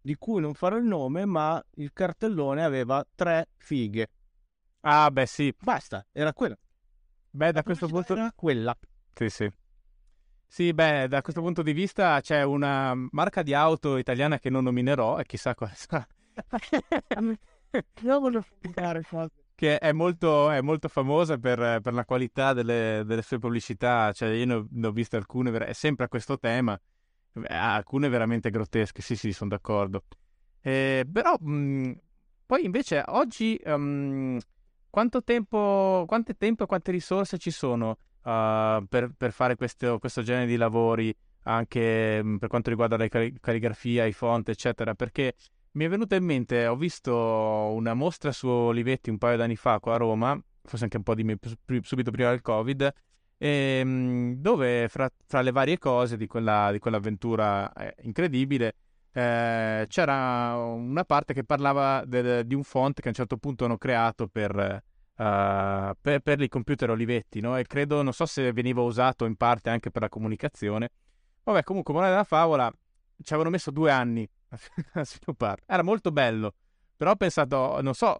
di 0.08 0.16
cui 0.16 0.40
non 0.40 0.54
farò 0.54 0.78
il 0.78 0.84
nome, 0.84 1.26
ma 1.26 1.62
il 1.74 1.92
cartellone 1.92 2.64
aveva 2.64 3.06
tre 3.14 3.50
fighe. 3.58 4.08
Ah, 4.80 5.10
beh, 5.10 5.26
sì. 5.26 5.54
Basta, 5.60 6.06
era 6.12 6.32
quella. 6.32 6.56
Beh, 7.28 7.52
da 7.52 7.62
questo 7.62 7.88
punto... 7.88 8.14
Era 8.14 8.32
quella. 8.34 8.74
Sì, 9.12 9.28
sì. 9.28 9.52
Sì, 10.46 10.72
beh, 10.72 11.08
da 11.08 11.20
questo 11.20 11.42
punto 11.42 11.60
di 11.60 11.74
vista 11.74 12.22
c'è 12.22 12.42
una 12.42 12.94
marca 13.10 13.42
di 13.42 13.52
auto 13.52 13.98
italiana 13.98 14.38
che 14.38 14.48
non 14.48 14.64
nominerò 14.64 15.18
e 15.18 15.26
chissà 15.26 15.54
quale 15.54 15.74
sarà. 15.76 16.06
Io 18.00 18.18
voglio 18.18 18.42
fare 18.72 19.02
cose. 19.02 19.30
Che 19.54 19.76
è 19.76 19.92
molto, 19.92 20.48
è 20.48 20.62
molto 20.62 20.88
famosa 20.88 21.36
per, 21.36 21.80
per 21.82 21.92
la 21.92 22.06
qualità 22.06 22.54
delle, 22.54 23.02
delle, 23.04 23.20
sue 23.20 23.38
pubblicità. 23.38 24.10
Cioè, 24.12 24.30
io 24.30 24.46
ne 24.46 24.54
ho, 24.54 24.66
ne 24.70 24.86
ho 24.86 24.90
viste 24.90 25.16
alcune, 25.16 25.54
è 25.66 25.74
sempre 25.74 26.06
a 26.06 26.08
questo 26.08 26.38
tema. 26.38 26.80
Alcune 27.46 28.08
veramente 28.08 28.50
grottesche, 28.50 29.02
sì, 29.02 29.16
sì, 29.16 29.32
sono 29.32 29.50
d'accordo. 29.50 30.04
Eh, 30.60 31.06
però, 31.10 31.36
mh, 31.38 31.92
poi 32.46 32.64
invece, 32.64 33.02
oggi, 33.06 33.60
um, 33.64 34.38
quanto 34.90 35.22
tempo, 35.22 36.04
quanto 36.06 36.34
tempo 36.36 36.64
e 36.64 36.66
quante 36.66 36.90
risorse 36.90 37.38
ci 37.38 37.50
sono 37.50 37.90
uh, 37.90 38.84
per, 38.88 39.12
per, 39.16 39.32
fare 39.32 39.56
questo, 39.56 39.98
questo, 39.98 40.22
genere 40.22 40.46
di 40.46 40.56
lavori, 40.56 41.14
anche 41.44 42.22
mh, 42.22 42.38
per 42.38 42.48
quanto 42.48 42.70
riguarda 42.70 42.96
la 42.96 43.08
calligrafia, 43.08 44.04
i 44.04 44.12
font, 44.12 44.48
eccetera? 44.48 44.94
Perché 44.94 45.34
mi 45.72 45.84
è 45.84 45.88
venuto 45.88 46.14
in 46.14 46.24
mente, 46.24 46.66
ho 46.66 46.76
visto 46.76 47.14
una 47.14 47.94
mostra 47.94 48.32
su 48.32 48.48
Olivetti 48.48 49.10
un 49.10 49.18
paio 49.18 49.36
d'anni 49.36 49.56
fa 49.56 49.78
qua 49.78 49.94
a 49.94 49.98
Roma, 49.98 50.40
forse 50.62 50.84
anche 50.84 50.96
un 50.96 51.02
po' 51.02 51.14
di 51.14 51.24
me, 51.24 51.38
subito 51.82 52.10
prima 52.10 52.30
del 52.30 52.42
Covid, 52.42 52.92
e, 53.38 53.78
ehm, 53.80 54.34
dove 54.34 54.88
fra, 54.88 55.08
fra, 55.26 55.40
le 55.40 55.52
varie 55.52 55.78
cose 55.78 56.16
di, 56.16 56.26
quella, 56.26 56.70
di 56.72 56.78
quell'avventura 56.78 57.72
eh, 57.72 57.94
incredibile 58.02 58.74
eh, 59.12 59.86
c'era 59.88 60.54
una 60.56 61.04
parte 61.04 61.32
che 61.32 61.44
parlava 61.44 62.04
de, 62.04 62.46
di 62.46 62.54
un 62.54 62.62
font 62.62 63.00
che 63.00 63.06
a 63.06 63.10
un 63.10 63.14
certo 63.14 63.36
punto 63.36 63.64
hanno 63.64 63.78
creato 63.78 64.28
per, 64.28 64.54
uh, 64.54 65.92
per, 66.00 66.20
per 66.20 66.40
i 66.40 66.48
computer 66.48 66.90
Olivetti, 66.90 67.40
no? 67.40 67.56
e 67.56 67.64
credo, 67.64 68.02
non 68.02 68.12
so 68.12 68.26
se 68.26 68.52
veniva 68.52 68.82
usato 68.82 69.24
in 69.24 69.36
parte 69.36 69.70
anche 69.70 69.90
per 69.90 70.02
la 70.02 70.08
comunicazione. 70.08 70.90
Vabbè, 71.42 71.62
comunque, 71.62 71.94
moneta 71.94 72.12
della 72.12 72.24
favola, 72.24 72.70
ci 72.70 73.32
avevano 73.32 73.50
messo 73.50 73.70
due 73.70 73.90
anni 73.90 74.28
a 74.92 75.04
sviluppare. 75.04 75.62
Era 75.66 75.82
molto 75.82 76.12
bello. 76.12 76.54
Però 76.96 77.12
ho 77.12 77.16
pensato, 77.16 77.80
non 77.80 77.94
so 77.94 78.18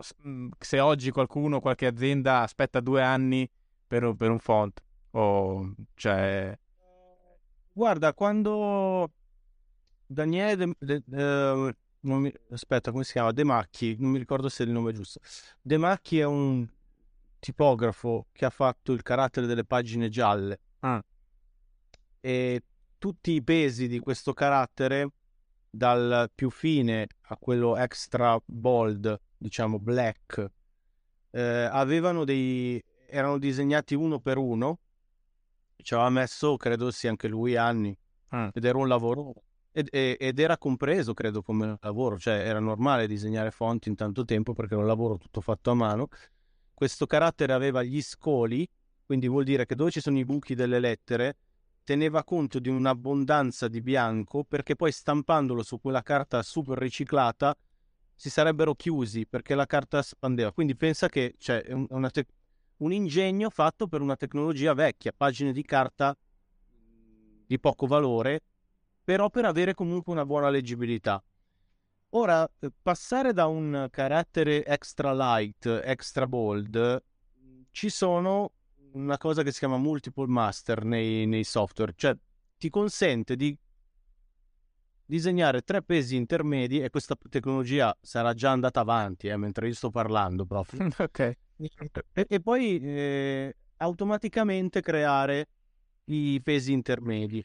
se 0.59 0.81
oggi 0.81 1.11
qualcuno, 1.11 1.61
qualche 1.61 1.87
azienda 1.87 2.43
aspetta 2.43 2.81
due 2.81 3.03
anni 3.03 3.49
per, 3.87 4.15
per 4.17 4.31
un 4.31 4.39
font. 4.39 4.81
O 5.19 5.75
cioè... 5.95 6.57
Guarda, 7.73 8.15
quando 8.15 9.11
Daniele 10.07 10.75
De, 10.79 11.03
De, 11.05 11.23
uh, 11.23 11.71
mi, 12.01 12.33
aspetta, 12.51 12.93
come 12.93 13.03
si 13.05 13.13
chiama? 13.13 13.33
De 13.33 13.45
Macchi, 13.45 13.97
non 13.99 14.11
mi 14.11 14.19
ricordo 14.19 14.49
se 14.49 14.63
è 14.63 14.67
il 14.67 14.73
nome 14.73 14.93
giusto. 14.93 15.21
De 15.61 15.77
Macchi 15.77 16.21
è 16.21 16.25
un 16.25 16.67
tipografo 17.41 18.27
che 18.33 18.45
ha 18.45 18.51
fatto 18.51 18.93
il 18.93 19.03
carattere 19.03 19.47
delle 19.47 19.65
pagine 19.65 20.09
gialle. 20.09 20.61
Ah. 20.81 21.05
E 22.21 22.63
tutti 22.99 23.33
i 23.33 23.43
pesi 23.43 23.89
di 23.89 23.99
questo 23.99 24.33
carattere, 24.33 25.11
dal 25.69 26.31
più 26.35 26.51
fine 26.51 27.07
a 27.23 27.37
quello 27.37 27.77
extra 27.77 28.41
bold, 28.45 29.21
diciamo 29.37 29.79
black, 29.79 30.51
eh, 31.31 31.41
avevano 31.41 32.25
dei 32.25 32.83
erano 33.11 33.39
disegnati 33.39 33.95
uno 33.95 34.21
per 34.21 34.37
uno 34.37 34.81
ci 35.83 35.95
aveva 35.95 36.11
messo, 36.11 36.57
credo 36.57 36.91
sia 36.91 37.11
anche 37.11 37.29
lui, 37.29 37.57
anni. 37.57 37.97
Ah. 38.29 38.51
Ed 38.53 38.65
era 38.65 38.79
un 38.79 38.89
lavoro. 38.89 39.35
Ed, 39.71 39.89
ed, 39.91 40.39
era 40.39 40.59
compreso, 40.59 41.15
credo, 41.15 41.43
come 41.43 41.77
lavoro. 41.81 42.19
Cioè, 42.19 42.35
era 42.35 42.59
normale 42.59 43.07
disegnare 43.07 43.51
fonti 43.51 43.89
in 43.89 43.95
tanto 43.95 44.25
tempo 44.25 44.53
perché 44.53 44.75
era 44.75 44.83
un 44.83 44.89
lavoro 44.89 45.19
tutto 45.19 45.41
fatto 45.41 45.71
a 45.71 45.75
mano. 45.75 46.09
Questo 46.75 47.07
carattere 47.07 47.53
aveva 47.53 47.83
gli 47.83 48.01
scoli, 48.03 48.69
quindi 49.05 49.29
vuol 49.29 49.45
dire 49.45 49.67
che 49.67 49.75
dove 49.75 49.91
ci 49.91 50.01
sono 50.01 50.19
i 50.19 50.25
buchi 50.25 50.55
delle 50.55 50.79
lettere, 50.79 51.37
teneva 51.85 52.23
conto 52.23 52.59
di 52.59 52.69
un'abbondanza 52.69 53.67
di 53.67 53.81
bianco 53.81 54.45
perché 54.45 54.77
poi 54.77 54.93
stampandolo 54.93 55.63
su 55.63 55.81
quella 55.81 56.03
carta 56.03 56.43
super 56.43 56.77
riciclata 56.77 57.57
si 58.15 58.31
sarebbero 58.31 58.75
chiusi 58.75 59.27
perché 59.27 59.55
la 59.55 59.65
carta 59.65 60.03
spandeva. 60.03 60.53
Quindi 60.53 60.77
pensa 60.77 61.09
che 61.09 61.37
c'è 61.39 61.65
cioè, 61.65 61.87
una, 61.89 62.11
te- 62.11 62.27
un 62.79 62.93
ingegno 62.93 63.51
fatto 63.51 63.87
per 63.87 64.01
una 64.01 64.17
tecnologia 64.17 64.75
vecchia, 64.75 65.13
pagine 65.17 65.53
di 65.53 65.63
carta 65.63 66.17
di 67.47 67.59
poco 67.59 67.87
valore, 67.87 68.43
però 69.03 69.31
per 69.31 69.47
avere 69.47 69.75
comunque 69.75 70.13
una 70.13 70.27
buona 70.27 70.51
leggibilità. 70.51 71.23
Ora, 72.11 72.49
eh, 72.59 72.71
passare 72.83 73.33
da 73.33 73.47
un 73.47 73.89
carattere 73.91 74.65
extra 74.65 75.13
light, 75.13 75.67
extra 75.85 76.27
bold, 76.27 77.03
ci 77.71 77.91
sono 77.91 78.53
una 78.93 79.19
cosa 79.19 79.43
che 79.43 79.53
si 79.53 79.59
chiama 79.59 79.77
multiple 79.77 80.27
master 80.27 80.85
nei, 80.85 81.27
nei 81.27 81.45
software, 81.45 81.93
cioè 81.97 82.17
ti 82.57 82.71
consente 82.71 83.37
di 83.37 83.57
disegnare 85.05 85.63
tre 85.63 85.83
pesi 85.83 86.17
intermedi 86.17 86.83
e 86.83 86.91
questa 86.91 87.17
tecnologia 87.31 87.97
sarà 88.01 88.35
già 88.35 88.51
andata 88.51 88.81
avanti 88.81 89.29
eh, 89.29 89.37
mentre 89.37 89.69
io 89.69 89.75
sto 89.75 89.91
parlando 89.91 90.45
proprio. 90.45 90.87
ok. 90.99 91.37
E, 92.13 92.27
e 92.29 92.41
poi 92.41 92.79
eh, 92.81 93.57
automaticamente 93.79 94.81
creare 94.81 95.49
i 96.05 96.41
pesi 96.43 96.73
intermedi. 96.73 97.45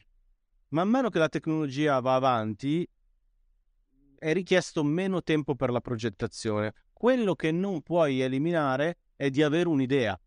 Man 0.68 0.88
mano 0.88 1.08
che 1.08 1.18
la 1.18 1.28
tecnologia 1.28 2.00
va 2.00 2.14
avanti, 2.14 2.88
è 4.18 4.32
richiesto 4.32 4.82
meno 4.82 5.22
tempo 5.22 5.54
per 5.54 5.70
la 5.70 5.80
progettazione. 5.80 6.72
Quello 6.92 7.34
che 7.34 7.50
non 7.50 7.82
puoi 7.82 8.20
eliminare 8.20 8.98
è 9.16 9.30
di 9.30 9.42
avere 9.42 9.68
un'idea. 9.68 10.18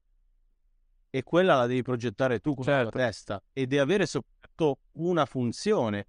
E 1.10 1.24
quella 1.24 1.56
la 1.56 1.66
devi 1.66 1.82
progettare 1.82 2.40
tu 2.40 2.54
con 2.54 2.64
certo. 2.64 2.84
la 2.84 2.90
tua 2.92 3.00
testa. 3.02 3.44
E 3.54 3.66
di 3.66 3.78
avere 3.78 4.06
soprattutto 4.06 4.80
una 4.94 5.26
funzione. 5.26 6.06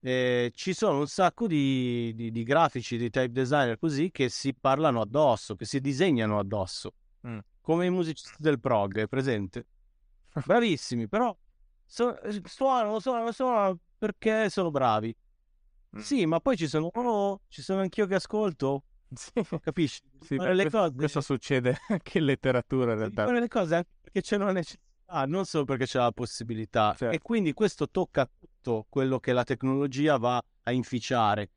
Eh, 0.00 0.52
ci 0.54 0.74
sono 0.74 1.00
un 1.00 1.08
sacco 1.08 1.46
di, 1.46 2.12
di, 2.14 2.30
di, 2.30 2.42
grafici, 2.44 2.96
di 2.96 3.10
type 3.10 3.32
designer 3.32 3.78
così 3.78 4.10
che 4.12 4.28
si 4.28 4.54
parlano 4.54 5.00
addosso, 5.00 5.56
che 5.56 5.64
si 5.64 5.80
disegnano 5.80 6.38
addosso, 6.38 6.92
mm. 7.26 7.38
come 7.60 7.86
i 7.86 7.90
musicisti 7.90 8.36
del 8.38 8.60
prog, 8.60 8.98
è 8.98 9.08
presente? 9.08 9.66
Bravissimi, 10.44 11.08
però 11.08 11.36
so, 11.84 12.16
suonano, 12.44 13.00
suonano, 13.00 13.32
suonano 13.32 13.78
perché 13.98 14.48
sono 14.50 14.70
bravi. 14.70 15.14
Mm. 15.96 16.00
Sì, 16.00 16.26
ma 16.26 16.38
poi 16.38 16.56
ci 16.56 16.68
sono, 16.68 16.90
oh, 16.92 17.40
ci 17.48 17.62
sono 17.62 17.80
anch'io 17.80 18.06
che 18.06 18.14
ascolto. 18.14 18.84
Sì. 19.16 19.32
Capisci? 19.62 20.02
Sì, 20.20 20.36
questo, 20.36 20.68
cose... 20.68 20.92
questo, 20.94 21.20
succede 21.22 21.78
anche 21.88 22.18
in 22.18 22.26
letteratura 22.26 22.92
in 22.92 22.98
realtà. 22.98 23.24
Fare 23.24 23.40
le 23.40 23.48
cose 23.48 23.74
anche 23.76 23.88
perché 24.02 24.20
c'è 24.20 24.36
una 24.36 24.52
necessità, 24.52 25.24
non 25.24 25.46
solo 25.46 25.64
perché 25.64 25.86
c'è 25.86 25.98
la 25.98 26.12
possibilità. 26.12 26.94
Certo. 26.94 27.14
E 27.14 27.18
quindi 27.18 27.54
questo 27.54 27.88
tocca 27.88 28.28
tutto 28.68 28.86
quello 28.90 29.18
che 29.18 29.32
la 29.32 29.44
tecnologia 29.44 30.18
va 30.18 30.42
a 30.64 30.72
inficiare. 30.72 31.50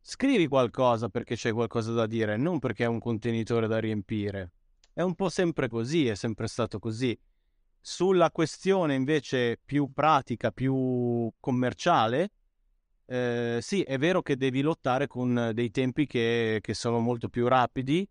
Scrivi 0.00 0.48
qualcosa 0.48 1.10
perché 1.10 1.36
c'è 1.36 1.52
qualcosa 1.52 1.92
da 1.92 2.06
dire, 2.06 2.36
non 2.38 2.58
perché 2.58 2.84
è 2.84 2.88
un 2.88 2.98
contenitore 2.98 3.66
da 3.66 3.78
riempire. 3.78 4.52
È 4.94 5.02
un 5.02 5.14
po' 5.14 5.28
sempre 5.28 5.68
così, 5.68 6.08
è 6.08 6.14
sempre 6.14 6.48
stato 6.48 6.78
così. 6.78 7.16
Sulla 7.80 8.30
questione 8.30 8.94
invece 8.94 9.60
più 9.62 9.92
pratica, 9.92 10.50
più 10.50 11.30
commerciale, 11.38 12.30
eh, 13.04 13.58
sì, 13.60 13.82
è 13.82 13.98
vero 13.98 14.22
che 14.22 14.36
devi 14.36 14.62
lottare 14.62 15.06
con 15.06 15.50
dei 15.52 15.70
tempi 15.70 16.06
che, 16.06 16.58
che 16.62 16.74
sono 16.74 16.98
molto 16.98 17.28
più 17.28 17.46
rapidi. 17.46 18.08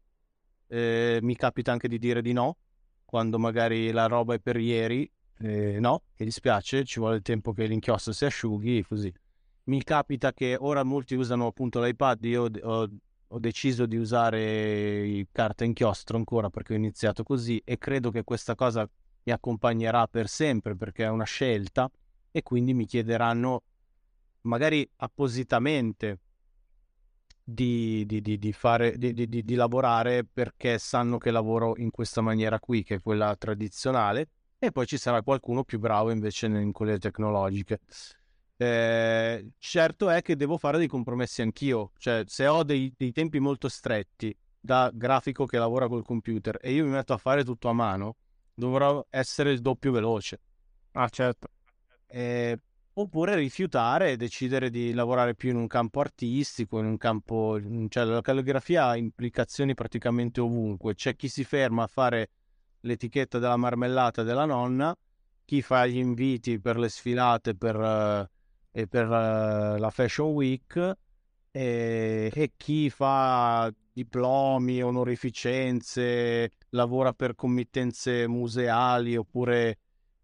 Eh, 0.68 1.20
mi 1.22 1.36
capita 1.36 1.72
anche 1.72 1.88
di 1.88 1.98
dire 1.98 2.22
di 2.22 2.34
no, 2.34 2.58
quando 3.04 3.40
magari 3.40 3.92
la 3.92 4.06
roba 4.06 4.36
è 4.36 4.40
per 4.40 4.58
ieri 4.58 5.10
eh, 5.42 5.80
no, 5.80 6.04
mi 6.18 6.26
dispiace, 6.26 6.84
ci 6.84 7.00
vuole 7.00 7.18
il 7.18 7.22
tempo 7.22 7.54
che 7.54 7.66
l'inchiostro 7.66 8.14
si 8.14 8.26
asciughi, 8.26 8.84
così. 8.88 9.14
Mi 9.66 9.84
capita 9.84 10.34
che 10.34 10.58
ora 10.60 10.84
molti 10.84 11.16
usano 11.16 11.48
appunto 11.48 11.82
l'iPad, 11.82 12.24
io 12.26 12.50
ho, 12.62 12.90
ho 13.28 13.40
deciso 13.40 13.86
di 13.86 13.96
usare 13.96 15.26
carta 15.32 15.64
inchiostro 15.64 16.18
ancora 16.18 16.50
perché 16.50 16.74
ho 16.74 16.78
iniziato 16.78 17.24
così 17.24 17.62
e 17.64 17.78
credo 17.78 18.12
che 18.12 18.24
questa 18.24 18.56
cosa 18.56 18.88
mi 19.24 19.32
accompagnerà 19.32 20.08
per 20.08 20.28
sempre 20.28 20.76
perché 20.76 21.06
è 21.06 21.10
una 21.10 21.24
scelta 21.24 21.90
e 22.32 22.42
quindi 22.44 22.74
mi 22.74 22.86
chiederanno 22.86 23.64
magari 24.42 24.88
appositamente 24.98 26.20
di, 27.44 28.06
di, 28.06 28.22
di, 28.22 28.38
di 28.38 28.52
fare, 28.54 28.98
di, 28.98 29.56
lavorare 29.56 30.26
perché 30.26 30.78
sanno 30.78 31.18
che 31.18 31.32
lavoro 31.32 31.74
in 31.78 31.92
questa 31.92 32.22
maniera 32.22 32.60
qui, 32.60 32.84
che 32.84 32.96
è 32.96 33.02
quella 33.02 33.36
tradizionale, 33.36 34.30
e 34.64 34.72
poi 34.72 34.86
ci 34.86 34.98
sarà 34.98 35.24
qualcuno 35.24 35.64
più 35.64 35.80
bravo 35.80 36.12
invece 36.12 36.46
in 36.46 36.72
quelle 36.72 37.00
tecnologiche. 37.00 37.80
Eh, 38.56 39.54
certo 39.58 40.10
è 40.12 40.22
che 40.22 40.36
devo 40.36 40.60
fare 40.60 40.78
dei 40.78 40.86
compromessi 40.86 41.42
anch'io, 41.42 41.94
cioè 41.98 42.24
se 42.28 42.46
ho 42.46 42.62
dei, 42.62 42.94
dei, 42.96 43.12
tempi 43.12 43.40
molto 43.40 43.68
stretti 43.68 44.38
da 44.60 44.92
grafico 44.94 45.48
che 45.48 45.58
lavora 45.58 45.88
col 45.88 46.06
computer 46.06 46.60
e 46.62 46.74
io 46.74 46.84
mi 46.84 46.92
metto 46.92 47.14
a 47.14 47.18
fare 47.18 47.44
tutto 47.44 47.70
a 47.70 47.74
mano, 47.74 48.18
dovrò 48.54 49.04
essere 49.10 49.52
il 49.52 49.62
doppio 49.62 49.92
veloce. 49.92 50.40
Ah, 50.92 51.10
certo. 51.10 51.48
Eh, 52.06 52.56
oppure 52.94 53.34
rifiutare 53.34 54.12
e 54.12 54.16
decidere 54.16 54.70
di 54.70 54.94
lavorare 54.94 55.34
più 55.34 55.50
in 55.50 55.56
un 55.56 55.66
campo 55.66 56.02
artistico, 56.02 56.78
in 56.78 56.86
un 56.86 56.98
campo... 56.98 57.60
cioè 57.88 58.04
la 58.04 58.22
calligrafia 58.22 58.90
ha 58.90 58.96
implicazioni 58.96 59.74
praticamente 59.74 60.40
ovunque. 60.40 60.94
C'è 60.94 61.16
chi 61.16 61.30
si 61.30 61.44
ferma 61.44 61.82
a 61.82 61.88
fare 61.88 62.30
l'etichetta 62.82 63.40
della 63.40 63.58
marmellata 63.58 64.24
della 64.24 64.46
nonna, 64.46 64.96
chi 65.46 65.62
fa 65.62 65.86
gli 65.86 65.98
inviti 65.98 66.60
per 66.60 66.78
le 66.78 66.90
sfilate 66.90 67.56
per, 67.56 67.76
uh, 67.76 68.26
e 68.72 68.88
per 68.88 69.06
uh, 69.06 69.78
la 69.78 69.90
Fashion 69.90 70.32
Week 70.32 70.98
e, 71.52 72.32
e, 72.34 72.52
chi 72.56 72.90
fa 72.90 73.72
diplomi, 73.92 74.82
onorificenze, 74.82 76.52
lavora 76.70 77.14
per 77.14 77.36
committenze 77.36 78.28
museali 78.28 79.18
oppure 79.18 79.80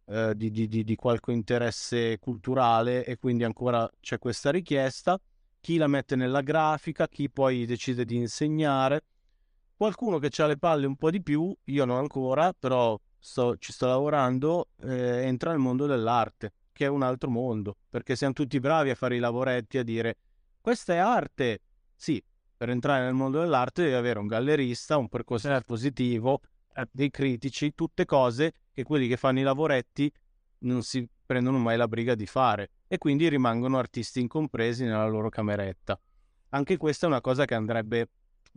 uh, 0.06 0.34
di, 0.34 0.50
di, 0.50 0.68
di, 0.68 0.84
di 0.84 0.96
qualche 0.96 1.34
interesse 1.34 2.18
culturale 2.20 3.04
e 3.04 3.18
quindi 3.18 3.44
ancora 3.44 3.90
c'è 4.00 4.18
questa 4.20 4.50
richiesta. 4.50 5.20
Chi 5.60 5.76
la 5.76 5.88
mette 5.88 6.16
nella 6.16 6.42
grafica, 6.42 7.08
chi 7.10 7.30
poi 7.30 7.66
decide 7.66 8.06
di 8.06 8.16
insegnare 8.16 9.04
Qualcuno 9.78 10.18
che 10.18 10.32
ha 10.42 10.48
le 10.48 10.58
palle 10.58 10.88
un 10.88 10.96
po' 10.96 11.12
di 11.12 11.22
più, 11.22 11.56
io 11.66 11.86
non 11.86 11.98
ancora, 11.98 12.52
però 12.52 13.00
sto, 13.20 13.58
ci 13.58 13.72
sto 13.72 13.86
lavorando, 13.86 14.70
eh, 14.82 15.22
entra 15.24 15.52
nel 15.52 15.60
mondo 15.60 15.86
dell'arte, 15.86 16.52
che 16.74 16.86
è 16.86 16.88
un 16.88 17.04
altro 17.04 17.30
mondo, 17.30 17.78
perché 17.88 18.16
siamo 18.16 18.34
tutti 18.34 18.60
bravi 18.60 18.90
a 18.90 18.96
fare 18.96 19.18
i 19.18 19.20
lavoretti, 19.20 19.78
a 19.78 19.84
dire 19.84 20.18
questa 20.60 20.94
è 20.94 20.98
arte. 20.98 21.62
Sì, 21.96 22.20
per 22.58 22.72
entrare 22.72 23.04
nel 23.04 23.14
mondo 23.14 23.40
dell'arte 23.40 23.84
devi 23.84 23.94
avere 23.94 24.18
un 24.18 24.26
gallerista, 24.26 24.98
un 24.98 25.10
percorso 25.10 25.56
positivo, 25.64 26.42
eh, 26.74 26.88
dei 26.92 27.12
critici, 27.12 27.76
tutte 27.76 28.06
cose 28.06 28.54
che 28.72 28.82
quelli 28.82 29.08
che 29.08 29.16
fanno 29.16 29.42
i 29.42 29.44
lavoretti 29.44 30.12
non 30.62 30.82
si 30.82 31.08
prendono 31.24 31.60
mai 31.60 31.78
la 31.78 31.88
briga 31.88 32.16
di 32.16 32.26
fare 32.26 32.72
e 32.88 32.98
quindi 32.98 33.30
rimangono 33.30 33.78
artisti 33.78 34.22
incompresi 34.22 34.86
nella 34.86 35.06
loro 35.06 35.30
cameretta. 35.30 36.00
Anche 36.50 36.78
questa 36.78 37.06
è 37.06 37.10
una 37.10 37.22
cosa 37.22 37.46
che 37.46 37.54
andrebbe 37.54 38.08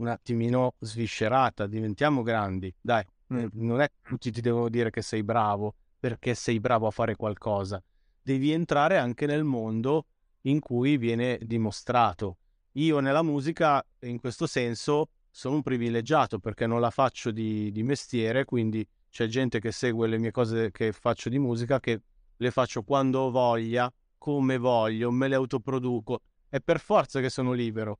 un 0.00 0.08
attimino 0.08 0.74
sviscerata, 0.78 1.66
diventiamo 1.66 2.22
grandi, 2.22 2.74
dai, 2.80 3.04
mm. 3.32 3.46
non 3.52 3.80
è 3.80 3.88
che 3.88 3.96
tutti 4.02 4.30
ti 4.30 4.40
devono 4.40 4.68
dire 4.68 4.90
che 4.90 5.02
sei 5.02 5.22
bravo 5.22 5.74
perché 5.98 6.34
sei 6.34 6.58
bravo 6.58 6.86
a 6.86 6.90
fare 6.90 7.14
qualcosa, 7.14 7.82
devi 8.22 8.50
entrare 8.50 8.96
anche 8.96 9.26
nel 9.26 9.44
mondo 9.44 10.06
in 10.42 10.58
cui 10.60 10.96
viene 10.96 11.38
dimostrato. 11.42 12.38
Io 12.72 13.00
nella 13.00 13.22
musica, 13.22 13.84
in 14.00 14.18
questo 14.18 14.46
senso, 14.46 15.10
sono 15.30 15.56
un 15.56 15.62
privilegiato 15.62 16.38
perché 16.38 16.66
non 16.66 16.80
la 16.80 16.90
faccio 16.90 17.30
di, 17.30 17.70
di 17.70 17.82
mestiere, 17.82 18.46
quindi 18.46 18.86
c'è 19.10 19.26
gente 19.26 19.60
che 19.60 19.72
segue 19.72 20.08
le 20.08 20.18
mie 20.18 20.30
cose 20.30 20.70
che 20.70 20.92
faccio 20.92 21.28
di 21.28 21.38
musica 21.38 21.78
che 21.78 22.00
le 22.36 22.50
faccio 22.50 22.82
quando 22.82 23.30
voglia, 23.30 23.92
come 24.16 24.56
voglio, 24.56 25.10
me 25.10 25.28
le 25.28 25.34
autoproduco. 25.34 26.22
È 26.48 26.60
per 26.60 26.80
forza 26.80 27.20
che 27.20 27.28
sono 27.28 27.52
libero 27.52 27.98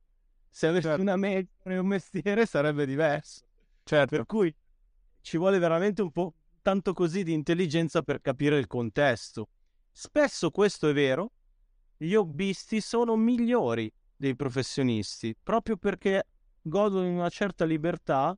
se 0.51 0.67
avessi 0.67 0.87
certo. 0.87 1.01
una 1.01 1.15
media 1.15 1.49
e 1.63 1.77
un 1.77 1.87
mestiere 1.87 2.45
sarebbe 2.45 2.85
diverso. 2.85 3.45
Certo. 3.83 4.15
Per 4.15 4.25
cui 4.25 4.53
ci 5.21 5.37
vuole 5.37 5.57
veramente 5.57 6.01
un 6.01 6.11
po' 6.11 6.33
tanto 6.61 6.93
così 6.93 7.23
di 7.23 7.33
intelligenza 7.33 8.01
per 8.01 8.21
capire 8.21 8.59
il 8.59 8.67
contesto. 8.67 9.47
Spesso 9.91 10.51
questo 10.51 10.89
è 10.89 10.93
vero, 10.93 11.31
gli 11.97 12.13
hobbisti 12.13 12.81
sono 12.81 13.15
migliori 13.15 13.91
dei 14.15 14.35
professionisti, 14.35 15.35
proprio 15.41 15.77
perché 15.77 16.27
godono 16.61 17.07
di 17.07 17.13
una 17.13 17.29
certa 17.29 17.65
libertà 17.65 18.37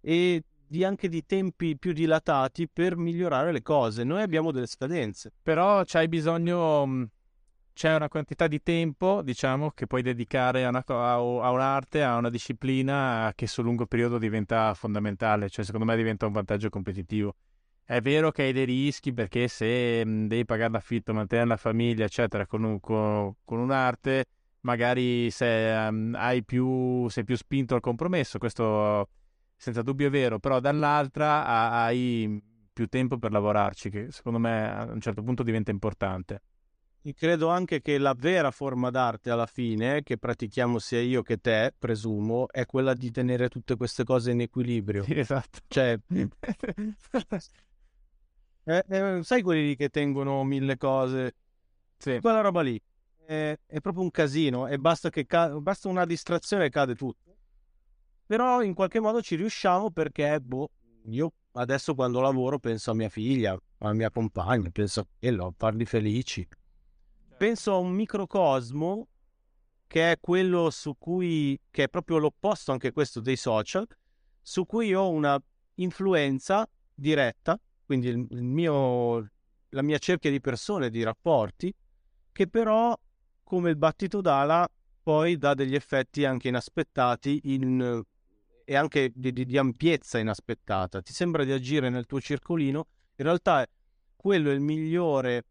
e 0.00 0.44
di 0.66 0.84
anche 0.84 1.08
di 1.08 1.26
tempi 1.26 1.76
più 1.76 1.92
dilatati 1.92 2.68
per 2.68 2.96
migliorare 2.96 3.52
le 3.52 3.62
cose. 3.62 4.04
Noi 4.04 4.22
abbiamo 4.22 4.52
delle 4.52 4.66
scadenze. 4.66 5.32
Però 5.42 5.82
c'hai 5.84 6.08
bisogno 6.08 7.10
c'è 7.72 7.94
una 7.94 8.08
quantità 8.08 8.46
di 8.46 8.62
tempo, 8.62 9.22
diciamo, 9.22 9.70
che 9.70 9.86
puoi 9.86 10.02
dedicare 10.02 10.64
a, 10.64 10.68
una, 10.68 10.84
a, 10.86 11.12
a, 11.14 11.50
un'arte, 11.50 12.02
a 12.02 12.16
una 12.16 12.30
disciplina 12.30 13.32
che 13.34 13.46
sul 13.46 13.64
lungo 13.64 13.86
periodo 13.86 14.18
diventa 14.18 14.74
fondamentale, 14.74 15.48
cioè 15.48 15.64
secondo 15.64 15.86
me 15.86 15.96
diventa 15.96 16.26
un 16.26 16.32
vantaggio 16.32 16.68
competitivo. 16.68 17.34
È 17.84 18.00
vero 18.00 18.30
che 18.30 18.42
hai 18.42 18.52
dei 18.52 18.64
rischi 18.64 19.12
perché 19.12 19.48
se 19.48 20.04
mh, 20.04 20.26
devi 20.28 20.44
pagare 20.44 20.72
l'affitto, 20.72 21.12
mantenere 21.12 21.48
la 21.48 21.56
famiglia, 21.56 22.04
eccetera, 22.04 22.46
con, 22.46 22.62
un, 22.62 22.80
con, 22.80 23.34
con 23.44 23.58
un'arte, 23.58 24.26
magari 24.60 25.30
se, 25.30 25.86
um, 25.88 26.16
più, 26.44 27.08
sei 27.08 27.24
più 27.24 27.36
spinto 27.36 27.74
al 27.74 27.80
compromesso, 27.80 28.38
questo 28.38 29.08
senza 29.56 29.82
dubbio 29.82 30.08
è 30.08 30.10
vero, 30.10 30.38
però 30.38 30.60
dall'altra 30.60 31.44
hai 31.44 32.42
più 32.72 32.86
tempo 32.86 33.18
per 33.18 33.32
lavorarci, 33.32 33.90
che 33.90 34.10
secondo 34.10 34.38
me 34.38 34.70
a 34.72 34.84
un 34.84 35.00
certo 35.00 35.22
punto 35.22 35.42
diventa 35.42 35.70
importante 35.70 36.42
credo 37.14 37.48
anche 37.48 37.82
che 37.82 37.98
la 37.98 38.14
vera 38.16 38.52
forma 38.52 38.88
d'arte 38.90 39.30
alla 39.30 39.46
fine, 39.46 40.04
che 40.04 40.18
pratichiamo 40.18 40.78
sia 40.78 41.00
io 41.00 41.22
che 41.22 41.38
te, 41.38 41.74
presumo, 41.76 42.46
è 42.48 42.64
quella 42.64 42.94
di 42.94 43.10
tenere 43.10 43.48
tutte 43.48 43.76
queste 43.76 44.04
cose 44.04 44.30
in 44.30 44.40
equilibrio. 44.40 45.04
Esatto. 45.08 45.58
Cioè, 45.66 45.98
eh, 48.64 48.84
eh, 48.88 49.20
sai 49.24 49.42
quelli 49.42 49.74
che 49.74 49.88
tengono 49.88 50.44
mille 50.44 50.76
cose? 50.76 51.34
Sì. 51.98 52.20
Quella 52.20 52.40
roba 52.40 52.60
lì 52.62 52.80
è, 53.26 53.58
è 53.66 53.80
proprio 53.80 54.04
un 54.04 54.12
casino 54.12 54.68
e 54.68 54.78
basta, 54.78 55.10
che 55.10 55.26
ca- 55.26 55.58
basta 55.58 55.88
una 55.88 56.04
distrazione 56.04 56.66
e 56.66 56.70
cade 56.70 56.94
tutto. 56.94 57.34
Però 58.26 58.62
in 58.62 58.74
qualche 58.74 59.00
modo 59.00 59.20
ci 59.20 59.34
riusciamo 59.34 59.90
perché, 59.90 60.38
boh, 60.40 60.70
io 61.06 61.32
adesso 61.54 61.96
quando 61.96 62.20
lavoro 62.20 62.60
penso 62.60 62.92
a 62.92 62.94
mia 62.94 63.08
figlia, 63.08 63.60
alla 63.78 63.92
mia 63.92 64.10
compagna, 64.10 64.70
penso 64.70 65.00
a 65.00 65.06
quello, 65.18 65.46
a 65.46 65.52
farli 65.56 65.84
felici 65.84 66.46
penso 67.42 67.72
a 67.72 67.78
un 67.78 67.90
microcosmo 67.90 69.08
che 69.88 70.12
è 70.12 70.20
quello 70.20 70.70
su 70.70 70.96
cui, 70.96 71.58
che 71.72 71.82
è 71.82 71.88
proprio 71.88 72.18
l'opposto 72.18 72.70
anche 72.70 72.92
questo 72.92 73.18
dei 73.18 73.34
social, 73.34 73.84
su 74.40 74.64
cui 74.64 74.94
ho 74.94 75.10
una 75.10 75.42
influenza 75.74 76.64
diretta, 76.94 77.58
quindi 77.84 78.06
il, 78.06 78.24
il 78.30 78.44
mio, 78.44 79.28
la 79.70 79.82
mia 79.82 79.98
cerchia 79.98 80.30
di 80.30 80.40
persone, 80.40 80.88
di 80.88 81.02
rapporti, 81.02 81.74
che 82.30 82.46
però, 82.46 82.96
come 83.42 83.70
il 83.70 83.76
battito 83.76 84.20
d'ala, 84.20 84.64
poi 85.02 85.36
dà 85.36 85.54
degli 85.54 85.74
effetti 85.74 86.24
anche 86.24 86.46
inaspettati 86.46 87.40
in, 87.46 88.00
e 88.64 88.76
anche 88.76 89.10
di, 89.12 89.32
di, 89.32 89.44
di 89.44 89.58
ampiezza 89.58 90.20
inaspettata. 90.20 91.02
Ti 91.02 91.12
sembra 91.12 91.42
di 91.42 91.50
agire 91.50 91.88
nel 91.88 92.06
tuo 92.06 92.20
circolino, 92.20 92.86
in 93.16 93.24
realtà 93.24 93.66
quello 94.14 94.48
è 94.48 94.54
il 94.54 94.60
migliore 94.60 95.46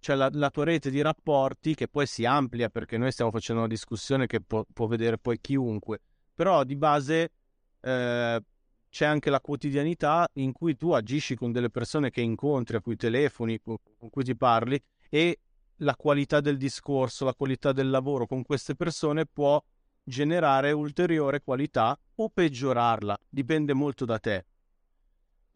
c'è 0.00 0.14
la, 0.14 0.28
la, 0.32 0.50
tua 0.50 0.64
rete 0.64 0.90
di 0.90 1.00
rapporti 1.00 1.74
che 1.74 1.88
poi 1.88 2.06
si 2.06 2.24
amplia 2.24 2.68
perché 2.68 2.96
noi 2.98 3.12
stiamo 3.12 3.30
facendo 3.30 3.62
una 3.62 3.70
discussione 3.70 4.26
che 4.26 4.40
può, 4.40 4.64
può 4.72 4.86
vedere 4.86 5.18
poi 5.18 5.40
chiunque, 5.40 6.00
però 6.34 6.64
di 6.64 6.76
base 6.76 7.32
eh, 7.80 8.42
c'è 8.90 9.04
anche 9.04 9.30
la 9.30 9.40
quotidianità 9.40 10.28
in 10.34 10.52
cui 10.52 10.76
tu 10.76 10.92
agisci 10.92 11.34
con 11.34 11.52
delle 11.52 11.70
persone 11.70 12.10
che 12.10 12.20
incontri, 12.20 12.76
a 12.76 12.80
cui 12.80 12.96
telefoni, 12.96 13.60
con, 13.60 13.76
con 13.98 14.10
cui 14.10 14.24
ti 14.24 14.36
parli 14.36 14.80
e 15.08 15.40
la 15.82 15.94
qualità 15.94 16.40
del 16.40 16.56
discorso, 16.56 17.24
la 17.24 17.34
qualità 17.34 17.72
del 17.72 17.90
lavoro 17.90 18.26
con 18.26 18.42
queste 18.42 18.74
persone 18.74 19.26
può 19.26 19.62
generare 20.02 20.72
ulteriore 20.72 21.40
qualità 21.42 21.98
o 22.16 22.28
peggiorarla, 22.30 23.18
dipende 23.28 23.74
molto 23.74 24.04
da 24.04 24.18
te. 24.18 24.46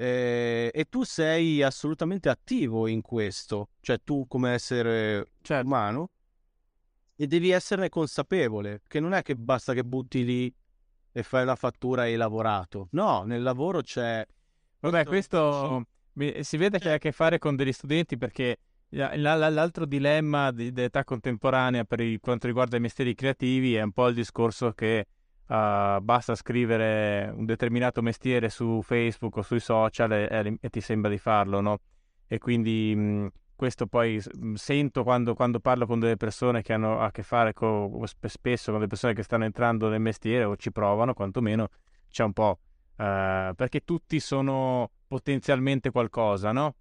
Eh, 0.02 0.72
e 0.74 0.84
tu 0.86 1.04
sei 1.04 1.62
assolutamente 1.62 2.28
attivo 2.28 2.88
in 2.88 3.02
questo, 3.02 3.68
cioè 3.78 4.00
tu 4.02 4.26
come 4.26 4.50
essere 4.50 5.30
certo. 5.42 5.64
umano, 5.64 6.10
e 7.14 7.28
devi 7.28 7.50
esserne 7.50 7.88
consapevole, 7.88 8.82
che 8.88 8.98
non 8.98 9.14
è 9.14 9.22
che 9.22 9.36
basta 9.36 9.74
che 9.74 9.84
butti 9.84 10.24
lì 10.24 10.52
e 11.12 11.22
fai 11.22 11.44
la 11.44 11.54
fattura 11.54 12.04
e 12.04 12.10
hai 12.10 12.16
lavorato. 12.16 12.88
No, 12.92 13.22
nel 13.22 13.42
lavoro 13.42 13.80
c'è... 13.80 14.26
Vabbè, 14.80 15.04
questo 15.04 15.86
si 16.40 16.56
vede 16.56 16.80
che 16.80 16.90
ha 16.90 16.94
a 16.94 16.98
che 16.98 17.12
fare 17.12 17.38
con 17.38 17.54
degli 17.54 17.72
studenti 17.72 18.18
perché 18.18 18.58
l'altro 18.88 19.86
dilemma 19.86 20.50
dell'età 20.50 21.04
contemporanea 21.04 21.84
per 21.84 22.18
quanto 22.18 22.48
riguarda 22.48 22.76
i 22.76 22.80
mestieri 22.80 23.14
creativi 23.14 23.76
è 23.76 23.82
un 23.82 23.92
po' 23.92 24.08
il 24.08 24.16
discorso 24.16 24.72
che 24.72 25.06
Uh, 25.46 26.00
basta 26.00 26.34
scrivere 26.34 27.30
un 27.34 27.44
determinato 27.44 28.00
mestiere 28.00 28.48
su 28.48 28.80
Facebook 28.82 29.36
o 29.36 29.42
sui 29.42 29.60
social 29.60 30.12
e, 30.12 30.56
e, 30.60 30.68
ti 30.70 30.80
sembra 30.80 31.10
di 31.10 31.18
farlo, 31.18 31.60
no? 31.60 31.80
E 32.26 32.38
quindi 32.38 32.94
mh, 32.96 33.28
questo 33.54 33.86
poi 33.86 34.20
sento 34.54 35.02
quando, 35.02 35.34
quando, 35.34 35.60
parlo 35.60 35.86
con 35.86 36.00
delle 36.00 36.16
persone 36.16 36.62
che 36.62 36.72
hanno 36.72 37.00
a 37.00 37.10
che 37.10 37.22
fare 37.22 37.52
con, 37.52 38.02
spesso 38.06 38.70
con 38.70 38.76
delle 38.76 38.88
persone 38.88 39.12
che 39.14 39.22
stanno 39.22 39.44
entrando 39.44 39.88
nel 39.88 40.00
mestiere 40.00 40.44
o 40.44 40.56
ci 40.56 40.72
provano, 40.72 41.12
quantomeno 41.12 41.68
c'è 42.08 42.24
un 42.24 42.32
po', 42.32 42.58
uh, 42.96 43.54
perché 43.54 43.84
tutti 43.84 44.20
sono 44.20 44.90
potenzialmente 45.06 45.90
qualcosa, 45.90 46.52
no? 46.52 46.76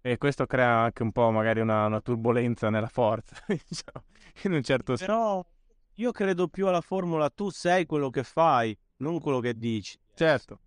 E 0.00 0.18
questo 0.18 0.46
crea 0.46 0.80
anche 0.80 1.02
un 1.02 1.12
po' 1.12 1.30
magari 1.30 1.60
una, 1.60 1.86
una 1.86 2.00
turbolenza 2.00 2.68
nella 2.68 2.88
forza, 2.88 3.36
diciamo, 3.46 4.04
in 4.44 4.52
un 4.52 4.62
certo 4.62 4.96
senso. 4.96 5.12
Però 5.12 5.46
io 5.94 6.10
credo 6.12 6.48
più 6.48 6.66
alla 6.66 6.80
formula 6.80 7.30
tu 7.30 7.50
sei 7.50 7.86
quello 7.86 8.10
che 8.10 8.22
fai, 8.22 8.76
non 8.98 9.20
quello 9.20 9.40
che 9.40 9.54
dici. 9.54 9.98
Certo. 10.14 10.60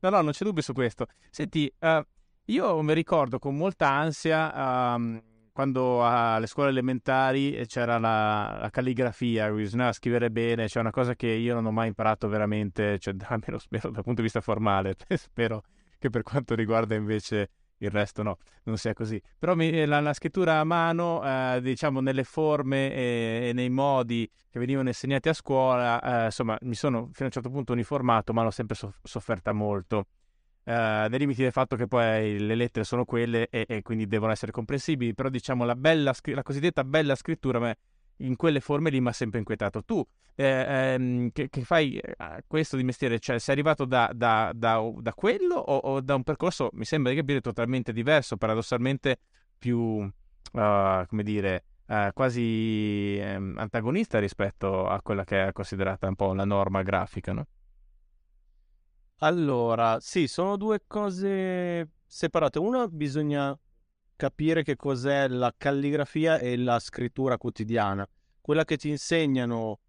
No, 0.00 0.10
no, 0.10 0.20
non 0.20 0.32
c'è 0.32 0.44
dubbio 0.44 0.62
su 0.62 0.72
questo. 0.72 1.06
Senti, 1.30 1.72
uh, 1.78 2.02
io 2.46 2.82
mi 2.82 2.92
ricordo 2.92 3.38
con 3.38 3.56
molta 3.56 3.90
ansia 3.90 4.94
um, 4.94 5.22
quando 5.54 6.04
alle 6.04 6.46
scuole 6.46 6.70
elementari 6.70 7.64
c'era 7.66 7.98
la, 7.98 8.58
la, 8.60 8.70
calligrafia, 8.70 9.50
bisognava 9.50 9.92
scrivere 9.92 10.30
bene, 10.30 10.66
c'è 10.66 10.80
una 10.80 10.90
cosa 10.90 11.14
che 11.14 11.28
io 11.28 11.54
non 11.54 11.64
ho 11.64 11.70
mai 11.70 11.86
imparato 11.86 12.28
veramente, 12.28 12.98
cioè, 12.98 13.14
almeno 13.28 13.58
spero 13.58 13.90
dal 13.90 14.02
punto 14.02 14.16
di 14.16 14.22
vista 14.22 14.40
formale, 14.40 14.96
spero 15.14 15.62
che 15.96 16.10
per 16.10 16.22
quanto 16.22 16.54
riguarda 16.54 16.96
invece 16.96 17.50
il 17.78 17.90
resto 17.90 18.22
no, 18.22 18.38
non 18.64 18.76
sia 18.76 18.92
così. 18.92 19.20
Però 19.38 19.54
mi, 19.54 19.84
la, 19.84 20.00
la, 20.00 20.12
scrittura 20.12 20.58
a 20.58 20.64
mano, 20.64 21.22
eh, 21.24 21.60
diciamo 21.62 22.00
nelle 22.00 22.24
forme 22.24 22.92
e, 22.92 23.48
e, 23.48 23.52
nei 23.52 23.70
modi 23.70 24.28
che 24.48 24.58
venivano 24.58 24.88
insegnati 24.88 25.28
a 25.28 25.32
scuola, 25.32 26.00
eh, 26.00 26.24
insomma, 26.26 26.56
mi 26.62 26.74
sono 26.74 27.08
fino 27.12 27.14
a 27.18 27.24
un 27.24 27.30
certo 27.30 27.50
punto 27.50 27.72
uniformato, 27.72 28.32
ma 28.32 28.42
l'ho 28.42 28.50
sempre 28.50 28.76
so- 28.76 28.94
sofferta 29.02 29.52
molto. 29.52 30.06
Eh, 30.66 31.06
nei 31.10 31.18
limiti 31.18 31.42
del 31.42 31.52
fatto 31.52 31.76
che 31.76 31.86
poi 31.86 32.38
le 32.38 32.54
lettere 32.54 32.84
sono 32.84 33.04
quelle 33.04 33.48
e, 33.50 33.66
e 33.68 33.82
quindi 33.82 34.06
devono 34.06 34.32
essere 34.32 34.50
comprensibili, 34.52 35.14
però 35.14 35.28
diciamo 35.28 35.64
la, 35.64 35.76
bella, 35.76 36.14
la 36.22 36.42
cosiddetta 36.42 36.84
bella 36.84 37.14
scrittura, 37.14 37.58
ma 37.58 37.74
in 38.18 38.36
quelle 38.36 38.60
forme 38.60 38.90
lì 38.90 39.00
mi 39.00 39.08
ha 39.08 39.12
sempre 39.12 39.38
inquietato. 39.38 39.84
Tu 39.84 40.06
eh, 40.36 40.44
ehm, 40.44 41.30
che, 41.32 41.48
che, 41.48 41.62
fai 41.62 41.96
eh, 41.96 42.16
questo 42.46 42.76
di 42.76 42.84
mestiere, 42.84 43.18
cioè 43.18 43.38
sei 43.38 43.54
arrivato 43.54 43.84
da, 43.84 44.10
da, 44.14 44.52
da, 44.54 44.82
da 44.96 45.14
quello 45.14 45.56
o, 45.56 45.76
o, 45.76 46.00
da 46.00 46.14
un 46.14 46.22
percorso, 46.22 46.70
mi 46.72 46.84
sembra 46.84 47.12
di 47.12 47.18
capire, 47.18 47.40
totalmente 47.40 47.92
diverso, 47.92 48.36
paradossalmente 48.36 49.18
più, 49.56 49.78
uh, 49.78 50.10
come 50.52 51.22
dire, 51.22 51.64
uh, 51.86 52.12
quasi 52.12 53.18
um, 53.22 53.54
antagonista 53.56 54.18
rispetto 54.18 54.86
a 54.86 55.00
quella 55.02 55.24
che 55.24 55.48
è 55.48 55.52
considerata 55.52 56.08
un 56.08 56.16
po' 56.16 56.34
la 56.34 56.44
norma 56.44 56.82
grafica, 56.82 57.32
no? 57.32 57.46
Allora, 59.18 60.00
sì, 60.00 60.26
sono 60.26 60.56
due 60.56 60.82
cose 60.86 61.88
separate. 62.04 62.58
Una 62.58 62.86
bisogna 62.88 63.56
capire 64.24 64.62
che 64.62 64.74
cos'è 64.74 65.28
la 65.28 65.52
calligrafia 65.54 66.38
e 66.38 66.56
la 66.56 66.78
scrittura 66.78 67.36
quotidiana. 67.36 68.08
Quella 68.40 68.64
che 68.64 68.78
ti 68.78 68.88
insegnano 68.88 69.80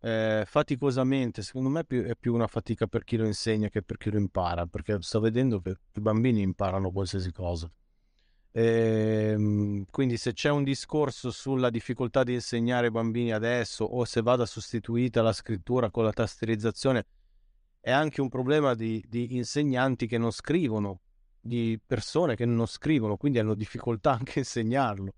eh, 0.00 0.42
faticosamente, 0.44 1.40
secondo 1.42 1.68
me 1.68 1.84
è 1.86 2.16
più, 2.18 2.34
una 2.34 2.48
fatica 2.48 2.88
per 2.88 3.04
chi 3.04 3.16
lo 3.16 3.26
insegna 3.26 3.68
che 3.68 3.82
per 3.82 3.96
chi 3.96 4.10
lo 4.10 4.18
impara, 4.18 4.66
perché 4.66 5.00
sto 5.02 5.20
vedendo 5.20 5.60
che 5.60 5.76
i 5.92 6.00
bambini 6.00 6.42
imparano 6.42 6.90
qualsiasi 6.90 7.30
cosa. 7.30 7.70
E, 8.50 9.30
ehm, 9.30 9.84
quindi 9.88 10.16
se 10.16 10.32
c'è 10.32 10.50
un 10.50 10.64
discorso 10.64 11.30
sulla 11.30 11.70
difficoltà 11.70 12.24
di 12.24 12.34
insegnare 12.34 12.86
ai 12.86 12.92
bambini 12.92 13.30
adesso 13.30 13.84
o 13.84 14.04
se 14.04 14.20
vada 14.20 14.46
sostituita 14.46 15.22
la 15.22 15.32
scrittura 15.32 15.90
con 15.90 16.02
la 16.02 16.12
tasterizzazione, 16.12 17.06
è 17.78 17.92
anche 17.92 18.20
un 18.20 18.28
problema 18.28 18.74
di, 18.74 19.00
di 19.06 19.36
insegnanti 19.36 20.08
che 20.08 20.18
non 20.18 20.32
scrivono 20.32 21.02
di 21.46 21.80
persone 21.84 22.36
che 22.36 22.44
non 22.44 22.66
scrivono, 22.66 23.16
quindi 23.16 23.38
hanno 23.38 23.54
difficoltà 23.54 24.12
anche 24.18 24.32
a 24.36 24.38
insegnarlo, 24.38 25.12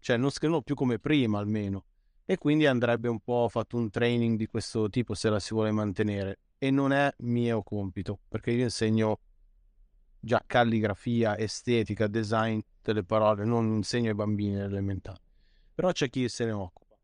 cioè 0.00 0.16
non 0.16 0.30
scrivono 0.30 0.62
più 0.62 0.74
come 0.74 0.98
prima 0.98 1.38
almeno. 1.38 1.84
E 2.26 2.38
quindi 2.38 2.64
andrebbe 2.66 3.08
un 3.08 3.20
po' 3.20 3.48
fatto 3.50 3.76
un 3.76 3.90
training 3.90 4.38
di 4.38 4.46
questo 4.46 4.88
tipo 4.88 5.14
se 5.14 5.28
la 5.28 5.38
si 5.38 5.52
vuole 5.52 5.70
mantenere. 5.70 6.38
E 6.58 6.70
non 6.70 6.92
è 6.92 7.12
mio 7.18 7.62
compito, 7.62 8.20
perché 8.28 8.50
io 8.50 8.62
insegno 8.62 9.20
già 10.18 10.42
calligrafia, 10.46 11.36
estetica, 11.36 12.06
design 12.06 12.58
delle 12.80 13.04
parole, 13.04 13.44
non 13.44 13.66
insegno 13.74 14.08
ai 14.08 14.14
bambini 14.14 14.58
elementari. 14.58 15.20
Però 15.74 15.92
c'è 15.92 16.08
chi 16.08 16.28
se 16.30 16.46
ne 16.46 16.52
occupa. 16.52 16.96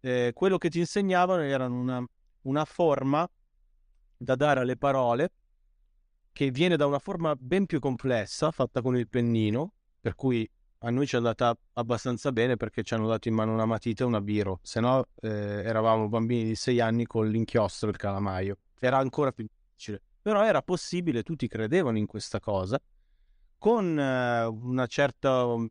Eh, 0.00 0.32
quello 0.34 0.58
che 0.58 0.68
ti 0.68 0.80
insegnavano 0.80 1.42
era 1.42 1.66
una, 1.66 2.04
una 2.42 2.64
forma 2.66 3.28
da 4.16 4.34
dare 4.34 4.60
alle 4.60 4.76
parole 4.76 5.32
che 6.32 6.50
viene 6.50 6.76
da 6.76 6.86
una 6.86 6.98
forma 6.98 7.36
ben 7.36 7.66
più 7.66 7.78
complessa, 7.78 8.50
fatta 8.50 8.80
con 8.80 8.96
il 8.96 9.08
pennino, 9.08 9.74
per 10.00 10.14
cui 10.14 10.48
a 10.84 10.90
noi 10.90 11.06
ci 11.06 11.14
è 11.14 11.18
andata 11.18 11.56
abbastanza 11.74 12.32
bene 12.32 12.56
perché 12.56 12.82
ci 12.82 12.94
hanno 12.94 13.06
dato 13.06 13.28
in 13.28 13.34
mano 13.34 13.52
una 13.52 13.66
matita 13.66 14.02
e 14.02 14.06
una 14.06 14.20
biro, 14.20 14.58
se 14.62 14.80
no 14.80 15.06
eh, 15.20 15.28
eravamo 15.28 16.08
bambini 16.08 16.44
di 16.44 16.54
sei 16.56 16.80
anni 16.80 17.06
con 17.06 17.28
l'inchiostro 17.28 17.88
e 17.88 17.92
il 17.92 17.98
calamaio. 17.98 18.56
Era 18.80 18.98
ancora 18.98 19.30
più 19.30 19.46
difficile. 19.46 20.02
Però 20.20 20.42
era 20.44 20.62
possibile, 20.62 21.22
tutti 21.22 21.46
credevano 21.46 21.98
in 21.98 22.06
questa 22.06 22.40
cosa, 22.40 22.80
con 23.58 23.98
eh, 23.98 24.44
una 24.44 24.86
certa 24.86 25.46
mm, 25.46 25.66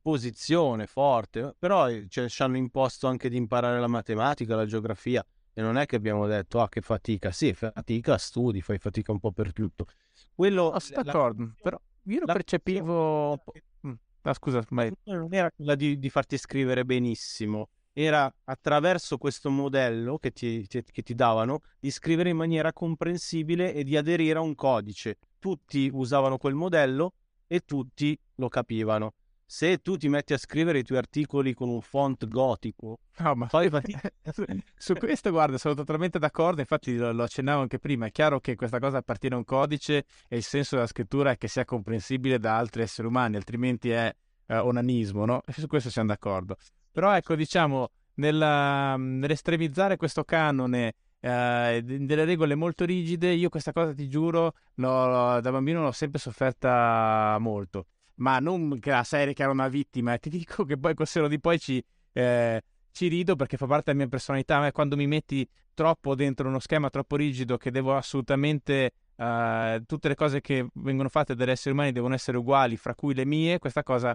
posizione 0.00 0.86
forte, 0.86 1.54
però 1.58 1.88
eh, 1.88 2.06
ci 2.08 2.42
hanno 2.42 2.56
imposto 2.56 3.06
anche 3.06 3.28
di 3.28 3.36
imparare 3.36 3.78
la 3.78 3.86
matematica, 3.86 4.56
la 4.56 4.66
geografia, 4.66 5.24
e 5.58 5.62
non 5.62 5.78
è 5.78 5.86
che 5.86 5.96
abbiamo 5.96 6.26
detto, 6.26 6.60
ah 6.60 6.68
che 6.68 6.82
fatica, 6.82 7.30
sì, 7.30 7.54
fatica, 7.54 8.18
studi, 8.18 8.60
fai 8.60 8.76
fatica 8.76 9.10
un 9.10 9.18
po' 9.18 9.32
per 9.32 9.54
tutto. 9.54 9.86
Quello... 10.34 10.64
Oh, 10.64 10.78
d'accordo, 11.02 11.44
la... 11.44 11.54
però 11.62 11.80
io 12.02 12.20
lo 12.20 12.26
percepivo... 12.26 13.42
Mm. 13.86 13.92
Ah, 14.20 14.34
scusa, 14.34 14.62
ma... 14.68 14.86
Non 15.04 15.32
era 15.32 15.50
quella 15.50 15.74
di, 15.74 15.98
di, 15.98 16.10
farti 16.10 16.36
scrivere 16.36 16.84
benissimo, 16.84 17.70
era 17.94 18.30
attraverso 18.44 19.16
questo 19.16 19.48
modello 19.48 20.18
che 20.18 20.30
ti, 20.32 20.66
ti, 20.66 20.84
che 20.84 21.00
ti 21.00 21.14
davano 21.14 21.62
di 21.80 21.90
scrivere 21.90 22.28
in 22.28 22.36
maniera 22.36 22.74
comprensibile 22.74 23.72
e 23.72 23.82
di 23.82 23.96
aderire 23.96 24.38
a 24.38 24.42
un 24.42 24.54
codice. 24.54 25.16
Tutti 25.38 25.88
usavano 25.90 26.36
quel 26.36 26.54
modello 26.54 27.14
e 27.46 27.60
tutti 27.60 28.18
lo 28.34 28.50
capivano 28.50 29.14
se 29.48 29.78
tu 29.78 29.96
ti 29.96 30.08
metti 30.08 30.32
a 30.32 30.38
scrivere 30.38 30.80
i 30.80 30.82
tuoi 30.82 30.98
articoli 30.98 31.54
con 31.54 31.68
un 31.68 31.80
font 31.80 32.26
gotico, 32.26 32.98
no, 33.18 33.34
ma 33.36 33.46
poi 33.46 33.70
su 34.76 34.94
questo 34.94 35.30
guarda, 35.30 35.56
sono 35.56 35.74
totalmente 35.74 36.18
d'accordo, 36.18 36.60
infatti 36.60 36.96
lo, 36.96 37.12
lo, 37.12 37.22
accennavo 37.22 37.62
anche 37.62 37.78
prima, 37.78 38.06
è 38.06 38.10
chiaro 38.10 38.40
che 38.40 38.56
questa 38.56 38.80
cosa 38.80 38.98
appartiene 38.98 39.36
a 39.36 39.38
un 39.38 39.44
codice 39.44 40.04
e 40.28 40.36
il 40.36 40.42
senso 40.42 40.74
della 40.74 40.88
scrittura 40.88 41.30
è 41.30 41.38
che 41.38 41.46
sia 41.46 41.64
comprensibile 41.64 42.40
da 42.40 42.56
altri 42.56 42.82
esseri 42.82 43.06
umani, 43.06 43.36
altrimenti 43.36 43.90
è 43.90 44.12
eh, 44.46 44.56
onanismo, 44.56 45.24
no? 45.24 45.42
E 45.46 45.52
su 45.52 45.68
questo 45.68 45.90
siamo 45.90 46.08
d'accordo. 46.08 46.56
Però 46.90 47.14
ecco, 47.14 47.36
diciamo, 47.36 47.90
nella, 48.14 48.96
nell'estremizzare 48.96 49.96
questo 49.96 50.24
canone 50.24 50.94
eh, 51.20 51.82
delle 51.84 52.24
regole 52.24 52.56
molto 52.56 52.84
rigide, 52.84 53.30
io 53.30 53.48
questa 53.48 53.72
cosa 53.72 53.94
ti 53.94 54.08
giuro, 54.08 54.54
no, 54.74 55.40
da 55.40 55.50
bambino 55.52 55.82
l'ho 55.82 55.92
sempre 55.92 56.18
sofferta 56.18 57.36
molto 57.38 57.86
ma 58.16 58.38
non 58.38 58.78
che 58.78 58.90
la 58.90 59.04
serie 59.04 59.34
che 59.34 59.42
era 59.42 59.50
una 59.50 59.68
vittima. 59.68 60.14
E 60.14 60.18
ti 60.20 60.28
dico 60.28 60.64
che 60.64 60.76
poi 60.76 60.94
col 60.94 61.06
seno 61.06 61.28
di 61.28 61.40
poi 61.40 61.58
ci, 61.58 61.82
eh, 62.12 62.62
ci 62.90 63.08
rido 63.08 63.36
perché 63.36 63.56
fa 63.56 63.66
parte 63.66 63.84
della 63.86 63.98
mia 63.98 64.08
personalità. 64.08 64.58
Ma 64.58 64.72
quando 64.72 64.96
mi 64.96 65.06
metti 65.06 65.48
troppo 65.74 66.14
dentro 66.14 66.48
uno 66.48 66.58
schema 66.58 66.90
troppo 66.90 67.16
rigido 67.16 67.56
che 67.56 67.70
devo 67.70 67.96
assolutamente. 67.96 68.92
Uh, 69.16 69.82
tutte 69.86 70.08
le 70.08 70.14
cose 70.14 70.42
che 70.42 70.66
vengono 70.74 71.08
fatte 71.08 71.34
dagli 71.34 71.48
esseri 71.48 71.72
umani 71.72 71.90
devono 71.90 72.12
essere 72.12 72.36
uguali, 72.36 72.76
fra 72.76 72.94
cui 72.94 73.14
le 73.14 73.24
mie, 73.24 73.58
questa 73.58 73.82
cosa 73.82 74.14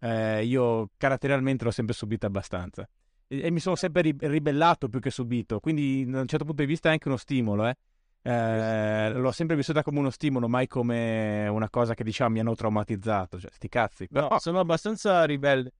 eh, 0.00 0.44
io 0.44 0.90
caratterialmente 0.96 1.64
l'ho 1.64 1.70
sempre 1.70 1.94
subita 1.94 2.26
abbastanza. 2.26 2.88
E, 3.26 3.42
e 3.42 3.50
mi 3.50 3.60
sono 3.60 3.76
sempre 3.76 4.02
ri- 4.02 4.16
ribellato 4.18 4.88
più 4.88 5.00
che 5.00 5.10
subito, 5.10 5.60
quindi 5.60 6.04
da 6.06 6.20
un 6.20 6.26
certo 6.26 6.44
punto 6.44 6.62
di 6.62 6.68
vista 6.68 6.88
è 6.88 6.92
anche 6.92 7.08
uno 7.08 7.16
stimolo, 7.16 7.66
eh. 7.66 7.76
Eh, 8.20 9.12
l'ho 9.14 9.30
sempre 9.30 9.56
vissuta 9.56 9.82
come 9.82 10.00
uno 10.00 10.10
stimolo, 10.10 10.48
mai 10.48 10.66
come 10.66 11.46
una 11.48 11.70
cosa 11.70 11.94
che 11.94 12.04
diciamo 12.04 12.30
mi 12.30 12.40
hanno 12.40 12.54
traumatizzato. 12.54 13.40
Cioè, 13.40 13.50
sti 13.50 13.68
cazzi. 13.68 14.08
Però... 14.08 14.28
No, 14.28 14.38
sono 14.38 14.60
abbastanza 14.60 15.24
ribelle. 15.24 15.72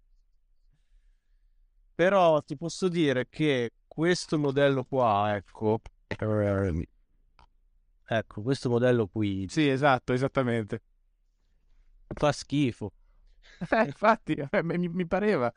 Però 1.94 2.40
ti 2.42 2.56
posso 2.56 2.88
dire 2.88 3.28
che 3.28 3.72
questo 3.86 4.38
modello 4.38 4.84
qua, 4.84 5.34
ecco. 5.34 5.80
Ecco, 8.10 8.42
questo 8.42 8.70
modello 8.70 9.08
qui. 9.08 9.46
Sì, 9.48 9.68
esatto, 9.68 10.12
esattamente. 10.12 10.82
Fa 12.06 12.32
schifo. 12.32 12.92
Eh, 13.70 13.84
infatti, 13.84 14.34
eh, 14.34 14.62
mi, 14.62 14.88
mi 14.88 15.06
pareva. 15.06 15.52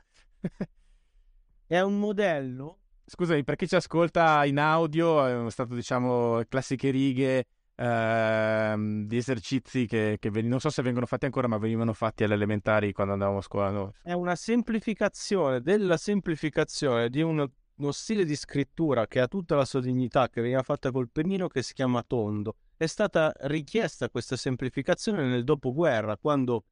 È 1.65 1.79
un 1.79 1.99
modello 1.99 2.80
Scusami, 3.13 3.43
per 3.43 3.57
chi 3.57 3.67
ci 3.67 3.75
ascolta 3.75 4.45
in 4.45 4.57
audio, 4.57 5.45
è 5.45 5.51
stato, 5.51 5.75
diciamo, 5.75 6.41
classiche 6.47 6.91
righe 6.91 7.45
ehm, 7.75 9.05
di 9.05 9.17
esercizi 9.17 9.85
che, 9.85 10.15
che 10.17 10.29
ven- 10.29 10.47
non 10.47 10.61
so 10.61 10.69
se 10.69 10.81
vengono 10.81 11.05
fatti 11.05 11.25
ancora, 11.25 11.49
ma 11.49 11.57
venivano 11.57 11.91
fatti 11.91 12.23
alle 12.23 12.35
elementari 12.35 12.93
quando 12.93 13.11
andavamo 13.11 13.39
a 13.39 13.41
scuola. 13.41 13.69
No? 13.69 13.93
È 14.01 14.13
una 14.13 14.37
semplificazione 14.37 15.59
della 15.59 15.97
semplificazione 15.97 17.09
di 17.09 17.21
uno, 17.21 17.51
uno 17.75 17.91
stile 17.91 18.23
di 18.23 18.37
scrittura 18.37 19.07
che 19.07 19.19
ha 19.19 19.27
tutta 19.27 19.57
la 19.57 19.65
sua 19.65 19.81
dignità, 19.81 20.29
che 20.29 20.39
veniva 20.39 20.63
fatta 20.63 20.89
col 20.89 21.09
pennino 21.09 21.49
che 21.49 21.63
si 21.63 21.73
chiama 21.73 22.03
tondo. 22.03 22.55
È 22.77 22.85
stata 22.85 23.33
richiesta 23.41 24.09
questa 24.09 24.37
semplificazione 24.37 25.25
nel 25.25 25.43
dopoguerra, 25.43 26.15
quando 26.15 26.63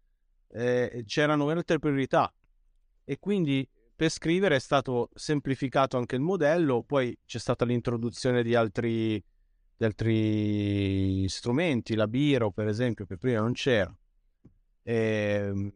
eh, 0.53 1.03
c'erano 1.05 1.49
altre 1.49 1.79
priorità 1.79 2.33
e 3.03 3.19
quindi 3.19 3.67
per 3.99 4.09
scrivere 4.09 4.55
è 4.55 4.59
stato 4.59 5.09
semplificato 5.13 5.97
anche 5.97 6.15
il 6.15 6.21
modello, 6.21 6.84
poi 6.84 7.13
c'è 7.26 7.38
stata 7.38 7.65
l'introduzione 7.65 8.43
di 8.43 8.55
altri, 8.55 9.21
di 9.76 9.84
altri 9.84 11.27
strumenti, 11.27 11.95
la 11.95 12.07
Biro 12.07 12.49
per 12.49 12.69
esempio, 12.69 13.05
che 13.05 13.17
prima 13.17 13.41
non 13.41 13.51
c'era. 13.51 13.93
E, 14.84 14.93
ehm, 14.95 15.73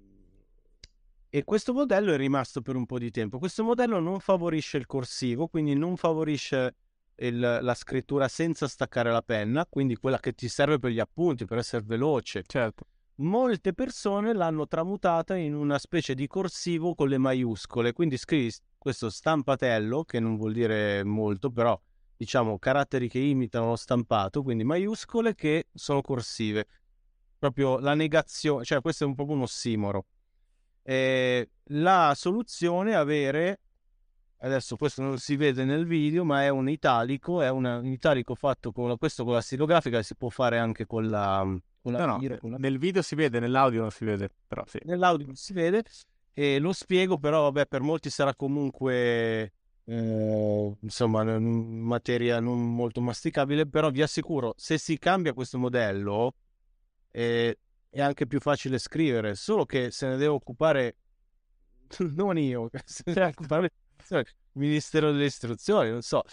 e 1.30 1.44
questo 1.44 1.74
modello 1.74 2.14
è 2.14 2.16
rimasto 2.16 2.62
per 2.62 2.78
un 2.78 2.86
po' 2.86 2.98
di 2.98 3.12
tempo. 3.12 3.40
Questo 3.40 3.62
modello 3.62 4.00
non 4.00 4.22
favorisce 4.22 4.78
il 4.78 4.86
corsivo, 4.86 5.50
quindi 5.50 5.74
non 5.74 5.98
favorisce 5.98 6.76
il, 7.16 7.38
la 7.38 7.74
scrittura 7.74 8.30
senza 8.30 8.70
staccare 8.70 9.12
la 9.12 9.22
penna, 9.22 9.66
quindi 9.66 9.98
quella 9.98 10.22
che 10.22 10.32
ti 10.32 10.48
serve 10.48 10.80
per 10.80 10.92
gli 10.92 11.00
appunti, 11.00 11.44
per 11.44 11.58
essere 11.58 11.84
veloce. 11.86 12.44
Certo. 12.48 12.86
Molte 13.18 13.74
persone 13.74 14.34
l'hanno 14.34 14.68
tramutata 14.68 15.36
in 15.36 15.54
una 15.54 15.78
specie 15.78 16.16
di 16.16 16.26
corsivo 16.26 16.96
con 16.96 17.10
le 17.10 17.20
maiuscole, 17.20 17.94
quindi 17.94 18.18
scrivi 18.18 18.52
questo 18.78 19.10
stampatello, 19.10 20.04
che 20.04 20.20
non 20.20 20.36
vuol 20.36 20.54
dire 20.54 21.04
molto, 21.04 21.52
però 21.52 21.80
diciamo 22.18 22.58
caratteri 22.58 23.08
che 23.08 23.20
imitano 23.20 23.70
lo 23.70 23.76
stampato, 23.76 24.42
quindi 24.42 24.64
maiuscole 24.64 25.36
che 25.36 25.68
sono 25.74 26.02
corsive. 26.02 26.66
Proprio 27.38 27.78
la 27.78 27.94
negazione, 27.94 28.64
cioè 28.64 28.82
questo 28.82 29.04
è 29.04 29.08
un 29.08 29.14
po' 29.14 29.30
un 29.30 29.42
ossimoro. 29.42 30.06
Eh, 30.82 31.50
la 31.66 32.14
soluzione 32.16 32.92
è 32.92 32.96
avere 32.96 33.60
adesso 34.44 34.76
questo 34.76 35.02
non 35.02 35.18
si 35.18 35.36
vede 35.36 35.64
nel 35.64 35.86
video, 35.86 36.24
ma 36.26 36.44
è 36.44 36.50
un 36.50 36.68
italico, 36.70 37.42
è 37.42 37.50
una, 37.50 37.78
un 37.78 37.86
italico 37.86 38.36
fatto 38.36 38.72
con 38.72 38.98
questo 38.98 39.24
con 39.24 39.34
la 39.34 39.42
stilografica 39.42 39.98
e 39.98 40.04
si 40.04 40.16
può 40.16 40.30
fare 40.30 40.58
anche 40.58 40.86
con 40.86 41.08
la... 41.08 41.58
No, 41.84 42.06
no, 42.06 42.20
la... 42.22 42.58
nel 42.58 42.78
video 42.78 43.02
si 43.02 43.16
vede, 43.16 43.40
nell'audio 43.40 43.82
non 43.82 43.92
si 43.92 44.06
vede, 44.06 44.30
però 44.48 44.64
sì. 44.66 44.80
Nell'audio 44.84 45.26
non 45.26 45.36
si 45.36 45.54
vede 45.54 45.84
e 46.34 46.60
lo 46.60 46.74
spiego, 46.74 47.18
però 47.18 47.44
vabbè, 47.44 47.68
per 47.68 47.82
molti 47.82 48.10
sarà 48.10 48.34
comunque... 48.36 49.54
Eh, 49.86 50.78
insomma, 50.80 51.24
materia 51.40 52.40
non 52.40 52.74
molto 52.74 53.02
masticabile, 53.02 53.68
però 53.68 53.90
vi 53.90 54.02
assicuro, 54.02 54.54
se 54.56 54.78
si 54.78 54.98
cambia 54.98 55.34
questo 55.34 55.58
modello 55.58 56.36
eh, 57.12 57.58
è 57.90 58.02
anche 58.02 58.26
più 58.26 58.40
facile 58.40 58.78
scrivere, 58.78 59.36
solo 59.36 59.66
che 59.66 59.92
se 59.92 60.08
ne 60.08 60.14
deve 60.16 60.28
occupare 60.28 60.96
non 62.16 62.38
io, 62.38 62.70
se 62.86 63.04
ne 63.08 63.14
deve 63.14 63.28
occupare 63.28 63.72
Ministero 64.54 65.12
delle 65.12 65.26
Istruzioni, 65.26 65.90
non 65.90 66.02
so. 66.02 66.24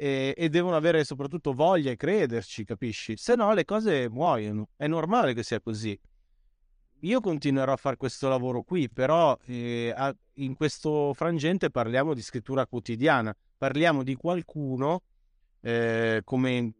E, 0.00 0.32
e, 0.34 0.48
devono 0.48 0.76
avere 0.76 1.04
soprattutto 1.04 1.52
voglia 1.52 1.90
e 1.90 1.96
crederci, 1.96 2.64
capisci? 2.64 3.18
Se 3.18 3.34
no 3.34 3.52
le 3.52 3.66
cose 3.66 4.08
muoiono. 4.08 4.70
È 4.74 4.86
normale 4.86 5.34
che 5.34 5.42
sia 5.42 5.60
così. 5.60 5.98
Io 7.00 7.20
continuerò 7.20 7.72
a 7.72 7.76
fare 7.76 7.96
questo 7.96 8.26
lavoro 8.28 8.62
qui, 8.62 8.88
però 8.88 9.36
eh, 9.44 9.92
a, 9.94 10.14
in 10.36 10.54
questo 10.56 11.12
frangente 11.12 11.70
parliamo 11.70 12.14
di 12.14 12.22
scrittura 12.22 12.66
quotidiana, 12.66 13.36
parliamo 13.58 14.02
di 14.02 14.14
qualcuno, 14.14 15.02
eh, 15.60 16.22
come 16.24 16.74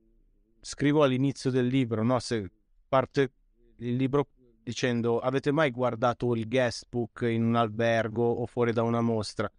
scrivo 0.63 1.03
all'inizio 1.03 1.51
del 1.51 1.67
libro, 1.67 2.03
no? 2.03 2.19
Se 2.21 2.51
parte 2.89 3.33
il 3.81 3.97
libro 3.97 4.29
dicendo 4.63 5.19
avete 5.19 5.53
mai 5.53 5.71
guardato 5.71 6.35
il 6.35 6.49
guestbook 6.49 7.27
in 7.29 7.45
un 7.45 7.57
albergo 7.57 8.25
o 8.25 8.47
fuori 8.47 8.73
da 8.73 8.83
una 8.83 9.03
mostra? 9.03 9.51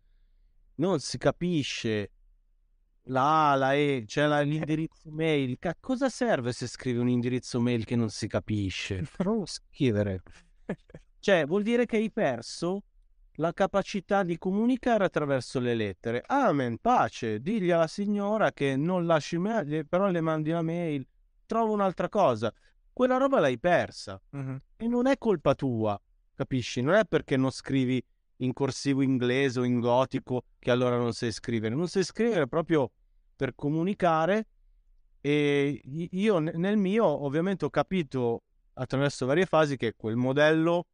non 0.82 1.00
si 1.00 1.18
capisce 1.18 2.10
la 3.06 3.52
A, 3.52 3.56
la 3.56 3.74
E, 3.74 4.04
c'è 4.06 4.28
la, 4.28 4.42
l'indirizzo 4.42 5.10
mail. 5.10 5.58
A 5.62 5.76
cosa 5.80 6.10
serve 6.10 6.52
se 6.52 6.68
scrivi 6.68 7.00
un 7.00 7.10
indirizzo 7.10 7.60
mail 7.60 7.86
che 7.86 7.96
non 7.96 8.10
si 8.10 8.28
capisce? 8.28 9.06
Non 9.24 9.46
scrivere. 9.46 10.22
Cioè, 11.20 11.46
vuol 11.46 11.64
dire 11.64 11.86
che 11.86 11.98
hai 11.98 12.12
perso 12.12 12.84
la 13.36 13.54
capacità 13.54 14.24
di 14.24 14.38
comunicare 14.38 15.06
attraverso 15.06 15.60
le 15.60 15.74
lettere. 15.74 16.24
Amen, 16.26 16.78
pace, 16.78 17.40
digli 17.40 17.72
alla 17.72 17.88
signora 17.88 18.52
che 18.52 18.76
non 18.76 19.06
lasci 19.06 19.38
mail, 19.38 19.88
però 19.88 20.10
le 20.10 20.22
mandi 20.22 20.52
la 20.52 20.62
mail. 20.62 21.08
Trova 21.46 21.72
un'altra 21.72 22.10
cosa. 22.10 22.54
Quella 22.94 23.18
roba 23.18 23.40
l'hai 23.40 23.60
persa. 23.60 24.22
Uh-huh. 24.30 24.60
E 24.78 24.88
non 24.88 25.08
è 25.08 25.18
colpa 25.18 25.56
tua, 25.56 26.00
capisci? 26.36 26.82
Non 26.82 26.94
è 26.96 27.06
perché 27.06 27.38
non 27.38 27.52
scrivi 27.52 28.04
in 28.42 28.54
corsivo 28.54 29.02
inglese 29.02 29.60
o 29.60 29.64
in 29.64 29.80
gotico 29.80 30.44
che 30.60 30.72
allora 30.72 30.98
non 30.98 31.14
sai 31.14 31.32
scrivere. 31.32 31.76
Non 31.76 31.88
sai 31.88 32.04
scrivere 32.04 32.48
proprio 32.48 32.92
per 33.36 33.56
comunicare 33.56 34.48
e 35.22 35.82
io 35.84 36.40
nel 36.40 36.78
mio 36.78 37.06
ovviamente 37.06 37.66
ho 37.66 37.70
capito 37.70 38.44
attraverso 38.74 39.26
varie 39.26 39.46
fasi 39.46 39.78
che 39.78 39.94
quel 39.96 40.16
modello 40.16 40.88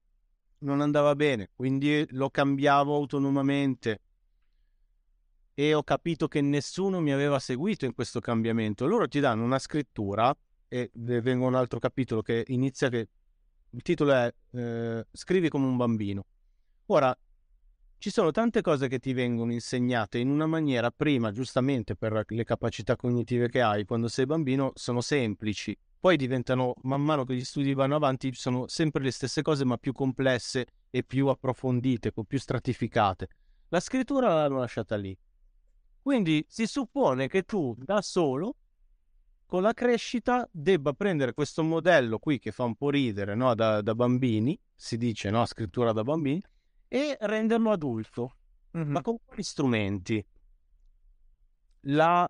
non 0.59 0.81
andava 0.81 1.15
bene, 1.15 1.49
quindi 1.55 2.05
lo 2.11 2.29
cambiavo 2.29 2.93
autonomamente 2.95 4.01
e 5.53 5.73
ho 5.73 5.83
capito 5.83 6.27
che 6.27 6.41
nessuno 6.41 6.99
mi 6.99 7.11
aveva 7.11 7.39
seguito 7.39 7.85
in 7.85 7.93
questo 7.93 8.19
cambiamento. 8.19 8.85
Loro 8.85 9.07
ti 9.07 9.19
danno 9.19 9.43
una 9.43 9.59
scrittura 9.59 10.35
e 10.67 10.91
vengo 10.93 11.47
un 11.47 11.55
altro 11.55 11.79
capitolo 11.79 12.21
che 12.21 12.43
inizia 12.47 12.89
che 12.89 13.07
il 13.69 13.81
titolo 13.81 14.11
è 14.11 14.33
eh, 14.51 15.05
Scrivi 15.11 15.49
come 15.49 15.65
un 15.65 15.77
bambino. 15.77 16.25
Ora, 16.87 17.17
ci 17.99 18.11
sono 18.11 18.31
tante 18.31 18.61
cose 18.61 18.87
che 18.87 18.99
ti 18.99 19.13
vengono 19.13 19.51
insegnate 19.51 20.19
in 20.19 20.29
una 20.29 20.45
maniera, 20.45 20.91
prima 20.91 21.31
giustamente 21.31 21.95
per 21.95 22.25
le 22.27 22.43
capacità 22.43 22.95
cognitive 22.95 23.49
che 23.49 23.61
hai 23.61 23.85
quando 23.85 24.07
sei 24.07 24.25
bambino, 24.25 24.71
sono 24.75 25.01
semplici, 25.01 25.75
poi 25.99 26.15
diventano, 26.15 26.75
man 26.83 27.01
mano 27.01 27.25
che 27.25 27.35
gli 27.35 27.43
studi 27.43 27.73
vanno 27.73 27.95
avanti, 27.95 28.33
sono 28.33 28.67
sempre 28.67 29.01
le 29.01 29.11
stesse 29.11 29.41
cose 29.41 29.65
ma 29.65 29.77
più 29.77 29.93
complesse 29.93 30.67
e 30.91 31.03
più 31.03 31.27
approfondite, 31.27 32.11
più 32.11 32.37
stratificate. 32.37 33.27
La 33.69 33.79
scrittura 33.79 34.33
l'hanno 34.33 34.59
lasciata 34.59 34.95
lì. 34.95 35.17
Quindi 35.99 36.45
si 36.47 36.67
suppone 36.67 37.27
che 37.27 37.43
tu 37.43 37.75
da 37.77 38.01
solo, 38.01 38.55
con 39.45 39.63
la 39.63 39.73
crescita, 39.73 40.47
debba 40.51 40.93
prendere 40.93 41.33
questo 41.33 41.63
modello 41.63 42.19
qui 42.19 42.37
che 42.37 42.51
fa 42.51 42.63
un 42.63 42.75
po' 42.75 42.91
ridere 42.91 43.33
no? 43.33 43.55
da, 43.55 43.81
da 43.81 43.95
bambini, 43.95 44.57
si 44.75 44.97
dice 44.97 45.31
no? 45.31 45.45
scrittura 45.45 45.91
da 45.93 46.03
bambini, 46.03 46.41
e 46.87 47.17
renderlo 47.21 47.71
adulto. 47.71 48.35
Mm-hmm. 48.77 48.91
Ma 48.91 49.01
con 49.01 49.17
quali 49.25 49.43
strumenti? 49.43 50.25
La, 51.81 52.29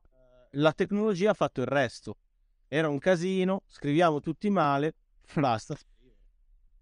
la 0.52 0.74
tecnologia 0.74 1.32
ha 1.32 1.34
fatto 1.34 1.62
il 1.62 1.68
resto. 1.68 2.18
Era 2.68 2.90
un 2.90 3.00
casino, 3.00 3.64
scriviamo 3.68 4.20
tutti 4.20 4.50
male, 4.50 4.94
basta. 5.36 5.76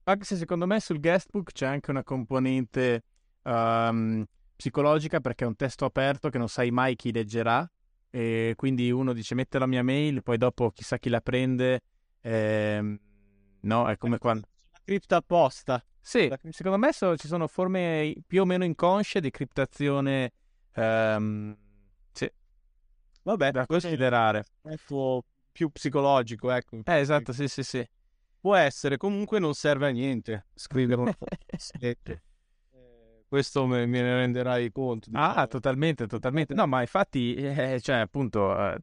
Anche 0.07 0.23
se 0.25 0.35
secondo 0.35 0.67
me 0.67 0.79
sul 0.79 0.99
guestbook 0.99 1.51
c'è 1.51 1.65
anche 1.65 1.89
una 1.89 2.03
componente 2.03 3.03
um, 3.43 4.23
psicologica 4.55 5.19
perché 5.19 5.45
è 5.45 5.47
un 5.47 5.55
testo 5.55 5.85
aperto 5.85 6.29
che 6.29 6.37
non 6.37 6.47
sai 6.47 6.69
mai 6.69 6.95
chi 6.95 7.11
leggerà 7.11 7.67
e 8.15 8.53
quindi 8.55 8.91
uno 8.91 9.11
dice 9.11 9.35
mette 9.35 9.59
la 9.59 9.65
mia 9.65 9.83
mail, 9.83 10.23
poi 10.23 10.37
dopo 10.37 10.71
chissà 10.71 10.97
chi 10.97 11.09
la 11.09 11.19
prende. 11.19 11.81
Ehm, 12.21 12.97
no, 13.61 13.89
è 13.89 13.97
come 13.97 14.19
quando... 14.19 14.47
La 14.71 14.79
cripta 14.85 15.17
apposta. 15.17 15.83
Sì, 16.07 16.31
secondo 16.51 16.77
me 16.77 16.93
so, 16.93 17.17
ci 17.17 17.25
sono 17.25 17.47
forme 17.47 18.13
più 18.27 18.41
o 18.43 18.45
meno 18.45 18.63
inconsce 18.63 19.19
di 19.19 19.31
criptazione. 19.31 20.33
Um, 20.75 21.57
sì. 22.11 22.31
Vabbè, 23.23 23.49
da 23.49 23.65
considerare. 23.65 24.43
Ecco, 24.61 25.23
più 25.51 25.71
psicologico, 25.71 26.51
ecco. 26.51 26.79
Eh, 26.83 26.99
esatto, 26.99 27.33
sì, 27.33 27.47
sì, 27.47 27.63
sì. 27.63 27.83
Può 28.39 28.53
essere, 28.53 28.97
comunque 28.97 29.39
non 29.39 29.55
serve 29.55 29.87
a 29.87 29.89
niente 29.89 30.45
scrivere 30.53 31.17
eh, 31.79 31.97
questo 33.27 33.65
me, 33.65 33.87
me, 33.87 34.01
ne 34.03 34.15
renderai 34.15 34.71
conto. 34.71 35.09
Diciamo. 35.09 35.33
Ah, 35.33 35.47
totalmente, 35.47 36.05
totalmente. 36.05 36.53
No, 36.53 36.67
ma 36.67 36.81
infatti, 36.81 37.33
eh, 37.33 37.79
cioè, 37.81 37.95
appunto, 37.95 38.55
eh, 38.55 38.77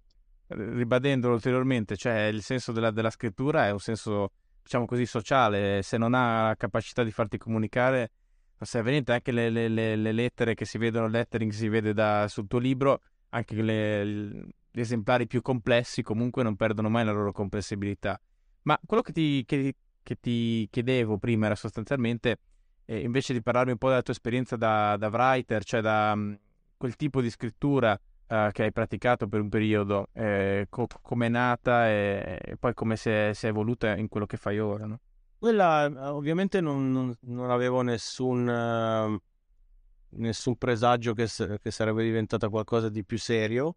ribadendolo 0.48 1.34
ulteriormente, 1.34 1.96
cioè 1.96 2.22
il 2.22 2.42
senso 2.42 2.72
della, 2.72 2.90
della 2.90 3.10
scrittura 3.10 3.68
è 3.68 3.70
un 3.70 3.78
senso 3.78 4.32
diciamo 4.62 4.86
così, 4.86 5.06
sociale, 5.06 5.82
se 5.82 5.98
non 5.98 6.14
ha 6.14 6.48
la 6.48 6.56
capacità 6.56 7.02
di 7.02 7.10
farti 7.10 7.38
comunicare, 7.38 8.10
non 8.58 8.66
serve 8.66 8.90
niente. 8.90 9.12
Anche 9.12 9.32
le, 9.32 9.50
le, 9.50 9.68
le, 9.68 9.96
le 9.96 10.12
lettere 10.12 10.54
che 10.54 10.64
si 10.64 10.78
vedono, 10.78 11.06
il 11.06 11.12
lettering 11.12 11.50
si 11.50 11.68
vede 11.68 11.92
da, 11.92 12.28
sul 12.28 12.46
tuo 12.46 12.58
libro, 12.58 13.00
anche 13.30 13.54
gli 13.54 14.80
esemplari 14.80 15.26
più 15.26 15.42
complessi 15.42 16.02
comunque 16.02 16.42
non 16.42 16.56
perdono 16.56 16.88
mai 16.88 17.04
la 17.04 17.12
loro 17.12 17.32
compressibilità. 17.32 18.20
Ma 18.62 18.78
quello 18.86 19.02
che 19.02 19.12
ti, 19.12 19.44
che, 19.44 19.74
che 20.02 20.16
ti 20.20 20.68
chiedevo 20.70 21.18
prima 21.18 21.46
era 21.46 21.54
sostanzialmente, 21.54 22.38
eh, 22.84 23.00
invece 23.00 23.32
di 23.32 23.42
parlarmi 23.42 23.72
un 23.72 23.78
po' 23.78 23.88
della 23.88 24.02
tua 24.02 24.12
esperienza 24.12 24.56
da, 24.56 24.96
da 24.96 25.08
writer, 25.08 25.64
cioè 25.64 25.80
da 25.80 26.12
um, 26.14 26.38
quel 26.76 26.96
tipo 26.96 27.20
di 27.20 27.30
scrittura 27.30 27.98
uh, 28.32 28.50
che 28.50 28.62
hai 28.64 28.72
praticato 28.72 29.28
per 29.28 29.40
un 29.40 29.48
periodo, 29.50 30.08
eh, 30.14 30.66
co- 30.70 30.86
come 31.02 31.26
è 31.26 31.28
nata 31.28 31.88
e, 31.88 32.38
e, 32.42 32.56
poi 32.56 32.72
come 32.72 32.96
si 32.96 33.10
è, 33.10 33.32
evoluta 33.42 33.94
in 33.96 34.08
quello 34.08 34.26
che 34.26 34.38
fai 34.38 34.58
ora, 34.58 34.86
no? 34.86 35.00
Quella 35.38 35.84
eh, 35.84 36.08
ovviamente 36.08 36.60
non, 36.60 36.90
non, 36.90 37.14
non 37.20 37.50
avevo 37.50 37.82
nessun, 37.82 38.48
uh, 38.48 39.20
nessun 40.20 40.56
presagio 40.56 41.12
che, 41.12 41.26
che 41.60 41.70
sarebbe 41.70 42.02
diventata 42.02 42.48
qualcosa 42.48 42.88
di 42.88 43.04
più 43.04 43.18
serio, 43.18 43.76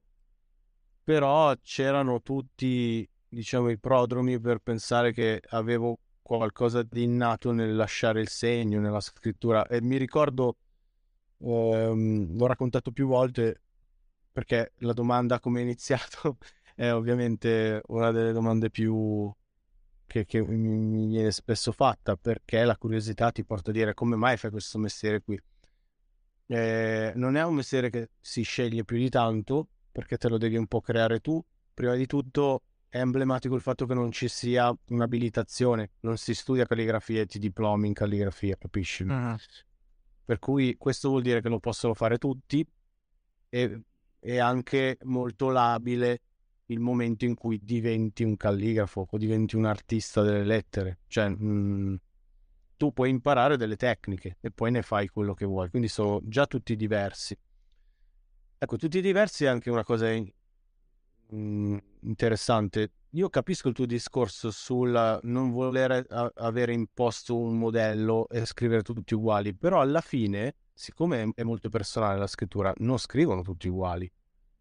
però 1.03 1.53
c'erano 1.61 2.21
tutti, 2.21 3.07
diciamo, 3.27 3.69
i 3.69 3.77
prodromi 3.77 4.39
per 4.39 4.59
pensare 4.59 5.11
che 5.11 5.41
avevo 5.49 5.99
qualcosa 6.21 6.81
di 6.81 7.03
innato 7.03 7.51
nel 7.51 7.75
lasciare 7.75 8.21
il 8.21 8.29
segno 8.29 8.79
nella 8.79 9.01
scrittura. 9.01 9.67
E 9.67 9.81
mi 9.81 9.97
ricordo, 9.97 10.57
ehm, 11.39 12.35
l'ho 12.35 12.47
raccontato 12.47 12.91
più 12.91 13.07
volte 13.07 13.61
perché 14.35 14.73
la 14.79 14.91
domanda 14.91 15.39
come 15.39 15.61
è 15.61 15.63
iniziato 15.63 16.39
è 16.75 16.91
ovviamente 16.91 17.81
una 17.85 18.11
delle 18.11 18.33
domande 18.33 18.69
più 18.69 19.33
che, 20.05 20.25
che 20.25 20.41
mi 20.41 21.07
viene 21.07 21.31
spesso 21.31 21.71
fatta 21.71 22.17
perché 22.17 22.65
la 22.65 22.75
curiosità 22.75 23.31
ti 23.31 23.45
porta 23.45 23.69
a 23.69 23.73
dire 23.73 23.93
come 23.93 24.17
mai 24.17 24.35
fai 24.35 24.51
questo 24.51 24.77
mestiere 24.77 25.21
qui. 25.21 25.41
Eh, 26.47 27.13
non 27.15 27.37
è 27.37 27.45
un 27.45 27.55
mestiere 27.55 27.89
che 27.89 28.09
si 28.19 28.41
sceglie 28.41 28.83
più 28.83 28.97
di 28.97 29.07
tanto 29.07 29.69
perché 29.89 30.17
te 30.17 30.27
lo 30.27 30.37
devi 30.37 30.57
un 30.57 30.67
po' 30.67 30.81
creare 30.81 31.21
tu. 31.21 31.41
Prima 31.73 31.95
di 31.95 32.05
tutto 32.05 32.63
è 32.89 32.99
emblematico 32.99 33.55
il 33.55 33.61
fatto 33.61 33.85
che 33.85 33.93
non 33.93 34.11
ci 34.11 34.27
sia 34.27 34.69
un'abilitazione, 34.89 35.91
non 36.01 36.17
si 36.17 36.33
studia 36.33 36.65
calligrafia 36.65 37.21
e 37.21 37.25
ti 37.25 37.39
diplomi 37.39 37.87
in 37.87 37.93
calligrafia, 37.93 38.57
capisci? 38.57 39.03
Uh-huh. 39.03 39.37
Per 40.25 40.39
cui 40.39 40.75
questo 40.75 41.07
vuol 41.07 41.21
dire 41.21 41.41
che 41.41 41.47
lo 41.47 41.59
possono 41.59 41.93
fare 41.93 42.17
tutti 42.17 42.67
e 43.47 43.81
è 44.25 44.37
anche 44.37 44.97
molto 45.03 45.49
labile 45.49 46.21
il 46.67 46.79
momento 46.79 47.25
in 47.25 47.35
cui 47.35 47.59
diventi 47.61 48.23
un 48.23 48.35
calligrafo 48.35 49.07
o 49.09 49.17
diventi 49.17 49.55
un 49.55 49.65
artista 49.65 50.23
delle 50.23 50.43
lettere. 50.43 50.99
Cioè, 51.07 51.29
mh, 51.29 51.45
mm, 51.45 51.95
tu 52.75 52.91
puoi 52.91 53.09
imparare 53.11 53.55
delle 53.55 53.75
tecniche 53.75 54.37
e 54.41 54.49
poi 54.51 54.71
ne 54.71 54.81
fai 54.81 55.07
quello 55.07 55.33
che 55.33 55.45
vuoi. 55.45 55.69
Quindi 55.69 55.87
sono 55.87 56.19
già 56.23 56.47
tutti 56.47 56.75
diversi. 56.75 57.37
Ecco, 58.57 58.77
tutti 58.77 58.99
diversi 58.99 59.45
è 59.45 59.47
anche 59.47 59.69
una 59.69 59.83
cosa 59.83 60.07
mh, 61.29 61.37
mm, 61.37 61.77
interessante. 62.01 62.91
Io 63.11 63.29
capisco 63.29 63.69
il 63.69 63.73
tuo 63.73 63.85
discorso 63.85 64.51
sul 64.51 65.19
non 65.23 65.51
voler 65.51 66.05
a- 66.09 66.31
avere 66.35 66.73
imposto 66.73 67.37
un 67.37 67.57
modello 67.57 68.27
e 68.29 68.45
scrivere 68.45 68.81
tutti 68.81 69.13
uguali, 69.13 69.53
però 69.53 69.79
alla 69.79 70.01
fine, 70.01 70.55
siccome 70.73 71.31
è 71.33 71.43
molto 71.43 71.69
personale 71.69 72.19
la 72.19 72.27
scrittura, 72.27 72.73
non 72.77 72.97
scrivono 72.97 73.41
tutti 73.41 73.67
uguali 73.67 74.11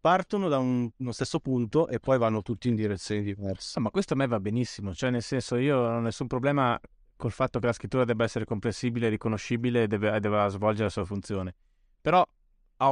partono 0.04 0.50
da 0.50 0.58
un, 0.58 0.86
uno 0.98 1.12
stesso 1.12 1.40
punto 1.40 1.88
e 1.88 1.98
poi 1.98 2.18
vanno 2.18 2.42
tutti 2.42 2.68
in 2.68 2.74
direzioni 2.74 3.22
diverse. 3.22 3.78
Ah, 3.78 3.80
ma 3.80 3.88
questo 3.88 4.12
a 4.12 4.16
me 4.18 4.26
va 4.26 4.38
benissimo, 4.38 4.92
cioè 4.92 5.08
nel 5.08 5.22
senso 5.22 5.56
io 5.56 5.76
non 5.80 5.94
ho 5.94 6.00
nessun 6.00 6.26
problema 6.26 6.78
col 7.16 7.32
fatto 7.32 7.58
che 7.58 7.64
la 7.64 7.72
scrittura 7.72 8.04
debba 8.04 8.24
essere 8.24 8.44
comprensibile, 8.44 9.08
riconoscibile 9.08 9.84
e 9.84 9.86
deve, 9.86 10.20
deve 10.20 10.46
svolgere 10.50 10.84
la 10.84 10.90
sua 10.90 11.06
funzione. 11.06 11.54
Però 12.02 12.22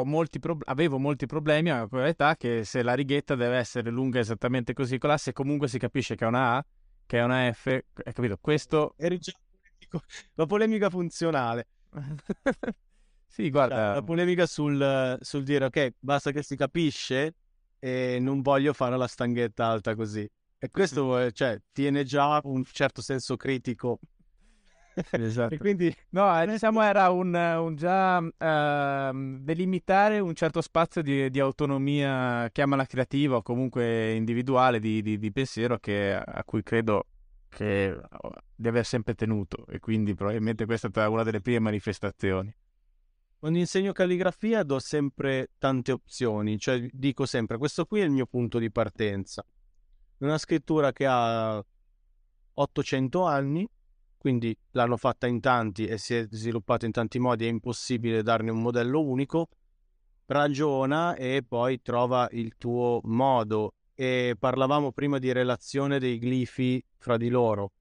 molti 0.05 0.39
pro- 0.39 0.59
avevo 0.65 0.99
molti 0.99 1.27
problemi 1.27 1.71
a 1.71 1.87
quell'età 1.87 2.37
che 2.37 2.65
se 2.65 2.83
la 2.83 2.95
righetta 2.95 3.35
deve 3.35 3.57
essere 3.57 3.91
lunga 3.91 4.19
esattamente 4.19 4.73
così 4.73 4.99
con 4.99 5.11
la, 5.11 5.19
se 5.19 5.33
comunque 5.33 5.69
si 5.69 5.79
capisce 5.79 6.15
che 6.15 6.25
è 6.25 6.29
una 6.29 6.57
A, 6.57 6.67
che 7.07 7.19
è 7.19 7.23
una 7.23 7.53
F, 7.53 7.67
hai 7.67 8.13
capito? 8.13 8.39
Questo... 8.41 8.95
Eri 8.97 9.19
già 9.19 9.33
la 10.35 10.47
polemica 10.47 10.91
funzionale. 10.91 11.67
Sì, 13.33 13.49
guarda. 13.49 13.77
Cioè, 13.77 13.95
la 13.95 14.03
polemica 14.03 14.45
sul, 14.45 15.17
sul, 15.23 15.43
dire 15.43 15.65
ok, 15.65 15.95
basta 16.01 16.33
che 16.33 16.43
si 16.43 16.55
capisce 16.55 17.35
e 17.79 18.19
non 18.21 18.43
voglio 18.43 18.75
fare 18.75 18.95
la 18.99 19.07
stanghetta 19.07 19.69
alta 19.69 19.95
così. 19.95 20.31
E 20.59 20.69
questo 20.71 21.33
cioè, 21.33 21.59
tiene 21.73 22.05
già 22.05 22.39
un 22.45 22.63
certo 22.63 23.01
senso 23.01 23.39
critico. 23.39 24.01
Esatto. 25.11 25.57
quindi... 25.59 25.95
No, 26.11 26.41
eh, 26.41 26.47
diciamo 26.47 26.83
era 26.83 27.11
un, 27.11 27.35
un 27.35 27.77
già 27.77 28.19
uh, 28.19 29.39
delimitare 29.41 30.19
un 30.19 30.35
certo 30.35 30.61
spazio 30.61 31.03
di, 31.03 31.31
di, 31.31 31.41
autonomia, 31.41 32.49
chiamala 32.51 32.87
creativa 32.87 33.37
o 33.37 33.43
comunque 33.43 34.13
individuale 34.13 34.79
di, 34.79 35.03
di, 35.03 35.19
di 35.19 35.33
pensiero 35.33 35.79
che, 35.79 36.15
a 36.15 36.43
cui 36.45 36.63
credo 36.63 37.07
che 37.49 37.99
di 38.55 38.69
aver 38.69 38.85
sempre 38.87 39.15
tenuto 39.15 39.67
e 39.67 39.79
quindi 39.79 40.15
probabilmente 40.15 40.65
questa 40.65 40.89
è 40.89 40.91
stata 40.91 41.09
una 41.09 41.23
delle 41.23 41.41
prime 41.41 41.59
manifestazioni. 41.59 42.55
Quando 43.39 43.59
insegno 43.59 43.93
calligrafia 43.93 44.63
do 44.63 44.79
sempre 44.79 45.51
tante 45.59 45.93
opzioni, 45.93 46.59
cioè 46.59 46.87
dico 46.93 47.27
sempre 47.27 47.59
questo 47.59 47.85
qui 47.85 48.01
è 48.01 48.05
il 48.05 48.11
mio 48.11 48.25
punto 48.25 48.59
di 48.59 48.71
partenza. 48.71 49.45
Una 50.19 50.39
scrittura 50.39 50.93
che 50.93 51.05
ha 51.07 51.63
800 52.55 53.25
anni, 53.25 53.69
quindi 54.23 54.57
l'hanno 54.71 54.97
fatta 54.97 55.27
in 55.27 55.41
tanti 55.41 55.85
e 55.85 55.99
si 55.99 56.15
è 56.15 56.29
sviluppata 56.31 56.87
in 56.87 56.93
tanti 56.93 57.19
modi, 57.19 57.45
è 57.45 57.49
impossibile 57.49 58.23
darne 58.23 58.53
un 58.53 58.63
modello 58.63 59.03
unico. 59.03 59.49
Ragiona 60.27 61.17
e 61.17 61.43
poi 61.43 61.83
trova 61.83 62.29
il 62.31 62.55
tuo 62.57 63.01
modo. 63.03 63.75
E 63.93 64.37
parlavamo 64.39 64.93
prima 64.93 65.19
di 65.19 65.33
relazione 65.33 65.99
dei 65.99 66.23
glifi 66.23 66.81
fra 66.99 67.17
di 67.17 67.31
loro. 67.31 67.73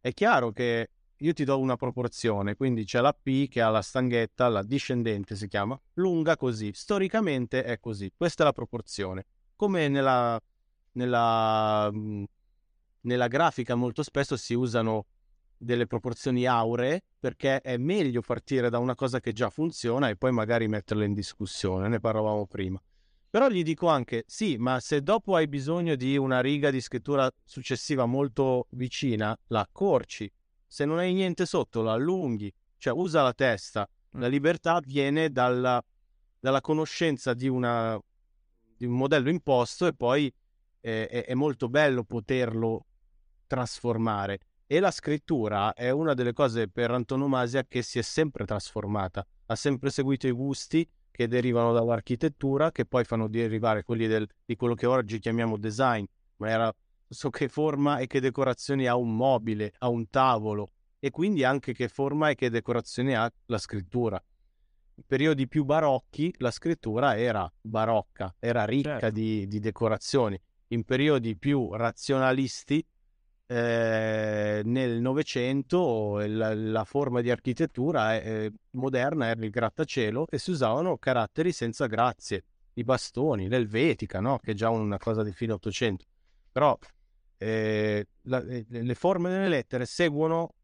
È 0.00 0.14
chiaro 0.14 0.52
che 0.52 0.88
io 1.18 1.32
ti 1.34 1.44
do 1.44 1.58
una 1.58 1.76
proporzione, 1.76 2.56
quindi 2.56 2.84
c'è 2.84 3.02
la 3.02 3.12
P 3.12 3.48
che 3.48 3.60
ha 3.60 3.68
la 3.68 3.82
stanghetta, 3.82 4.48
la 4.48 4.62
discendente 4.62 5.36
si 5.36 5.48
chiama, 5.48 5.78
lunga 5.96 6.34
così, 6.34 6.70
storicamente 6.72 7.62
è 7.62 7.78
così, 7.78 8.10
questa 8.16 8.42
è 8.42 8.46
la 8.46 8.54
proporzione. 8.54 9.26
Come 9.54 9.88
nella, 9.88 10.40
nella, 10.92 11.92
nella 13.02 13.28
grafica 13.28 13.74
molto 13.74 14.02
spesso 14.02 14.38
si 14.38 14.54
usano 14.54 15.04
delle 15.62 15.86
proporzioni 15.86 16.46
auree 16.46 17.02
perché 17.20 17.60
è 17.60 17.76
meglio 17.76 18.22
partire 18.22 18.70
da 18.70 18.78
una 18.78 18.94
cosa 18.94 19.20
che 19.20 19.32
già 19.32 19.50
funziona 19.50 20.08
e 20.08 20.16
poi 20.16 20.32
magari 20.32 20.68
metterla 20.68 21.04
in 21.04 21.12
discussione, 21.12 21.88
ne 21.88 22.00
parlavamo 22.00 22.46
prima. 22.46 22.80
Però 23.28 23.48
gli 23.48 23.62
dico 23.62 23.86
anche, 23.86 24.24
sì, 24.26 24.56
ma 24.56 24.80
se 24.80 25.02
dopo 25.02 25.36
hai 25.36 25.46
bisogno 25.46 25.94
di 25.94 26.16
una 26.16 26.40
riga 26.40 26.70
di 26.70 26.80
scrittura 26.80 27.30
successiva 27.44 28.06
molto 28.06 28.66
vicina, 28.70 29.36
la 29.48 29.60
accorci 29.60 30.30
se 30.70 30.84
non 30.84 30.98
hai 30.98 31.12
niente 31.12 31.46
sotto 31.46 31.82
lo 31.82 31.90
allunghi, 31.90 32.52
cioè 32.78 32.92
usa 32.92 33.22
la 33.22 33.32
testa. 33.32 33.88
La 34.12 34.28
mm. 34.28 34.30
libertà 34.30 34.80
viene 34.84 35.30
dalla, 35.30 35.82
dalla 36.38 36.60
conoscenza 36.60 37.34
di, 37.34 37.48
una, 37.48 38.00
di, 38.76 38.86
un 38.86 38.92
modello 38.92 39.30
imposto 39.30 39.88
e 39.88 39.94
poi 39.94 40.32
eh, 40.80 41.08
è, 41.08 41.24
è 41.24 41.34
molto 41.34 41.68
bello 41.68 42.04
poterlo 42.04 42.86
trasformare. 43.48 44.38
E 44.72 44.78
la 44.78 44.92
scrittura 44.92 45.74
è 45.74 45.90
una 45.90 46.14
delle 46.14 46.32
cose 46.32 46.68
per 46.68 46.92
antonomasia 46.92 47.64
che 47.64 47.82
si 47.82 47.98
è 47.98 48.02
sempre 48.02 48.44
trasformata, 48.44 49.26
ha 49.46 49.56
sempre 49.56 49.90
seguito 49.90 50.28
i 50.28 50.30
gusti 50.30 50.88
che 51.10 51.26
derivano 51.26 51.72
dall'architettura, 51.72 52.70
che 52.70 52.86
poi 52.86 53.02
fanno 53.02 53.26
derivare 53.26 53.82
quelli 53.82 54.06
del, 54.06 54.28
di 54.44 54.54
quello 54.54 54.74
che 54.74 54.86
oggi 54.86 55.18
chiamiamo 55.18 55.56
design, 55.56 56.04
ma 56.36 56.50
era 56.50 56.72
so 57.08 57.30
che 57.30 57.48
forma 57.48 57.98
e 57.98 58.06
che 58.06 58.20
decorazioni 58.20 58.86
ha 58.86 58.94
un 58.94 59.16
mobile, 59.16 59.72
ha 59.78 59.88
un 59.88 60.08
tavolo 60.08 60.70
e 61.00 61.10
quindi 61.10 61.42
anche 61.42 61.72
che 61.72 61.88
forma 61.88 62.30
e 62.30 62.36
che 62.36 62.48
decorazioni 62.48 63.16
ha 63.16 63.28
la 63.46 63.58
scrittura. 63.58 64.22
In 64.94 65.02
periodi 65.04 65.48
più 65.48 65.64
barocchi 65.64 66.32
la 66.38 66.52
scrittura 66.52 67.18
era 67.18 67.52
barocca, 67.60 68.32
era 68.38 68.64
ricca 68.66 69.00
certo. 69.00 69.10
di, 69.10 69.48
di, 69.48 69.58
decorazioni. 69.58 70.40
In 70.68 70.84
periodi 70.84 71.36
più 71.36 71.74
razionalisti 71.74 72.86
eh, 73.50 74.60
nel 74.62 75.00
Novecento 75.00 76.18
la, 76.24 76.54
la, 76.54 76.84
forma 76.84 77.20
di 77.20 77.32
architettura 77.32 78.20
eh, 78.20 78.52
moderna 78.70 79.26
era 79.26 79.42
il 79.42 79.50
grattacielo 79.50 80.26
e 80.30 80.38
si 80.38 80.52
usavano 80.52 80.98
caratteri 80.98 81.50
senza 81.50 81.86
grazie, 81.86 82.44
i 82.74 82.84
bastoni, 82.84 83.48
l'elvetica, 83.48 84.20
no? 84.20 84.38
che 84.38 84.52
è 84.52 84.54
già 84.54 84.70
una 84.70 84.98
cosa 84.98 85.24
di 85.24 85.32
fine 85.32 85.54
Ottocento. 85.54 86.04
Però 86.52 86.78
eh, 87.38 88.06
la, 88.22 88.40
eh, 88.40 88.64
le 88.68 88.94
forme 88.94 89.30
delle 89.30 89.48
lettere 89.48 89.84
seguono 89.84 90.54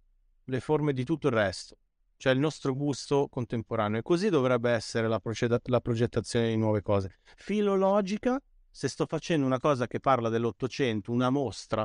le 0.44 0.60
forme 0.60 0.92
di 0.92 1.02
tutto 1.02 1.26
il 1.26 1.32
resto, 1.32 1.78
cioè 2.16 2.32
il 2.34 2.38
nostro 2.38 2.72
gusto 2.72 3.26
contemporaneo. 3.28 3.98
E 3.98 4.02
così 4.02 4.28
dovrebbe 4.28 4.70
essere 4.70 5.08
la, 5.08 5.18
proceda- 5.18 5.60
la 5.64 5.80
progettazione 5.80 6.50
di 6.50 6.56
nuove 6.56 6.82
cose. 6.82 7.18
Filologica, 7.34 8.40
se 8.70 8.86
sto 8.86 9.06
facendo 9.06 9.44
una 9.44 9.58
cosa 9.58 9.88
che 9.88 9.98
parla 9.98 10.28
dell'Ottocento, 10.28 11.10
una 11.10 11.30
mostra 11.30 11.84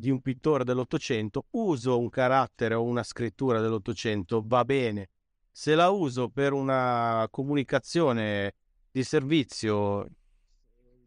di 0.00 0.10
un 0.10 0.20
pittore 0.20 0.64
dell'Ottocento, 0.64 1.46
uso 1.50 1.98
un 1.98 2.08
carattere 2.08 2.74
o 2.74 2.82
una 2.82 3.04
scrittura 3.04 3.60
dell'Ottocento, 3.60 4.42
va 4.44 4.64
bene. 4.64 5.10
Se 5.52 5.74
la 5.76 5.90
uso 5.90 6.28
per 6.28 6.52
una 6.52 7.28
comunicazione 7.30 8.54
di 8.90 9.04
servizio 9.04 10.08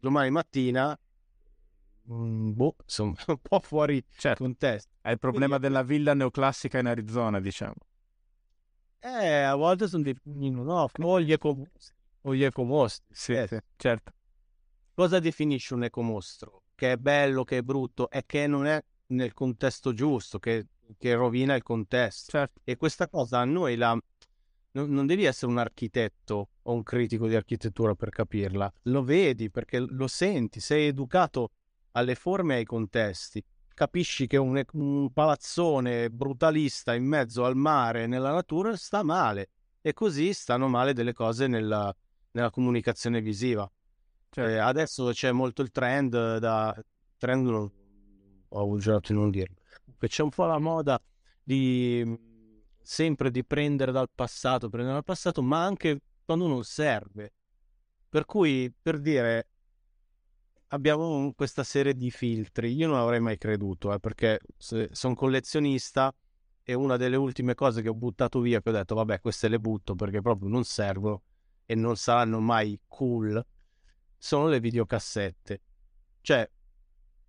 domani 0.00 0.30
mattina, 0.30 0.98
Mm, 2.10 2.52
boh, 2.52 2.76
insomma, 2.82 3.14
un 3.28 3.38
po' 3.40 3.60
fuori 3.60 4.04
certo. 4.18 4.42
contesto. 4.42 4.90
È 5.00 5.10
il 5.10 5.18
problema 5.18 5.56
Quindi... 5.58 5.66
della 5.66 5.82
villa 5.82 6.14
neoclassica 6.14 6.78
in 6.78 6.86
Arizona, 6.86 7.40
diciamo. 7.40 7.74
Eh, 9.00 9.42
a 9.42 9.54
volte 9.54 9.86
sono 9.86 10.02
dei 10.02 10.16
no? 10.24 10.90
O 10.98 11.20
gli 11.20 11.32
ecomostri. 11.32 11.94
O 12.22 12.34
gli 12.34 12.42
ecomostri. 12.42 13.06
Sì, 13.10 13.32
eh. 13.32 13.46
sì, 13.46 13.58
certo. 13.76 14.12
Cosa 14.94 15.18
definisce 15.18 15.74
un 15.74 15.84
ecomostro? 15.84 16.63
Che 16.74 16.92
è 16.92 16.96
bello, 16.96 17.44
che 17.44 17.58
è 17.58 17.62
brutto, 17.62 18.10
e 18.10 18.24
che 18.26 18.46
non 18.46 18.66
è 18.66 18.82
nel 19.08 19.32
contesto 19.32 19.92
giusto, 19.92 20.38
che, 20.38 20.66
che 20.98 21.14
rovina 21.14 21.54
il 21.54 21.62
contesto. 21.62 22.30
Certo. 22.32 22.60
E 22.64 22.76
questa 22.76 23.08
cosa 23.08 23.38
a 23.40 23.44
noi 23.44 23.76
la... 23.76 23.98
Non, 24.72 24.90
non 24.90 25.06
devi 25.06 25.24
essere 25.24 25.52
un 25.52 25.58
architetto 25.58 26.48
o 26.62 26.72
un 26.72 26.82
critico 26.82 27.28
di 27.28 27.36
architettura 27.36 27.94
per 27.94 28.08
capirla. 28.08 28.72
Lo 28.82 29.04
vedi 29.04 29.48
perché 29.50 29.78
lo 29.78 30.08
senti, 30.08 30.58
sei 30.58 30.88
educato 30.88 31.52
alle 31.92 32.16
forme 32.16 32.54
e 32.54 32.58
ai 32.58 32.64
contesti. 32.64 33.42
capisci 33.74 34.26
che 34.26 34.36
un, 34.36 34.60
un 34.72 35.12
palazzone 35.12 36.10
brutalista 36.10 36.94
in 36.94 37.04
mezzo 37.04 37.44
al 37.44 37.56
mare, 37.56 38.06
nella 38.06 38.32
natura, 38.32 38.74
sta 38.76 39.02
male. 39.02 39.50
E 39.80 39.92
così 39.92 40.32
stanno 40.32 40.66
male 40.66 40.92
delle 40.92 41.12
cose 41.12 41.46
nella, 41.46 41.94
nella 42.32 42.50
comunicazione 42.50 43.20
visiva. 43.20 43.70
Cioè, 44.34 44.54
eh, 44.54 44.58
adesso 44.58 45.10
c'è 45.12 45.30
molto 45.30 45.62
il 45.62 45.70
trend 45.70 46.38
da... 46.38 46.74
Trend 47.16 47.46
non... 47.46 47.70
Ho 48.48 48.60
avuto 48.60 48.98
di 48.98 49.14
non 49.14 49.30
dirlo. 49.30 49.60
C'è 49.98 50.22
un 50.22 50.30
po' 50.30 50.44
la 50.46 50.58
moda 50.58 51.00
di 51.40 52.18
sempre 52.82 53.30
di 53.30 53.44
prendere 53.44 53.92
dal 53.92 54.10
passato, 54.12 54.68
prendere 54.68 54.94
dal 54.94 55.04
passato, 55.04 55.40
ma 55.40 55.64
anche 55.64 56.00
quando 56.24 56.48
non 56.48 56.64
serve. 56.64 57.32
Per 58.08 58.24
cui, 58.24 58.72
per 58.82 58.98
dire, 58.98 59.48
abbiamo 60.68 61.32
questa 61.34 61.62
serie 61.62 61.94
di 61.94 62.10
filtri. 62.10 62.74
Io 62.74 62.88
non 62.88 62.98
avrei 62.98 63.20
mai 63.20 63.38
creduto, 63.38 63.92
eh, 63.92 64.00
perché 64.00 64.40
sono 64.56 65.14
collezionista 65.14 66.12
e 66.64 66.74
una 66.74 66.96
delle 66.96 67.16
ultime 67.16 67.54
cose 67.54 67.82
che 67.82 67.88
ho 67.88 67.94
buttato 67.94 68.40
via, 68.40 68.60
che 68.60 68.70
ho 68.70 68.72
detto, 68.72 68.96
vabbè, 68.96 69.20
queste 69.20 69.46
le 69.46 69.60
butto 69.60 69.94
perché 69.94 70.20
proprio 70.20 70.48
non 70.48 70.64
servono 70.64 71.22
e 71.64 71.76
non 71.76 71.96
saranno 71.96 72.40
mai 72.40 72.80
cool, 72.88 73.44
sono 74.24 74.48
le 74.48 74.58
videocassette. 74.58 75.60
Cioè, 76.22 76.50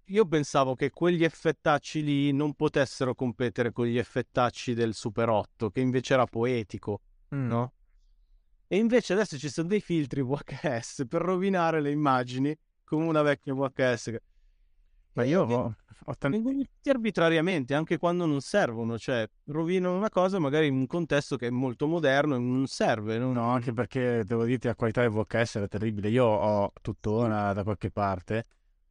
io 0.06 0.26
pensavo 0.26 0.76
che 0.76 0.92
quegli 0.92 1.26
effettacci 1.26 2.02
lì 2.02 2.32
non 2.32 2.54
potessero 2.54 3.14
competere 3.14 3.74
con 3.74 3.86
gli 3.86 3.98
effettacci 3.98 4.74
del 4.74 4.94
Super 4.94 5.28
8, 5.28 5.72
che 5.72 5.82
invece 5.82 6.14
era 6.14 6.26
poetico, 6.26 7.02
mm. 7.36 7.48
no? 7.48 7.74
E 8.68 8.78
invece 8.78 9.12
adesso 9.12 9.38
ci 9.38 9.50
sono 9.50 9.68
dei 9.68 9.82
filtri 9.82 10.22
VHS 10.24 11.04
per 11.10 11.22
rovinare 11.22 11.82
le 11.82 11.92
immagini 11.92 12.58
come 12.86 13.04
una 13.04 13.24
vecchia 13.24 13.54
VHS. 13.54 14.16
Ma 15.16 15.24
io 15.24 15.44
ho, 15.44 15.76
ho 16.06 16.16
tanti... 16.18 16.68
Arbitrariamente, 16.84 17.74
anche 17.74 17.98
quando 17.98 18.26
non 18.26 18.42
servono, 18.42 18.98
cioè 18.98 19.28
rovinano 19.46 19.96
una 19.96 20.10
cosa 20.10 20.40
magari 20.40 20.68
in 20.68 20.76
un 20.76 20.88
contesto 20.88 21.38
che 21.38 21.48
è 21.48 21.50
molto 21.50 21.88
moderno 21.88 22.36
e 22.36 22.40
non 22.40 22.68
serve. 22.68 23.18
Non... 23.18 23.34
No, 23.34 23.50
anche 23.50 23.72
perché 23.72 24.24
devo 24.26 24.44
dirti 24.44 24.68
la 24.68 24.76
qualità 24.76 25.02
del 25.02 25.12
VHS 25.12 25.56
era 25.56 25.68
terribile. 25.68 26.10
Io 26.10 26.26
ho 26.26 26.72
tuttora 26.82 27.54
da 27.54 27.64
qualche 27.64 27.92
parte 27.92 28.44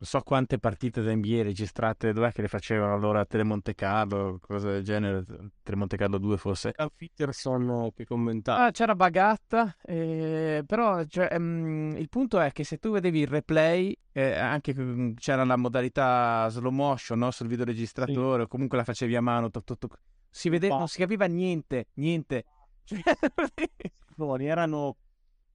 so 0.04 0.20
quante 0.20 0.58
partite 0.58 1.02
da 1.02 1.14
NBA 1.14 1.42
registrate, 1.42 2.12
dov'è 2.12 2.32
che 2.32 2.42
le 2.42 2.48
facevano 2.48 2.94
allora 2.94 3.20
a 3.20 3.24
Telemonte 3.24 3.74
Carlo, 3.74 4.38
cose 4.40 4.68
del 4.68 4.82
genere, 4.84 5.24
Telemonte 5.62 5.96
Carlo 5.96 6.18
2 6.18 6.36
forse. 6.36 6.72
A 6.76 6.90
Peterson 6.94 7.90
che 7.94 8.04
commentava. 8.04 8.66
Ah, 8.66 8.70
c'era 8.70 8.94
Bagatta, 8.94 9.76
eh, 9.82 10.62
però 10.66 11.04
cioè, 11.04 11.28
ehm, 11.32 11.96
il 11.96 12.08
punto 12.08 12.40
è 12.40 12.52
che 12.52 12.64
se 12.64 12.78
tu 12.78 12.90
vedevi 12.90 13.20
il 13.20 13.26
replay, 13.26 13.96
eh, 14.12 14.34
anche 14.34 14.74
c'era 15.16 15.44
la 15.44 15.56
modalità 15.56 16.48
slow 16.48 16.70
motion 16.70 17.18
no? 17.18 17.30
sul 17.30 17.48
videoregistratore, 17.48 18.38
sì. 18.38 18.42
o 18.44 18.46
comunque 18.48 18.78
la 18.78 18.84
facevi 18.84 19.16
a 19.16 19.20
mano, 19.20 19.50
toc, 19.50 19.64
toc, 19.64 19.78
toc. 19.78 19.98
Si 20.30 20.48
vedeva, 20.48 20.76
non 20.76 20.88
si 20.88 20.98
capiva 20.98 21.26
niente, 21.26 21.88
niente. 21.94 22.44
Cioè, 22.84 24.42
erano 24.42 24.96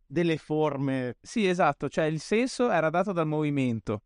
delle 0.10 0.38
forme. 0.38 1.18
Sì, 1.22 1.48
esatto, 1.48 1.88
cioè 1.88 2.06
il 2.06 2.20
senso 2.20 2.72
era 2.72 2.90
dato 2.90 3.12
dal 3.12 3.28
movimento. 3.28 4.02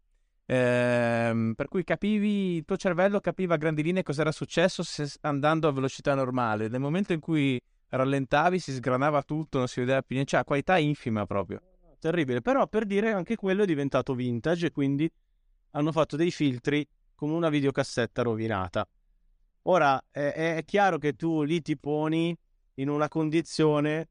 Ehm, 0.46 1.54
per 1.56 1.68
cui 1.68 1.84
capivi, 1.84 2.56
il 2.58 2.66
tuo 2.66 2.78
cervello 2.78 3.20
capiva 3.20 3.54
a 3.54 3.58
grandi 3.58 3.82
linee 3.84 4.04
cosa 4.04 4.22
era 4.22 4.32
successo 4.32 4.84
andando 5.22 5.68
a 5.68 5.72
velocità 5.72 6.14
normale. 6.14 6.68
Nel 6.68 6.80
momento 6.80 7.14
in 7.14 7.20
cui 7.20 7.60
rallentavi 7.90 8.60
si 8.60 8.74
sgranava 8.74 9.24
tutto, 9.24 9.60
non 9.60 9.68
si 9.68 9.80
vedeva 9.80 10.02
più 10.02 10.16
niente, 10.16 10.36
cioè 10.36 10.44
qualità 10.44 10.78
infima 10.78 11.26
proprio. 11.26 11.62
Terribile, 12.00 12.42
però 12.42 12.68
per 12.68 12.86
dire 12.86 13.14
anche 13.14 13.36
quello 13.36 13.64
è 13.64 13.66
diventato 13.66 14.14
vintage 14.14 14.68
e 14.68 14.72
quindi 14.72 15.10
hanno 15.72 15.92
fatto 15.92 16.18
dei 16.18 16.32
filtri 16.32 16.86
come 17.16 17.34
una 17.34 17.50
videocassetta 17.50 18.22
rovinata. 18.22 18.86
Ora 19.64 20.04
è, 20.12 20.56
è 20.58 20.66
chiaro 20.66 20.98
che 20.98 21.14
tu 21.14 21.44
lì 21.44 21.62
ti 21.62 21.78
poni 21.78 22.36
in 22.76 22.90
una 22.90 23.08
condizione 23.08 24.10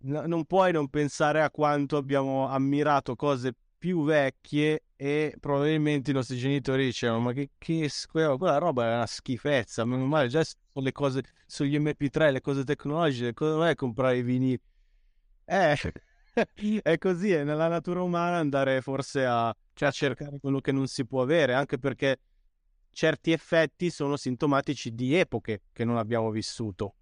no, 0.00 0.26
non 0.26 0.44
puoi 0.44 0.72
non 0.72 0.88
pensare 0.88 1.42
a 1.42 1.50
quanto 1.50 1.96
abbiamo 1.96 2.48
ammirato 2.48 3.14
cose 3.16 3.54
più 3.78 4.04
vecchie 4.04 4.84
e 4.96 5.36
probabilmente 5.38 6.10
i 6.10 6.14
nostri 6.14 6.36
genitori 6.36 6.84
dicevano 6.84 7.20
ma 7.20 7.32
che, 7.32 7.50
che 7.58 7.90
quella 8.08 8.58
roba 8.58 8.90
è 8.90 8.94
una 8.94 9.06
schifezza 9.06 9.84
meno 9.84 10.06
male 10.06 10.28
già 10.28 10.42
sono 10.42 10.84
le 10.84 10.92
cose 10.92 11.22
sugli 11.46 11.78
mp3 11.78 12.32
le 12.32 12.40
cose 12.40 12.64
tecnologiche 12.64 13.34
cosa 13.34 13.56
vai 13.56 13.70
a 13.70 13.74
comprare 13.74 14.18
i 14.18 14.22
vinili? 14.22 14.60
Eh 15.44 15.76
è 16.82 16.98
così 16.98 17.32
è 17.32 17.44
nella 17.44 17.68
natura 17.68 18.02
umana 18.02 18.36
andare 18.36 18.80
forse 18.80 19.24
a, 19.24 19.54
cioè, 19.74 19.88
a 19.88 19.92
cercare 19.92 20.38
quello 20.40 20.60
che 20.60 20.72
non 20.72 20.86
si 20.86 21.06
può 21.06 21.22
avere 21.22 21.54
anche 21.54 21.78
perché 21.78 22.20
certi 22.90 23.32
effetti 23.32 23.90
sono 23.90 24.16
sintomatici 24.16 24.94
di 24.94 25.14
epoche 25.14 25.62
che 25.72 25.84
non 25.84 25.98
abbiamo 25.98 26.30
vissuto 26.30 26.94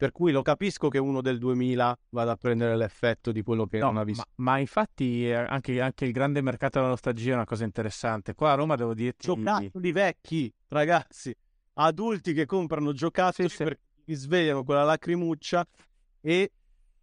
per 0.00 0.12
cui 0.12 0.32
lo 0.32 0.40
capisco 0.40 0.88
che 0.88 0.96
uno 0.96 1.20
del 1.20 1.36
2000 1.36 1.98
vada 2.08 2.30
a 2.30 2.36
prendere 2.36 2.74
l'effetto 2.74 3.32
di 3.32 3.42
quello 3.42 3.66
che 3.66 3.80
no, 3.80 3.88
non 3.88 3.98
ha 3.98 4.04
visto. 4.04 4.24
Ma, 4.36 4.52
ma 4.52 4.58
infatti 4.58 5.28
eh, 5.28 5.34
anche, 5.34 5.78
anche, 5.78 6.06
il 6.06 6.12
grande 6.12 6.40
mercato 6.40 6.78
della 6.78 6.88
nostalgia 6.88 7.32
è 7.32 7.34
una 7.34 7.44
cosa 7.44 7.64
interessante. 7.64 8.34
Qua 8.34 8.52
a 8.52 8.54
Roma 8.54 8.76
devo 8.76 8.94
dirti... 8.94 9.26
Giocattoli 9.26 9.92
vecchi, 9.92 10.50
ragazzi. 10.68 11.36
Adulti 11.74 12.32
che 12.32 12.46
comprano 12.46 12.94
giocattoli 12.94 13.50
sì, 13.50 13.56
sì. 13.56 13.64
perché 13.64 13.82
si 14.06 14.14
svegliano 14.14 14.64
con 14.64 14.76
la 14.76 14.84
lacrimuccia 14.84 15.66
e 16.22 16.50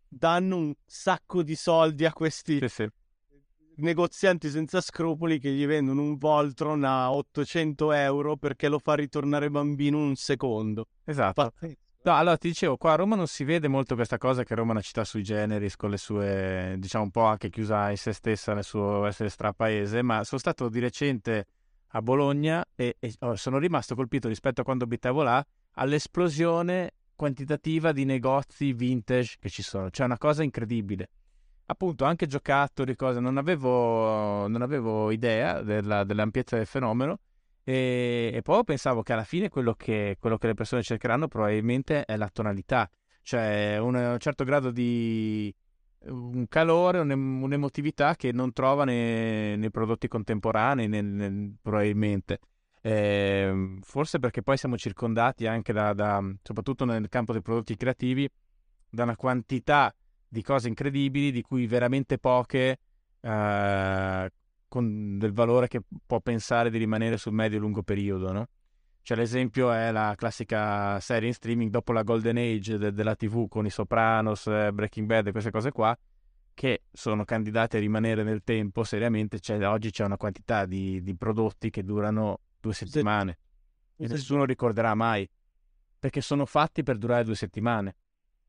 danno 0.07 0.57
un 0.57 0.73
sacco 0.83 1.43
di 1.43 1.53
soldi 1.53 2.03
a 2.03 2.11
questi 2.11 2.57
sì, 2.57 2.67
sì. 2.67 2.89
negozianti 3.75 4.49
senza 4.49 4.81
scrupoli 4.81 5.37
che 5.37 5.51
gli 5.51 5.67
vendono 5.67 6.01
un 6.01 6.17
Voltron 6.17 6.83
a 6.83 7.13
800 7.13 7.91
euro 7.91 8.37
perché 8.37 8.69
lo 8.69 8.79
fa 8.79 8.95
ritornare 8.95 9.51
bambino 9.51 9.99
un 9.99 10.15
secondo. 10.15 10.87
Esatto. 11.03 11.43
Pazzesco. 11.43 11.85
No, 12.07 12.15
allora 12.15 12.37
ti 12.37 12.47
dicevo, 12.47 12.77
qua 12.77 12.93
a 12.93 12.95
Roma 12.95 13.17
non 13.17 13.27
si 13.27 13.43
vede 13.43 13.67
molto 13.67 13.95
questa 13.95 14.17
cosa 14.17 14.45
che 14.45 14.55
Roma 14.55 14.69
è 14.69 14.71
una 14.75 14.81
città 14.81 15.03
sui 15.03 15.23
generis, 15.23 15.75
con 15.75 15.89
le 15.89 15.97
sue, 15.97 16.75
diciamo 16.77 17.03
un 17.03 17.11
po' 17.11 17.25
anche 17.25 17.49
chiusa 17.49 17.89
in 17.89 17.97
se 17.97 18.13
stessa 18.13 18.53
nel 18.53 18.63
suo 18.63 19.05
essere 19.05 19.27
strapaese, 19.27 20.01
ma 20.03 20.23
sono 20.23 20.39
stato 20.39 20.69
di 20.69 20.79
recente 20.79 21.47
a 21.87 22.01
Bologna 22.01 22.63
e, 22.75 22.95
e 22.97 23.13
oh, 23.19 23.35
sono 23.35 23.57
rimasto 23.57 23.93
colpito 23.93 24.29
rispetto 24.29 24.61
a 24.61 24.63
quando 24.63 24.85
abitavo 24.85 25.21
là 25.21 25.45
all'esplosione 25.71 26.91
quantitativa 27.13 27.91
di 27.91 28.05
negozi 28.05 28.71
vintage 28.71 29.35
che 29.37 29.49
ci 29.49 29.61
sono, 29.61 29.89
cioè 29.89 30.05
una 30.05 30.17
cosa 30.17 30.43
incredibile. 30.43 31.09
Appunto, 31.65 32.05
anche 32.05 32.25
giocattoli, 32.25 32.95
cose, 32.95 33.19
non 33.19 33.35
avevo, 33.35 34.47
non 34.47 34.61
avevo 34.61 35.11
idea 35.11 35.61
della, 35.61 36.05
dell'ampiezza 36.05 36.55
del 36.55 36.67
fenomeno 36.67 37.19
e, 37.69 38.31
e, 38.33 38.41
poi 38.43 38.63
pensavo 38.63 39.03
che 39.03 39.11
alla 39.11 39.25
fine 39.25 39.49
quello 39.49 39.73
che, 39.73 40.15
quello 40.21 40.37
che, 40.37 40.47
le 40.47 40.53
persone 40.53 40.81
cercheranno 40.83 41.27
probabilmente 41.27 42.05
è 42.05 42.15
la 42.15 42.29
tonalità, 42.29 42.89
cioè 43.21 43.77
un, 43.77 44.15
certo 44.19 44.45
grado 44.45 44.71
di 44.71 45.53
un 46.05 46.47
calore, 46.47 46.99
un, 46.99 47.11
un'emotività 47.11 48.15
che 48.15 48.31
non 48.31 48.53
trova 48.53 48.85
nei, 48.85 49.57
nei 49.57 49.69
prodotti 49.69 50.07
contemporanei, 50.07 50.87
nel, 50.87 51.03
nel, 51.03 51.55
probabilmente. 51.61 52.39
Eh, 52.81 53.79
forse 53.81 54.19
perché 54.19 54.41
poi 54.41 54.55
siamo 54.55 54.77
circondati 54.77 55.45
anche 55.45 55.73
da, 55.73 55.91
da, 55.91 56.23
soprattutto 56.43 56.85
nel 56.85 57.09
campo 57.09 57.33
dei 57.33 57.41
prodotti 57.41 57.75
creativi, 57.75 58.29
da 58.89 59.03
una 59.03 59.17
quantità 59.17 59.93
di 60.25 60.41
cose 60.41 60.69
incredibili 60.69 61.31
di 61.31 61.41
cui 61.41 61.67
veramente 61.67 62.17
poche 62.17 62.79
eh, 63.19 64.31
con 64.67 65.17
del 65.17 65.33
valore 65.33 65.67
che 65.67 65.81
può 66.05 66.19
pensare 66.19 66.69
di 66.69 66.77
rimanere 66.77 67.17
sul 67.17 67.33
medio-lungo 67.33 67.83
periodo, 67.83 68.31
no? 68.31 68.47
Cioè 69.01 69.15
l'esempio 69.15 69.71
è 69.71 69.91
la 69.91 70.15
classica 70.17 70.99
serie 70.99 71.29
in 71.29 71.33
streaming 71.33 71.71
dopo 71.71 71.93
la 71.93 72.03
golden 72.03 72.35
age 72.35 72.77
de- 72.77 72.91
della 72.91 73.15
TV 73.15 73.47
con 73.47 73.65
i 73.65 73.69
Sopranos, 73.69 74.47
eh, 74.47 74.71
Breaking 74.73 75.07
Bad 75.07 75.27
e 75.27 75.31
queste 75.31 75.49
cose 75.49 75.71
qua, 75.71 75.97
che 76.53 76.83
sono 76.91 77.23
candidate 77.23 77.77
a 77.77 77.79
rimanere 77.79 78.23
nel 78.23 78.43
tempo 78.43 78.83
seriamente. 78.83 79.39
Cioè, 79.39 79.65
oggi 79.65 79.91
c'è 79.91 80.03
una 80.03 80.17
quantità 80.17 80.65
di, 80.65 81.01
di 81.01 81.15
prodotti 81.15 81.69
che 81.69 81.85
durano 81.85 82.41
due 82.59 82.73
settimane 82.73 83.37
sì. 83.95 84.03
e 84.03 84.07
sì. 84.07 84.13
nessuno 84.13 84.43
ricorderà 84.43 84.93
mai, 84.93 85.25
perché 85.97 86.19
sono 86.19 86.45
fatti 86.45 86.83
per 86.83 86.97
durare 86.97 87.23
due 87.23 87.35
settimane. 87.35 87.95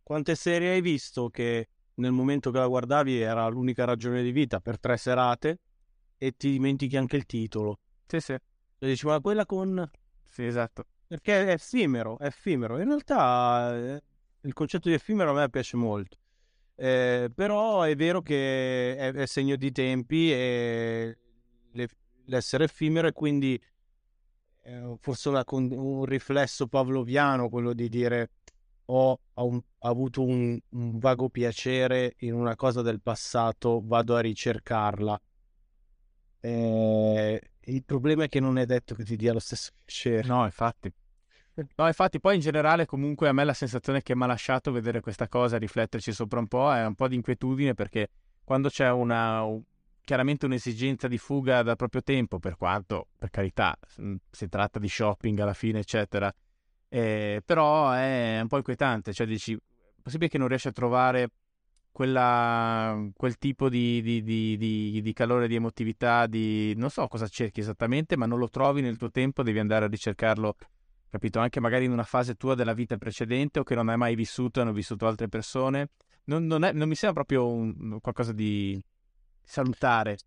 Quante 0.02 0.34
serie 0.34 0.70
hai 0.70 0.80
visto 0.80 1.28
che 1.28 1.68
nel 1.94 2.10
momento 2.10 2.50
che 2.50 2.58
la 2.58 2.66
guardavi 2.66 3.20
era 3.20 3.46
l'unica 3.46 3.84
ragione 3.84 4.24
di 4.24 4.32
vita 4.32 4.58
per 4.58 4.80
tre 4.80 4.96
serate 4.96 5.60
e 6.18 6.36
ti 6.36 6.50
dimentichi 6.50 6.96
anche 6.96 7.16
il 7.16 7.24
titolo. 7.24 7.78
Sì, 8.06 8.20
sì. 8.20 8.32
E 8.32 8.86
dici, 8.86 9.06
ma 9.06 9.20
quella 9.20 9.46
con... 9.46 9.88
Sì, 10.26 10.44
esatto. 10.44 10.84
Perché 11.06 11.46
è 11.46 11.52
effimero, 11.52 12.18
è 12.18 12.26
effimero. 12.26 12.78
In 12.78 12.86
realtà 12.86 13.76
eh, 13.76 14.02
il 14.42 14.52
concetto 14.52 14.88
di 14.88 14.94
effimero 14.94 15.30
a 15.30 15.34
me 15.34 15.48
piace 15.48 15.76
molto. 15.76 16.18
Eh, 16.74 17.30
però 17.34 17.82
è 17.82 17.96
vero 17.96 18.20
che 18.20 18.96
è, 18.96 19.12
è 19.12 19.26
segno 19.26 19.56
di 19.56 19.72
tempi 19.72 20.30
e 20.30 21.18
le, 21.72 21.88
l'essere 22.26 22.64
effimero 22.64 23.08
e 23.08 23.12
quindi 23.12 23.60
eh, 24.62 24.96
forse 25.00 25.28
una, 25.28 25.44
un 25.48 26.04
riflesso 26.04 26.68
pavloviano 26.68 27.48
quello 27.48 27.72
di 27.72 27.88
dire 27.88 28.30
ho, 28.86 29.20
ho, 29.34 29.46
un, 29.46 29.56
ho 29.56 29.88
avuto 29.88 30.22
un, 30.22 30.58
un 30.68 30.98
vago 30.98 31.28
piacere 31.30 32.14
in 32.18 32.34
una 32.34 32.54
cosa 32.54 32.80
del 32.80 33.00
passato, 33.00 33.80
vado 33.84 34.14
a 34.14 34.20
ricercarla 34.20 35.20
Eh, 36.40 37.40
il 37.60 37.84
problema 37.84 38.24
è 38.24 38.28
che 38.28 38.40
non 38.40 38.58
è 38.58 38.66
detto 38.66 38.94
che 38.94 39.04
ti 39.04 39.16
dia 39.16 39.32
lo 39.32 39.40
stesso 39.40 39.72
piacere. 39.84 40.26
No, 40.26 40.44
infatti. 40.44 40.92
No, 41.74 41.86
infatti, 41.88 42.20
poi 42.20 42.36
in 42.36 42.40
generale, 42.40 42.86
comunque, 42.86 43.28
a 43.28 43.32
me 43.32 43.42
la 43.42 43.52
sensazione 43.52 44.02
che 44.02 44.14
mi 44.14 44.22
ha 44.22 44.26
lasciato 44.26 44.70
vedere 44.70 45.00
questa 45.00 45.26
cosa, 45.26 45.58
rifletterci 45.58 46.12
sopra 46.12 46.38
un 46.38 46.46
po', 46.46 46.72
è 46.72 46.86
un 46.86 46.94
po' 46.94 47.08
di 47.08 47.16
inquietudine 47.16 47.74
perché 47.74 48.10
quando 48.44 48.68
c'è 48.68 48.88
una, 48.90 49.44
chiaramente 50.04 50.46
un'esigenza 50.46 51.08
di 51.08 51.18
fuga 51.18 51.62
dal 51.62 51.74
proprio 51.74 52.02
tempo, 52.02 52.38
per 52.38 52.56
quanto, 52.56 53.08
per 53.18 53.30
carità, 53.30 53.76
si 54.30 54.48
tratta 54.48 54.78
di 54.78 54.88
shopping 54.88 55.38
alla 55.40 55.52
fine, 55.52 55.80
eccetera, 55.80 56.32
eh, 56.88 57.42
però 57.44 57.90
è 57.90 58.38
un 58.40 58.46
po' 58.46 58.58
inquietante, 58.58 59.12
cioè 59.12 59.26
dici, 59.26 59.54
è 59.54 60.00
possibile 60.00 60.30
che 60.30 60.38
non 60.38 60.46
riesci 60.46 60.68
a 60.68 60.72
trovare 60.72 61.28
quella, 61.98 62.96
quel 63.12 63.38
tipo 63.38 63.68
di, 63.68 64.00
di, 64.00 64.22
di, 64.22 65.00
di, 65.02 65.12
calore, 65.12 65.48
di 65.48 65.56
emotività, 65.56 66.28
di 66.28 66.72
non 66.76 66.90
so 66.90 67.08
cosa 67.08 67.26
cerchi 67.26 67.58
esattamente, 67.58 68.16
ma 68.16 68.24
non 68.24 68.38
lo 68.38 68.48
trovi 68.48 68.82
nel 68.82 68.96
tuo 68.96 69.10
tempo, 69.10 69.42
devi 69.42 69.58
andare 69.58 69.86
a 69.86 69.88
ricercarlo 69.88 70.54
capito? 71.10 71.40
Anche 71.40 71.58
magari 71.58 71.86
in 71.86 71.90
una 71.90 72.04
fase 72.04 72.36
tua 72.36 72.54
della 72.54 72.72
vita 72.72 72.96
precedente 72.98 73.58
o 73.58 73.64
che 73.64 73.74
non 73.74 73.88
hai 73.88 73.96
mai 73.96 74.14
vissuto, 74.14 74.60
hanno 74.60 74.72
vissuto 74.72 75.08
altre 75.08 75.26
persone. 75.26 75.88
Non, 76.26 76.46
non, 76.46 76.62
è, 76.62 76.70
non 76.70 76.86
mi 76.86 76.94
sembra 76.94 77.24
proprio 77.24 77.52
un, 77.52 77.98
qualcosa 78.00 78.30
di 78.30 78.80
salutare. 79.42 80.18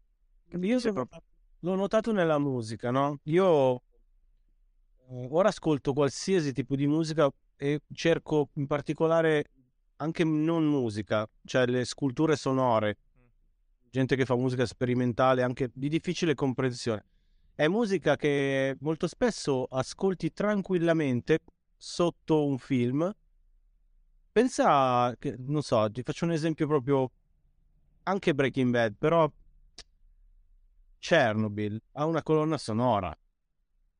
Io 0.60 0.78
so, 0.78 0.92
l'ho 0.92 1.76
notato 1.76 2.12
nella 2.12 2.38
musica, 2.38 2.92
no? 2.92 3.18
Io 3.24 3.76
eh, 3.76 5.28
ora 5.30 5.48
ascolto 5.48 5.94
qualsiasi 5.94 6.52
tipo 6.52 6.76
di 6.76 6.86
musica 6.86 7.32
e 7.56 7.80
cerco 7.94 8.50
in 8.56 8.68
particolare 8.68 9.46
anche 10.02 10.24
non 10.24 10.66
musica, 10.66 11.30
cioè 11.46 11.66
le 11.66 11.86
sculture 11.86 12.36
sonore, 12.36 12.98
gente 13.90 14.16
che 14.16 14.26
fa 14.26 14.36
musica 14.36 14.66
sperimentale, 14.66 15.44
anche 15.44 15.70
di 15.74 15.90
difficile 15.90 16.34
comprensione 16.34 17.06
è 17.62 17.68
musica 17.68 18.16
che 18.16 18.76
molto 18.80 19.06
spesso 19.06 19.66
ascolti 19.66 20.34
tranquillamente 20.34 21.42
sotto 21.78 22.44
un 22.46 22.58
film. 22.58 23.14
Pensa, 24.32 25.16
che, 25.20 25.36
non 25.38 25.62
so, 25.62 25.88
ti 25.92 26.02
faccio 26.02 26.26
un 26.26 26.32
esempio 26.32 26.66
proprio 26.66 27.12
anche 28.04 28.34
Breaking 28.34 28.72
Bad, 28.72 28.96
però 28.98 29.32
Chernobyl 30.98 31.80
ha 31.92 32.06
una 32.06 32.24
colonna 32.24 32.58
sonora. 32.58 33.16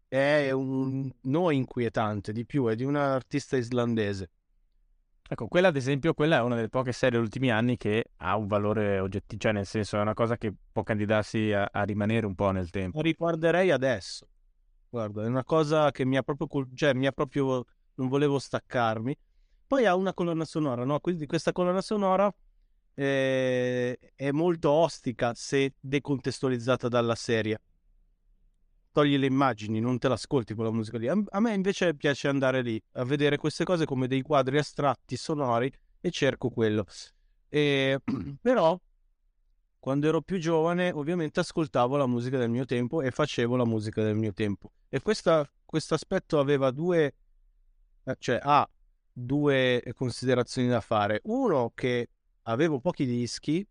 È 0.08 0.50
un 0.50 1.12
non 1.22 1.54
inquietante 1.54 2.32
di 2.32 2.46
più, 2.48 2.66
è 2.66 2.76
di 2.76 2.84
un 2.84 2.96
artista 2.96 3.58
islandese. 3.58 4.30
Ecco, 5.32 5.48
quella 5.48 5.70
ad 5.70 5.78
esempio, 5.78 6.14
quella 6.14 6.40
è 6.40 6.42
una 6.42 6.56
delle 6.56 6.68
poche 6.68 6.92
serie 6.92 7.18
degli 7.18 7.26
ultimi 7.26 7.50
anni 7.50 7.78
che 7.78 8.04
ha 8.18 8.36
un 8.36 8.48
valore 8.48 9.00
oggettivo, 9.00 9.40
cioè 9.40 9.54
nel 9.54 9.66
senso 9.66 9.96
è 9.96 10.02
una 10.02 10.14
cosa 10.14 10.36
che 10.36 10.54
può 10.74 10.84
candidarsi 10.84 11.54
a, 11.54 11.70
a 11.72 11.84
rimanere 11.84 12.26
un 12.26 12.36
po' 12.36 12.52
nel 12.52 12.70
tempo. 12.70 12.98
Lo 12.98 13.04
ricorderei 13.04 13.72
adesso. 13.72 14.28
Guarda, 14.90 15.24
è 15.24 15.28
una 15.28 15.46
cosa 15.46 15.90
che 15.92 16.04
mi 16.04 16.18
ha 16.18 16.22
proprio, 16.22 16.68
cioè 16.74 16.94
mi 16.96 17.08
ha 17.08 17.14
proprio, 17.14 17.64
non 17.94 18.10
volevo 18.10 18.40
staccarmi. 18.40 19.18
Poi 19.68 19.86
ha 19.86 19.96
una 19.96 20.14
colonna 20.14 20.44
sonora, 20.44 20.84
no? 20.84 21.00
Quindi 21.00 21.26
questa 21.28 21.54
colonna 21.54 21.82
sonora 21.82 22.30
eh, 22.94 23.98
è 24.14 24.32
molto 24.32 24.70
ostica 24.70 25.32
se 25.34 25.76
decontestualizzata 25.80 26.90
dalla 26.90 27.16
serie 27.16 27.58
togli 28.92 29.18
le 29.18 29.26
immagini, 29.26 29.80
non 29.80 29.98
te 29.98 30.08
l'ascolti 30.08 30.54
quella 30.54 30.72
musica 30.72 30.98
lì. 30.98 31.08
A 31.08 31.40
me 31.40 31.54
invece 31.54 31.96
piace 31.96 32.28
andare 32.28 32.62
lì 32.62 32.82
a 32.94 33.06
vedere 33.06 33.38
queste 33.38 33.64
cose 33.64 33.86
come 33.86 34.08
dei 34.08 34.22
quadri 34.22 34.58
astratti, 34.58 35.16
sonori 35.16 35.72
e 36.00 36.12
cerco 36.12 36.50
quello. 36.50 36.86
E, 37.50 38.00
però 38.42 38.80
quando 39.80 40.08
ero 40.08 40.22
più 40.22 40.38
giovane 40.38 40.92
ovviamente 40.92 41.40
ascoltavo 41.40 41.98
la 41.98 42.06
musica 42.06 42.38
del 42.38 42.50
mio 42.50 42.66
tempo 42.66 43.02
e 43.02 43.10
facevo 43.10 43.56
la 43.56 43.66
musica 43.66 44.04
del 44.04 44.16
mio 44.16 44.34
tempo. 44.34 44.72
E 44.90 45.02
questo 45.02 45.50
aspetto 45.94 46.40
aveva 46.40 46.70
due, 46.72 47.16
eh, 48.04 48.16
cioè 48.20 48.40
ha 48.42 48.70
due 49.12 49.84
considerazioni 49.96 50.68
da 50.68 50.82
fare. 50.82 51.22
Uno 51.24 51.72
che 51.74 52.10
avevo 52.44 52.80
pochi 52.80 53.06
dischi, 53.06 53.66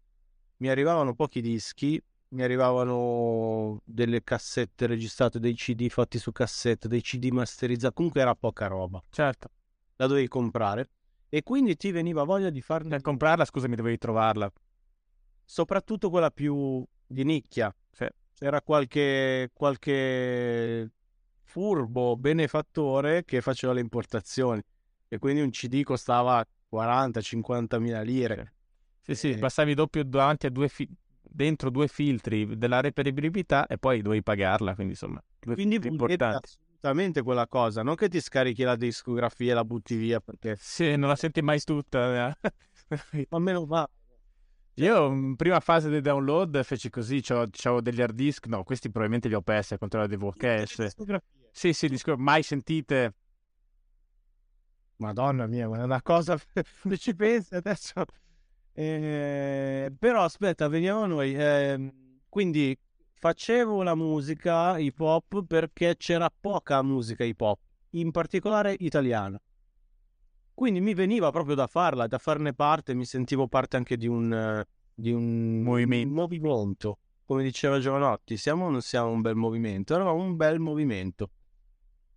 mi 0.56 0.68
arrivavano 0.68 1.14
pochi 1.14 1.40
dischi 1.40 2.02
mi 2.31 2.43
arrivavano 2.43 3.81
delle 3.85 4.23
cassette 4.23 4.86
registrate, 4.86 5.39
dei 5.39 5.55
CD 5.55 5.89
fatti 5.89 6.19
su 6.19 6.32
cassette, 6.32 6.89
dei 6.89 7.01
CD 7.01 7.28
masterizzati, 7.31 7.94
comunque 7.94 8.20
era 8.20 8.35
poca 8.35 8.66
roba. 8.66 9.02
Certo. 9.11 9.51
La 9.97 10.07
dovevi 10.07 10.28
comprare 10.28 10.90
e 11.28 11.43
quindi 11.43 11.77
ti 11.77 11.90
veniva 11.90 12.24
voglia 12.24 12.51
di 12.51 12.61
farne... 12.61 12.89
Per 12.90 13.01
comprarla, 13.01 13.44
scusami, 13.44 13.77
dovevi 13.77 13.98
trovarla. 13.98 14.51
Soprattutto 15.44 16.11
quella 16.11 16.31
più 16.31 16.85
di 17.07 17.24
nicchia. 17.24 17.74
Sì. 17.90 18.07
C'era 18.35 18.62
qualche, 18.62 19.51
qualche 19.52 20.90
furbo 21.43 22.16
benefattore 22.16 23.24
che 23.24 23.40
faceva 23.40 23.73
le 23.73 23.81
importazioni 23.81 24.62
e 25.09 25.19
quindi 25.19 25.40
un 25.40 25.51
CD 25.51 25.82
costava 25.82 26.47
40-50 26.69 27.78
mila 27.81 28.02
lire. 28.02 28.55
Sì, 29.02 29.15
sì, 29.15 29.36
passavi 29.36 29.74
doppio 29.74 30.05
davanti 30.05 30.47
a 30.47 30.51
due, 30.51 30.69
fi- 30.69 30.89
dentro 31.31 31.70
due 31.70 31.89
filtri 31.89 32.57
della 32.57 32.81
reperibilità 32.81 33.66
e 33.66 33.78
poi 33.78 34.02
dovevi 34.02 34.23
pagarla, 34.23 34.74
quindi 34.74 34.93
insomma, 34.93 35.23
due 35.39 35.55
quindi 35.55 35.78
importanti. 35.82 36.48
assolutamente 36.81 37.23
quella 37.23 37.47
cosa, 37.47 37.82
non 37.82 37.94
che 37.94 38.09
ti 38.09 38.20
scarichi 38.20 38.62
la 38.62 38.77
discografia 38.77 39.52
e 39.52 39.55
la 39.55 39.65
butti 39.65 39.97
via 39.97 40.20
perché... 40.20 40.57
Sì, 40.59 40.97
non 40.97 41.09
la 41.09 41.16
senti 41.16 41.43
mai 41.43 41.61
tutta. 41.61 42.28
Eh. 42.28 43.27
Ma 43.31 43.39
meno 43.39 43.65
male. 43.65 43.89
Io 44.74 45.07
in 45.09 45.36
prima 45.36 45.61
fase 45.61 45.90
del 45.90 46.01
download 46.01 46.62
feci 46.62 46.89
così, 46.89 47.23
avevo 47.28 47.81
degli 47.81 48.01
hard 48.01 48.15
disk, 48.15 48.47
no, 48.47 48.65
questi 48.65 48.89
probabilmente 48.89 49.28
li 49.28 49.35
ho 49.35 49.43
persi 49.43 49.74
a 49.74 49.78
controllare 49.78 50.16
dei 50.16 50.19
VHS. 50.19 50.94
Sì, 51.52 51.73
sì, 51.73 51.89
disco... 51.89 52.16
mai 52.16 52.43
sentite. 52.43 53.15
Madonna 54.97 55.47
mia, 55.47 55.65
è 55.65 55.66
una 55.66 56.02
cosa, 56.02 56.39
ci 56.97 57.15
pensi 57.15 57.55
adesso 57.55 58.05
eh, 58.82 59.93
però 59.98 60.23
aspetta, 60.23 60.69
veniamo 60.69 61.02
a 61.02 61.07
noi. 61.07 61.35
Eh, 61.35 61.93
quindi 62.28 62.77
facevo 63.12 63.82
la 63.82 63.94
musica 63.94 64.78
hip 64.78 64.98
hop 64.98 65.44
perché 65.44 65.97
c'era 65.98 66.31
poca 66.31 66.82
musica 66.82 67.24
hip 67.24 67.40
hop, 67.40 67.59
in 67.90 68.11
particolare 68.11 68.74
italiana. 68.78 69.39
Quindi 70.55 70.81
mi 70.81 70.94
veniva 70.94 71.31
proprio 71.31 71.55
da 71.55 71.66
farla, 71.66 72.07
da 72.07 72.16
farne 72.16 72.55
parte, 72.55 72.94
mi 72.94 73.05
sentivo 73.05 73.48
parte 73.48 73.77
anche 73.77 73.98
di 73.98 74.07
un, 74.07 74.65
di 74.94 75.12
un 75.12 75.61
movimento. 75.61 76.15
movimento. 76.15 76.98
Come 77.24 77.43
diceva 77.43 77.78
Giovanotti, 77.78 78.36
siamo 78.39 78.66
o 78.66 78.70
non 78.70 78.81
siamo 78.81 79.11
un 79.11 79.20
bel 79.20 79.36
movimento? 79.36 79.94
Eravamo 79.94 80.23
un 80.23 80.36
bel 80.36 80.59
movimento, 80.59 81.31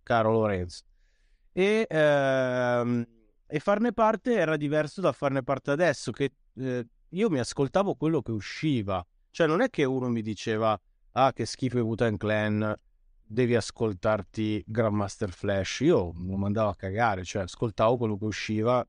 caro 0.02 0.32
Lorenzo. 0.32 0.82
E, 1.52 1.86
ehm, 1.88 3.06
e 3.46 3.60
farne 3.60 3.92
parte 3.92 4.34
era 4.34 4.56
diverso 4.56 5.00
da 5.00 5.12
farne 5.12 5.42
parte 5.42 5.70
adesso, 5.70 6.10
che 6.10 6.32
eh, 6.56 6.86
io 7.08 7.30
mi 7.30 7.38
ascoltavo 7.38 7.94
quello 7.94 8.22
che 8.22 8.32
usciva. 8.32 9.04
Cioè, 9.30 9.46
non 9.46 9.60
è 9.60 9.70
che 9.70 9.84
uno 9.84 10.08
mi 10.08 10.22
diceva, 10.22 10.78
ah, 11.12 11.32
che 11.32 11.46
schifo 11.46 11.78
i 11.78 11.82
Wu-Tang 11.82 12.16
Clan, 12.16 12.74
devi 13.22 13.54
ascoltarti 13.54 14.64
Grandmaster 14.66 15.30
Flash. 15.30 15.80
Io 15.80 16.12
mi 16.14 16.36
mandavo 16.36 16.70
a 16.70 16.76
cagare, 16.76 17.24
cioè, 17.24 17.42
ascoltavo 17.42 17.96
quello 17.96 18.16
che 18.16 18.24
usciva 18.24 18.86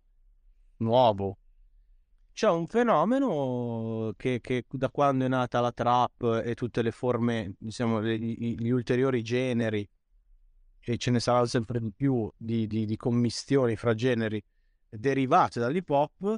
nuovo. 0.77 1.37
C'è 2.33 2.49
un 2.49 2.67
fenomeno 2.67 4.13
che, 4.17 4.41
che, 4.41 4.65
da 4.69 4.89
quando 4.89 5.23
è 5.23 5.27
nata 5.29 5.61
la 5.61 5.71
trap 5.71 6.41
e 6.43 6.53
tutte 6.53 6.81
le 6.81 6.91
forme, 6.91 7.55
diciamo, 7.57 8.03
gli, 8.03 8.55
gli 8.59 8.69
ulteriori 8.69 9.23
generi, 9.23 9.87
e 10.87 10.97
ce 10.97 11.11
ne 11.11 11.19
saranno 11.19 11.45
sempre 11.45 11.79
di 11.79 11.91
più 11.91 12.31
di, 12.37 12.67
di, 12.67 12.85
di 12.85 12.95
commistioni 12.95 13.75
fra 13.75 13.95
generi 13.95 14.43
derivate 14.87 15.59
dall'hip 15.59 15.89
hop, 15.89 16.35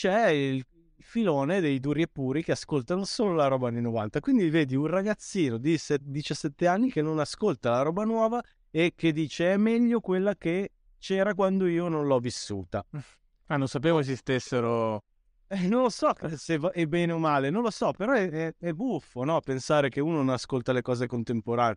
c'è 0.00 0.28
il 0.28 0.64
filone 0.96 1.60
dei 1.60 1.78
duri 1.78 2.00
e 2.00 2.08
puri 2.08 2.42
che 2.42 2.52
ascoltano 2.52 3.04
solo 3.04 3.34
la 3.34 3.48
roba 3.48 3.68
anni 3.68 3.82
90. 3.82 4.20
Quindi 4.20 4.48
vedi 4.48 4.74
un 4.74 4.86
ragazzino 4.86 5.58
di 5.58 5.78
17 5.98 6.66
anni 6.66 6.90
che 6.90 7.02
non 7.02 7.18
ascolta 7.18 7.68
la 7.68 7.82
roba 7.82 8.04
nuova 8.04 8.42
e 8.70 8.94
che 8.96 9.12
dice 9.12 9.52
è 9.52 9.56
meglio 9.58 10.00
quella 10.00 10.34
che 10.36 10.70
c'era 10.98 11.34
quando 11.34 11.66
io 11.66 11.88
non 11.88 12.06
l'ho 12.06 12.18
vissuta. 12.18 12.84
Ah, 13.50 13.56
non 13.56 13.66
sapevo 13.66 13.98
esistessero. 13.98 15.02
Eh, 15.48 15.66
non 15.66 15.82
lo 15.82 15.88
so 15.88 16.12
se 16.36 16.60
è 16.72 16.86
bene 16.86 17.10
o 17.10 17.18
male, 17.18 17.50
non 17.50 17.62
lo 17.62 17.70
so, 17.72 17.90
però 17.90 18.12
è, 18.12 18.30
è, 18.30 18.54
è 18.56 18.70
buffo, 18.70 19.24
no? 19.24 19.40
Pensare 19.40 19.88
che 19.88 19.98
uno 19.98 20.18
non 20.18 20.28
ascolta 20.28 20.70
le 20.70 20.82
cose 20.82 21.08
contemporanee. 21.08 21.76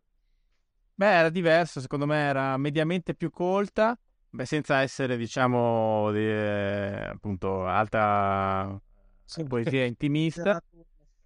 Beh, 0.93 1.11
era 1.11 1.29
diverso, 1.29 1.81
secondo 1.81 2.05
me 2.05 2.17
era 2.17 2.55
mediamente 2.57 3.15
più 3.15 3.31
colta 3.31 3.97
Beh, 4.35 4.45
senza 4.45 4.81
essere, 4.81 5.15
diciamo, 5.15 6.11
di, 6.11 6.25
eh, 6.25 7.05
appunto, 7.11 7.67
alta 7.67 8.81
sì. 9.23 9.43
poesia 9.43 9.85
intimista. 9.85 10.59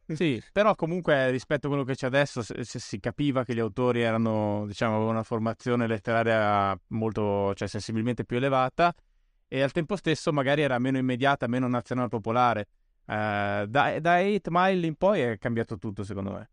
Sì, 0.08 0.44
però 0.52 0.76
comunque 0.76 1.32
rispetto 1.32 1.68
a 1.68 1.70
quello 1.70 1.86
che 1.86 1.96
c'è 1.96 2.08
adesso 2.08 2.42
se, 2.42 2.66
se 2.66 2.80
si 2.80 3.00
capiva 3.00 3.46
che 3.46 3.54
gli 3.54 3.60
autori 3.60 4.02
erano, 4.02 4.66
diciamo, 4.68 4.96
avevano 4.96 5.14
una 5.14 5.24
formazione 5.24 5.88
letteraria 5.88 6.78
molto, 6.88 7.54
cioè 7.54 7.70
sensibilmente 7.70 8.26
più 8.26 8.36
elevata 8.36 8.94
e 9.48 9.62
al 9.62 9.72
tempo 9.72 9.96
stesso 9.96 10.34
magari 10.34 10.62
era 10.62 10.78
meno 10.78 10.98
immediata, 10.98 11.48
meno 11.48 11.70
nazionale 11.70 12.10
popolare. 12.10 12.68
Eh, 13.06 13.66
da, 13.70 14.00
da 14.02 14.20
8 14.20 14.50
Mile 14.52 14.86
in 14.86 14.96
poi 14.96 15.22
è 15.22 15.38
cambiato 15.38 15.78
tutto 15.78 16.04
secondo 16.04 16.32
me. 16.32 16.50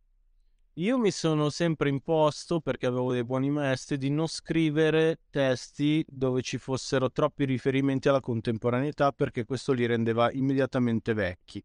Io 0.74 0.98
mi 0.98 1.10
sono 1.10 1.50
sempre 1.50 1.88
imposto, 1.88 2.60
perché 2.60 2.86
avevo 2.86 3.12
dei 3.12 3.24
buoni 3.24 3.50
maestri, 3.50 3.96
di 3.96 4.10
non 4.10 4.26
scrivere 4.26 5.20
testi 5.30 6.04
dove 6.08 6.42
ci 6.42 6.58
fossero 6.58 7.12
troppi 7.12 7.44
riferimenti 7.44 8.08
alla 8.08 8.20
contemporaneità, 8.20 9.12
perché 9.12 9.44
questo 9.44 9.72
li 9.72 9.86
rendeva 9.86 10.32
immediatamente 10.32 11.14
vecchi. 11.14 11.64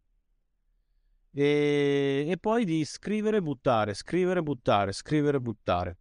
E, 1.32 2.26
e 2.28 2.38
poi 2.38 2.66
di 2.66 2.86
scrivere 2.86 3.42
buttare, 3.42 3.94
scrivere 3.94 4.44
buttare, 4.44 4.92
scrivere 4.92 5.40
buttare. 5.40 5.98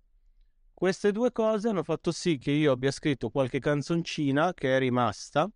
Queste 0.74 1.10
due 1.10 1.32
cose 1.32 1.68
hanno 1.68 1.82
fatto 1.82 2.12
sì 2.12 2.38
che 2.38 2.50
io 2.50 2.72
abbia 2.72 2.90
scritto 2.90 3.30
qualche 3.30 3.58
canzoncina 3.58 4.54
che 4.54 4.76
è 4.76 4.78
rimasta 4.78 5.50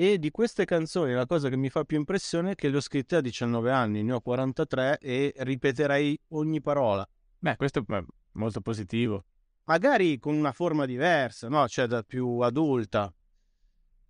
e 0.00 0.16
di 0.20 0.30
queste 0.30 0.64
canzoni 0.64 1.12
la 1.12 1.26
cosa 1.26 1.48
che 1.48 1.56
mi 1.56 1.70
fa 1.70 1.82
più 1.82 1.96
impressione 1.96 2.52
è 2.52 2.54
che 2.54 2.68
le 2.68 2.76
ho 2.76 2.80
scritte 2.80 3.16
a 3.16 3.20
19 3.20 3.72
anni, 3.72 4.04
ne 4.04 4.12
ho 4.12 4.20
43 4.20 4.98
e 4.98 5.34
ripeterei 5.38 6.16
ogni 6.28 6.60
parola. 6.60 7.04
Beh, 7.36 7.56
questo 7.56 7.84
è 7.84 8.02
molto 8.34 8.60
positivo. 8.60 9.24
Magari 9.64 10.20
con 10.20 10.36
una 10.36 10.52
forma 10.52 10.86
diversa, 10.86 11.48
no? 11.48 11.66
Cioè 11.66 11.88
da 11.88 12.04
più 12.04 12.38
adulta. 12.38 13.12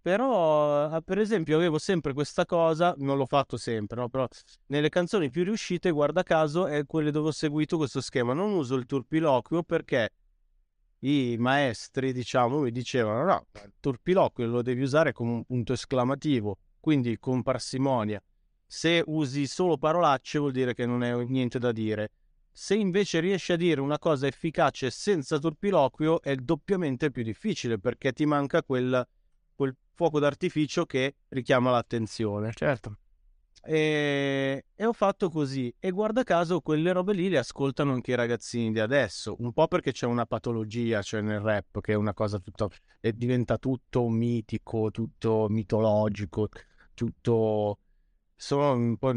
Però, 0.03 0.85
ah, 0.91 1.01
per 1.01 1.21
esempio, 1.21 1.57
avevo 1.57 1.79
sempre 1.79 2.13
questa 2.13 2.45
cosa, 2.45 2.95
non 2.99 3.17
l'ho 3.17 3.25
fatto 3.25 3.57
sempre, 3.57 3.99
no? 3.99 4.11
Però 4.11 4.29
nelle 4.67 4.91
canzoni 4.91 5.31
più 5.31 5.43
riuscite, 5.43 5.91
guarda 5.91 6.23
caso, 6.23 6.67
è 6.67 6.85
quelle 6.85 7.11
dove 7.11 7.29
ho 7.29 7.33
seguito 7.33 7.79
questo 7.79 8.03
schema. 8.03 8.35
Non 8.35 8.53
uso 8.53 8.75
il 8.75 8.85
turpiloquio 8.85 9.63
perché 9.63 10.11
i 11.01 11.37
maestri, 11.39 12.13
diciamo, 12.13 12.61
mi 12.61 12.71
dicevano 12.71 13.25
no, 13.25 13.47
il 13.65 13.73
turpiloquio 13.79 14.47
lo 14.47 14.63
devi 14.63 14.83
usare 14.83 15.13
come 15.13 15.33
un 15.33 15.45
punto 15.45 15.73
esclamativo, 15.73 16.59
quindi 16.81 17.19
con 17.19 17.43
parsimonia. 17.43 18.23
Se 18.67 19.03
usi 19.07 19.47
solo 19.47 19.79
parolacce 19.79 20.39
vuol 20.39 20.53
dire 20.53 20.75
che 20.75 20.87
non 20.87 21.03
hai 21.03 21.27
niente 21.27 21.59
da 21.59 21.73
dire. 21.73 22.11
Se 22.53 22.75
invece 22.75 23.21
riesci 23.21 23.53
a 23.53 23.57
dire 23.57 23.81
una 23.81 23.99
cosa 23.99 24.27
efficace 24.27 24.91
senza 24.91 25.39
turpiloquio 25.39 26.21
è 26.21 26.35
doppiamente 26.35 27.11
più 27.11 27.23
difficile 27.23 27.79
perché 27.79 28.13
ti 28.13 28.27
manca 28.27 28.65
quel, 28.65 29.07
quel 29.55 29.77
fuoco 29.95 30.19
d'artificio 30.19 30.85
che 30.85 31.15
richiama 31.29 31.71
l'attenzione. 31.71 32.53
Certo. 32.53 32.99
E, 33.63 34.65
e, 34.75 34.85
ho 34.85 34.93
fatto 34.93 35.29
così. 35.31 35.73
E 35.79 35.91
guarda 35.91 36.23
caso, 36.23 36.61
quelle 36.61 36.93
robe 36.93 37.13
lì 37.13 37.29
le 37.29 37.39
ascoltano 37.39 37.93
anche 37.93 38.13
i 38.13 38.15
ragazzini 38.15 38.73
di 38.73 38.81
adesso. 38.81 39.37
Un 39.39 39.53
po' 39.53 39.69
perché 39.69 39.93
c'è 39.93 40.07
una 40.07 40.27
patologia, 40.27 41.03
cioè 41.03 41.21
nel 41.21 41.41
rap, 41.41 41.81
che 41.81 41.93
è 41.93 41.97
una 41.97 42.15
cosa 42.15 42.39
tutto. 42.39 42.71
Diventa 43.01 43.59
tutto 43.59 44.09
mitico, 44.09 44.91
tutto 44.91 45.47
mitologico, 45.49 46.49
tutto. 46.95 47.79
Sono 48.35 48.73
un 48.73 48.97
po'. 48.97 49.13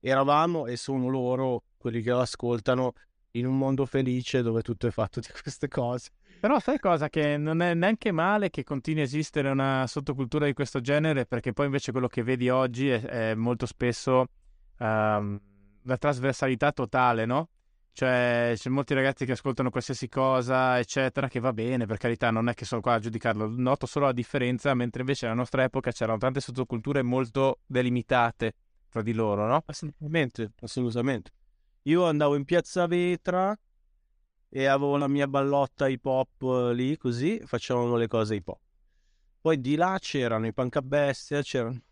Eravamo 0.00 0.66
e 0.66 0.76
sono 0.76 1.08
loro 1.08 1.64
quelli 1.78 2.02
che 2.02 2.10
lo 2.10 2.20
ascoltano 2.20 2.92
in 3.36 3.46
un 3.46 3.56
mondo 3.56 3.86
felice 3.86 4.42
dove 4.42 4.62
tutto 4.62 4.86
è 4.86 4.90
fatto 4.90 5.20
di 5.20 5.28
queste 5.40 5.68
cose. 5.68 6.10
Però 6.40 6.58
sai 6.58 6.78
cosa? 6.78 7.08
Che 7.08 7.36
non 7.36 7.62
è 7.62 7.74
neanche 7.74 8.12
male 8.12 8.50
che 8.50 8.64
continui 8.64 9.00
a 9.00 9.04
esistere 9.04 9.48
una 9.48 9.86
sottocultura 9.86 10.46
di 10.46 10.52
questo 10.52 10.80
genere, 10.80 11.26
perché 11.26 11.52
poi 11.52 11.66
invece 11.66 11.90
quello 11.90 12.06
che 12.06 12.22
vedi 12.22 12.48
oggi 12.48 12.88
è, 12.88 13.00
è 13.00 13.34
molto 13.34 13.66
spesso 13.66 14.26
um, 14.78 15.40
la 15.82 15.96
trasversalità 15.96 16.72
totale, 16.72 17.24
no? 17.24 17.48
Cioè, 17.92 18.52
c'è 18.56 18.70
molti 18.70 18.92
ragazzi 18.92 19.24
che 19.24 19.32
ascoltano 19.32 19.70
qualsiasi 19.70 20.08
cosa, 20.08 20.78
eccetera, 20.78 21.28
che 21.28 21.38
va 21.38 21.52
bene, 21.52 21.86
per 21.86 21.96
carità, 21.96 22.30
non 22.30 22.48
è 22.48 22.54
che 22.54 22.64
sono 22.64 22.80
qua 22.80 22.94
a 22.94 22.98
giudicarlo, 22.98 23.48
noto 23.48 23.86
solo 23.86 24.06
la 24.06 24.12
differenza, 24.12 24.74
mentre 24.74 25.00
invece 25.00 25.26
nella 25.26 25.38
nostra 25.38 25.62
epoca 25.62 25.92
c'erano 25.92 26.18
tante 26.18 26.40
sottoculture 26.40 27.02
molto 27.02 27.60
delimitate 27.66 28.54
tra 28.90 29.00
di 29.00 29.12
loro, 29.12 29.46
no? 29.46 29.62
Assolutamente, 29.64 30.50
assolutamente. 30.60 31.30
Io 31.86 32.06
andavo 32.06 32.34
in 32.34 32.46
piazza 32.46 32.86
Vetra 32.86 33.54
e 34.48 34.64
avevo 34.64 34.96
la 34.96 35.06
mia 35.06 35.28
ballotta 35.28 35.86
hip 35.86 36.06
hop 36.06 36.40
eh, 36.40 36.72
lì, 36.72 36.96
così 36.96 37.42
facevamo 37.44 37.96
le 37.96 38.06
cose 38.06 38.36
hip 38.36 38.48
hop. 38.48 38.60
Poi 39.38 39.60
di 39.60 39.74
là 39.74 39.98
c'erano 40.00 40.46
i 40.46 40.54
punk 40.54 40.76
a 40.76 40.80
bestia, 40.80 41.42
c'erano... 41.42 41.82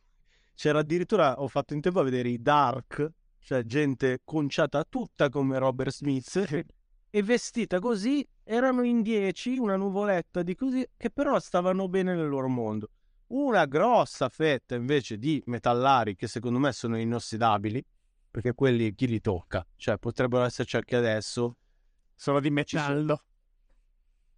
c'era 0.55 0.79
addirittura, 0.79 1.43
ho 1.43 1.47
fatto 1.47 1.75
in 1.75 1.83
tempo 1.83 2.01
a 2.01 2.05
vedere 2.05 2.31
i 2.31 2.41
dark, 2.41 3.07
cioè 3.41 3.65
gente 3.65 4.23
conciata 4.25 4.83
tutta 4.85 5.29
come 5.29 5.59
Robert 5.59 5.93
Smith 5.93 6.65
e 7.11 7.23
vestita 7.23 7.79
così, 7.79 8.27
erano 8.45 8.85
in 8.85 9.03
dieci, 9.03 9.59
una 9.59 9.77
nuvoletta 9.77 10.43
di 10.43 10.55
così, 10.55 10.89
che 10.97 11.11
però 11.11 11.39
stavano 11.39 11.87
bene 11.89 12.15
nel 12.15 12.29
loro 12.29 12.49
mondo. 12.49 12.89
Una 13.27 13.67
grossa 13.67 14.31
fetta 14.31 14.75
invece 14.75 15.19
di 15.19 15.43
metallari 15.47 16.17
che 16.17 16.29
secondo 16.29 16.59
me 16.59 16.73
sono 16.73 16.97
inossidabili, 16.97 17.85
perché 18.33 18.55
quelli 18.55 18.95
chi 18.95 19.07
li 19.07 19.21
tocca? 19.21 19.65
Cioè 19.77 19.99
potrebbero 19.99 20.45
esserci 20.45 20.77
anche 20.77 20.97
adesso, 20.97 21.59
sono 22.17 22.41
di 22.41 22.51
metallo. 22.51 23.23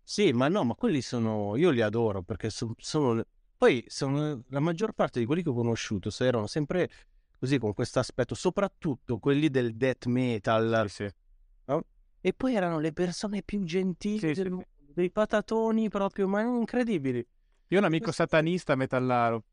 Sì, 0.02 0.32
ma 0.32 0.48
no, 0.48 0.64
ma 0.64 0.74
quelli 0.74 1.00
sono. 1.00 1.56
Io 1.56 1.70
li 1.70 1.80
adoro 1.80 2.22
perché 2.22 2.50
so, 2.50 2.74
sono. 2.76 3.24
Poi 3.56 3.84
sono 3.86 4.42
la 4.48 4.60
maggior 4.60 4.92
parte 4.92 5.20
di 5.20 5.26
quelli 5.26 5.42
che 5.42 5.48
ho 5.48 5.54
conosciuto 5.54 6.10
so, 6.10 6.24
erano 6.24 6.48
sempre 6.48 6.90
così 7.38 7.58
con 7.58 7.72
questo 7.72 8.00
aspetto, 8.00 8.34
soprattutto 8.34 9.18
quelli 9.18 9.48
del 9.48 9.76
death 9.76 10.06
metal. 10.06 10.86
Sì, 10.88 11.06
sì. 11.06 11.14
No? 11.66 11.84
E 12.20 12.32
poi 12.34 12.56
erano 12.56 12.80
le 12.80 12.92
persone 12.92 13.42
più 13.42 13.62
gentili, 13.62 14.34
sì, 14.34 14.42
del, 14.42 14.66
dei 14.76 15.10
patatoni 15.10 15.88
proprio, 15.88 16.26
ma 16.26 16.42
incredibili. 16.42 17.24
Io 17.68 17.76
ho 17.76 17.80
un 17.80 17.86
amico 17.86 18.10
satanista 18.10 18.74
metallaro. 18.74 19.44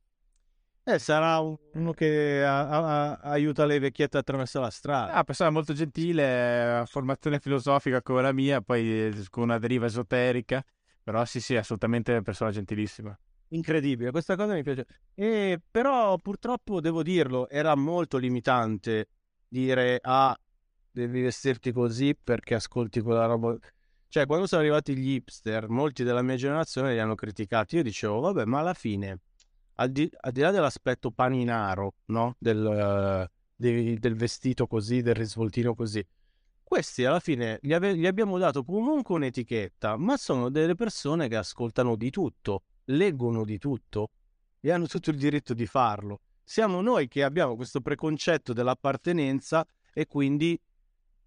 Eh, 0.84 0.98
sarà 0.98 1.40
uno 1.40 1.94
che 1.94 2.44
a, 2.44 2.68
a, 2.68 3.20
aiuta 3.22 3.66
le 3.66 3.78
vecchiette 3.78 4.18
attraverso 4.18 4.60
la 4.60 4.72
strada. 4.72 5.14
Ah, 5.14 5.24
persona 5.24 5.52
molto 5.52 5.74
gentile, 5.74 6.84
formazione 6.88 7.40
filosofica 7.40 8.02
come 8.02 8.24
la 8.24 8.32
mia, 8.32 8.62
poi 8.62 9.14
con 9.30 9.44
una 9.44 9.60
deriva 9.60 9.86
esoterica. 9.86 10.64
Però 11.03 11.24
sì, 11.26 11.40
sì, 11.40 11.56
assolutamente 11.56 12.20
persona 12.24 12.52
gentilissima. 12.52 13.18
Incredibile, 13.49 14.12
questa 14.12 14.36
cosa 14.36 14.53
mi 14.53 14.64
piace. 14.64 14.86
E, 15.14 15.60
però 15.70 16.18
purtroppo 16.18 16.80
devo 16.80 17.03
dirlo, 17.03 17.48
era 17.49 17.76
molto 17.76 18.18
limitante 18.18 19.10
dire 19.48 19.99
ah, 20.02 20.36
devi 20.90 21.22
vestirti 21.22 21.72
così 21.72 22.16
perché 22.16 22.56
ascolti 22.56 23.02
quella 23.02 23.26
roba. 23.26 23.56
Cioè, 24.08 24.26
quando 24.26 24.48
sono 24.48 24.62
arrivati 24.62 24.95
gli 24.95 25.12
hipster, 25.12 25.70
molti 25.70 26.03
della 26.03 26.22
mia 26.24 26.36
generazione 26.38 26.94
li 26.94 26.99
hanno 26.99 27.16
criticati. 27.16 27.76
Io 27.76 27.84
dicevo, 27.84 28.20
vabbè, 28.20 28.45
ma 28.45 28.60
alla 28.60 28.74
fine 28.74 29.20
al 29.82 29.91
di, 29.91 30.10
al 30.20 30.32
di 30.32 30.41
là 30.41 30.52
dell'aspetto 30.52 31.12
paninaro, 31.12 31.95
no? 32.06 32.36
Del, 32.38 33.28
uh, 33.28 33.36
di, 33.56 33.98
del, 33.98 34.16
vestito 34.16 34.68
così, 34.68 35.02
del 35.02 35.16
risvoltino 35.16 35.74
così, 35.74 36.06
questi 36.64 37.03
alla 37.03 37.20
fine 37.20 37.60
gli, 37.62 37.74
ave- 37.74 37.98
gli 37.98 38.06
abbiamo 38.06 38.38
dato 38.38 38.64
comunque 38.64 39.16
un'etichetta, 39.16 39.98
ma 39.98 40.18
sono 40.18 40.49
delle 40.49 40.76
persone 40.76 41.28
che 41.28 41.36
ascoltano 41.36 41.95
di 41.95 42.10
tutto, 42.12 42.64
leggono 42.86 43.44
di 43.44 43.58
tutto 43.58 44.12
e 44.60 44.72
hanno 44.72 44.86
tutto 44.86 45.10
il 45.10 45.18
diritto 45.18 45.53
di 45.53 45.66
farlo. 45.66 46.22
Siamo 46.44 46.82
noi 46.82 47.08
che 47.08 47.24
abbiamo 47.24 47.56
questo 47.56 47.82
preconcetto 47.82 48.53
dell'appartenenza 48.53 49.66
e 49.94 50.06
quindi 50.06 50.60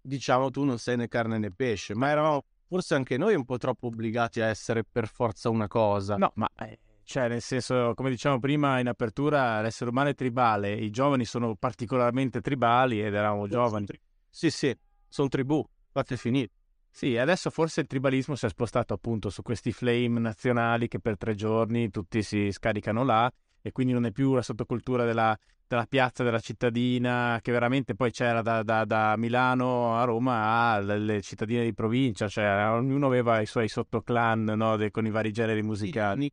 diciamo 0.01 0.49
tu 0.49 0.63
non 0.63 0.79
sei 0.79 0.97
né 0.97 1.07
carne 1.07 1.37
né 1.37 1.51
pesce, 1.51 1.93
ma 1.93 2.09
eravamo 2.09 2.43
forse 2.67 2.95
anche 2.95 3.17
noi 3.17 3.35
un 3.35 3.43
po' 3.43 3.57
troppo 3.57 3.87
obbligati 3.87 4.39
a 4.41 4.47
essere 4.47 4.83
per 4.83 5.07
forza 5.07 5.49
una 5.49 5.67
cosa. 5.67 6.15
No, 6.15 6.31
ma 6.35 6.49
eh, 6.59 6.79
cioè, 7.05 7.27
nel 7.27 7.41
senso, 7.41 7.93
come 7.93 8.09
diciamo 8.09 8.39
prima 8.39 8.79
in 8.79 8.87
apertura, 8.87 9.61
l'essere 9.61 9.91
umano 9.91 10.09
è 10.09 10.15
tribale, 10.15 10.73
i 10.73 10.89
giovani 10.89 11.23
sono 11.23 11.55
particolarmente 11.55 12.41
tribali 12.41 12.99
ed 12.99 13.13
eravamo 13.13 13.47
giovani. 13.47 13.85
Sì, 14.29 14.49
sì, 14.49 14.75
sono 15.07 15.27
tribù, 15.27 15.63
fate 15.91 16.17
finire. 16.17 16.49
Sì, 16.89 17.15
adesso 17.17 17.49
forse 17.49 17.81
il 17.81 17.87
tribalismo 17.87 18.35
si 18.35 18.45
è 18.45 18.49
spostato 18.49 18.93
appunto 18.93 19.29
su 19.29 19.41
questi 19.41 19.71
flame 19.71 20.19
nazionali 20.19 20.87
che 20.87 20.99
per 20.99 21.17
tre 21.17 21.35
giorni 21.35 21.89
tutti 21.89 22.23
si 22.23 22.51
scaricano 22.51 23.03
là 23.03 23.31
e 23.61 23.71
quindi 23.71 23.93
non 23.93 24.05
è 24.05 24.11
più 24.11 24.33
la 24.33 24.41
sottocultura 24.41 25.05
della, 25.05 25.37
della 25.67 25.85
piazza 25.87 26.23
della 26.23 26.39
cittadina 26.39 27.39
che 27.41 27.51
veramente 27.51 27.95
poi 27.95 28.11
c'era 28.11 28.41
da, 28.41 28.63
da, 28.63 28.85
da 28.85 29.15
Milano 29.17 29.97
a 29.97 30.05
Roma 30.05 30.71
alle 30.71 31.21
cittadine 31.21 31.63
di 31.63 31.73
provincia, 31.73 32.27
cioè 32.27 32.69
ognuno 32.69 33.07
aveva 33.07 33.41
i 33.41 33.45
suoi 33.45 33.67
sottoclan 33.67 34.43
no, 34.43 34.77
de, 34.77 34.89
con 34.89 35.05
i 35.05 35.11
vari 35.11 35.31
generi 35.31 35.63
musicali. 35.63 36.31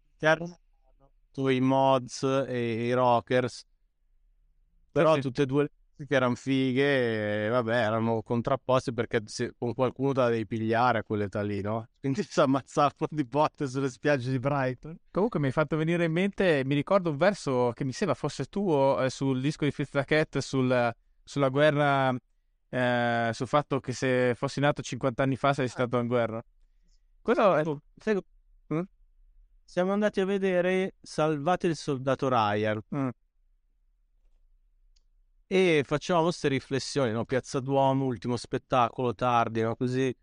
Sì, 1.32 1.54
i 1.54 1.60
mods 1.60 2.22
e 2.22 2.86
i 2.86 2.92
rockers. 2.92 3.64
Però 4.92 5.14
sì. 5.14 5.20
tutte 5.22 5.42
e 5.42 5.46
due 5.46 5.70
che 6.06 6.14
erano 6.14 6.34
fighe, 6.34 7.46
e, 7.46 7.48
vabbè, 7.48 7.74
erano 7.74 8.22
contrapposte 8.22 8.92
perché 8.92 9.22
se, 9.26 9.54
con 9.56 9.74
qualcuno 9.74 10.12
te 10.12 10.20
la 10.20 10.28
devi 10.28 10.46
pigliare 10.46 10.98
a 10.98 11.02
quell'età 11.02 11.42
lì, 11.42 11.60
no? 11.60 11.88
Quindi 12.00 12.22
si 12.22 12.40
ammazzavano 12.40 13.08
di 13.10 13.24
botte 13.24 13.66
sulle 13.66 13.88
spiagge 13.88 14.30
di 14.30 14.38
Brighton. 14.38 14.96
Comunque 15.10 15.38
mi 15.38 15.46
hai 15.46 15.52
fatto 15.52 15.76
venire 15.76 16.04
in 16.04 16.12
mente, 16.12 16.62
mi 16.64 16.74
ricordo 16.74 17.10
un 17.10 17.16
verso 17.16 17.72
che 17.74 17.84
mi 17.84 17.92
sembra 17.92 18.14
fosse 18.14 18.46
tuo 18.46 19.00
eh, 19.00 19.10
sul 19.10 19.40
disco 19.40 19.64
di 19.64 19.70
Fritz 19.70 20.02
Cat 20.04 20.38
sul, 20.38 20.92
sulla 21.22 21.48
guerra, 21.48 22.14
eh, 22.68 23.30
sul 23.32 23.46
fatto 23.46 23.80
che 23.80 23.92
se 23.92 24.34
fossi 24.34 24.60
nato 24.60 24.82
50 24.82 25.22
anni 25.22 25.36
fa 25.36 25.52
sei 25.52 25.68
stato 25.68 25.98
in 25.98 26.06
guerra. 26.06 26.42
Quello 27.22 27.56
è... 27.56 27.62
Siamo 29.72 29.92
andati 29.92 30.20
a 30.20 30.26
vedere 30.26 30.96
Salvate 31.00 31.66
il 31.66 31.76
soldato 31.76 32.28
Ryan. 32.28 32.78
Mm. 32.94 33.08
e 35.46 35.82
facevamo 35.86 36.24
queste 36.24 36.48
riflessioni, 36.48 37.10
no? 37.10 37.24
Piazza 37.24 37.58
Duomo, 37.58 38.04
ultimo 38.04 38.36
spettacolo, 38.36 39.14
tardi, 39.14 39.62
no? 39.62 39.74
Così. 39.74 40.14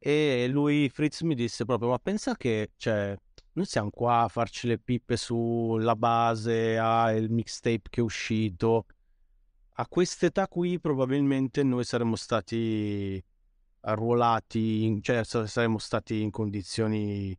E 0.00 0.48
lui, 0.48 0.88
Fritz, 0.88 1.20
mi 1.20 1.36
disse 1.36 1.64
proprio, 1.64 1.90
ma 1.90 1.98
pensa 2.00 2.34
che, 2.34 2.72
cioè, 2.76 3.16
noi 3.52 3.66
siamo 3.66 3.90
qua 3.90 4.22
a 4.22 4.28
farci 4.28 4.66
le 4.66 4.78
pippe 4.78 5.16
sulla 5.16 5.94
base, 5.94 6.76
il 7.14 7.30
mixtape 7.30 7.88
che 7.88 8.00
è 8.00 8.02
uscito. 8.02 8.86
A 9.74 9.86
quest'età 9.86 10.48
qui 10.48 10.80
probabilmente 10.80 11.62
noi 11.62 11.84
saremmo 11.84 12.16
stati 12.16 13.24
arruolati, 13.82 14.82
in, 14.86 15.02
cioè 15.02 15.22
saremmo 15.22 15.78
stati 15.78 16.20
in 16.20 16.32
condizioni 16.32 17.38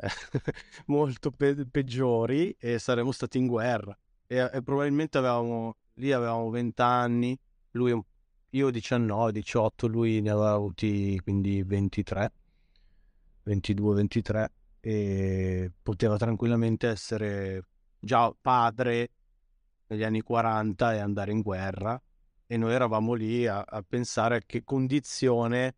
molto 0.86 1.30
pe- 1.30 1.66
peggiori 1.70 2.54
e 2.58 2.78
saremmo 2.78 3.12
stati 3.12 3.38
in 3.38 3.46
guerra. 3.46 3.96
E, 4.26 4.50
e 4.52 4.62
probabilmente 4.62 5.18
avevamo, 5.18 5.76
lì 5.94 6.12
avevamo 6.12 6.50
20 6.50 6.82
anni, 6.82 7.38
lui, 7.72 8.00
io 8.50 8.70
19, 8.70 9.32
18, 9.32 9.86
lui 9.86 10.20
ne 10.20 10.30
aveva 10.30 10.52
avuti 10.52 11.18
quindi 11.22 11.62
23, 11.62 12.32
22, 13.44 13.94
23 13.94 14.52
e 14.80 15.72
poteva 15.82 16.16
tranquillamente 16.16 16.88
essere 16.88 17.62
già 17.98 18.34
padre 18.40 19.10
negli 19.88 20.02
anni 20.02 20.22
40 20.22 20.94
e 20.94 20.98
andare 20.98 21.32
in 21.32 21.42
guerra 21.42 22.00
e 22.46 22.56
noi 22.56 22.72
eravamo 22.72 23.12
lì 23.12 23.46
a, 23.46 23.60
a 23.60 23.82
pensare 23.82 24.36
a 24.36 24.40
che 24.44 24.64
condizione 24.64 25.74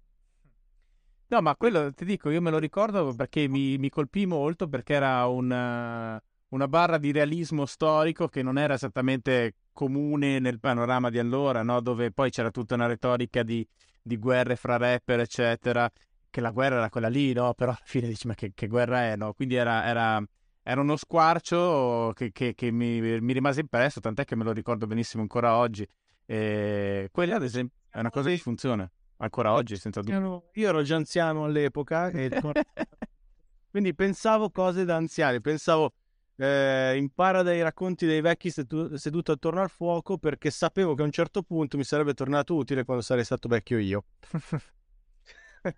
No, 1.32 1.40
ma 1.40 1.56
quello 1.56 1.90
ti 1.94 2.04
dico, 2.04 2.28
io 2.28 2.42
me 2.42 2.50
lo 2.50 2.58
ricordo 2.58 3.14
perché 3.14 3.48
mi, 3.48 3.78
mi 3.78 3.88
colpì 3.88 4.26
molto 4.26 4.68
perché 4.68 4.92
era 4.92 5.26
una, 5.28 6.22
una, 6.48 6.68
barra 6.68 6.98
di 6.98 7.10
realismo 7.10 7.64
storico 7.64 8.28
che 8.28 8.42
non 8.42 8.58
era 8.58 8.74
esattamente 8.74 9.54
comune 9.72 10.40
nel 10.40 10.60
panorama 10.60 11.08
di 11.08 11.18
allora, 11.18 11.62
no? 11.62 11.80
dove 11.80 12.12
poi 12.12 12.28
c'era 12.28 12.50
tutta 12.50 12.74
una 12.74 12.84
retorica 12.84 13.42
di, 13.42 13.66
di 14.02 14.18
guerre 14.18 14.56
fra 14.56 14.76
rapper, 14.76 15.20
eccetera 15.20 15.90
che 16.28 16.42
la 16.42 16.50
guerra 16.50 16.76
era 16.76 16.90
quella 16.90 17.08
lì, 17.08 17.32
no? 17.32 17.54
Però 17.54 17.70
alla 17.70 17.80
fine 17.82 18.08
dici, 18.08 18.26
ma 18.26 18.34
che, 18.34 18.52
che 18.54 18.66
guerra 18.66 19.04
è, 19.04 19.16
no? 19.16 19.32
Quindi 19.32 19.54
era, 19.54 19.86
era, 19.86 20.22
era 20.62 20.80
uno 20.82 20.96
squarcio 20.96 22.12
che, 22.14 22.30
che, 22.30 22.54
che 22.54 22.70
mi, 22.70 23.00
mi, 23.00 23.32
rimase 23.32 23.60
impresso, 23.60 24.00
tant'è 24.00 24.26
che 24.26 24.36
me 24.36 24.44
lo 24.44 24.52
ricordo 24.52 24.86
benissimo 24.86 25.22
ancora 25.22 25.56
oggi. 25.56 25.88
E 26.26 27.08
quella, 27.10 27.36
ad 27.36 27.42
esempio, 27.42 27.78
è 27.88 28.00
una 28.00 28.10
cosa 28.10 28.28
che 28.28 28.36
funziona 28.36 28.90
ancora 29.24 29.52
oggi, 29.52 29.76
senza 29.76 30.00
dubbio. 30.00 30.50
Io 30.54 30.68
ero 30.68 30.82
già 30.82 30.96
anziano 30.96 31.44
all'epoca, 31.44 32.10
e... 32.10 32.30
quindi 33.70 33.94
pensavo 33.94 34.50
cose 34.50 34.84
da 34.84 34.96
anziani, 34.96 35.40
pensavo... 35.40 35.92
Eh, 36.34 36.96
impara 36.96 37.42
dai 37.42 37.60
racconti 37.62 38.06
dei 38.06 38.22
vecchi 38.22 38.50
sedu- 38.50 38.94
seduto 38.94 39.32
attorno 39.32 39.60
al 39.60 39.68
fuoco 39.68 40.16
perché 40.16 40.50
sapevo 40.50 40.94
che 40.94 41.02
a 41.02 41.04
un 41.04 41.12
certo 41.12 41.42
punto 41.42 41.76
mi 41.76 41.84
sarebbe 41.84 42.14
tornato 42.14 42.54
utile 42.54 42.84
quando 42.84 43.02
sarei 43.02 43.22
stato 43.22 43.48
vecchio 43.48 43.78
io. 43.78 44.04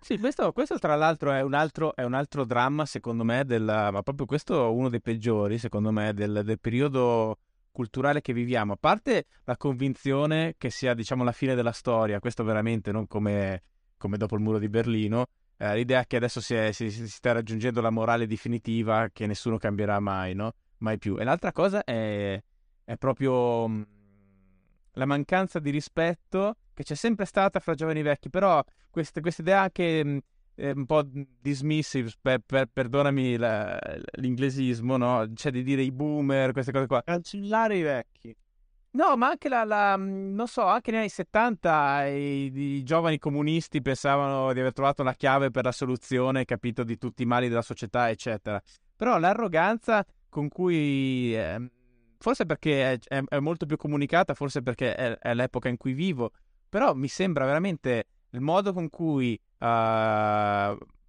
sì, 0.01 0.17
questo, 0.17 0.51
questo, 0.51 0.79
tra 0.79 0.95
l'altro 0.95 1.31
è 1.31 1.41
un, 1.41 1.53
altro, 1.53 1.95
è 1.95 2.03
un 2.03 2.13
altro 2.13 2.45
dramma, 2.45 2.85
secondo 2.85 3.23
me, 3.23 3.45
del, 3.45 3.63
ma 3.63 4.01
proprio 4.01 4.25
questo 4.25 4.65
è 4.65 4.69
uno 4.69 4.89
dei 4.89 5.01
peggiori, 5.01 5.57
secondo 5.57 5.91
me, 5.91 6.13
del, 6.13 6.41
del, 6.43 6.59
periodo 6.59 7.37
culturale 7.75 8.21
che 8.21 8.31
viviamo. 8.31 8.73
A 8.73 8.77
parte 8.77 9.25
la 9.43 9.57
convinzione 9.57 10.55
che 10.57 10.69
sia, 10.69 10.93
diciamo, 10.93 11.25
la 11.25 11.33
fine 11.33 11.55
della 11.55 11.73
storia, 11.73 12.19
questo 12.19 12.45
veramente 12.45 12.93
non 12.93 13.05
come, 13.05 13.63
come 13.97 14.15
dopo 14.15 14.35
il 14.35 14.41
muro 14.41 14.59
di 14.59 14.69
Berlino, 14.69 15.25
eh, 15.57 15.75
l'idea 15.75 16.05
che 16.05 16.15
adesso 16.15 16.39
si, 16.39 16.55
è, 16.55 16.71
si, 16.71 16.89
si, 16.89 17.07
sta 17.09 17.33
raggiungendo 17.33 17.81
la 17.81 17.89
morale 17.89 18.27
definitiva, 18.27 19.09
che 19.11 19.27
nessuno 19.27 19.57
cambierà 19.57 19.99
mai, 19.99 20.33
no? 20.33 20.53
Mai 20.77 20.97
più. 20.97 21.17
E 21.19 21.25
l'altra 21.25 21.51
cosa 21.51 21.83
è, 21.83 22.41
è 22.85 22.95
proprio 22.95 23.67
mm, 23.67 23.81
la 24.93 25.05
mancanza 25.05 25.59
di 25.59 25.69
rispetto 25.69 26.55
che 26.73 26.83
c'è 26.83 26.95
sempre 26.95 27.25
stata 27.25 27.59
fra 27.59 27.73
giovani 27.73 27.99
e 27.99 28.03
vecchi, 28.03 28.29
però 28.29 28.63
questa 28.89 29.19
idea 29.19 29.61
anche 29.61 30.21
mm, 30.61 30.71
un 30.77 30.85
po' 30.85 31.03
dismissive, 31.41 32.11
per, 32.21 32.41
per, 32.45 32.67
perdonami 32.71 33.37
la, 33.37 33.79
l'inglesismo, 34.13 34.97
no? 34.97 35.31
Cioè 35.33 35.51
di 35.51 35.63
dire 35.63 35.81
i 35.81 35.91
boomer, 35.91 36.51
queste 36.51 36.71
cose 36.71 36.87
qua. 36.87 37.01
Cancellare 37.03 37.77
i 37.77 37.81
vecchi. 37.81 38.35
No, 38.91 39.17
ma 39.17 39.27
anche 39.27 39.49
la, 39.49 39.65
la, 39.65 39.97
mm, 39.97 40.33
non 40.33 40.47
so, 40.47 40.63
anche 40.63 40.91
negli 40.91 41.01
anni 41.01 41.09
70 41.09 42.05
i, 42.05 42.51
i, 42.53 42.83
giovani 42.83 43.17
comunisti 43.19 43.81
pensavano 43.81 44.53
di 44.53 44.59
aver 44.61 44.71
trovato 44.71 45.03
la 45.03 45.13
chiave 45.13 45.51
per 45.51 45.65
la 45.65 45.73
soluzione, 45.73 46.45
capito, 46.45 46.83
di 46.83 46.97
tutti 46.97 47.23
i 47.23 47.25
mali 47.25 47.49
della 47.49 47.61
società, 47.61 48.09
eccetera. 48.09 48.61
Però 48.95 49.17
l'arroganza 49.17 50.05
con 50.29 50.47
cui 50.47 51.35
eh, 51.35 51.69
forse 52.17 52.45
perché 52.45 52.93
è, 52.93 52.99
è, 53.07 53.23
è, 53.27 53.39
molto 53.39 53.65
più 53.65 53.77
comunicata, 53.77 54.33
forse 54.33 54.61
perché 54.61 54.95
è, 54.95 55.17
è, 55.17 55.33
l'epoca 55.33 55.69
in 55.69 55.77
cui 55.77 55.93
vivo, 55.93 56.31
però 56.69 56.93
mi 56.93 57.07
sembra 57.07 57.45
veramente 57.45 58.05
il 58.35 58.41
modo 58.41 58.73
con 58.73 58.89
cui 58.89 59.39
uh, 59.59 59.65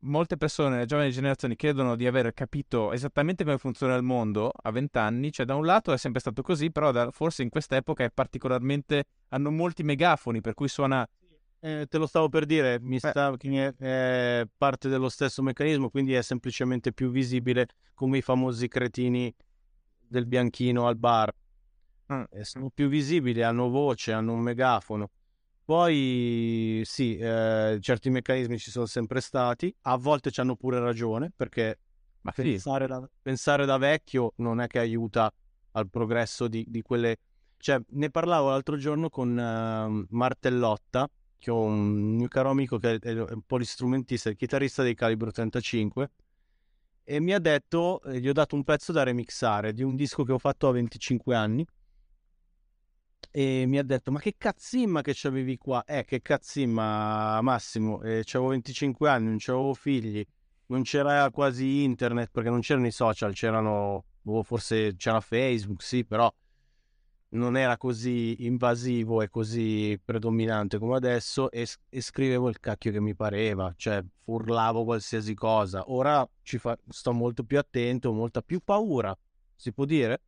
molte 0.01 0.37
persone, 0.39 0.79
le 0.79 0.87
giovani 0.87 1.11
generazioni, 1.11 1.57
credono 1.57 1.97
di 1.97 2.07
aver 2.07 2.33
capito 2.33 2.93
esattamente 2.93 3.45
come 3.45 3.59
funziona 3.59 3.95
il 3.95 4.03
mondo 4.03 4.53
a 4.55 4.71
vent'anni, 4.71 5.33
cioè 5.33 5.45
da 5.45 5.57
un 5.57 5.65
lato 5.65 5.93
è 5.93 5.99
sempre 5.99 6.21
stato 6.21 6.43
così, 6.43 6.71
però 6.71 6.93
da, 6.93 7.11
forse 7.11 7.43
in 7.43 7.49
quest'epoca 7.51 8.05
è 8.05 8.11
particolarmente, 8.11 9.05
hanno 9.29 9.51
molti 9.51 9.83
megafoni, 9.83 10.41
per 10.41 10.55
cui 10.55 10.69
suona... 10.69 11.07
Eh, 11.59 11.87
te 11.89 11.99
lo 11.99 12.07
stavo 12.07 12.29
per 12.29 12.45
dire, 12.45 12.79
mi 12.81 12.99
sta, 12.99 13.35
che 13.37 13.75
è 13.77 14.47
parte 14.57 14.89
dello 14.89 15.09
stesso 15.09 15.43
meccanismo, 15.43 15.91
quindi 15.91 16.13
è 16.13 16.23
semplicemente 16.23 16.93
più 16.93 17.11
visibile 17.11 17.67
come 17.95 18.19
i 18.19 18.23
famosi 18.23 18.69
cretini 18.69 19.35
del 20.07 20.27
bianchino 20.27 20.87
al 20.87 20.97
bar. 20.97 21.33
Mm. 22.13 22.23
sono 22.43 22.71
più 22.71 22.87
visibili, 22.87 23.43
hanno 23.43 23.69
voce, 23.69 24.13
hanno 24.13 24.33
un 24.33 24.41
megafono. 24.41 25.11
Poi 25.67 26.83
sì, 26.85 27.17
eh, 27.17 27.79
certi 27.81 28.09
meccanismi 28.09 28.57
ci 28.57 28.71
sono 28.71 28.87
sempre 28.87 29.21
stati, 29.21 29.75
a 29.83 29.97
volte 29.97 30.31
ci 30.31 30.39
hanno 30.39 30.55
pure 30.55 30.79
ragione, 30.79 31.33
perché 31.35 31.81
pensare, 32.23 32.85
sì. 32.85 32.91
da, 32.93 33.11
pensare, 33.21 33.67
da, 33.67 33.77
vecchio 33.77 34.35
non 34.37 34.61
è 34.61 34.69
che 34.69 34.79
aiuta 34.79 35.29
al 35.73 35.91
progresso 35.91 36.47
di, 36.47 36.65
di 36.69 36.83
quelle... 36.83 37.17
Cioè, 37.57 37.81
ne 37.85 38.11
parlavo 38.11 38.51
l'altro 38.51 38.77
giorno 38.77 39.11
con 39.11 39.31
uh, 39.31 40.07
Martellotta, 40.17 41.11
che 41.37 41.51
ho 41.51 41.63
un 41.63 42.15
mio 42.15 42.29
caro 42.29 42.51
amico 42.51 42.79
che 42.79 42.99
è 43.01 43.21
un 43.21 43.43
polistrumentista, 43.45 44.29
il 44.29 44.37
chitarrista 44.37 44.85
dei 44.85 44.95
Calibro 44.95 45.33
35, 45.33 46.11
e 47.03 47.21
mi 47.21 47.35
ha 47.35 47.41
detto, 47.41 48.01
eh, 48.03 48.21
gli 48.21 48.29
ho 48.29 48.33
dato 48.33 48.55
un 48.55 48.63
pezzo 48.63 48.93
da 48.93 49.03
remixare 49.03 49.73
di 49.73 49.83
un 49.83 49.97
disco 49.97 50.23
che 50.23 50.31
ho 50.31 50.39
fatto 50.39 50.69
a 50.69 50.73
25 50.73 51.35
anni, 51.35 51.67
e 53.39 53.67
mi 53.67 53.77
ha 53.77 53.83
detto 53.83 54.11
ma 54.11 54.19
che 54.19 54.37
cazzimma 54.39 55.03
che 55.03 55.13
c'avevi 55.15 55.59
qua? 55.59 55.85
Eh 55.85 56.07
che 56.07 56.23
cazzimma 56.23 57.39
Massimo 57.43 58.01
eh, 58.01 58.25
avevo 58.33 58.49
25 58.49 59.11
anni 59.11 59.27
non 59.27 59.37
avevo 59.49 59.75
figli 59.75 60.27
non 60.69 60.83
c'era 60.83 61.29
quasi 61.31 61.83
internet 61.83 62.31
perché 62.31 62.49
non 62.49 62.61
c'erano 62.61 62.87
i 62.87 62.91
social 62.91 63.35
c'erano 63.35 64.07
boh, 64.23 64.43
forse 64.43 64.97
c'era 64.97 65.21
Facebook 65.21 65.83
sì 65.83 66.07
però 66.07 66.33
non 67.31 67.59
era 67.59 67.77
così 67.77 68.47
invasivo 68.47 69.21
e 69.21 69.29
così 69.29 70.01
predominante 70.03 70.79
come 70.79 70.97
adesso 70.97 71.51
e, 71.51 71.67
e 71.91 72.01
scrivevo 72.01 72.49
il 72.49 72.59
cacchio 72.59 72.91
che 72.91 73.01
mi 73.03 73.15
pareva 73.15 73.71
cioè 73.77 74.03
urlavo 74.25 74.85
qualsiasi 74.85 75.35
cosa. 75.35 75.85
Ora 75.89 76.27
fa, 76.43 76.79
sto 76.89 77.13
molto 77.13 77.45
più 77.45 77.59
attento 77.59 78.15
molta 78.15 78.41
più 78.41 78.61
paura 78.65 79.15
si 79.55 79.75
può 79.75 79.85
dire? 79.85 80.23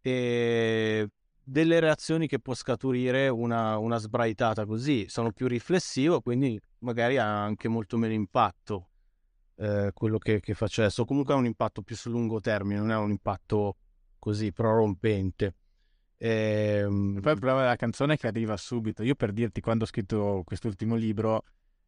E 0.00 1.10
delle 1.44 1.80
reazioni 1.80 2.26
che 2.26 2.38
può 2.38 2.54
scaturire 2.54 3.28
una, 3.28 3.78
una 3.78 3.98
sbraitata 3.98 4.64
così. 4.64 5.06
Sono 5.08 5.32
più 5.32 5.46
riflessivo, 5.46 6.20
quindi 6.20 6.60
magari 6.78 7.18
ha 7.18 7.42
anche 7.42 7.68
molto 7.68 7.96
meno 7.96 8.12
impatto 8.12 8.88
eh, 9.56 9.90
quello 9.92 10.18
che, 10.18 10.40
che 10.40 10.54
faccio 10.54 10.82
adesso. 10.82 11.04
Comunque 11.04 11.34
ha 11.34 11.36
un 11.36 11.46
impatto 11.46 11.82
più 11.82 11.96
sul 11.96 12.12
lungo 12.12 12.40
termine, 12.40 12.80
non 12.80 12.90
è 12.90 12.96
un 12.96 13.10
impatto 13.10 13.76
così 14.18 14.52
prorompente. 14.52 15.54
Ehm... 16.18 17.18
Poi 17.20 17.32
il 17.32 17.38
problema 17.38 17.60
della 17.60 17.76
canzone 17.76 18.14
è 18.14 18.16
che 18.16 18.28
arriva 18.28 18.56
subito. 18.56 19.02
Io 19.02 19.14
per 19.14 19.32
dirti, 19.32 19.60
quando 19.60 19.84
ho 19.84 19.86
scritto 19.86 20.42
quest'ultimo 20.44 20.94
libro, 20.94 21.42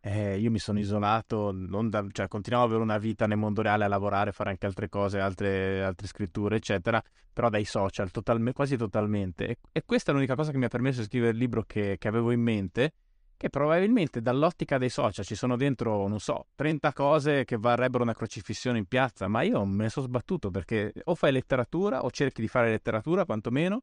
eh, 0.06 0.36
io 0.38 0.50
mi 0.50 0.58
sono 0.58 0.78
isolato, 0.78 1.50
da, 1.50 2.04
cioè, 2.12 2.28
continuavo 2.28 2.66
ad 2.66 2.70
avere 2.72 2.84
una 2.84 2.98
vita 2.98 3.26
nel 3.26 3.38
mondo 3.38 3.62
reale 3.62 3.84
a 3.84 3.88
lavorare, 3.88 4.32
fare 4.32 4.50
anche 4.50 4.66
altre 4.66 4.90
cose, 4.90 5.18
altre, 5.18 5.82
altre 5.82 6.06
scritture, 6.06 6.56
eccetera, 6.56 7.02
però 7.32 7.48
dai 7.48 7.64
social, 7.64 8.10
totalme, 8.10 8.52
quasi 8.52 8.76
totalmente. 8.76 9.46
E, 9.46 9.58
e, 9.72 9.82
questa 9.86 10.10
è 10.10 10.14
l'unica 10.14 10.34
cosa 10.34 10.50
che 10.50 10.58
mi 10.58 10.66
ha 10.66 10.68
permesso 10.68 11.00
di 11.00 11.06
scrivere 11.06 11.32
il 11.32 11.38
libro 11.38 11.62
che, 11.62 11.96
che, 11.98 12.06
avevo 12.06 12.32
in 12.32 12.42
mente, 12.42 12.92
che 13.38 13.48
probabilmente 13.48 14.20
dall'ottica 14.20 14.76
dei 14.76 14.90
social 14.90 15.24
ci 15.24 15.34
sono 15.34 15.56
dentro, 15.56 16.06
non 16.06 16.20
so, 16.20 16.48
30 16.54 16.92
cose 16.92 17.44
che 17.46 17.56
varrebbero 17.56 18.02
una 18.02 18.14
crocifissione 18.14 18.76
in 18.76 18.84
piazza, 18.84 19.26
ma 19.26 19.40
io 19.40 19.64
me 19.64 19.84
ne 19.84 19.88
sono 19.88 20.04
sbattuto 20.04 20.50
perché 20.50 20.92
o 21.04 21.14
fai 21.14 21.32
letteratura, 21.32 22.04
o 22.04 22.10
cerchi 22.10 22.42
di 22.42 22.48
fare 22.48 22.68
letteratura 22.68 23.24
quantomeno, 23.24 23.82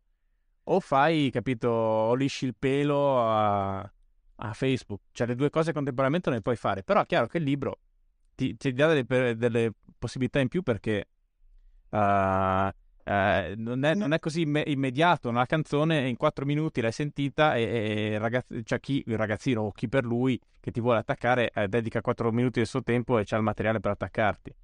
o 0.65 0.80
fai, 0.80 1.31
capito, 1.31 1.69
o 1.69 2.14
lisci 2.14 2.45
il 2.45 2.53
pelo 2.56 3.19
a 3.27 3.91
a 4.43 4.53
Facebook. 4.53 5.01
Cioè 5.11 5.27
le 5.27 5.35
due 5.35 5.49
cose 5.49 5.73
contemporaneamente 5.73 6.30
non 6.30 6.38
le 6.38 6.43
puoi 6.43 6.55
fare. 6.55 6.84
Però 6.84 7.01
è 7.01 7.05
chiaro 7.05 7.27
che 7.27 7.38
il 7.38 7.43
libro 7.43 7.80
ti, 8.35 8.55
ti 8.57 8.73
dà 8.73 8.88
delle, 8.88 9.35
delle 9.35 9.73
possibilità 9.97 10.39
in 10.39 10.47
più 10.47 10.63
perché 10.63 11.07
uh, 11.89 12.69
eh, 13.03 13.53
non, 13.57 13.84
è, 13.84 13.93
non, 13.93 14.13
è, 14.13 14.19
così 14.19 14.41
imme- 14.41 14.63
immediato. 14.65 15.30
Una 15.30 15.45
canzone 15.45 16.07
in 16.07 16.18
quattro 16.18 16.45
minuti 16.45 16.81
l'hai 16.81 16.91
sentita 16.91 17.55
e, 17.55 17.63
e 17.63 18.18
ragazz- 18.18 18.61
cioè 18.63 18.80
chi, 18.80 19.03
il 19.05 19.18
ragazzino 19.18 19.61
o 19.61 19.72
chi 19.72 19.88
per 19.88 20.05
lui 20.05 20.39
che 20.59 20.72
ti 20.72 20.80
vuole 20.80 20.99
attaccare 20.99 21.51
eh, 21.53 21.68
dedica 21.68 22.01
quattro 22.01 22.31
minuti 22.31 22.59
del 22.59 22.68
suo 22.68 22.84
tempo 22.84 23.18
e 23.18 23.23
c'ha 23.26 23.38
il 23.38 23.43
materiale 23.43 23.80
per 23.80 23.91
attaccarti. 23.91 24.55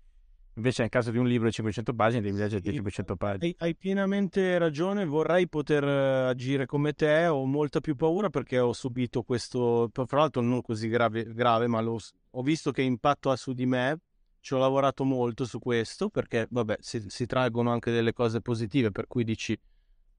Invece 0.58 0.82
nel 0.82 0.90
caso 0.90 1.12
di 1.12 1.20
un 1.20 1.28
libro 1.28 1.48
di 1.48 1.54
500 1.54 1.94
pagine 1.94 2.22
devi 2.22 2.36
leggere 2.36 2.62
di 2.62 2.74
500 2.74 3.16
pagine. 3.16 3.46
Hai, 3.46 3.56
hai, 3.60 3.76
pienamente 3.76 4.58
ragione, 4.58 5.06
vorrei 5.06 5.48
poter 5.48 5.84
eh, 5.84 6.30
agire 6.30 6.66
come 6.66 6.94
te, 6.94 7.28
ho 7.28 7.46
molta 7.46 7.80
più 7.80 7.96
paura 7.96 8.30
perché 8.30 8.58
ho 8.58 8.74
subito 8.74 9.22
questo, 9.22 9.90
tra 9.94 10.18
l'altro 10.18 10.42
non 10.42 10.62
così 10.62 10.88
grave, 10.88 11.32
grave 11.32 11.68
ma 11.68 11.84
ho 11.88 12.42
visto 12.42 12.72
che 12.72 12.82
impatto 12.82 13.30
ha 13.30 13.36
su 13.36 13.54
di 13.54 13.68
me, 13.68 14.00
ci 14.40 14.56
ho 14.56 14.58
lavorato 14.58 15.04
molto 15.04 15.46
su 15.46 15.60
questo 15.60 16.10
perché 16.10 16.48
vabbè 16.50 16.78
si, 16.80 17.04
si 17.08 17.26
traggono 17.26 17.70
anche 17.70 17.92
delle 17.92 18.14
cose 18.14 18.42
positive 18.42 18.92
per 18.92 19.06
cui 19.06 19.24
dici 19.26 19.60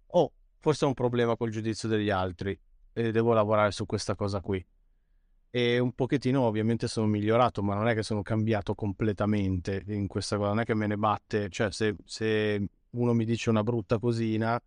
oh 0.09 0.33
forse 0.59 0.85
ho 0.85 0.89
un 0.89 0.95
problema 0.95 1.35
col 1.37 1.51
giudizio 1.51 1.89
degli 1.89 2.11
altri 2.11 2.59
e 2.93 3.11
devo 3.11 3.33
lavorare 3.33 3.71
su 3.71 3.87
questa 3.87 4.15
cosa 4.15 4.41
qui 4.41 4.63
e 5.59 5.79
un 5.81 5.93
pochettino 5.93 6.43
ovviamente 6.43 6.87
sono 6.87 7.07
migliorato, 7.07 7.63
ma 7.63 7.75
non 7.75 7.89
è 7.89 7.95
che 7.95 8.05
sono 8.05 8.23
cambiato 8.23 8.75
completamente 8.75 9.83
in 9.89 10.07
questa 10.07 10.37
cosa, 10.37 10.51
non 10.51 10.61
è 10.61 10.65
che 10.65 10.75
me 10.75 10.87
ne 10.87 10.97
batte, 10.97 11.49
cioè 11.49 11.73
se, 11.73 11.97
se 12.05 12.65
uno 12.91 13.13
mi 13.13 13.25
dice 13.25 13.51
una 13.51 13.65
brutta 13.65 13.99
cosina, 13.99 14.61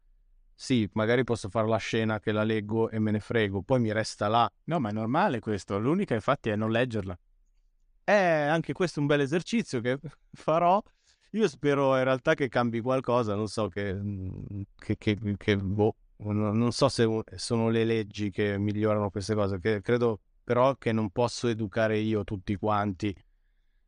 sì, 0.54 0.88
magari 0.94 1.24
posso 1.24 1.48
fare 1.50 1.68
la 1.68 1.78
scena 1.78 2.20
che 2.20 2.34
la 2.34 2.44
leggo 2.44 2.90
e 2.90 3.00
me 3.00 3.12
ne 3.12 3.22
frego, 3.22 3.62
poi 3.62 3.80
mi 3.80 3.94
resta 3.94 4.28
là. 4.28 4.52
No, 4.66 4.80
ma 4.80 4.90
è 4.90 4.92
normale 4.92 5.40
questo, 5.40 5.80
l'unica 5.80 6.14
infatti 6.14 6.50
è 6.50 6.58
non 6.58 6.72
leggerla. 6.72 7.18
Eh, 8.04 8.14
anche 8.14 8.74
questo 8.74 9.00
è 9.00 9.02
un 9.02 9.08
bel 9.08 9.22
esercizio 9.22 9.80
che 9.80 9.98
farò. 10.34 10.82
Io 11.32 11.48
spero 11.48 11.96
in 11.98 12.04
realtà 12.04 12.34
che 12.34 12.50
cambi 12.50 12.82
qualcosa, 12.82 13.34
non 13.36 13.48
so 13.48 13.70
che, 13.70 13.98
che, 14.76 14.98
che, 14.98 15.18
che 15.38 15.56
boh, 15.56 15.96
non 16.18 16.72
so 16.74 16.90
se 16.90 17.08
sono 17.36 17.70
le 17.70 17.86
leggi 17.86 18.30
che 18.30 18.58
migliorano 18.58 19.10
queste 19.10 19.34
cose, 19.34 19.58
che 19.60 19.82
credo 19.82 20.20
però 20.44 20.76
che 20.76 20.92
non 20.92 21.10
posso 21.10 21.48
educare 21.48 21.98
io 21.98 22.24
tutti 22.24 22.56
quanti, 22.56 23.16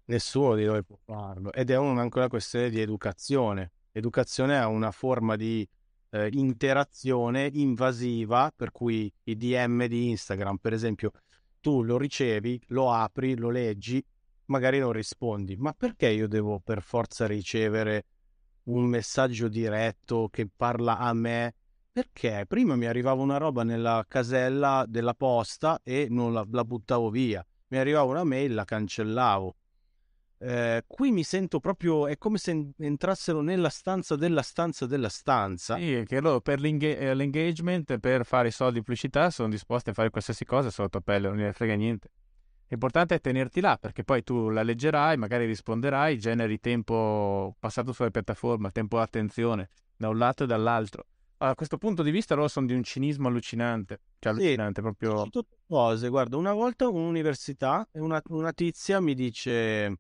nessuno 0.06 0.56
di 0.56 0.66
noi 0.66 0.84
può 0.84 0.98
farlo. 1.04 1.52
Ed 1.52 1.70
è 1.70 1.78
un, 1.78 1.98
anche 2.00 2.18
una 2.18 2.28
questione 2.28 2.70
di 2.70 2.80
educazione. 2.80 3.72
Educazione 3.92 4.60
è 4.60 4.66
una 4.66 4.92
forma 4.92 5.36
di 5.36 5.68
eh, 6.10 6.30
interazione 6.34 7.50
invasiva, 7.54 8.52
per 8.56 8.72
cui 8.72 9.12
i 9.24 9.38
DM 9.38 9.86
di 9.86 10.10
Instagram, 10.10 10.58
per 10.58 10.74
esempio, 10.74 11.12
tu 11.60 11.84
lo 11.84 11.98
ricevi, 11.98 12.62
lo 12.68 12.92
apri, 12.92 13.36
lo 13.38 13.50
leggi, 13.50 14.04
magari 14.46 14.80
non 14.80 14.92
rispondi, 14.92 15.56
ma 15.56 15.74
perché 15.74 16.10
io 16.10 16.28
devo 16.28 16.60
per 16.60 16.82
forza 16.82 17.26
ricevere 17.26 18.06
un 18.64 18.86
messaggio 18.86 19.48
diretto 19.48 20.30
che 20.30 20.48
parla 20.54 20.98
a 20.98 21.14
me 21.14 21.56
perché 21.94 22.46
prima 22.48 22.76
mi 22.76 22.88
arrivava 22.88 23.22
una 23.22 23.38
roba 23.38 23.64
nella 23.64 24.04
casella 24.08 24.84
della 24.88 25.14
posta 25.14 25.80
e 25.84 26.08
non 26.10 26.34
la, 26.34 26.44
la 26.50 26.66
buttavo 26.66 27.12
via. 27.12 27.46
Mi 27.68 27.78
arrivava 27.78 28.10
una 28.10 28.24
mail, 28.24 28.56
la 28.56 28.66
cancellavo. 28.66 29.56
Eh, 30.40 30.84
qui 30.88 31.12
mi 31.12 31.24
sento 31.24 31.60
proprio, 31.60 32.08
è 32.08 32.18
come 32.18 32.40
se 32.40 32.72
entrassero 32.80 33.42
nella 33.42 33.70
stanza 33.70 34.16
della 34.16 34.42
stanza 34.42 34.88
della 34.88 35.08
stanza. 35.08 35.78
Sì, 35.78 36.04
che 36.08 36.20
loro 36.20 36.42
per 36.42 36.60
eh, 36.66 37.14
l'engagement, 37.14 38.00
per 38.00 38.26
fare 38.26 38.48
i 38.48 38.52
soldi 38.52 38.80
di 38.80 38.80
pubblicità, 38.80 39.30
sono 39.30 39.50
disposti 39.50 39.92
a 39.92 39.94
fare 39.94 40.10
qualsiasi 40.10 40.46
cosa 40.46 40.72
sotto 40.72 41.00
pelle, 41.00 41.28
non 41.28 41.38
ne 41.38 41.54
frega 41.54 41.76
niente. 41.76 42.10
L'importante 42.70 43.14
è 43.14 43.22
tenerti 43.22 43.62
là, 43.62 43.78
perché 43.80 44.04
poi 44.04 44.24
tu 44.24 44.50
la 44.50 44.64
leggerai, 44.64 45.16
magari 45.16 45.46
risponderai, 45.46 46.18
generi 46.18 46.60
tempo 46.60 47.56
passato 47.60 47.94
sulla 47.94 48.10
piattaforma, 48.10 48.72
tempo 48.72 48.98
attenzione, 48.98 49.70
da 49.96 50.10
un 50.10 50.18
lato 50.18 50.46
e 50.46 50.48
dall'altro 50.48 51.06
a 51.50 51.56
questo 51.56 51.78
punto 51.78 52.04
di 52.04 52.12
vista 52.12 52.36
loro 52.36 52.48
sono 52.48 52.66
di 52.66 52.74
un 52.74 52.84
cinismo 52.84 53.28
allucinante. 53.28 54.00
Cioè, 54.20 54.34
allucinante 54.34 54.82
sì, 54.82 54.88
proprio. 54.88 55.30
Tutte 55.30 55.58
cose. 55.68 56.10
Guarda, 56.10 56.38
una 56.38 56.54
volta 56.54 56.88
un'università 56.88 57.88
e 57.92 58.00
una, 58.00 58.22
una 58.30 58.54
tizia 58.54 59.00
mi 59.00 59.14
dice. 59.14 59.98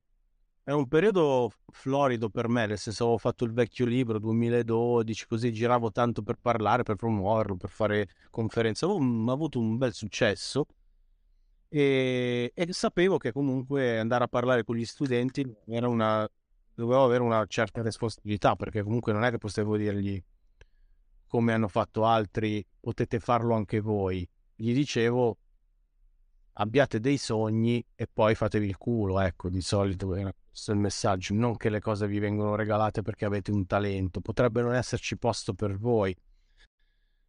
È 0.66 0.72
un 0.72 0.88
periodo 0.88 1.52
florido 1.72 2.30
per 2.30 2.48
me, 2.48 2.66
nel 2.66 2.78
senso 2.78 3.04
avevo 3.04 3.18
fatto 3.18 3.44
il 3.44 3.52
vecchio 3.52 3.86
libro 3.86 4.18
2012, 4.18 5.28
così 5.28 5.52
giravo 5.52 5.92
tanto 5.92 6.22
per 6.22 6.38
parlare, 6.42 6.84
per 6.84 6.96
promuoverlo, 6.96 7.58
per 7.58 7.70
fare 7.70 8.08
conferenze. 8.30 8.86
Avevo 8.86 9.30
avuto 9.30 9.60
un 9.60 9.76
bel 9.76 9.92
successo 9.92 10.66
e, 11.68 12.52
e, 12.54 12.72
sapevo 12.72 13.18
che 13.18 13.34
comunque 13.34 14.00
andare 14.00 14.24
a 14.24 14.28
parlare 14.28 14.64
con 14.64 14.78
gli 14.78 14.86
studenti 14.86 15.44
era 15.66 15.90
una, 15.90 16.26
dovevo 16.74 17.04
avere 17.04 17.24
una 17.24 17.44
certa 17.46 17.82
responsabilità, 17.82 18.56
perché 18.56 18.84
comunque 18.84 19.12
non 19.12 19.26
è 19.26 19.32
che 19.32 19.40
potevo 19.40 19.76
dirgli 19.76 20.24
come 21.34 21.52
hanno 21.52 21.68
fatto 21.68 22.06
altri, 22.06 22.64
potete 22.80 23.20
farlo 23.20 23.56
anche 23.56 23.80
voi. 23.80 24.28
Gli 24.54 24.72
dicevo, 24.72 25.40
abbiate 26.54 27.00
dei 27.00 27.18
sogni 27.18 27.84
e 27.96 28.06
poi 28.06 28.36
fatevi 28.36 28.68
il 28.68 28.78
culo, 28.78 29.20
ecco, 29.20 29.50
di 29.50 29.62
solito 29.62 30.14
è 30.14 30.32
questo 30.48 30.74
il 30.74 30.78
messaggio, 30.78 31.34
non 31.34 31.58
che 31.58 31.70
le 31.72 31.80
cose 31.80 32.06
vi 32.06 32.20
vengono 32.20 32.54
regalate 32.54 33.02
perché 33.02 33.26
avete 33.26 33.50
un 33.50 33.66
talento, 33.66 34.22
potrebbe 34.22 34.62
non 34.62 34.76
esserci 34.76 35.18
posto 35.18 35.56
per 35.56 35.76
voi. 35.76 36.16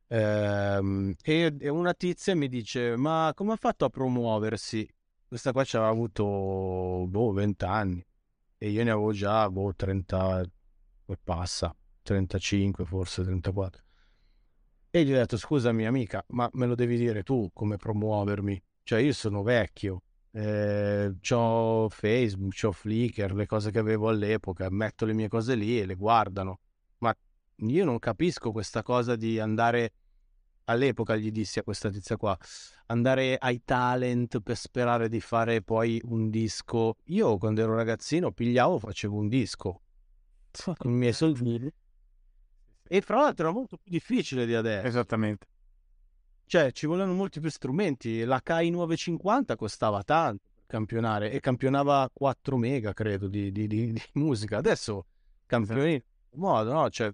Ehm, 0.08 1.14
e, 1.22 1.56
e, 1.58 1.68
una 1.70 1.94
tizia 1.94 2.36
mi 2.36 2.48
dice, 2.48 2.96
ma 2.96 3.32
come 3.34 3.54
ha 3.54 3.56
fatto 3.56 3.86
a 3.86 3.88
promuoversi? 3.88 4.86
Questa 5.26 5.52
qua 5.52 5.64
ci 5.64 5.76
aveva 5.76 5.90
avuto, 5.90 7.06
boh, 7.08 7.32
20 7.32 7.64
anni 7.64 8.06
e 8.58 8.68
io 8.68 8.84
ne 8.84 8.90
avevo 8.90 9.12
già, 9.12 9.48
boh, 9.48 9.74
30 9.74 10.42
e 11.06 11.18
passa, 11.24 11.74
35 12.02 12.84
forse, 12.84 13.22
34. 13.22 13.83
E 14.96 15.04
gli 15.04 15.12
ho 15.12 15.16
detto, 15.16 15.36
scusami 15.36 15.86
amica, 15.86 16.24
ma 16.28 16.48
me 16.52 16.66
lo 16.66 16.76
devi 16.76 16.96
dire 16.96 17.24
tu 17.24 17.50
come 17.52 17.76
promuovermi? 17.76 18.62
Cioè 18.84 19.00
io 19.00 19.12
sono 19.12 19.42
vecchio, 19.42 20.02
eh, 20.30 21.12
ho 21.30 21.88
Facebook, 21.88 22.60
ho 22.62 22.70
Flickr, 22.70 23.34
le 23.34 23.44
cose 23.46 23.72
che 23.72 23.80
avevo 23.80 24.08
all'epoca, 24.08 24.70
metto 24.70 25.04
le 25.04 25.12
mie 25.12 25.26
cose 25.26 25.56
lì 25.56 25.80
e 25.80 25.84
le 25.84 25.96
guardano. 25.96 26.60
Ma 26.98 27.12
io 27.56 27.84
non 27.84 27.98
capisco 27.98 28.52
questa 28.52 28.84
cosa 28.84 29.16
di 29.16 29.40
andare, 29.40 29.94
all'epoca 30.66 31.16
gli 31.16 31.32
dissi 31.32 31.58
a 31.58 31.64
questa 31.64 31.90
tizia 31.90 32.16
qua, 32.16 32.38
andare 32.86 33.36
ai 33.36 33.62
talent 33.64 34.38
per 34.42 34.56
sperare 34.56 35.08
di 35.08 35.18
fare 35.18 35.60
poi 35.60 36.00
un 36.04 36.30
disco. 36.30 36.98
Io 37.06 37.36
quando 37.36 37.62
ero 37.62 37.74
ragazzino 37.74 38.30
pigliavo, 38.30 38.78
facevo 38.78 39.16
un 39.16 39.26
disco 39.26 39.80
con 40.76 40.92
i 40.92 40.94
miei 40.94 41.12
soldini 41.12 41.68
e 42.86 43.00
fra 43.00 43.20
l'altro 43.20 43.46
era 43.46 43.54
molto 43.54 43.76
più 43.76 43.90
difficile 43.90 44.46
di 44.46 44.54
adesso. 44.54 44.86
Esattamente. 44.86 45.46
Cioè, 46.46 46.72
ci 46.72 46.86
volevano 46.86 47.14
molti 47.14 47.40
più 47.40 47.50
strumenti. 47.50 48.24
La 48.24 48.40
KI 48.42 48.70
950 48.70 49.56
costava 49.56 50.02
tanto 50.02 50.44
per 50.54 50.64
campionare 50.66 51.30
e 51.30 51.40
campionava 51.40 52.08
4 52.12 52.56
mega, 52.56 52.92
credo, 52.92 53.28
di, 53.28 53.50
di, 53.50 53.66
di, 53.66 53.92
di 53.92 54.02
musica. 54.14 54.58
Adesso 54.58 55.06
campioni 55.46 55.94
esatto. 55.94 56.36
modo, 56.36 56.72
no? 56.72 56.90
Cioè... 56.90 57.10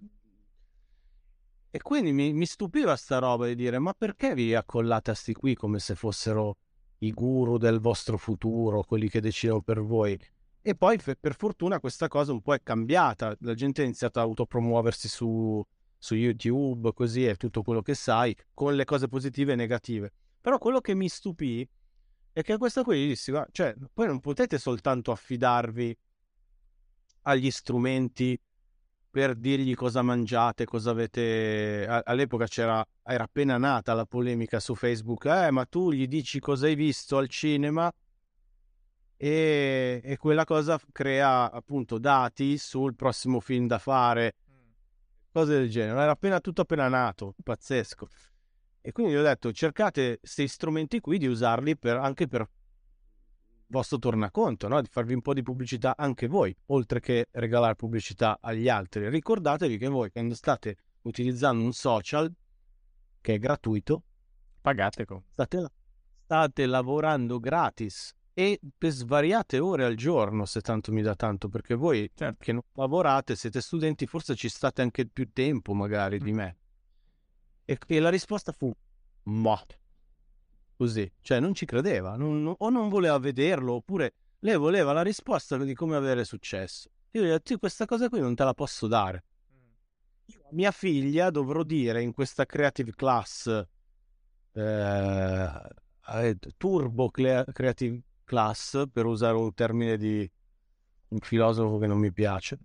E 1.73 1.81
quindi 1.81 2.11
mi, 2.11 2.33
mi, 2.33 2.45
stupiva 2.45 2.97
sta 2.97 3.19
roba 3.19 3.47
di 3.47 3.55
dire, 3.55 3.79
ma 3.79 3.93
perché 3.93 4.33
vi 4.33 4.53
accollate 4.53 5.11
a 5.11 5.13
sti 5.13 5.33
qui 5.33 5.55
come 5.55 5.79
se 5.79 5.95
fossero 5.95 6.57
i 6.97 7.11
guru 7.11 7.57
del 7.57 7.79
vostro 7.79 8.17
futuro, 8.17 8.83
quelli 8.83 9.07
che 9.07 9.21
decidono 9.21 9.61
per 9.61 9.79
voi? 9.81 10.19
E 10.63 10.75
poi 10.75 10.99
per 11.19 11.35
fortuna 11.35 11.79
questa 11.79 12.07
cosa 12.07 12.31
un 12.31 12.41
po' 12.41 12.53
è 12.53 12.61
cambiata, 12.61 13.35
la 13.39 13.55
gente 13.55 13.81
ha 13.81 13.85
iniziato 13.85 14.19
a 14.19 14.23
autopromuoversi 14.23 15.07
su, 15.07 15.65
su 15.97 16.13
YouTube, 16.13 16.93
così 16.93 17.25
è 17.25 17.35
tutto 17.35 17.63
quello 17.63 17.81
che 17.81 17.95
sai, 17.95 18.35
con 18.53 18.75
le 18.75 18.85
cose 18.85 19.07
positive 19.07 19.53
e 19.53 19.55
negative. 19.55 20.11
Però 20.39 20.59
quello 20.59 20.79
che 20.79 20.93
mi 20.93 21.09
stupì 21.09 21.67
è 22.31 22.43
che 22.43 22.57
questa 22.57 22.83
qui 22.83 23.07
dissi, 23.07 23.33
cioè, 23.51 23.75
poi 23.91 24.05
non 24.05 24.19
potete 24.19 24.59
soltanto 24.59 25.11
affidarvi 25.11 25.97
agli 27.23 27.49
strumenti 27.49 28.39
per 29.09 29.35
dirgli 29.35 29.73
cosa 29.73 30.03
mangiate, 30.03 30.65
cosa 30.65 30.91
avete... 30.91 31.85
All'epoca 32.05 32.45
c'era, 32.45 32.85
era 33.03 33.23
appena 33.23 33.57
nata 33.57 33.93
la 33.93 34.05
polemica 34.05 34.59
su 34.59 34.75
Facebook, 34.75 35.25
eh, 35.25 35.49
ma 35.49 35.65
tu 35.65 35.91
gli 35.91 36.07
dici 36.07 36.39
cosa 36.39 36.67
hai 36.67 36.75
visto 36.75 37.17
al 37.17 37.27
cinema 37.27 37.91
e, 39.23 40.01
e, 40.03 40.17
quella 40.17 40.45
cosa 40.45 40.79
crea 40.91 41.51
appunto 41.51 41.99
dati 41.99 42.57
sul 42.57 42.95
prossimo 42.95 43.39
film 43.39 43.67
da 43.67 43.77
fare, 43.77 44.33
cose 45.31 45.59
del 45.59 45.69
genere. 45.69 46.01
Era 46.01 46.09
appena 46.09 46.39
tutto 46.39 46.61
appena 46.61 46.87
nato, 46.87 47.35
pazzesco. 47.43 48.07
E 48.81 48.91
quindi 48.91 49.13
gli 49.13 49.17
ho 49.17 49.21
detto 49.21 49.51
cercate 49.51 50.17
questi 50.17 50.47
strumenti 50.47 50.99
qui 51.01 51.19
di 51.19 51.27
usarli 51.27 51.77
per, 51.77 51.97
anche 51.97 52.27
per 52.27 52.49
vostro 53.67 53.99
tornaconto, 53.99 54.67
no? 54.67 54.81
di 54.81 54.89
farvi 54.89 55.13
un 55.13 55.21
po' 55.21 55.35
di 55.35 55.43
pubblicità 55.43 55.93
anche 55.95 56.25
voi, 56.25 56.55
oltre 56.67 56.99
che 56.99 57.27
regalare 57.29 57.75
pubblicità 57.75 58.39
agli 58.41 58.69
altri. 58.69 59.07
Ricordatevi 59.07 59.77
che 59.77 59.87
voi 59.87 60.09
quando 60.09 60.33
state 60.33 60.77
utilizzando 61.03 61.63
un 61.63 61.73
social 61.73 62.33
che 63.21 63.35
è 63.35 63.37
gratuito, 63.37 64.01
pagate 64.61 65.05
con. 65.05 65.23
State, 65.29 65.69
state 66.23 66.65
lavorando 66.65 67.39
gratis 67.39 68.15
e 68.33 68.59
per 68.77 68.91
svariate 68.91 69.59
ore 69.59 69.83
al 69.83 69.95
giorno, 69.95 70.45
se 70.45 70.61
tanto 70.61 70.91
mi 70.91 71.01
dà 71.01 71.15
tanto, 71.15 71.49
perché 71.49 71.75
voi 71.75 72.09
certo. 72.13 72.37
che 72.39 72.53
non 72.53 72.61
lavorate, 72.73 73.35
siete 73.35 73.61
studenti, 73.61 74.05
forse 74.05 74.35
ci 74.35 74.47
state 74.49 74.81
anche 74.81 75.05
più 75.05 75.31
tempo 75.33 75.73
magari 75.73 76.19
di 76.19 76.31
mm. 76.31 76.35
me. 76.35 76.57
E, 77.65 77.77
e 77.85 77.99
la 77.99 78.09
risposta 78.09 78.51
fu, 78.51 78.73
ma, 79.23 79.61
così, 80.75 81.11
cioè 81.21 81.39
non 81.39 81.53
ci 81.53 81.65
credeva, 81.65 82.15
non, 82.15 82.41
non, 82.41 82.55
o 82.57 82.69
non 82.69 82.89
voleva 82.89 83.17
vederlo, 83.19 83.73
oppure 83.73 84.13
lei 84.39 84.57
voleva 84.57 84.93
la 84.93 85.03
risposta 85.03 85.57
di 85.57 85.73
come 85.73 85.95
avere 85.95 86.23
successo. 86.23 86.89
Io 87.11 87.23
gli 87.23 87.27
ho 87.27 87.31
detto, 87.31 87.57
questa 87.57 87.85
cosa 87.85 88.07
qui 88.07 88.21
non 88.21 88.35
te 88.35 88.43
la 88.43 88.53
posso 88.53 88.87
dare. 88.87 89.25
Mm. 89.51 90.55
mia 90.55 90.71
figlia 90.71 91.29
dovrò 91.29 91.63
dire 91.63 92.01
in 92.01 92.13
questa 92.13 92.45
creative 92.45 92.91
class, 92.91 93.65
eh, 94.53 96.37
turbo 96.57 97.09
creative 97.09 98.01
class, 98.31 98.85
per 98.89 99.05
usare 99.05 99.35
un 99.35 99.53
termine 99.53 99.97
di 99.97 100.29
un 101.09 101.19
filosofo 101.19 101.77
che 101.79 101.87
non 101.87 101.97
mi 101.97 102.13
piace, 102.13 102.57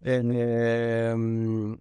ehm, 0.00 1.74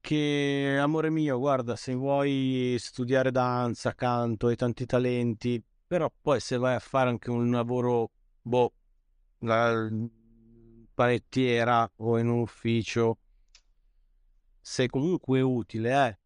che 0.00 0.78
amore 0.80 1.10
mio, 1.10 1.38
guarda, 1.38 1.76
se 1.76 1.92
vuoi 1.92 2.74
studiare 2.78 3.30
danza, 3.30 3.94
canto, 3.94 4.46
hai 4.46 4.56
tanti 4.56 4.86
talenti, 4.86 5.62
però 5.86 6.10
poi 6.22 6.40
se 6.40 6.56
vai 6.56 6.74
a 6.74 6.78
fare 6.78 7.10
anche 7.10 7.28
un 7.28 7.50
lavoro, 7.50 8.10
boh, 8.40 8.72
la 9.40 9.86
panettiera 10.94 11.90
o 11.96 12.18
in 12.18 12.28
un 12.28 12.40
ufficio, 12.40 13.18
sei 14.62 14.88
comunque 14.88 15.42
utile, 15.42 16.08
eh. 16.08 16.18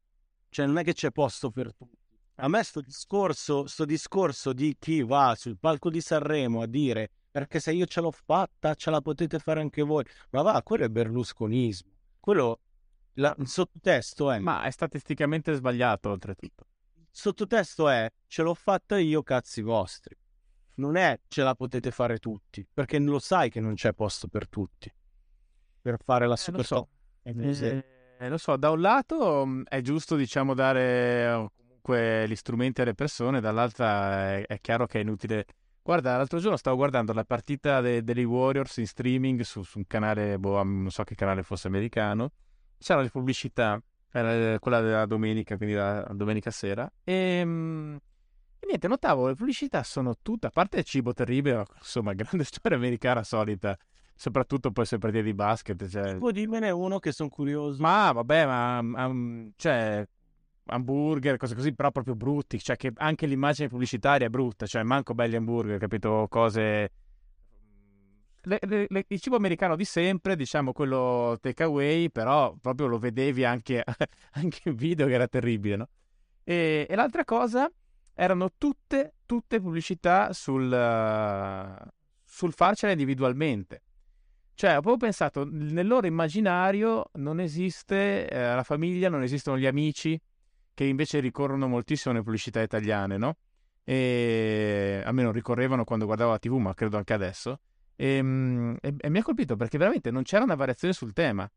Cioè 0.50 0.66
non 0.66 0.78
è 0.78 0.84
che 0.84 0.92
c'è 0.92 1.10
posto 1.10 1.50
per 1.50 1.74
tutti. 1.74 2.03
A 2.36 2.48
me 2.48 2.62
sto 2.64 2.80
discorso, 2.80 3.66
sto 3.66 3.84
discorso 3.84 4.52
di 4.52 4.76
chi 4.78 5.02
va 5.02 5.34
sul 5.36 5.56
palco 5.56 5.88
di 5.88 6.00
Sanremo 6.00 6.62
a 6.62 6.66
dire 6.66 7.10
perché 7.34 7.58
se 7.58 7.72
io 7.72 7.86
ce 7.86 8.00
l'ho 8.00 8.12
fatta, 8.12 8.74
ce 8.74 8.90
la 8.90 9.00
potete 9.00 9.40
fare 9.40 9.60
anche 9.60 9.82
voi. 9.82 10.04
Ma 10.30 10.42
va, 10.42 10.62
quello 10.62 10.84
è 10.84 10.88
berlusconismo. 10.88 11.90
Quello, 12.20 12.60
la, 13.14 13.34
il 13.38 13.48
sottotesto 13.48 14.30
è... 14.30 14.38
Ma 14.38 14.62
è 14.62 14.70
statisticamente 14.70 15.52
sbagliato, 15.54 16.10
oltretutto. 16.10 16.66
Il 16.94 17.08
sottotesto 17.10 17.88
è, 17.88 18.08
ce 18.28 18.42
l'ho 18.42 18.54
fatta 18.54 18.98
io, 18.98 19.24
cazzi 19.24 19.62
vostri. 19.62 20.16
Non 20.76 20.94
è, 20.96 21.20
ce 21.26 21.42
la 21.42 21.56
potete 21.56 21.90
fare 21.90 22.18
tutti, 22.18 22.64
perché 22.72 23.00
lo 23.00 23.18
sai 23.18 23.50
che 23.50 23.58
non 23.58 23.74
c'è 23.74 23.92
posto 23.94 24.28
per 24.28 24.48
tutti. 24.48 24.92
Per 25.82 25.98
fare 26.04 26.28
la 26.28 26.36
super... 26.36 26.60
Eh, 26.60 26.62
lo 26.62 26.64
so. 26.64 26.88
Eh, 27.64 27.84
eh, 28.18 28.28
lo 28.28 28.38
so, 28.38 28.56
da 28.56 28.70
un 28.70 28.80
lato 28.80 29.44
mm, 29.44 29.62
è 29.64 29.80
giusto, 29.80 30.14
diciamo, 30.14 30.54
dare 30.54 31.50
comunque 31.84 32.26
gli 32.26 32.34
strumenti 32.34 32.80
alle 32.80 32.94
persone, 32.94 33.40
dall'altra 33.40 34.36
è, 34.36 34.46
è 34.46 34.60
chiaro 34.60 34.86
che 34.86 34.98
è 34.98 35.02
inutile. 35.02 35.44
Guarda, 35.82 36.16
l'altro 36.16 36.38
giorno 36.38 36.56
stavo 36.56 36.76
guardando 36.76 37.12
la 37.12 37.24
partita 37.24 37.82
de- 37.82 38.02
degli 38.02 38.22
Warriors 38.22 38.78
in 38.78 38.86
streaming 38.86 39.42
su, 39.42 39.62
su, 39.62 39.78
un 39.78 39.86
canale, 39.86 40.38
boh, 40.38 40.62
non 40.62 40.90
so 40.90 41.04
che 41.04 41.14
canale 41.14 41.42
fosse 41.42 41.68
americano. 41.68 42.32
C'erano 42.78 43.04
le 43.04 43.10
pubblicità, 43.10 43.80
era 44.10 44.58
quella 44.58 44.80
della 44.80 45.04
domenica, 45.04 45.58
quindi 45.58 45.74
la 45.74 46.00
domenica 46.12 46.50
sera. 46.50 46.90
E, 47.04 47.12
ehm, 47.12 48.00
e 48.58 48.66
niente, 48.66 48.88
notavo, 48.88 49.28
le 49.28 49.34
pubblicità 49.34 49.82
sono 49.82 50.14
tutte, 50.22 50.46
a 50.46 50.50
parte 50.50 50.78
il 50.78 50.84
cibo 50.84 51.12
terribile, 51.12 51.64
insomma, 51.76 52.14
grande 52.14 52.44
storia 52.44 52.78
americana 52.78 53.22
solita 53.22 53.76
soprattutto 54.16 54.70
poi 54.70 54.86
se 54.86 54.96
partite 54.96 55.22
di 55.22 55.34
basket. 55.34 55.86
Cioè... 55.86 56.12
Tipo 56.12 56.30
dimmene 56.30 56.70
uno 56.70 56.98
che 56.98 57.12
sono 57.12 57.28
curioso. 57.28 57.82
Ma 57.82 58.10
vabbè, 58.12 58.46
ma 58.46 58.78
um, 59.06 59.50
cioè, 59.56 60.06
hamburger, 60.66 61.36
cose 61.36 61.54
così, 61.54 61.74
però 61.74 61.90
proprio 61.90 62.14
brutti, 62.14 62.58
cioè 62.58 62.76
che 62.76 62.92
anche 62.96 63.26
l'immagine 63.26 63.68
pubblicitaria 63.68 64.26
è 64.26 64.30
brutta, 64.30 64.66
cioè 64.66 64.82
manco 64.82 65.14
belli 65.14 65.36
hamburger, 65.36 65.78
capito? 65.78 66.26
Cose... 66.28 66.90
Le, 68.46 68.58
le, 68.60 68.86
le, 68.90 69.04
il 69.08 69.20
cibo 69.20 69.36
americano 69.36 69.74
di 69.74 69.86
sempre, 69.86 70.36
diciamo 70.36 70.72
quello 70.72 71.38
takeaway, 71.40 72.10
però 72.10 72.54
proprio 72.60 72.88
lo 72.88 72.98
vedevi 72.98 73.44
anche, 73.44 73.82
anche 74.32 74.68
in 74.68 74.74
video 74.74 75.06
che 75.06 75.14
era 75.14 75.26
terribile, 75.26 75.76
no? 75.76 75.88
E, 76.44 76.86
e 76.88 76.94
l'altra 76.94 77.24
cosa 77.24 77.70
erano 78.12 78.50
tutte, 78.58 79.14
tutte 79.24 79.60
pubblicità 79.60 80.32
sul, 80.34 80.70
sul 82.22 82.52
farcela 82.52 82.92
individualmente. 82.92 83.82
Cioè, 84.54 84.72
proprio 84.72 84.98
pensato, 84.98 85.48
nel 85.50 85.86
loro 85.86 86.06
immaginario 86.06 87.10
non 87.14 87.40
esiste 87.40 88.28
eh, 88.28 88.54
la 88.54 88.62
famiglia, 88.62 89.08
non 89.08 89.22
esistono 89.22 89.58
gli 89.58 89.66
amici, 89.66 90.20
che 90.74 90.84
invece 90.84 91.20
ricorrono 91.20 91.68
moltissimo 91.68 92.12
nelle 92.12 92.24
pubblicità 92.24 92.60
italiane, 92.60 93.16
no? 93.16 93.36
E 93.84 95.02
almeno 95.04 95.30
ricorrevano 95.30 95.84
quando 95.84 96.04
guardavo 96.04 96.32
la 96.32 96.38
TV, 96.38 96.54
ma 96.56 96.74
credo 96.74 96.96
anche 96.96 97.12
adesso. 97.12 97.60
E, 97.96 98.16
ehm, 98.16 98.76
e, 98.80 98.94
e 98.98 99.08
mi 99.08 99.18
ha 99.18 99.22
colpito 99.22 99.56
perché 99.56 99.78
veramente 99.78 100.10
non 100.10 100.22
c'era 100.24 100.44
una 100.44 100.56
variazione 100.56 100.92
sul 100.92 101.12
tema. 101.12 101.48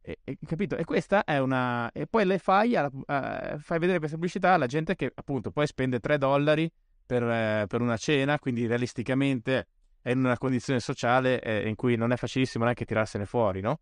E, 0.00 0.18
e, 0.24 0.38
capito? 0.44 0.76
E 0.76 0.84
questa 0.84 1.24
è 1.24 1.38
una. 1.38 1.90
E 1.92 2.06
poi 2.06 2.24
le 2.24 2.38
fai, 2.38 2.76
alla, 2.76 2.90
uh, 2.92 3.58
fai 3.58 3.78
vedere 3.78 3.98
questa 3.98 4.16
pubblicità 4.16 4.54
alla 4.54 4.66
gente 4.66 4.94
che 4.96 5.12
appunto 5.14 5.50
poi 5.50 5.66
spende 5.66 6.00
3 6.00 6.18
dollari 6.18 6.70
per, 7.04 7.22
uh, 7.22 7.66
per 7.66 7.80
una 7.80 7.96
cena, 7.96 8.38
quindi 8.38 8.66
realisticamente 8.66 9.68
è 10.00 10.10
in 10.10 10.18
una 10.18 10.38
condizione 10.38 10.80
sociale 10.80 11.40
eh, 11.40 11.68
in 11.68 11.74
cui 11.74 11.96
non 11.96 12.12
è 12.12 12.16
facilissimo 12.16 12.64
neanche 12.64 12.84
tirarsene 12.84 13.26
fuori, 13.26 13.60
no? 13.60 13.80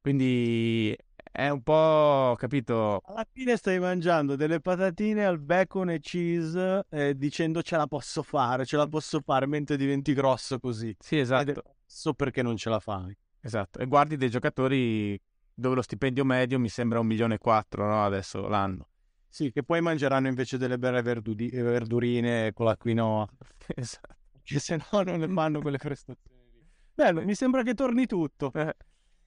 Quindi 0.00 0.96
è 1.32 1.48
un 1.48 1.62
po', 1.62 2.34
capito? 2.36 3.00
Alla 3.04 3.26
fine 3.30 3.56
stai 3.56 3.78
mangiando 3.78 4.34
delle 4.36 4.60
patatine 4.60 5.24
al 5.24 5.38
bacon 5.38 5.90
e 5.90 6.00
cheese 6.00 6.84
eh, 6.90 7.16
dicendo 7.16 7.62
ce 7.62 7.76
la 7.76 7.86
posso 7.86 8.22
fare, 8.22 8.66
ce 8.66 8.76
la 8.76 8.88
posso 8.88 9.20
fare 9.20 9.46
mentre 9.46 9.76
diventi 9.76 10.12
grosso 10.12 10.58
così. 10.58 10.94
Sì, 10.98 11.18
esatto. 11.18 11.62
So 11.86 12.14
perché 12.14 12.42
non 12.42 12.56
ce 12.56 12.68
la 12.68 12.80
fai. 12.80 13.16
Esatto. 13.40 13.78
E 13.78 13.86
guardi 13.86 14.16
dei 14.16 14.28
giocatori 14.28 15.20
dove 15.54 15.76
lo 15.76 15.82
stipendio 15.82 16.24
medio 16.24 16.58
mi 16.58 16.68
sembra 16.68 16.98
un 16.98 17.06
milione 17.06 17.34
e 17.34 17.38
quattro, 17.38 17.86
no? 17.86 18.04
Adesso 18.04 18.48
l'anno. 18.48 18.88
Sì, 19.28 19.52
che 19.52 19.62
poi 19.62 19.80
mangeranno 19.80 20.26
invece 20.26 20.58
delle 20.58 20.78
belle 20.78 21.02
verduri- 21.02 21.50
verdurine 21.50 22.52
con 22.52 22.66
la 22.66 22.76
quinoa. 22.76 23.28
esatto. 23.76 24.16
Che 24.42 24.58
se 24.58 24.76
no 24.90 25.02
non 25.02 25.20
ne 25.20 25.28
fanno 25.28 25.60
quelle 25.60 25.78
prestazioni. 25.78 26.38
Bello, 26.92 27.22
mi 27.22 27.34
sembra 27.34 27.62
che 27.62 27.74
torni 27.74 28.06
tutto. 28.06 28.50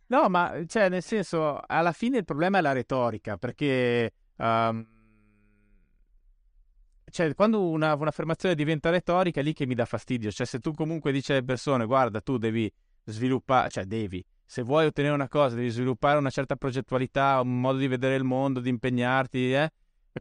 No, 0.07 0.29
ma 0.29 0.63
cioè, 0.67 0.89
nel 0.89 1.01
senso, 1.01 1.59
alla 1.65 1.91
fine 1.91 2.17
il 2.17 2.25
problema 2.25 2.59
è 2.59 2.61
la 2.61 2.71
retorica, 2.71 3.37
perché 3.37 4.13
um, 4.37 4.85
cioè, 7.13 7.33
quando 7.35 7.69
una, 7.69 7.93
un'affermazione 7.93 8.55
diventa 8.55 8.89
retorica 8.89 9.39
è 9.39 9.43
lì 9.43 9.53
che 9.53 9.67
mi 9.67 9.75
dà 9.75 9.85
fastidio. 9.85 10.31
Cioè, 10.31 10.47
se 10.47 10.59
tu 10.59 10.73
comunque 10.73 11.11
dici 11.11 11.31
alle 11.31 11.43
persone, 11.43 11.85
guarda, 11.85 12.21
tu 12.21 12.37
devi 12.37 12.71
sviluppare, 13.03 13.69
cioè 13.69 13.85
devi, 13.85 14.23
se 14.43 14.63
vuoi 14.63 14.87
ottenere 14.87 15.13
una 15.13 15.27
cosa, 15.27 15.55
devi 15.55 15.69
sviluppare 15.69 16.17
una 16.17 16.31
certa 16.31 16.55
progettualità, 16.55 17.39
un 17.41 17.59
modo 17.59 17.77
di 17.77 17.87
vedere 17.87 18.15
il 18.15 18.23
mondo, 18.23 18.59
di 18.59 18.69
impegnarti, 18.69 19.53
eh? 19.53 19.71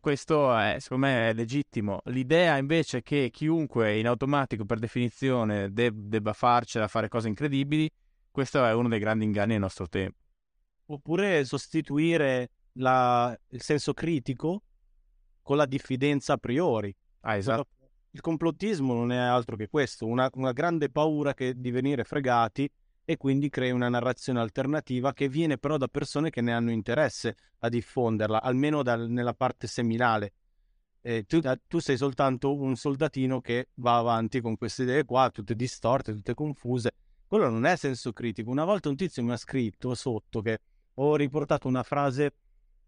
Questo 0.01 0.55
è, 0.57 0.77
secondo 0.81 1.07
me 1.07 1.31
è 1.31 1.33
legittimo. 1.33 2.01
L'idea 2.05 2.57
invece 2.57 3.03
che 3.03 3.31
chiunque 3.31 3.99
in 3.99 4.07
automatico 4.07 4.65
per 4.65 4.79
definizione 4.79 5.73
deb- 5.73 6.09
debba 6.09 6.33
farcela 6.33 6.89
fare 6.89 7.09
cose 7.09 7.29
incredibili 7.29 7.91
questo 8.33 8.65
è 8.65 8.73
uno 8.73 8.89
dei 8.89 8.99
grandi 8.99 9.25
inganni 9.25 9.53
del 9.53 9.61
nostro 9.61 9.89
tempo. 9.89 10.19
Oppure 10.87 11.45
sostituire 11.45 12.51
la, 12.73 13.39
il 13.49 13.63
senso 13.63 13.93
critico 13.95 14.65
con 15.43 15.57
la 15.57 15.67
diffidenza 15.67 16.33
a 16.33 16.39
priori. 16.39 16.95
Ah, 17.21 17.37
esatto. 17.37 17.69
Il 18.11 18.21
complottismo 18.21 18.93
non 18.95 19.13
è 19.13 19.17
altro 19.17 19.57
che 19.57 19.69
questo, 19.69 20.07
una, 20.07 20.29
una 20.35 20.53
grande 20.53 20.91
paura 20.91 21.35
che, 21.35 21.55
di 21.57 21.71
venire 21.71 22.05
fregati 22.05 22.71
e 23.05 23.17
quindi 23.17 23.49
crei 23.49 23.71
una 23.71 23.89
narrazione 23.89 24.41
alternativa 24.41 25.13
che 25.13 25.29
viene 25.29 25.59
però 25.59 25.77
da 25.77 25.89
persone 25.89 26.31
che 26.31 26.41
ne 26.41 26.53
hanno 26.53 26.71
interesse 26.71 27.37
a 27.61 27.69
diffonderla, 27.69 28.43
almeno 28.43 28.83
dal, 28.83 29.09
nella 29.09 29.35
parte 29.35 29.67
seminale. 29.67 30.33
Eh, 31.01 31.25
tu, 31.25 31.41
tu, 31.67 31.81
sei 31.81 31.97
soltanto 31.97 32.55
un 32.55 32.77
soldatino 32.77 33.41
che 33.41 33.71
va 33.75 33.97
avanti 33.97 34.41
con 34.41 34.57
queste 34.57 34.85
idee 34.85 35.05
qua, 35.05 35.31
tutte 35.31 35.57
distorte, 35.57 36.13
tutte 36.13 36.35
confuse, 36.35 36.93
quello 37.33 37.49
non 37.49 37.65
è 37.65 37.77
senso 37.77 38.13
critico. 38.13 38.51
Una 38.51 38.67
volta 38.67 38.91
un 38.91 38.97
tizio 38.97 39.23
mi 39.23 39.33
ha 39.33 39.39
scritto 39.39 39.95
sotto 39.95 40.43
che 40.43 40.61
ho 40.93 41.17
riportato 41.17 41.67
una 41.67 41.83
frase, 41.83 42.35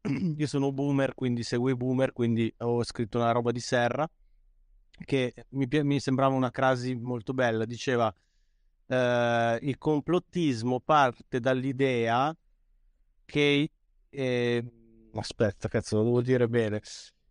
io 0.36 0.46
sono 0.46 0.70
boomer, 0.70 1.14
quindi 1.14 1.42
seguo 1.42 1.70
i 1.70 1.74
boomer, 1.74 2.12
quindi 2.12 2.52
ho 2.58 2.84
scritto 2.84 3.16
una 3.16 3.32
roba 3.32 3.52
di 3.52 3.60
Serra, 3.60 4.06
che 5.02 5.32
mi, 5.52 5.66
mi 5.70 5.98
sembrava 5.98 6.34
una 6.34 6.50
crasi 6.50 6.94
molto 6.94 7.32
bella. 7.32 7.64
Diceva, 7.64 8.14
eh, 8.86 9.58
il 9.62 9.78
complottismo 9.78 10.78
parte 10.78 11.40
dall'idea 11.40 12.36
che... 13.24 13.70
Eh, 14.10 14.64
aspetta, 15.14 15.68
cazzo, 15.68 15.96
lo 15.96 16.04
devo 16.04 16.20
dire 16.20 16.48
bene. 16.48 16.82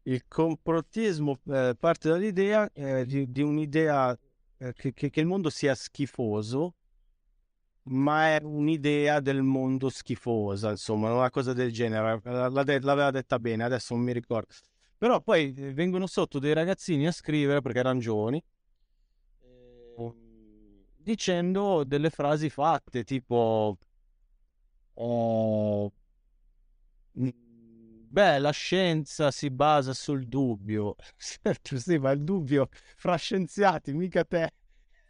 Il 0.02 0.24
complottismo 0.28 1.38
eh, 1.46 1.76
parte 1.80 2.10
dall'idea 2.10 2.68
eh, 2.74 3.06
di, 3.06 3.32
di, 3.32 3.44
un'idea 3.44 4.18
eh, 4.58 4.74
che, 4.74 4.94
che, 4.94 5.12
che 5.12 5.20
il 5.20 5.28
mondo 5.28 5.52
sia 5.52 5.76
schifoso 5.76 6.74
ma 7.84 8.36
è 8.36 8.40
un'idea 8.44 9.20
del 9.20 9.42
mondo 9.42 9.90
schifosa, 9.90 10.72
insomma, 10.72 11.14
una 11.14 11.30
cosa 11.30 11.54
del 11.54 11.72
genere. 11.72 12.20
L'aveva 12.24 13.12
detta 13.12 13.40
bene, 13.40 13.64
adesso 13.64 13.94
non 13.94 14.04
mi 14.04 14.14
ricordo. 14.14 14.54
Però 14.98 15.22
poi 15.22 15.54
eh, 15.54 15.74
vengono 15.74 16.08
sotto 16.08 16.40
dei 16.40 16.54
ragazzini 16.54 17.08
a 17.08 17.12
scrivere 17.12 17.62
perché 17.62 17.80
erano 17.80 18.00
giovani 18.00 18.44
dicendo 21.04 21.84
delle 21.84 22.10
frasi 22.10 22.50
fatte 22.50 23.04
tipo 23.04 23.78
oh, 24.94 25.92
beh 27.12 28.40
la 28.40 28.52
scienza 28.52 29.30
si 29.30 29.50
basa 29.50 29.94
sul 29.94 30.26
dubbio 30.28 30.96
certo 31.18 31.78
sì 31.78 31.98
ma 31.98 32.12
il 32.12 32.24
dubbio 32.24 32.70
fra 32.96 33.16
scienziati 33.18 33.94
mica 33.94 34.24
te 34.24 34.54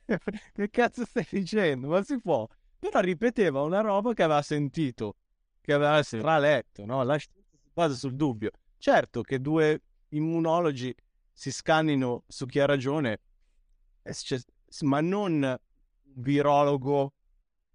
che 0.53 0.69
cazzo 0.69 1.05
stai 1.05 1.27
dicendo 1.29 1.87
ma 1.87 2.03
si 2.03 2.19
può 2.19 2.47
però 2.89 2.99
ripeteva 2.99 3.61
una 3.61 3.81
roba 3.81 4.13
che 4.13 4.23
aveva 4.23 4.41
sentito 4.41 5.15
che 5.61 5.73
aveva 5.73 6.03
straletto 6.03 6.85
no? 6.85 7.03
la 7.03 7.17
scienza 7.17 7.41
si 7.51 7.69
basa 7.73 7.95
sul 7.95 8.15
dubbio 8.15 8.51
certo 8.77 9.21
che 9.21 9.39
due 9.39 9.81
immunologi 10.09 10.93
si 11.31 11.51
scannino 11.51 12.23
su 12.27 12.45
chi 12.45 12.59
ha 12.59 12.65
ragione 12.65 13.19
ma 14.81 14.99
non 15.01 15.31
un 15.41 15.59
virologo 16.15 17.13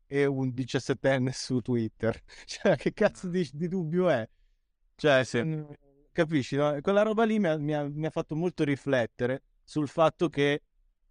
e 0.07 0.25
un 0.25 0.53
diciassettenne 0.53 1.33
su 1.33 1.61
Twitter. 1.61 2.21
Cioè, 2.47 2.77
che 2.77 2.93
cazzo 2.93 3.29
di, 3.29 3.49
di 3.53 3.69
dubbio 3.69 4.09
è? 4.09 4.29
Cioè. 4.95 5.25
Mm, 5.45 5.65
capisci? 6.13 6.57
No? 6.57 6.77
Quella 6.81 7.03
roba 7.03 7.25
lì 7.25 7.39
mi 7.39 7.47
ha, 7.47 7.57
mi, 7.59 7.75
ha, 7.75 7.89
mi 7.89 8.07
ha, 8.07 8.11
fatto 8.11 8.35
molto 8.35 8.65
riflettere 8.65 9.43
sul 9.63 9.87
fatto 9.87 10.29
che 10.29 10.63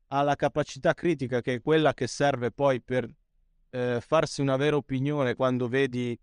ha 0.08 0.22
la 0.24 0.36
capacità 0.36 0.94
critica, 0.94 1.42
che 1.42 1.56
è 1.56 1.62
quella 1.62 1.94
che 1.94 2.08
serve 2.08 2.52
poi 2.52 2.82
per 2.82 3.08
eh, 3.70 4.00
farsi 4.02 4.42
una 4.42 4.56
vera 4.56 4.76
opinione 4.76 5.36
quando 5.36 5.68
vedi 5.68 6.18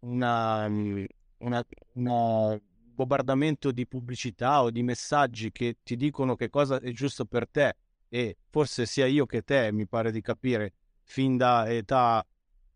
una, 0.00 0.66
una, 0.66 1.66
una 1.94 2.60
bombardamento 2.98 3.70
di 3.70 3.86
pubblicità 3.86 4.62
o 4.62 4.70
di 4.70 4.82
messaggi 4.82 5.52
che 5.52 5.76
ti 5.84 5.96
dicono 5.96 6.34
che 6.34 6.50
cosa 6.50 6.80
è 6.80 6.90
giusto 6.90 7.24
per 7.24 7.48
te 7.48 7.76
e 8.08 8.38
forse 8.50 8.86
sia 8.86 9.06
io 9.06 9.24
che 9.26 9.42
te, 9.42 9.70
mi 9.70 9.86
pare 9.86 10.10
di 10.10 10.20
capire, 10.20 10.72
fin 11.04 11.36
da 11.36 11.68
età 11.70 12.26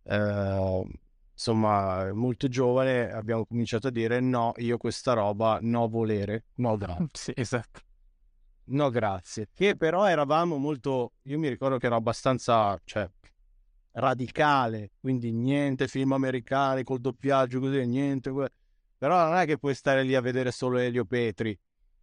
eh, 0.05 0.85
insomma 1.33 2.13
molto 2.13 2.47
giovane 2.47 3.11
abbiamo 3.11 3.45
cominciato 3.45 3.89
a 3.89 3.91
dire 3.91 4.21
no, 4.21 4.53
io 4.59 4.77
questa 4.77 5.13
roba 5.13 5.59
no 5.61 5.89
volere, 5.89 6.45
no 6.57 6.77
grazie. 6.77 7.07
sì, 7.13 7.33
esatto. 7.35 7.81
No 8.65 8.91
grazie. 8.91 9.49
Che 9.53 9.77
però 9.77 10.07
eravamo 10.07 10.57
molto, 10.57 11.15
io 11.23 11.39
mi 11.39 11.49
ricordo 11.49 11.79
che 11.79 11.87
ero 11.87 11.97
abbastanza, 11.97 12.81
cioè, 12.85 13.11
radicale, 13.93 14.91
quindi 15.01 15.33
niente 15.33 15.89
film 15.89 16.13
americani 16.13 16.83
col 16.83 17.01
doppiaggio 17.01 17.61
così, 17.61 17.85
niente. 17.87 18.31
Però 18.31 19.25
non 19.25 19.37
è 19.37 19.47
che 19.47 19.59
puoi 19.59 19.75
stare 19.75 20.03
lì 20.03 20.15
a 20.15 20.21
vedere 20.21 20.51
solo 20.51 20.79
Elio 20.79 21.05
Petri. 21.05 21.59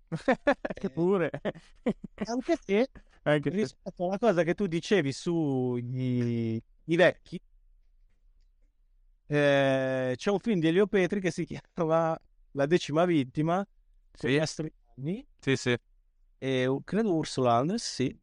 Pure. 0.94 1.30
Anche 2.26 2.58
se 2.64 2.90
anche 3.24 3.50
rispetto 3.50 4.06
alla 4.06 4.18
cosa 4.18 4.44
che 4.44 4.54
tu 4.54 4.66
dicevi 4.66 5.12
sui 5.12 6.62
vecchi, 6.86 7.40
eh, 9.28 10.14
c'è 10.16 10.32
un 10.32 10.40
film 10.40 10.60
di 10.60 10.68
Elio 10.68 10.88
Petri 10.88 11.20
che 11.20 11.32
si 11.32 11.46
chiama 11.46 12.20
La 12.52 12.66
decima 12.66 13.06
vittima, 13.06 13.66
sì. 14.14 14.40
anni, 14.40 15.26
sì, 15.40 15.56
sì. 15.56 15.78
E, 16.38 16.80
credo 16.84 17.14
Ursula 17.14 17.54
Andres, 17.54 17.84
sì, 17.84 18.18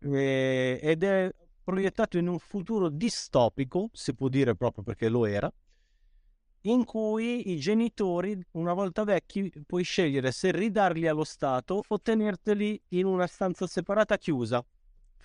e, 0.00 0.78
ed 0.80 1.02
è 1.02 1.32
proiettato 1.66 2.16
in 2.16 2.28
un 2.28 2.38
futuro 2.38 2.88
distopico, 2.88 3.90
si 3.92 4.14
può 4.14 4.28
dire 4.28 4.54
proprio 4.54 4.84
perché 4.84 5.08
lo 5.08 5.26
era, 5.26 5.52
in 6.60 6.84
cui 6.84 7.50
i 7.50 7.58
genitori, 7.58 8.40
una 8.52 8.72
volta 8.72 9.02
vecchi, 9.02 9.52
puoi 9.66 9.82
scegliere 9.82 10.30
se 10.30 10.52
ridarli 10.52 11.08
allo 11.08 11.24
Stato 11.24 11.82
o 11.84 12.00
tenerteli 12.00 12.80
in 12.90 13.06
una 13.06 13.26
stanza 13.26 13.66
separata 13.66 14.16
chiusa. 14.16 14.64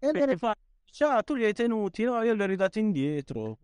e 0.00 0.10
ne 0.10 0.36
fa, 0.36 0.56
ciao, 0.86 1.22
tu 1.22 1.34
li 1.34 1.44
hai 1.44 1.52
tenuti, 1.52 2.02
no, 2.02 2.20
io 2.20 2.34
li 2.34 2.42
ho 2.42 2.46
ridati 2.46 2.80
indietro. 2.80 3.58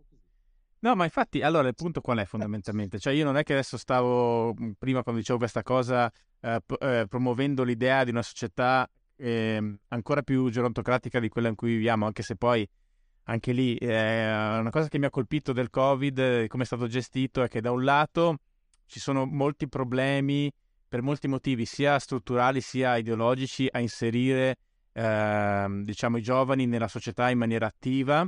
No, 0.78 0.94
ma 0.94 1.02
infatti, 1.02 1.42
allora 1.42 1.66
il 1.66 1.74
punto 1.74 2.00
qual 2.00 2.18
è 2.18 2.24
fondamentalmente? 2.24 3.00
Cioè 3.00 3.14
io 3.14 3.24
non 3.24 3.36
è 3.36 3.42
che 3.42 3.54
adesso 3.54 3.76
stavo, 3.76 4.54
prima 4.78 5.02
quando 5.02 5.20
dicevo 5.20 5.38
questa 5.38 5.64
cosa, 5.64 6.08
eh, 6.38 6.62
eh, 6.78 7.06
promuovendo 7.08 7.64
l'idea 7.64 8.04
di 8.04 8.10
una 8.10 8.22
società 8.22 8.88
eh, 9.18 9.78
ancora 9.88 10.22
più 10.22 10.48
gerontocratica 10.48 11.20
di 11.20 11.28
quella 11.28 11.48
in 11.48 11.54
cui 11.54 11.70
viviamo, 11.70 12.06
anche 12.06 12.22
se 12.22 12.36
poi 12.36 12.68
anche 13.24 13.52
lì 13.52 13.76
eh, 13.76 14.58
una 14.58 14.70
cosa 14.70 14.88
che 14.88 14.98
mi 14.98 15.04
ha 15.04 15.10
colpito 15.10 15.52
del 15.52 15.68
Covid, 15.68 16.46
come 16.46 16.62
è 16.62 16.66
stato 16.66 16.86
gestito, 16.86 17.42
è 17.42 17.48
che 17.48 17.60
da 17.60 17.70
un 17.70 17.84
lato 17.84 18.38
ci 18.86 19.00
sono 19.00 19.26
molti 19.26 19.68
problemi 19.68 20.50
per 20.88 21.02
molti 21.02 21.28
motivi, 21.28 21.66
sia 21.66 21.98
strutturali 21.98 22.62
sia 22.62 22.96
ideologici, 22.96 23.68
a 23.70 23.80
inserire 23.80 24.56
eh, 24.92 25.66
diciamo, 25.82 26.16
i 26.16 26.22
giovani 26.22 26.66
nella 26.66 26.88
società 26.88 27.28
in 27.28 27.38
maniera 27.38 27.66
attiva 27.66 28.26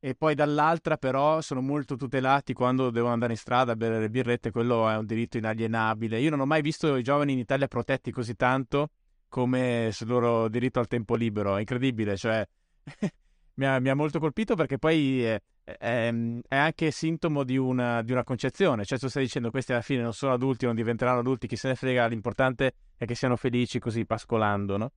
e 0.00 0.14
poi 0.14 0.34
dall'altra 0.34 0.96
però 0.96 1.40
sono 1.40 1.62
molto 1.62 1.96
tutelati 1.96 2.52
quando 2.52 2.90
devono 2.90 3.12
andare 3.12 3.32
in 3.32 3.38
strada 3.38 3.72
a 3.72 3.76
bere 3.76 4.00
le 4.00 4.10
birrette, 4.10 4.50
quello 4.50 4.86
è 4.86 4.96
un 4.96 5.06
diritto 5.06 5.38
inalienabile. 5.38 6.20
Io 6.20 6.28
non 6.30 6.40
ho 6.40 6.44
mai 6.46 6.60
visto 6.60 6.96
i 6.96 7.02
giovani 7.02 7.32
in 7.32 7.38
Italia 7.38 7.68
protetti 7.68 8.10
così 8.10 8.34
tanto 8.34 8.90
come 9.34 9.88
sul 9.90 10.06
loro 10.06 10.46
diritto 10.46 10.78
al 10.78 10.86
tempo 10.86 11.16
libero, 11.16 11.56
è 11.56 11.58
incredibile, 11.58 12.16
cioè 12.16 12.46
mi 13.54 13.66
ha, 13.66 13.80
mi 13.80 13.88
ha 13.88 13.94
molto 13.96 14.20
colpito 14.20 14.54
perché 14.54 14.78
poi 14.78 15.24
è, 15.24 15.42
è, 15.64 16.14
è 16.46 16.54
anche 16.56 16.92
sintomo 16.92 17.42
di 17.42 17.56
una, 17.56 18.00
di 18.02 18.12
una, 18.12 18.22
concezione, 18.22 18.84
cioè 18.84 18.96
tu 18.96 19.08
stai 19.08 19.24
dicendo 19.24 19.50
questi 19.50 19.72
alla 19.72 19.82
fine 19.82 20.02
non 20.02 20.12
sono 20.12 20.34
adulti, 20.34 20.66
non 20.66 20.76
diventeranno 20.76 21.18
adulti, 21.18 21.48
chi 21.48 21.56
se 21.56 21.66
ne 21.66 21.74
frega, 21.74 22.06
l'importante 22.06 22.74
è 22.96 23.06
che 23.06 23.16
siano 23.16 23.34
felici 23.34 23.80
così 23.80 24.06
pascolando, 24.06 24.76
no? 24.76 24.92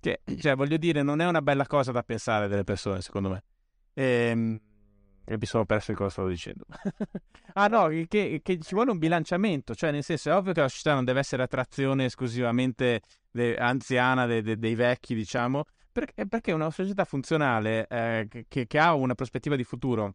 Che, 0.00 0.20
cioè, 0.38 0.54
voglio 0.54 0.76
dire, 0.76 1.02
non 1.02 1.22
è 1.22 1.26
una 1.26 1.40
bella 1.40 1.66
cosa 1.66 1.92
da 1.92 2.02
pensare 2.02 2.48
delle 2.48 2.62
persone, 2.62 3.00
secondo 3.00 3.30
me. 3.30 3.42
Ehm, 3.94 4.60
e 5.28 5.36
mi 5.38 5.46
sono 5.46 5.66
perso 5.66 5.90
di 5.90 5.96
cosa 5.98 6.10
stavo 6.10 6.28
dicendo. 6.28 6.64
ah 7.54 7.66
no, 7.66 7.88
che, 8.06 8.40
che, 8.42 8.58
ci 8.58 8.74
vuole 8.74 8.92
un 8.92 8.98
bilanciamento, 8.98 9.74
cioè 9.74 9.90
nel 9.90 10.04
senso 10.04 10.30
è 10.30 10.34
ovvio 10.34 10.52
che 10.52 10.60
la 10.60 10.68
società 10.68 10.94
non 10.94 11.04
deve 11.04 11.18
essere 11.18 11.42
attrazione 11.42 12.04
esclusivamente 12.04 13.00
de, 13.28 13.56
anziana 13.56 14.24
de, 14.26 14.40
de, 14.40 14.56
dei 14.56 14.76
vecchi, 14.76 15.16
diciamo, 15.16 15.64
perché, 15.90 16.26
perché 16.26 16.52
una 16.52 16.70
società 16.70 17.04
funzionale 17.04 17.88
eh, 17.88 18.28
che, 18.46 18.66
che, 18.68 18.78
ha 18.78 18.94
una 18.94 19.16
prospettiva 19.16 19.56
di 19.56 19.64
futuro 19.64 20.14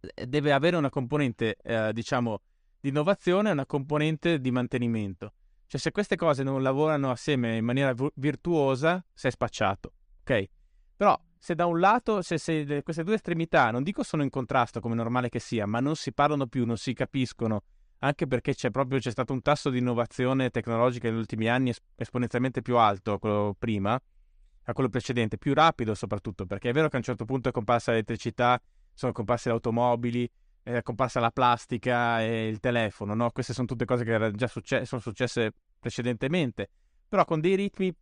eh, 0.00 0.26
deve 0.26 0.52
avere 0.52 0.76
una 0.76 0.88
componente, 0.88 1.56
eh, 1.62 1.92
diciamo, 1.92 2.40
di 2.80 2.88
innovazione 2.88 3.50
e 3.50 3.52
una 3.52 3.66
componente 3.66 4.40
di 4.40 4.50
mantenimento. 4.50 5.34
Cioè, 5.66 5.78
se 5.78 5.92
queste 5.92 6.16
cose 6.16 6.42
non 6.42 6.62
lavorano 6.62 7.10
assieme 7.10 7.56
in 7.56 7.64
maniera 7.66 7.94
virtuosa, 8.14 9.04
sei 9.12 9.30
spacciato, 9.30 9.92
ok? 10.22 10.48
Però, 10.96 11.20
se 11.42 11.54
da 11.54 11.64
un 11.64 11.80
lato, 11.80 12.20
se, 12.20 12.36
se 12.36 12.82
queste 12.82 13.02
due 13.02 13.14
estremità, 13.14 13.70
non 13.70 13.82
dico 13.82 14.02
sono 14.02 14.22
in 14.22 14.28
contrasto 14.28 14.78
come 14.78 14.94
normale 14.94 15.30
che 15.30 15.38
sia, 15.38 15.64
ma 15.64 15.80
non 15.80 15.96
si 15.96 16.12
parlano 16.12 16.46
più, 16.46 16.66
non 16.66 16.76
si 16.76 16.92
capiscono, 16.92 17.62
anche 18.00 18.26
perché 18.26 18.54
c'è 18.54 18.70
proprio 18.70 18.98
c'è 18.98 19.10
stato 19.10 19.32
un 19.32 19.40
tasso 19.40 19.70
di 19.70 19.78
innovazione 19.78 20.50
tecnologica 20.50 21.08
negli 21.08 21.18
ultimi 21.18 21.48
anni 21.48 21.72
esponenzialmente 21.96 22.60
più 22.60 22.76
alto 22.76 23.14
a 23.14 23.18
quello 23.18 23.56
prima, 23.58 23.98
a 24.64 24.72
quello 24.74 24.90
precedente, 24.90 25.38
più 25.38 25.54
rapido 25.54 25.94
soprattutto, 25.94 26.44
perché 26.44 26.68
è 26.68 26.72
vero 26.74 26.88
che 26.88 26.96
a 26.96 26.98
un 26.98 27.04
certo 27.04 27.24
punto 27.24 27.48
è 27.48 27.52
comparsa 27.52 27.92
l'elettricità, 27.92 28.60
sono 28.92 29.12
comparse 29.12 29.48
le 29.48 29.54
automobili, 29.54 30.30
è 30.62 30.82
comparsa 30.82 31.20
la 31.20 31.30
plastica 31.30 32.20
e 32.20 32.48
il 32.48 32.60
telefono, 32.60 33.14
no? 33.14 33.30
Queste 33.30 33.54
sono 33.54 33.66
tutte 33.66 33.86
cose 33.86 34.04
che 34.04 34.32
già 34.34 34.46
succe- 34.46 34.84
sono 34.84 35.00
successe 35.00 35.54
precedentemente, 35.78 36.68
però 37.08 37.24
con 37.24 37.40
dei 37.40 37.54
ritmi 37.54 37.96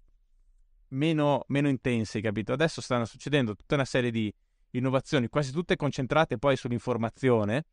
meno, 0.90 1.44
meno 1.48 1.69
intensi, 1.69 2.20
capito? 2.20 2.52
Adesso 2.52 2.81
stanno 2.81 3.05
succedendo 3.05 3.55
tutta 3.55 3.74
una 3.74 3.85
serie 3.85 4.10
di 4.10 4.32
innovazioni, 4.73 5.28
quasi 5.28 5.52
tutte 5.52 5.77
concentrate 5.77 6.39
poi 6.39 6.56
sull'informazione, 6.56 7.65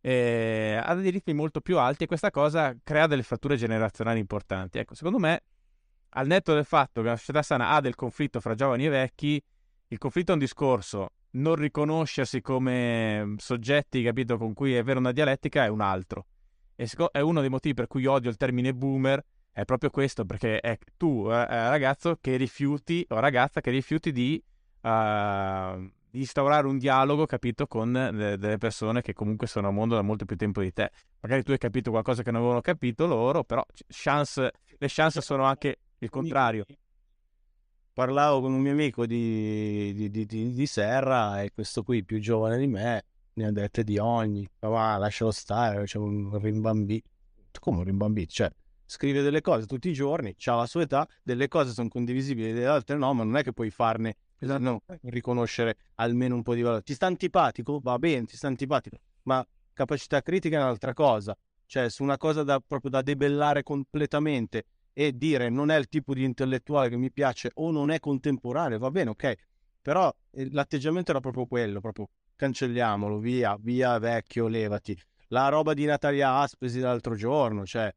eh, 0.00 0.78
a 0.82 0.94
dei 0.94 1.10
ritmi 1.10 1.32
molto 1.32 1.60
più 1.60 1.78
alti 1.78 2.04
e 2.04 2.06
questa 2.06 2.30
cosa 2.30 2.76
crea 2.82 3.06
delle 3.06 3.22
fratture 3.22 3.56
generazionali 3.56 4.18
importanti. 4.18 4.78
Ecco, 4.78 4.94
secondo 4.94 5.18
me 5.18 5.42
al 6.16 6.26
netto 6.26 6.54
del 6.54 6.64
fatto 6.64 7.02
che 7.02 7.08
la 7.08 7.16
società 7.16 7.42
sana 7.42 7.70
ha 7.70 7.80
del 7.80 7.94
conflitto 7.94 8.40
fra 8.40 8.54
giovani 8.54 8.86
e 8.86 8.88
vecchi, 8.90 9.42
il 9.88 9.98
conflitto 9.98 10.30
è 10.30 10.34
un 10.34 10.40
discorso, 10.40 11.10
non 11.32 11.54
riconoscersi 11.56 12.40
come 12.40 13.34
soggetti, 13.38 14.02
capito, 14.02 14.36
con 14.36 14.52
cui 14.52 14.74
è 14.74 14.82
vera 14.82 14.98
una 14.98 15.12
dialettica 15.12 15.64
è 15.64 15.68
un 15.68 15.80
altro. 15.80 16.26
E 16.76 16.88
è 17.12 17.20
uno 17.20 17.40
dei 17.40 17.50
motivi 17.50 17.74
per 17.74 17.86
cui 17.86 18.06
odio 18.06 18.30
il 18.30 18.36
termine 18.36 18.74
boomer, 18.74 19.24
è 19.54 19.64
proprio 19.64 19.88
questo, 19.88 20.24
perché 20.24 20.58
è 20.58 20.76
tu, 20.96 21.28
eh, 21.30 21.34
eh 21.34 21.68
ragazzo, 21.68 22.18
che 22.20 22.36
rifiuti, 22.36 23.06
o 23.10 23.20
ragazza, 23.20 23.60
che 23.60 23.70
rifiuti 23.70 24.10
di, 24.10 24.42
uh, 24.80 25.78
di 26.10 26.18
instaurare 26.18 26.66
un 26.66 26.76
dialogo, 26.76 27.24
capito, 27.24 27.68
con 27.68 27.92
le, 27.92 28.36
delle 28.36 28.58
persone 28.58 29.00
che 29.00 29.12
comunque 29.12 29.46
sono 29.46 29.68
al 29.68 29.72
mondo 29.72 29.94
da 29.94 30.02
molto 30.02 30.24
più 30.24 30.36
tempo 30.36 30.60
di 30.60 30.72
te. 30.72 30.90
Magari 31.20 31.44
tu 31.44 31.52
hai 31.52 31.58
capito 31.58 31.92
qualcosa 31.92 32.24
che 32.24 32.32
non 32.32 32.40
avevano 32.40 32.62
capito 32.62 33.06
loro, 33.06 33.44
però 33.44 33.64
chance, 33.86 34.50
le 34.76 34.86
chance 34.88 35.20
sono 35.20 35.44
anche 35.44 35.78
il 35.98 36.10
contrario. 36.10 36.64
Parlavo 37.92 38.40
con 38.40 38.52
un 38.52 38.60
mio 38.60 38.72
amico 38.72 39.06
di, 39.06 39.92
di, 39.94 40.10
di, 40.10 40.52
di, 40.52 40.66
Serra 40.66 41.42
e 41.42 41.52
questo 41.52 41.84
qui, 41.84 42.04
più 42.04 42.18
giovane 42.18 42.58
di 42.58 42.66
me, 42.66 43.04
ne 43.34 43.46
ha 43.46 43.52
dette 43.52 43.84
di 43.84 43.98
ogni. 43.98 44.48
Ma 44.62 44.96
lascialo 44.96 45.30
stare, 45.30 45.84
c'è 45.84 45.98
un 45.98 46.36
rimbambito. 46.40 47.08
Come 47.60 47.78
un 47.78 47.84
rimbambito? 47.84 48.32
Cioè, 48.32 48.50
scrive 48.86 49.22
delle 49.22 49.40
cose 49.40 49.66
tutti 49.66 49.88
i 49.88 49.92
giorni, 49.92 50.34
ha 50.44 50.54
la 50.54 50.66
sua 50.66 50.82
età, 50.82 51.06
delle 51.22 51.48
cose 51.48 51.72
sono 51.72 51.88
condivisibili, 51.88 52.52
delle 52.52 52.66
altre 52.66 52.96
no, 52.96 53.12
ma 53.14 53.24
non 53.24 53.36
è 53.36 53.42
che 53.42 53.52
puoi 53.52 53.70
farne, 53.70 54.16
esatto. 54.38 54.62
no, 54.62 54.82
riconoscere 55.02 55.76
almeno 55.96 56.34
un 56.34 56.42
po' 56.42 56.54
di 56.54 56.62
valore. 56.62 56.82
Ti 56.82 56.94
sta 56.94 57.06
antipatico? 57.06 57.80
Va 57.82 57.98
bene, 57.98 58.26
ti 58.26 58.36
sta 58.36 58.46
antipatico, 58.46 58.98
ma 59.22 59.46
capacità 59.72 60.22
critica 60.22 60.58
è 60.58 60.60
un'altra 60.60 60.92
cosa. 60.92 61.36
Cioè, 61.66 61.88
su 61.88 62.02
una 62.02 62.18
cosa 62.18 62.42
da, 62.42 62.60
proprio 62.60 62.90
da 62.90 63.02
debellare 63.02 63.62
completamente 63.62 64.66
e 64.92 65.16
dire 65.16 65.48
non 65.48 65.70
è 65.70 65.76
il 65.76 65.88
tipo 65.88 66.14
di 66.14 66.22
intellettuale 66.22 66.88
che 66.88 66.96
mi 66.96 67.10
piace 67.10 67.50
o 67.54 67.70
non 67.70 67.90
è 67.90 67.98
contemporaneo, 67.98 68.78
va 68.78 68.90
bene, 68.90 69.10
ok. 69.10 69.34
Però 69.82 70.14
eh, 70.30 70.48
l'atteggiamento 70.50 71.10
era 71.10 71.20
proprio 71.20 71.46
quello, 71.46 71.80
proprio 71.80 72.08
cancelliamolo, 72.36 73.18
via, 73.18 73.56
via 73.60 73.98
vecchio, 73.98 74.46
levati. 74.46 74.98
La 75.28 75.48
roba 75.48 75.74
di 75.74 75.84
Natalia 75.84 76.36
Aspesi 76.36 76.80
l'altro 76.80 77.16
giorno, 77.16 77.64
cioè 77.64 77.92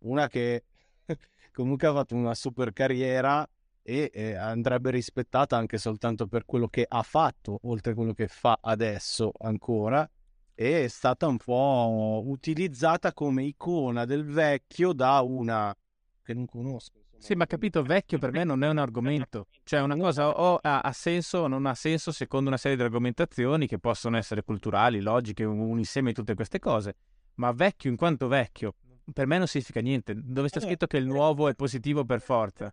una 0.00 0.28
che 0.28 0.64
comunque 1.52 1.88
ha 1.88 1.92
fatto 1.92 2.14
una 2.14 2.34
super 2.34 2.72
carriera 2.72 3.48
e 3.82 4.10
eh, 4.12 4.34
andrebbe 4.34 4.90
rispettata 4.90 5.56
anche 5.56 5.78
soltanto 5.78 6.26
per 6.26 6.44
quello 6.44 6.66
che 6.66 6.84
ha 6.88 7.02
fatto, 7.02 7.60
oltre 7.62 7.92
a 7.92 7.94
quello 7.94 8.14
che 8.14 8.26
fa 8.26 8.58
adesso 8.60 9.32
ancora, 9.38 10.08
e 10.54 10.84
è 10.84 10.88
stata 10.88 11.28
un 11.28 11.36
po' 11.36 12.22
utilizzata 12.26 13.12
come 13.12 13.44
icona 13.44 14.04
del 14.04 14.24
vecchio 14.24 14.92
da 14.92 15.20
una 15.20 15.74
che 16.22 16.34
non 16.34 16.46
conosco. 16.46 17.04
Sì, 17.18 17.34
ma 17.34 17.46
capito, 17.46 17.82
vecchio 17.82 18.18
per 18.18 18.30
me 18.32 18.44
non 18.44 18.62
è 18.62 18.68
un 18.68 18.78
argomento. 18.78 19.46
Cioè, 19.62 19.80
una 19.80 19.96
cosa 19.96 20.28
o 20.28 20.58
ha, 20.60 20.80
ha, 20.80 20.92
senso 20.92 21.38
o 21.38 21.46
non 21.46 21.66
ha 21.66 21.74
senso 21.74 22.12
secondo 22.12 22.48
una 22.48 22.58
serie 22.58 22.76
di 22.76 22.82
argomentazioni 22.82 23.66
che 23.66 23.78
possono 23.78 24.16
essere 24.16 24.42
culturali, 24.42 25.00
logiche, 25.00 25.44
un 25.44 25.78
insieme 25.78 26.08
di 26.08 26.14
tutte 26.14 26.34
queste 26.34 26.58
cose. 26.58 26.96
Ma 27.34 27.52
vecchio 27.52 27.90
in 27.90 27.96
quanto 27.96 28.28
vecchio, 28.28 28.74
per 29.12 29.26
me 29.26 29.38
non 29.38 29.46
significa 29.46 29.80
niente. 29.80 30.14
Dove 30.16 30.48
sta 30.48 30.60
scritto 30.60 30.86
che 30.86 30.96
il 30.96 31.06
nuovo 31.06 31.48
è 31.48 31.54
positivo 31.54 32.04
per 32.04 32.20
forza? 32.20 32.72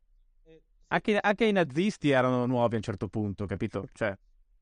Anche, 0.88 1.18
anche 1.19 1.45
i 1.45 1.51
nazisti 1.51 2.10
erano 2.10 2.45
nuovi 2.45 2.76
a 2.76 2.77
un 2.77 2.84
certo 2.84 3.07
punto, 3.07 3.45
capito? 3.45 3.88
Cioè... 3.93 4.15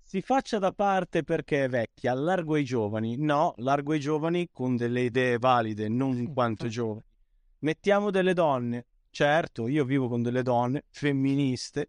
Si 0.03 0.21
faccia 0.21 0.59
da 0.59 0.73
parte 0.73 1.23
perché 1.23 1.65
è 1.65 1.69
vecchia, 1.69 2.13
largo 2.13 2.55
ai 2.55 2.65
giovani. 2.65 3.15
No, 3.17 3.53
largo 3.57 3.93
ai 3.93 3.99
giovani 3.99 4.49
con 4.51 4.75
delle 4.75 5.01
idee 5.01 5.37
valide, 5.37 5.87
non 5.87 6.17
in 6.17 6.33
quanto 6.33 6.67
giovani. 6.67 7.05
Mettiamo 7.59 8.11
delle 8.11 8.33
donne. 8.33 8.87
Certo, 9.09 9.67
io 9.67 9.85
vivo 9.85 10.09
con 10.09 10.21
delle 10.21 10.41
donne 10.41 10.83
femministe, 10.89 11.87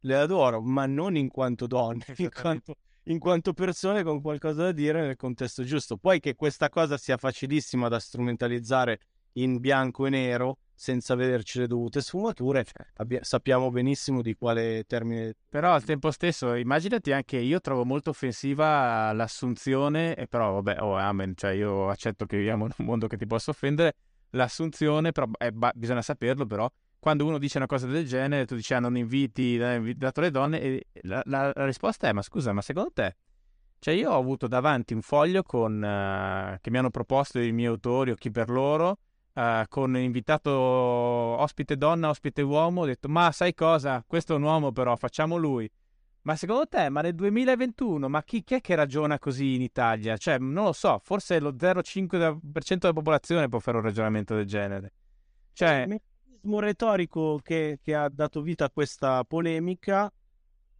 le 0.00 0.16
adoro, 0.16 0.60
ma 0.60 0.84
non 0.86 1.16
in 1.16 1.28
quanto 1.28 1.66
donne, 1.66 2.04
in 2.16 2.28
quanto, 2.30 2.74
in 3.04 3.18
quanto 3.18 3.52
persone 3.52 4.02
con 4.02 4.20
qualcosa 4.20 4.64
da 4.64 4.72
dire 4.72 5.00
nel 5.00 5.16
contesto 5.16 5.64
giusto. 5.64 5.96
Poi 5.96 6.20
che 6.20 6.34
questa 6.34 6.68
cosa 6.68 6.98
sia 6.98 7.16
facilissima 7.16 7.88
da 7.88 7.98
strumentalizzare 7.98 9.00
in 9.34 9.58
bianco 9.58 10.06
e 10.06 10.10
nero 10.10 10.58
senza 10.74 11.14
vederci 11.14 11.60
le 11.60 11.68
dovute 11.68 12.00
sfumature, 12.00 12.64
abbia- 12.96 13.22
sappiamo 13.22 13.70
benissimo 13.70 14.20
di 14.20 14.34
quale 14.34 14.82
termine. 14.88 15.34
Però 15.48 15.72
al 15.72 15.84
tempo 15.84 16.10
stesso, 16.10 16.54
immaginati 16.54 17.12
anche 17.12 17.36
io 17.38 17.60
trovo 17.60 17.84
molto 17.84 18.10
offensiva 18.10 19.12
l'assunzione, 19.12 20.16
e 20.16 20.26
però 20.26 20.54
vabbè, 20.54 20.82
oh 20.82 20.96
amen, 20.96 21.34
cioè 21.36 21.52
io 21.52 21.88
accetto 21.88 22.26
che 22.26 22.36
viviamo 22.36 22.64
in 22.64 22.72
un 22.76 22.84
mondo 22.84 23.06
che 23.06 23.16
ti 23.16 23.26
possa 23.26 23.52
offendere, 23.52 23.94
l'assunzione, 24.30 25.12
però 25.12 25.28
eh, 25.38 25.52
ba- 25.52 25.72
bisogna 25.72 26.02
saperlo 26.02 26.46
però, 26.46 26.68
quando 26.98 27.26
uno 27.26 27.38
dice 27.38 27.58
una 27.58 27.66
cosa 27.66 27.86
del 27.86 28.06
genere, 28.06 28.46
tu 28.46 28.54
dici 28.54 28.74
ah, 28.74 28.80
non 28.80 28.96
inviti, 28.96 29.60
hai 29.60 29.76
invitato 29.76 30.20
le 30.20 30.30
donne, 30.30 30.60
e 30.60 30.86
la, 31.02 31.22
la, 31.26 31.52
la, 31.54 31.64
risposta 31.64 32.08
è 32.08 32.12
ma 32.12 32.22
scusa, 32.22 32.52
ma 32.52 32.60
secondo 32.60 32.90
te? 32.92 33.16
Cioè 33.78 33.94
io 33.94 34.10
ho 34.10 34.18
avuto 34.18 34.46
davanti 34.46 34.94
un 34.94 35.02
foglio 35.02 35.42
con, 35.42 35.76
uh, 35.76 36.58
che 36.60 36.70
mi 36.70 36.78
hanno 36.78 36.90
proposto 36.90 37.40
i 37.40 37.50
miei 37.52 37.68
autori 37.68 38.12
o 38.12 38.14
chi 38.14 38.30
per 38.30 38.50
loro, 38.50 38.98
uh, 39.34 39.64
con 39.68 39.96
invitato 39.96 40.50
ospite 40.50 41.76
donna, 41.76 42.08
ospite 42.08 42.42
uomo, 42.42 42.82
ho 42.82 42.86
detto 42.86 43.08
ma 43.08 43.30
sai 43.32 43.54
cosa, 43.54 44.02
questo 44.06 44.34
è 44.34 44.36
un 44.36 44.42
uomo 44.42 44.72
però, 44.72 44.96
facciamo 44.96 45.36
lui. 45.36 45.70
Ma 46.22 46.36
secondo 46.36 46.68
te, 46.68 46.88
ma 46.88 47.00
nel 47.00 47.16
2021, 47.16 48.08
ma 48.08 48.22
chi, 48.22 48.44
chi, 48.44 48.54
è 48.54 48.60
che 48.60 48.76
ragiona 48.76 49.18
così 49.18 49.54
in 49.54 49.62
Italia? 49.62 50.16
Cioè, 50.16 50.38
non 50.38 50.64
lo 50.66 50.72
so, 50.72 51.00
forse 51.02 51.40
lo 51.40 51.50
0,5% 51.50 52.76
della 52.78 52.92
popolazione 52.92 53.48
può 53.48 53.58
fare 53.58 53.78
un 53.78 53.82
ragionamento 53.82 54.36
del 54.36 54.46
genere. 54.46 54.92
Cioè... 55.52 55.80
Il 55.82 55.88
meccanismo 55.88 56.60
retorico 56.60 57.40
che, 57.42 57.80
che 57.82 57.94
ha 57.94 58.08
dato 58.08 58.40
vita 58.40 58.66
a 58.66 58.70
questa 58.70 59.24
polemica 59.24 60.12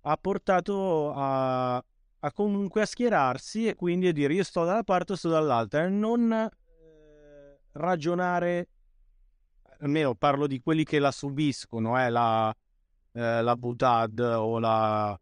ha 0.02 0.16
portato 0.16 1.12
a, 1.12 1.76
a, 1.76 2.32
comunque 2.32 2.82
a 2.82 2.86
schierarsi 2.86 3.66
e 3.66 3.74
quindi 3.74 4.08
a 4.08 4.12
dire 4.12 4.34
io 4.34 4.44
sto 4.44 4.64
da 4.64 4.72
una 4.72 4.82
parte 4.82 5.12
o 5.12 5.16
sto 5.16 5.28
dall'altra 5.28 5.88
non 5.88 6.48
ragionare, 7.72 8.68
almeno 9.80 10.14
parlo 10.14 10.46
di 10.46 10.60
quelli 10.60 10.84
che 10.84 10.98
la 10.98 11.10
subiscono, 11.10 12.00
eh, 12.00 12.10
la, 12.10 12.54
eh, 13.12 13.42
la 13.42 13.56
Butad 13.56 14.18
o 14.18 14.58
la, 14.58 15.18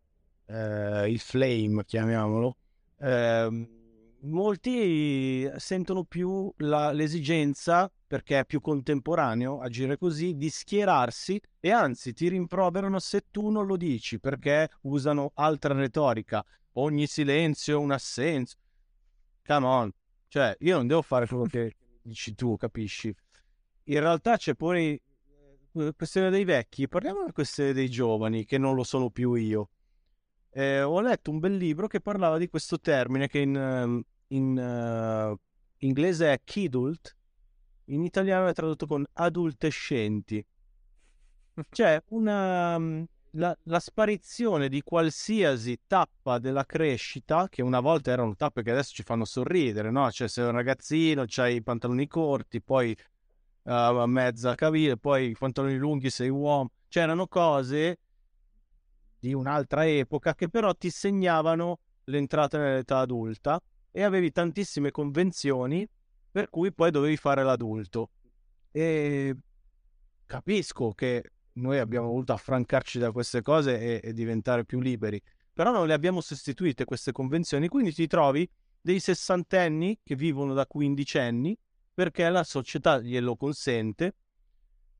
eh, 0.47 1.11
il 1.11 1.19
Flame, 1.19 1.85
chiamiamolo, 1.85 2.57
eh, 2.99 3.69
molti 4.23 5.51
sentono 5.57 6.05
più 6.05 6.53
la, 6.59 6.93
l'esigenza, 6.93 7.91
perché 8.07 8.41
è 8.41 8.45
più 8.45 8.61
contemporaneo 8.61 9.61
agire 9.61 9.97
così, 9.97 10.37
di 10.37 10.51
schierarsi 10.51 11.41
e 11.61 11.71
anzi 11.71 12.13
ti 12.13 12.29
rimproverano 12.29 12.99
se 12.99 13.27
tu 13.31 13.51
non 13.51 13.67
lo 13.67 13.77
dici, 13.77 14.19
perché 14.19 14.69
usano 14.83 15.31
altra 15.35 15.75
retorica, 15.75 16.45
ogni 16.73 17.07
silenzio 17.07 17.81
un 17.81 17.93
assenso. 17.93 18.57
Come 19.47 19.67
on, 19.67 19.91
cioè 20.29 20.57
io 20.61 20.77
non 20.77 20.87
devo 20.87 21.03
fare 21.03 21.27
quello 21.27 21.45
che 21.45 21.77
dici 22.03 22.35
tu, 22.35 22.57
capisci? 22.57 23.15
In 23.85 24.01
realtà 24.01 24.37
c'è 24.37 24.55
poi 24.55 25.01
la 25.73 25.89
eh, 25.89 25.95
questione 25.95 26.31
dei 26.31 26.45
vecchi, 26.45 26.89
parliamo 26.89 27.21
della 27.21 27.33
questione 27.33 27.73
dei 27.73 27.89
giovani, 27.89 28.45
che 28.45 28.59
non 28.59 28.75
lo 28.75 28.85
sono 28.85 29.11
più 29.11 29.35
io. 29.35 29.71
Eh, 30.51 30.83
ho 30.83 31.01
letto 31.01 31.31
un 31.31 31.39
bel 31.39 31.57
libro 31.57 31.87
che 31.87 32.01
parlava 32.01 32.37
di 32.39 32.49
questo 32.49 32.81
termine 32.81 33.29
che 33.29 33.39
in, 33.39 33.57
ehm, 33.57 34.03
in 34.29 34.59
uh, 34.59 35.39
inglese 35.79 36.33
è 36.33 36.41
kidult, 36.43 37.17
in 37.87 38.05
italiano 38.05 38.49
è 38.49 38.53
tradotto 38.53 38.87
con 38.87 39.05
adultescenti. 39.13 40.45
Cioè 41.71 42.03
una, 42.09 42.79
mm, 42.79 43.03
la, 43.33 43.57
la, 43.65 43.79
sparizione 43.79 44.69
di 44.69 44.83
qualsiasi 44.83 45.81
tappa 45.87 46.39
della 46.39 46.65
crescita, 46.65 47.49
che 47.49 47.63
una 47.63 47.81
volta 47.81 48.11
erano 48.11 48.35
tappe 48.35 48.63
che 48.63 48.71
adesso 48.71 48.95
ci 48.95 49.03
fanno 49.03 49.25
sorridere, 49.25 49.91
no? 49.91 50.11
Cioè, 50.11 50.29
sei 50.29 50.47
un 50.47 50.53
ragazzino, 50.53 51.25
c'hai 51.27 51.57
i 51.57 51.63
pantaloni 51.63 52.07
corti, 52.09 52.61
poi 52.61 52.97
uh, 53.63 54.05
mezza 54.07 54.55
caviglia, 54.55 54.97
poi 54.97 55.31
i 55.31 55.37
pantaloni 55.39 55.77
lunghi, 55.77 56.11
sei 56.11 56.29
uomo. 56.29 56.71
Cioè, 56.89 57.05
erano 57.05 57.29
cose 57.29 57.99
di 59.19 59.33
un'altra 59.33 59.87
epoca 59.87 60.35
che 60.35 60.49
però 60.49 60.75
ti 60.75 60.91
segnavano 60.91 61.79
l'entrata 62.05 62.59
nell'età 62.59 62.99
adulta 62.99 63.61
e 63.93 64.03
avevi 64.03 64.33
tantissime 64.33 64.91
convenzioni 64.91 65.87
per 66.31 66.49
cui 66.49 66.73
poi 66.73 66.91
dovevi 66.91 67.17
fare 67.17 67.45
l'adulto. 67.45 68.11
E 68.73 69.37
capisco 70.27 70.93
che 70.93 71.31
noi 71.55 71.79
abbiamo 71.79 72.09
voluto 72.09 72.33
affrancarci 72.33 72.99
da 72.99 73.13
queste 73.13 73.43
cose 73.43 73.79
e, 73.79 74.01
e 74.03 74.13
diventare 74.13 74.65
più 74.65 74.81
liberi, 74.81 75.21
però 75.53 75.73
non 75.73 75.87
le 75.87 75.93
abbiamo 75.93 76.21
sostituite 76.21 76.85
queste 76.85 77.13
convenzioni, 77.13 77.69
quindi 77.69 77.93
ti 77.93 78.07
trovi 78.07 78.49
dei 78.81 79.01
sessantenni 79.01 79.99
che 80.03 80.15
vivono 80.15 80.55
da 80.55 80.67
quindicenni 80.67 81.57
perché 81.93 82.29
la 82.31 82.45
società 82.45 82.99
glielo 82.99 83.37
consente, 83.37 84.15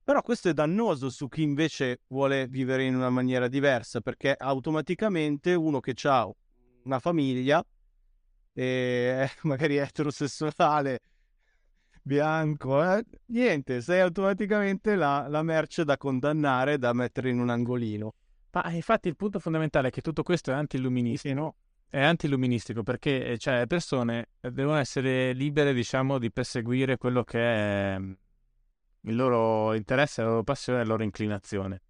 però 0.05 0.23
questo 0.23 0.49
è 0.49 0.53
dannoso 0.53 1.09
su 1.09 1.29
chi 1.29 1.43
invece 1.43 2.01
vuole 2.09 2.47
vivere 2.47 2.85
in 2.85 2.95
una 2.95 3.11
maniera 3.11 3.49
diversa, 3.49 4.01
perché 4.01 4.35
automaticamente 4.37 5.55
uno 5.55 5.81
che 5.81 5.95
ha 6.03 6.29
una 6.83 6.99
famiglia, 6.99 7.65
e 8.53 9.31
magari 9.43 9.77
eterosessuale, 9.77 11.01
bianco, 12.11 12.83
eh? 12.83 13.05
niente, 13.27 13.81
sei 13.81 14.01
automaticamente 14.01 14.97
la, 14.97 15.29
la, 15.29 15.45
merce 15.45 15.85
da 15.85 15.97
condannare, 15.97 16.77
da 16.77 16.93
mettere 16.93 17.31
in 17.31 17.39
un 17.39 17.51
angolino. 17.51 18.15
Ma 18.51 18.69
infatti 18.73 19.07
il 19.07 19.15
punto 19.15 19.39
fondamentale 19.39 19.89
è 19.89 19.91
che 19.93 20.01
tutto 20.01 20.25
questo 20.25 20.51
è 20.51 20.55
anti-illuministico. 20.55 21.35
no? 21.35 21.55
È 21.89 22.03
anti-illuministico 22.03 22.83
perché 22.83 23.39
cioè, 23.39 23.59
le 23.59 23.67
persone 23.69 24.31
devono 24.41 24.79
essere 24.79 25.33
libere, 25.35 25.73
diciamo, 25.73 26.19
di 26.19 26.33
perseguire 26.33 26.97
quello 26.97 27.23
che 27.23 27.39
è 27.39 27.97
mm, 27.97 28.13
il 29.03 29.15
loro 29.15 29.75
interesse, 29.75 30.23
la 30.23 30.31
loro 30.31 30.43
passione 30.43 30.81
la 30.81 30.87
loro 30.87 31.05
inclinazione 31.05 31.83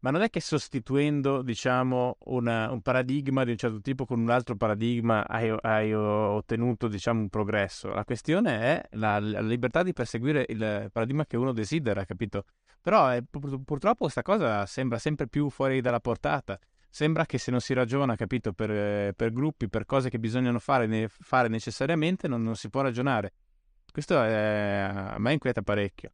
ma 0.00 0.10
non 0.10 0.22
è 0.22 0.30
che 0.30 0.40
sostituendo, 0.40 1.42
diciamo, 1.42 2.18
una, 2.26 2.70
un 2.70 2.80
paradigma 2.82 3.44
di 3.44 3.50
un 3.50 3.56
certo 3.56 3.80
tipo 3.80 4.06
con 4.06 4.20
un 4.20 4.30
altro 4.30 4.54
paradigma 4.56 5.26
hai, 5.26 5.52
hai 5.62 5.92
ottenuto, 5.92 6.86
diciamo, 6.86 7.20
un 7.20 7.28
progresso. 7.28 7.88
La 7.88 8.04
questione 8.04 8.60
è 8.60 8.88
la, 8.92 9.18
la, 9.18 9.40
libertà 9.40 9.82
di 9.82 9.92
perseguire 9.92 10.46
il 10.48 10.88
paradigma 10.92 11.26
che 11.26 11.36
uno 11.36 11.52
desidera, 11.52 12.04
capito? 12.04 12.44
Però 12.80 13.08
è, 13.08 13.22
purtroppo 13.22 14.04
questa 14.04 14.22
cosa 14.22 14.64
sembra 14.66 14.98
sempre 14.98 15.26
più 15.26 15.50
fuori 15.50 15.80
dalla 15.80 16.00
portata. 16.00 16.58
Sembra 16.90 17.26
che 17.26 17.38
se 17.38 17.50
non 17.50 17.60
si 17.60 17.74
ragiona, 17.74 18.14
capito, 18.14 18.52
per, 18.52 19.14
per 19.14 19.32
gruppi, 19.32 19.68
per 19.68 19.84
cose 19.84 20.10
che 20.10 20.18
bisogna 20.20 20.56
fare, 20.60 20.86
ne, 20.86 21.08
fare 21.08 21.48
necessariamente, 21.48 22.28
non, 22.28 22.42
non 22.42 22.54
si 22.54 22.70
può 22.70 22.82
ragionare. 22.82 23.32
Questo 23.90 24.22
è, 24.22 24.88
a 24.90 25.18
me 25.18 25.32
inquieta 25.32 25.60
parecchio. 25.60 26.12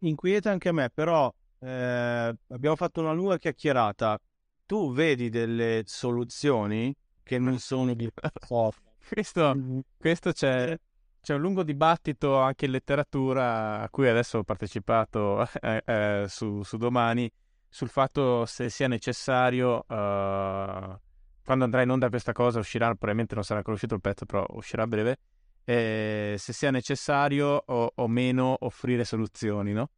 inquieta 0.00 0.50
anche 0.50 0.68
a 0.68 0.72
me, 0.72 0.90
però 0.92 1.32
eh, 1.64 2.36
abbiamo 2.48 2.76
fatto 2.76 3.00
una 3.00 3.12
lunga 3.12 3.38
chiacchierata. 3.38 4.18
Tu 4.66 4.92
vedi 4.92 5.30
delle 5.30 5.82
soluzioni 5.86 6.94
che 7.22 7.38
non 7.38 7.58
sono 7.58 7.94
di 7.94 8.10
questo, 9.08 9.54
mm-hmm. 9.54 9.78
questo 9.96 10.32
c'è, 10.32 10.78
c'è, 11.20 11.34
un 11.34 11.40
lungo 11.40 11.62
dibattito 11.62 12.38
anche 12.38 12.66
in 12.66 12.72
letteratura 12.72 13.80
a 13.80 13.88
cui 13.88 14.08
adesso 14.08 14.38
ho 14.38 14.44
partecipato 14.44 15.46
eh, 15.60 15.82
eh, 15.84 16.24
su, 16.28 16.62
su, 16.62 16.76
Domani 16.76 17.30
sul 17.68 17.88
fatto 17.88 18.46
se 18.46 18.68
sia 18.68 18.86
necessario 18.86 19.78
uh, 19.78 20.96
quando 21.44 21.64
andrà 21.64 21.82
in 21.82 21.90
onda 21.90 22.08
questa 22.08 22.32
cosa 22.32 22.60
uscirà 22.60 22.86
probabilmente 22.86 23.34
non 23.34 23.42
sarà 23.42 23.58
ancora 23.58 23.74
uscito 23.74 23.96
il 23.96 24.00
pezzo 24.00 24.26
però 24.26 24.46
uscirà 24.50 24.84
a 24.84 24.86
breve 24.86 25.18
eh, 25.64 26.36
se 26.38 26.52
sia 26.52 26.70
necessario 26.70 27.64
o, 27.66 27.92
o, 27.92 28.06
meno 28.06 28.56
offrire 28.60 29.02
soluzioni 29.02 29.72
no? 29.72 29.90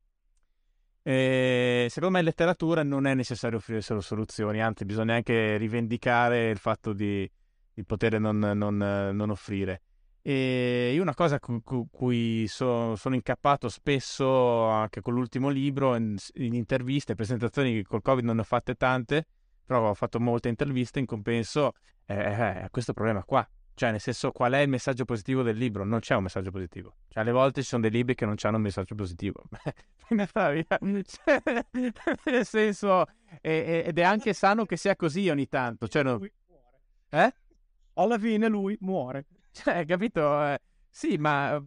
E 1.08 1.86
secondo 1.88 2.14
me 2.14 2.18
in 2.18 2.24
letteratura 2.24 2.82
non 2.82 3.06
è 3.06 3.14
necessario 3.14 3.58
offrire 3.58 3.80
solo 3.80 4.00
soluzioni 4.00 4.60
anzi 4.60 4.84
bisogna 4.84 5.14
anche 5.14 5.56
rivendicare 5.56 6.50
il 6.50 6.58
fatto 6.58 6.92
di 6.92 7.30
il 7.74 7.86
potere 7.86 8.18
non, 8.18 8.38
non, 8.38 8.76
non 8.76 9.30
offrire. 9.30 9.82
E 10.20 10.90
io 10.92 11.02
una 11.02 11.14
cosa 11.14 11.38
cu- 11.38 11.62
cu- 11.62 11.88
cui 11.92 12.48
so, 12.48 12.96
sono 12.96 13.14
incappato 13.14 13.68
spesso 13.68 14.64
anche 14.64 15.00
con 15.00 15.14
l'ultimo 15.14 15.48
libro, 15.48 15.94
in, 15.94 16.16
in 16.34 16.54
interviste, 16.54 17.14
presentazioni 17.14 17.84
col 17.84 18.02
Covid 18.02 18.24
non 18.24 18.34
ne 18.34 18.40
ho 18.40 18.44
fatte 18.44 18.74
tante, 18.74 19.26
però 19.64 19.90
ho 19.90 19.94
fatto 19.94 20.18
molte 20.18 20.48
interviste 20.48 20.98
in 20.98 21.06
compenso 21.06 21.74
eh, 22.06 22.62
eh, 22.64 22.68
questo 22.70 22.92
problema 22.92 23.22
qua. 23.22 23.48
Cioè, 23.76 23.90
nel 23.90 24.00
senso, 24.00 24.32
qual 24.32 24.54
è 24.54 24.58
il 24.60 24.70
messaggio 24.70 25.04
positivo 25.04 25.42
del 25.42 25.56
libro? 25.56 25.84
Non 25.84 26.00
c'è 26.00 26.14
un 26.14 26.22
messaggio 26.22 26.50
positivo. 26.50 26.96
Cioè, 27.08 27.22
alle 27.22 27.32
volte 27.32 27.60
ci 27.60 27.68
sono 27.68 27.82
dei 27.82 27.90
libri 27.90 28.14
che 28.14 28.24
non 28.24 28.34
hanno 28.40 28.56
un 28.56 28.62
messaggio 28.62 28.94
positivo. 28.94 29.44
cioè, 30.08 30.64
nel 32.24 32.46
senso, 32.46 33.04
ed 33.40 33.98
è 33.98 34.02
anche 34.02 34.32
sano 34.32 34.64
che 34.64 34.78
sia 34.78 34.96
così 34.96 35.28
ogni 35.28 35.46
tanto. 35.46 35.88
Cioè, 35.88 36.02
no... 36.02 36.20
Eh? 37.10 37.34
alla 37.96 38.18
fine 38.18 38.48
lui 38.48 38.76
muore. 38.80 39.26
Cioè, 39.52 39.84
capito? 39.84 40.42
Eh, 40.42 40.58
sì, 40.90 41.16
ma 41.16 41.62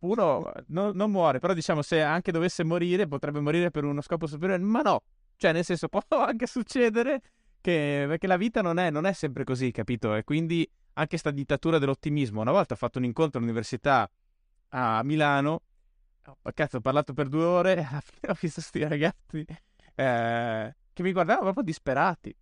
uno 0.00 0.52
no, 0.66 0.92
non 0.92 1.10
muore, 1.10 1.38
però 1.38 1.52
diciamo 1.52 1.82
se 1.82 2.00
anche 2.02 2.30
dovesse 2.30 2.64
morire 2.64 3.08
potrebbe 3.08 3.40
morire 3.40 3.70
per 3.70 3.84
uno 3.84 4.00
scopo 4.00 4.26
superiore, 4.26 4.62
ma 4.62 4.82
no, 4.82 5.02
cioè 5.36 5.52
nel 5.52 5.64
senso 5.64 5.88
può 5.90 6.00
anche 6.10 6.46
succedere 6.46 7.20
che, 7.60 8.04
perché 8.06 8.26
la 8.26 8.36
vita 8.36 8.62
non 8.62 8.78
è, 8.78 8.90
non 8.90 9.04
è 9.04 9.12
sempre 9.12 9.44
così, 9.44 9.70
capito? 9.72 10.14
E 10.14 10.22
quindi 10.24 10.68
anche 10.98 11.16
sta 11.16 11.30
dittatura 11.30 11.78
dell'ottimismo. 11.78 12.40
Una 12.40 12.52
volta 12.52 12.74
ho 12.74 12.76
fatto 12.76 12.98
un 12.98 13.04
incontro 13.04 13.38
all'università 13.38 14.10
a 14.70 15.02
Milano, 15.02 15.62
cazzo 16.52 16.78
ho 16.78 16.80
parlato 16.80 17.14
per 17.14 17.28
due 17.28 17.44
ore 17.44 17.76
e 17.76 17.82
alla 17.88 18.00
fine 18.00 18.32
ho 18.32 18.36
visto 18.38 18.60
questi 18.60 18.84
ragazzi 18.84 19.44
eh, 19.94 20.76
che 20.92 21.02
mi 21.02 21.12
guardavano 21.12 21.44
proprio 21.44 21.64
disperati. 21.64 22.34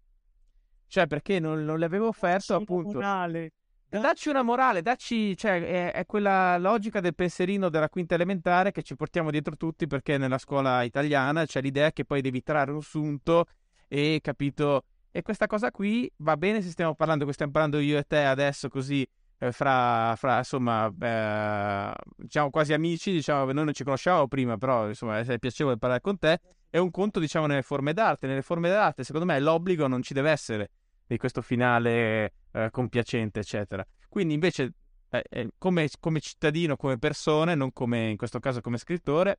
Cioè, 0.88 1.06
perché 1.06 1.38
non, 1.38 1.64
non 1.64 1.78
le 1.78 1.84
avevo 1.84 2.08
offerto 2.08 2.52
dacci 2.52 2.62
appunto. 2.62 2.98
Una 2.98 3.14
morale. 3.14 3.52
Dacci 3.88 4.28
una 4.28 4.42
morale, 4.42 4.82
dacci, 4.82 5.36
cioè, 5.36 5.62
è, 5.62 5.92
è, 5.92 6.06
quella 6.06 6.58
logica 6.58 7.00
del 7.00 7.14
pensierino 7.14 7.68
della 7.68 7.88
quinta 7.88 8.14
elementare 8.14 8.72
che 8.72 8.82
ci 8.82 8.94
portiamo 8.94 9.30
dietro 9.30 9.56
tutti 9.56 9.86
perché 9.86 10.18
nella 10.18 10.38
scuola 10.38 10.82
italiana 10.82 11.46
c'è 11.46 11.62
l'idea 11.62 11.92
che 11.92 12.04
poi 12.04 12.20
devi 12.20 12.42
trarre 12.42 12.72
un 12.72 12.82
sunto 12.82 13.46
e 13.88 14.18
capito. 14.22 14.84
E 15.16 15.22
questa 15.22 15.46
cosa 15.46 15.70
qui 15.70 16.12
va 16.18 16.36
bene 16.36 16.60
se 16.60 16.68
stiamo 16.68 16.94
parlando, 16.94 17.24
che 17.24 17.32
stiamo 17.32 17.50
parlando 17.50 17.78
io 17.78 17.96
e 17.96 18.02
te 18.02 18.24
adesso 18.24 18.68
così 18.68 19.08
eh, 19.38 19.50
fra, 19.50 20.14
fra, 20.14 20.36
insomma, 20.36 20.92
eh, 21.00 21.94
diciamo 22.18 22.50
quasi 22.50 22.74
amici, 22.74 23.12
diciamo, 23.12 23.50
noi 23.50 23.64
non 23.64 23.72
ci 23.72 23.82
conoscevamo 23.82 24.28
prima, 24.28 24.58
però 24.58 24.88
insomma 24.88 25.20
è 25.20 25.38
piacevole 25.38 25.78
parlare 25.78 26.02
con 26.02 26.18
te. 26.18 26.38
È 26.68 26.76
un 26.76 26.90
conto, 26.90 27.18
diciamo, 27.18 27.46
nelle 27.46 27.62
forme 27.62 27.94
d'arte. 27.94 28.26
Nelle 28.26 28.42
forme 28.42 28.68
d'arte, 28.68 29.04
secondo 29.04 29.24
me, 29.24 29.40
l'obbligo 29.40 29.86
non 29.86 30.02
ci 30.02 30.12
deve 30.12 30.30
essere 30.30 30.70
di 31.06 31.16
questo 31.16 31.40
finale 31.40 32.34
eh, 32.52 32.68
compiacente, 32.70 33.40
eccetera. 33.40 33.86
Quindi 34.10 34.34
invece, 34.34 34.74
eh, 35.08 35.24
eh, 35.30 35.48
come, 35.56 35.88
come, 35.98 36.20
cittadino, 36.20 36.76
come 36.76 36.98
persone, 36.98 37.54
non 37.54 37.72
come 37.72 38.10
in 38.10 38.18
questo 38.18 38.38
caso 38.38 38.60
come 38.60 38.76
scrittore, 38.76 39.38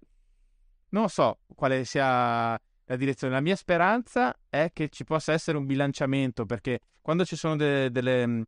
non 0.90 1.08
so 1.08 1.42
quale 1.54 1.86
sia 1.86 2.60
la 2.88 2.96
direzione. 2.98 3.34
La 3.34 3.42
mia 3.42 3.56
speranza 3.56 4.38
è 4.50 4.72
che 4.74 4.90
ci 4.90 5.06
possa 5.06 5.32
essere 5.32 5.58
un 5.58 5.66
bilanciamento, 5.66 6.46
perché 6.46 6.80
quando 7.02 7.24
ci 7.24 7.36
sono 7.36 7.56
delle... 7.56 7.90
delle 7.92 8.46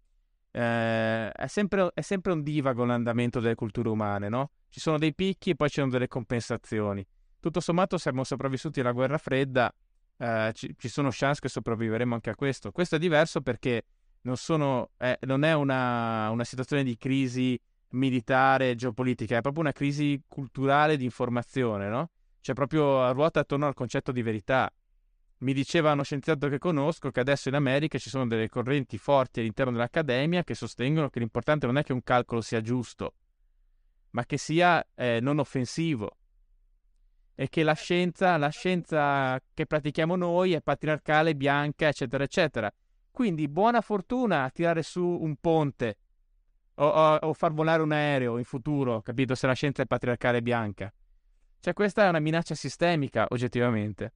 eh, 0.52 1.32
è, 1.32 1.48
sempre, 1.48 1.92
è 1.94 2.02
sempre 2.02 2.34
un 2.34 2.42
divago 2.42 2.84
l'andamento 2.84 3.40
delle 3.40 3.56
culture 3.56 3.88
umane, 3.88 4.28
no? 4.28 4.50
Ci 4.70 4.80
sono 4.80 4.98
dei 4.98 5.14
picchi 5.14 5.52
e 5.52 5.56
poi 5.56 5.70
ci 5.70 5.80
sono 5.80 5.92
delle 5.92 6.08
compensazioni. 6.08 7.06
Tutto 7.40 7.60
sommato 7.60 7.98
siamo 7.98 8.24
sopravvissuti 8.24 8.82
alla 8.82 8.92
guerra 8.92 9.18
fredda 9.18 9.74
eh, 10.20 10.52
ci, 10.54 10.76
ci, 10.78 10.90
sono 10.90 11.10
chance 11.12 11.40
che 11.40 11.48
sopravviveremo 11.48 12.14
anche 12.14 12.30
a 12.30 12.36
questo. 12.36 12.72
Questo 12.72 12.98
è 12.98 13.00
diverso 13.00 13.42
perché 13.42 13.86
non, 14.22 14.36
sono, 14.36 14.92
eh, 14.98 15.18
non 15.22 15.44
è 15.44 15.54
una, 15.54 16.30
una, 16.30 16.44
situazione 16.44 16.84
di 16.84 16.98
crisi 16.98 17.60
militare, 17.92 18.76
geopolitica, 18.76 19.38
è 19.38 19.42
proprio 19.42 19.64
una 19.64 19.72
crisi 19.72 20.22
culturale 20.28 20.98
di 20.98 21.06
informazione, 21.06 21.88
no? 21.88 22.10
Cioè 22.50 22.58
proprio 22.58 23.12
ruota 23.12 23.42
attorno 23.42 23.68
al 23.68 23.76
concetto 23.76 24.12
di 24.12 24.24
verità. 24.24 24.74
Mi 25.42 25.54
diceva 25.54 25.92
uno 25.92 26.02
scienziato 26.02 26.50
che 26.50 26.58
conosco 26.58 27.12
che 27.12 27.20
adesso 27.20 27.48
in 27.48 27.54
America 27.54 28.00
ci 28.00 28.10
sono 28.10 28.26
delle 28.26 28.50
correnti 28.50 28.98
forti 28.98 29.40
all'interno 29.40 29.72
dell'accademia 29.72 30.44
che 30.44 30.56
sostengono 30.56 31.10
che 31.10 31.20
l'importante 31.20 31.68
non 31.68 31.78
è 31.78 31.84
che 31.84 31.94
un 31.94 32.02
calcolo 32.02 32.42
sia 32.42 32.60
giusto, 32.62 33.14
ma 34.12 34.26
che 34.26 34.40
sia 34.40 34.84
eh, 34.96 35.20
non 35.22 35.38
offensivo 35.38 36.18
e 37.36 37.50
che 37.50 37.62
la 37.62 37.74
scienza, 37.74 38.36
la 38.38 38.50
scienza 38.50 39.40
che 39.54 39.68
pratichiamo 39.68 40.16
noi 40.16 40.54
è 40.54 40.62
patriarcale, 40.62 41.36
bianca, 41.36 41.88
eccetera, 41.88 42.24
eccetera. 42.24 42.74
Quindi 43.12 43.48
buona 43.48 43.82
fortuna 43.82 44.44
a 44.44 44.50
tirare 44.50 44.82
su 44.82 45.06
un 45.06 45.36
ponte 45.36 45.98
o, 46.74 46.88
o, 46.88 47.16
o 47.16 47.34
far 47.34 47.54
volare 47.54 47.84
un 47.84 47.92
aereo 47.92 48.40
in 48.40 48.44
futuro, 48.44 49.02
capito? 49.02 49.36
Se 49.36 49.46
la 49.46 49.54
scienza 49.54 49.84
è 49.84 49.86
patriarcale 49.86 50.42
bianca. 50.42 50.92
Cioè, 51.60 51.74
questa 51.74 52.06
è 52.06 52.10
una 52.10 52.20
minaccia 52.20 52.56
sistemica, 52.56 53.26
oggettivamente. 53.30 54.14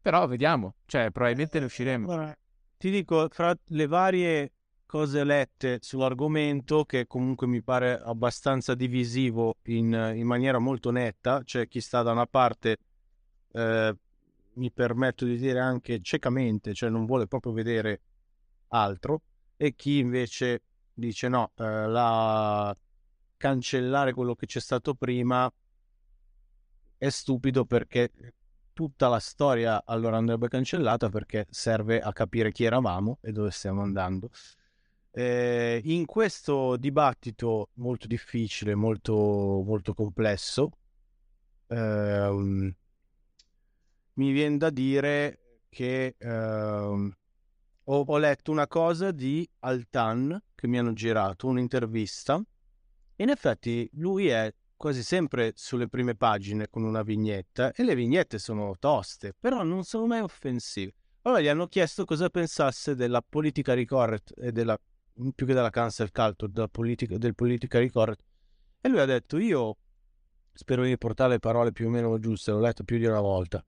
Però 0.00 0.26
vediamo, 0.26 0.76
cioè, 0.86 1.10
probabilmente 1.10 1.58
ne 1.58 1.64
usciremo. 1.66 2.06
Guarda, 2.06 2.36
ti 2.76 2.90
dico, 2.90 3.28
fra 3.30 3.54
le 3.66 3.86
varie 3.86 4.52
cose 4.90 5.22
lette 5.22 5.78
sull'argomento 5.80 6.84
che 6.84 7.06
comunque 7.06 7.46
mi 7.46 7.62
pare 7.62 8.00
abbastanza 8.02 8.74
divisivo 8.74 9.58
in, 9.66 10.12
in 10.16 10.26
maniera 10.26 10.58
molto 10.58 10.90
netta, 10.90 11.42
cioè 11.44 11.68
chi 11.68 11.80
sta 11.80 12.02
da 12.02 12.10
una 12.10 12.26
parte 12.26 12.78
eh, 13.52 13.96
mi 14.54 14.72
permetto 14.72 15.24
di 15.24 15.36
dire 15.36 15.60
anche 15.60 16.00
ciecamente, 16.02 16.74
cioè 16.74 16.90
non 16.90 17.06
vuole 17.06 17.28
proprio 17.28 17.52
vedere 17.52 18.00
altro 18.68 19.22
e 19.56 19.76
chi 19.76 19.98
invece 19.98 20.62
dice 20.92 21.28
no, 21.28 21.52
eh, 21.54 21.86
la... 21.86 22.76
cancellare 23.36 24.12
quello 24.12 24.34
che 24.34 24.46
c'è 24.46 24.60
stato 24.60 24.94
prima 24.94 25.48
è 27.00 27.08
stupido 27.08 27.64
perché 27.64 28.10
tutta 28.74 29.08
la 29.08 29.18
storia 29.18 29.82
allora 29.86 30.18
andrebbe 30.18 30.48
cancellata 30.48 31.08
perché 31.08 31.46
serve 31.48 31.98
a 31.98 32.12
capire 32.12 32.52
chi 32.52 32.64
eravamo 32.64 33.16
e 33.22 33.32
dove 33.32 33.50
stiamo 33.50 33.80
andando. 33.80 34.28
Eh, 35.10 35.80
in 35.84 36.04
questo 36.04 36.76
dibattito 36.76 37.70
molto 37.76 38.06
difficile, 38.06 38.74
molto, 38.74 39.14
molto 39.64 39.94
complesso, 39.94 40.72
ehm, 41.68 42.74
mi 44.12 44.32
viene 44.32 44.58
da 44.58 44.68
dire 44.68 45.62
che 45.70 46.16
ehm, 46.18 47.16
ho, 47.84 48.04
ho, 48.06 48.18
letto 48.18 48.50
una 48.50 48.68
cosa 48.68 49.10
di 49.10 49.48
Altan 49.60 50.38
che 50.54 50.66
mi 50.66 50.78
hanno 50.78 50.92
girato, 50.92 51.46
un'intervista. 51.46 52.38
In 53.16 53.30
effetti 53.30 53.88
lui 53.94 54.28
è 54.28 54.52
quasi 54.80 55.02
sempre 55.02 55.52
sulle 55.56 55.88
prime 55.88 56.14
pagine 56.14 56.70
con 56.70 56.84
una 56.84 57.02
vignetta 57.02 57.70
e 57.72 57.84
le 57.84 57.94
vignette 57.94 58.38
sono 58.38 58.74
toste, 58.78 59.34
però 59.38 59.62
non 59.62 59.84
sono 59.84 60.06
mai 60.06 60.20
offensive. 60.20 60.94
Allora 61.20 61.42
gli 61.42 61.48
hanno 61.48 61.66
chiesto 61.66 62.06
cosa 62.06 62.30
pensasse 62.30 62.94
della 62.94 63.20
politica 63.20 63.76
correct 63.84 64.32
e 64.38 64.52
della 64.52 64.80
più 65.34 65.44
che 65.44 65.52
della 65.52 65.68
cancel 65.68 66.10
culture, 66.10 66.66
politica, 66.70 67.18
del 67.18 67.34
politically 67.34 67.90
correct. 67.90 68.24
E 68.80 68.88
lui 68.88 69.00
ha 69.00 69.04
detto, 69.04 69.36
io 69.36 69.76
spero 70.54 70.82
di 70.82 70.96
portare 70.96 71.32
le 71.32 71.40
parole 71.40 71.72
più 71.72 71.88
o 71.88 71.90
meno 71.90 72.18
giuste, 72.18 72.50
l'ho 72.50 72.60
letto 72.60 72.82
più 72.82 72.96
di 72.96 73.04
una 73.04 73.20
volta. 73.20 73.62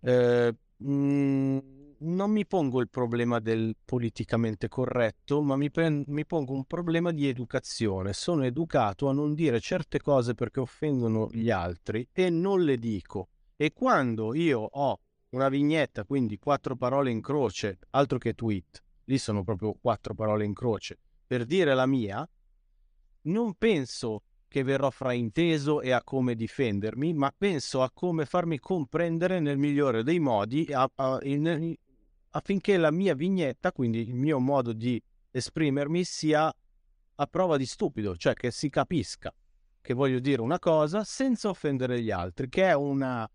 Eh, 0.00 0.56
mh, 0.78 0.90
mm, 0.90 1.58
non 2.02 2.30
mi 2.30 2.46
pongo 2.46 2.80
il 2.80 2.88
problema 2.88 3.38
del 3.38 3.76
politicamente 3.84 4.68
corretto, 4.68 5.42
ma 5.42 5.56
mi, 5.56 5.70
pre- 5.70 6.04
mi 6.06 6.26
pongo 6.26 6.52
un 6.52 6.64
problema 6.64 7.12
di 7.12 7.28
educazione. 7.28 8.12
Sono 8.12 8.44
educato 8.44 9.08
a 9.08 9.12
non 9.12 9.34
dire 9.34 9.60
certe 9.60 10.00
cose 10.00 10.34
perché 10.34 10.60
offendono 10.60 11.28
gli 11.30 11.50
altri 11.50 12.08
e 12.12 12.30
non 12.30 12.62
le 12.62 12.76
dico. 12.78 13.28
E 13.56 13.72
quando 13.72 14.34
io 14.34 14.60
ho 14.60 15.00
una 15.30 15.48
vignetta, 15.48 16.04
quindi 16.04 16.38
quattro 16.38 16.76
parole 16.76 17.10
in 17.10 17.20
croce, 17.20 17.78
altro 17.90 18.18
che 18.18 18.34
tweet, 18.34 18.82
lì 19.04 19.18
sono 19.18 19.44
proprio 19.44 19.74
quattro 19.80 20.14
parole 20.14 20.44
in 20.44 20.52
croce, 20.52 20.98
per 21.26 21.44
dire 21.44 21.74
la 21.74 21.86
mia, 21.86 22.28
non 23.22 23.54
penso 23.54 24.24
che 24.48 24.62
verrò 24.62 24.90
frainteso 24.90 25.80
e 25.80 25.92
a 25.92 26.02
come 26.02 26.34
difendermi, 26.34 27.14
ma 27.14 27.32
penso 27.36 27.82
a 27.82 27.90
come 27.90 28.26
farmi 28.26 28.58
comprendere 28.58 29.40
nel 29.40 29.56
migliore 29.56 30.02
dei 30.02 30.18
modi 30.18 30.68
a, 30.70 30.90
a, 30.94 31.18
in, 31.22 31.74
affinché 32.32 32.76
la 32.76 32.90
mia 32.90 33.14
vignetta, 33.14 33.72
quindi 33.72 34.00
il 34.00 34.14
mio 34.14 34.38
modo 34.38 34.72
di 34.72 35.02
esprimermi, 35.30 36.04
sia 36.04 36.54
a 37.14 37.26
prova 37.26 37.56
di 37.56 37.66
stupido, 37.66 38.16
cioè 38.16 38.34
che 38.34 38.50
si 38.50 38.68
capisca 38.68 39.32
che 39.82 39.94
voglio 39.94 40.20
dire 40.20 40.40
una 40.40 40.60
cosa 40.60 41.04
senza 41.04 41.48
offendere 41.48 42.00
gli 42.00 42.10
altri, 42.10 42.48
che 42.48 42.68
è 42.68 42.74
una, 42.74 43.28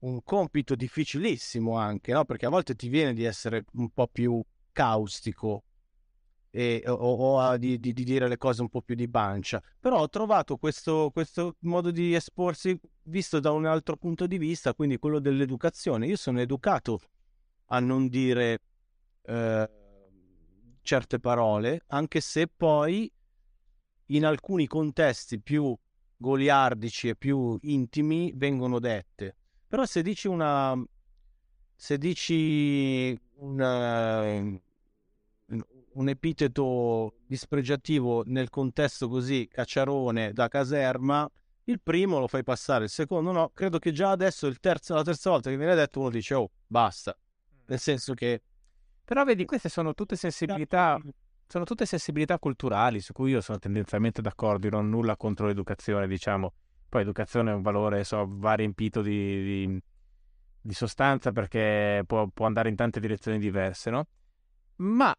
un 0.00 0.22
compito 0.22 0.76
difficilissimo 0.76 1.76
anche, 1.76 2.12
no? 2.12 2.24
perché 2.24 2.46
a 2.46 2.50
volte 2.50 2.76
ti 2.76 2.88
viene 2.88 3.14
di 3.14 3.24
essere 3.24 3.64
un 3.72 3.88
po' 3.90 4.06
più 4.06 4.40
caustico 4.70 5.64
e, 6.50 6.84
o, 6.86 6.92
o 6.92 7.56
di, 7.56 7.80
di, 7.80 7.92
di, 7.92 8.04
dire 8.04 8.28
le 8.28 8.36
cose 8.36 8.60
un 8.60 8.68
po' 8.68 8.82
più 8.82 8.94
di 8.94 9.08
pancia. 9.08 9.62
Però 9.80 9.98
ho 9.98 10.08
trovato 10.08 10.56
questo, 10.58 11.10
questo, 11.10 11.56
modo 11.60 11.90
di 11.90 12.14
esporsi 12.14 12.78
visto 13.04 13.40
da 13.40 13.50
un 13.50 13.64
altro 13.64 13.96
punto 13.96 14.26
di 14.26 14.38
vista, 14.38 14.74
quindi 14.74 14.98
quello 14.98 15.20
dell'educazione. 15.20 16.06
Io 16.06 16.16
sono 16.16 16.40
educato 16.40 17.00
a 17.68 17.80
non 17.80 18.08
dire 18.08 18.60
eh, 19.22 19.70
certe 20.82 21.18
parole, 21.18 21.82
anche 21.88 22.20
se 22.20 22.48
poi 22.48 23.10
in 24.06 24.24
alcuni 24.24 24.66
contesti 24.66 25.40
più 25.40 25.76
goliardici 26.16 27.08
e 27.08 27.16
più 27.16 27.58
intimi 27.62 28.32
vengono 28.34 28.78
dette. 28.78 29.36
Però 29.66 29.84
se 29.84 30.02
dici 30.02 30.28
una... 30.28 30.74
se 31.76 31.98
dici 31.98 33.18
una 33.36 34.60
un 35.98 36.08
epiteto 36.08 37.14
dispregiativo 37.26 38.22
nel 38.26 38.50
contesto 38.50 39.08
così 39.08 39.48
cacciarone 39.50 40.32
da 40.32 40.46
caserma, 40.48 41.28
il 41.64 41.80
primo 41.80 42.18
lo 42.18 42.28
fai 42.28 42.44
passare, 42.44 42.84
il 42.84 42.90
secondo 42.90 43.32
no. 43.32 43.50
Credo 43.50 43.78
che 43.78 43.92
già 43.92 44.10
adesso 44.10 44.52
terzo, 44.60 44.94
la 44.94 45.02
terza 45.02 45.30
volta 45.30 45.50
che 45.50 45.56
viene 45.56 45.74
detto 45.74 46.00
uno 46.00 46.10
dice 46.10 46.34
oh 46.34 46.50
basta, 46.66 47.16
nel 47.68 47.78
senso 47.78 48.14
che... 48.14 48.42
Però 49.04 49.24
vedi, 49.24 49.44
queste 49.46 49.68
sono 49.68 49.94
tutte 49.94 50.16
sensibilità, 50.16 51.00
sono 51.46 51.64
tutte 51.64 51.86
sensibilità 51.86 52.38
culturali 52.38 53.00
su 53.00 53.14
cui 53.14 53.30
io 53.30 53.40
sono 53.40 53.58
tendenzialmente 53.58 54.20
d'accordo, 54.20 54.66
io 54.66 54.72
non 54.72 54.86
ho 54.86 54.88
nulla 54.88 55.16
contro 55.16 55.46
l'educazione, 55.46 56.06
diciamo. 56.06 56.52
Poi 56.88 57.00
l'educazione 57.00 57.50
è 57.50 57.54
un 57.54 57.62
valore, 57.62 58.04
so, 58.04 58.26
va 58.28 58.54
riempito 58.54 59.00
di, 59.00 59.42
di, 59.66 59.82
di 60.60 60.74
sostanza 60.74 61.32
perché 61.32 62.02
può, 62.06 62.26
può 62.28 62.44
andare 62.44 62.68
in 62.68 62.76
tante 62.76 63.00
direzioni 63.00 63.38
diverse, 63.38 63.90
no? 63.90 64.06
Ma 64.76 65.14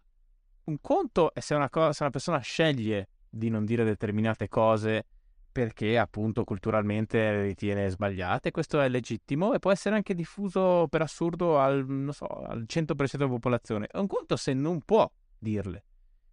un 0.65 0.77
conto 0.81 1.33
è 1.33 1.39
se 1.39 1.55
una, 1.55 1.69
cosa, 1.69 1.93
se 1.93 2.03
una 2.03 2.11
persona 2.11 2.39
sceglie 2.39 3.09
di 3.27 3.49
non 3.49 3.65
dire 3.65 3.83
determinate 3.83 4.47
cose 4.47 5.05
perché 5.51 5.97
appunto 5.97 6.43
culturalmente 6.43 7.17
le 7.17 7.43
ritiene 7.43 7.89
sbagliate, 7.89 8.51
questo 8.51 8.79
è 8.79 8.87
legittimo 8.87 9.53
e 9.53 9.59
può 9.59 9.71
essere 9.71 9.95
anche 9.95 10.13
diffuso 10.13 10.87
per 10.89 11.01
assurdo 11.01 11.59
al, 11.59 12.09
so, 12.11 12.25
al 12.25 12.65
100% 12.67 13.17
della 13.17 13.29
popolazione. 13.29 13.87
È 13.87 13.97
un 13.97 14.07
conto 14.07 14.35
se 14.35 14.53
non 14.53 14.81
può 14.81 15.09
dirle, 15.37 15.83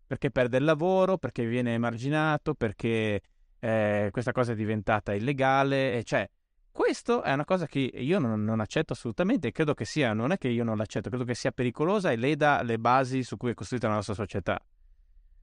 perché 0.07 0.31
perde 0.31 0.59
il 0.59 0.65
lavoro, 0.65 1.19
perché 1.19 1.47
viene 1.47 1.75
emarginato, 1.75 2.55
perché 2.55 3.21
eh, 3.59 4.09
questa 4.11 4.33
cosa 4.33 4.53
è 4.53 4.55
diventata 4.55 5.15
illegale, 5.15 5.95
e 5.95 6.05
cioè 6.05 6.29
questo 6.77 7.23
è 7.23 7.33
una 7.33 7.47
cosa 7.47 7.67
che 7.67 7.79
io 7.79 8.19
non, 8.19 8.45
non, 8.45 8.61
accetto 8.61 8.93
assolutamente 8.93 9.49
e 9.49 9.53
credo 9.53 9.73
che 9.73 9.87
sia, 9.87 10.13
non 10.13 10.31
è 10.31 10.37
che 10.37 10.49
io 10.49 10.63
non 10.63 10.77
l'accetto, 10.77 11.09
credo 11.09 11.25
che 11.25 11.35
sia 11.35 11.51
pericolosa 11.51 12.11
e 12.11 12.17
leda 12.17 12.63
le 12.63 12.79
basi 12.79 13.23
su 13.23 13.39
cui 13.39 13.53
è 13.53 13.55
costruita 13.55 13.89
la 13.89 13.95
nostra 13.95 14.13
società. 14.13 14.61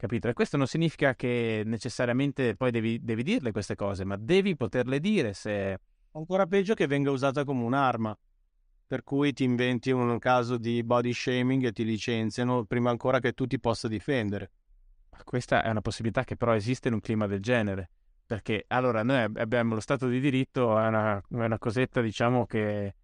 Capito? 0.04 0.28
E 0.28 0.34
questo 0.34 0.58
non 0.58 0.68
significa 0.68 1.16
che 1.16 1.64
necessariamente 1.66 2.58
poi 2.58 2.72
devi, 2.72 3.02
devi 3.02 3.24
dirle 3.24 3.54
queste 3.54 3.76
cose, 3.76 4.04
ma 4.04 4.18
devi 4.18 4.58
poterle 4.58 5.00
dire 5.00 5.32
se... 5.32 5.80
Ancora 6.12 6.46
peggio 6.46 6.74
che 6.74 6.88
venga 6.88 7.10
usata 7.10 7.46
come 7.46 7.64
un'arma, 7.64 8.14
per 8.86 9.04
cui 9.04 9.32
ti 9.32 9.46
inventi 9.46 9.92
un 9.92 10.20
caso 10.20 10.58
di 10.58 10.84
body 10.84 11.14
shaming 11.14 11.64
e 11.64 11.72
ti 11.72 11.86
licenziano 11.86 12.66
prima 12.66 12.90
ancora 12.90 13.22
che 13.22 13.32
tu 13.32 13.48
ti 13.48 13.58
possa 13.62 13.88
difendere. 13.88 14.52
Questa 15.24 15.64
è 15.64 15.70
una 15.70 15.80
possibilità 15.80 16.26
che 16.26 16.36
però 16.36 16.54
esiste 16.54 16.90
in 16.90 16.96
un 16.96 17.00
clima 17.00 17.26
del 17.26 17.40
genere 17.40 17.90
perché 18.26 18.66
allora 18.68 19.04
noi 19.04 19.32
abbiamo 19.36 19.74
lo 19.74 19.80
Stato 19.80 20.10
di 20.10 20.20
diritto, 20.20 20.78
è 20.78 20.86
una, 20.86 21.18
è 21.18 21.24
una 21.30 21.60
cosetta 21.60 22.02
diciamo 22.02 22.46
che 22.46 22.96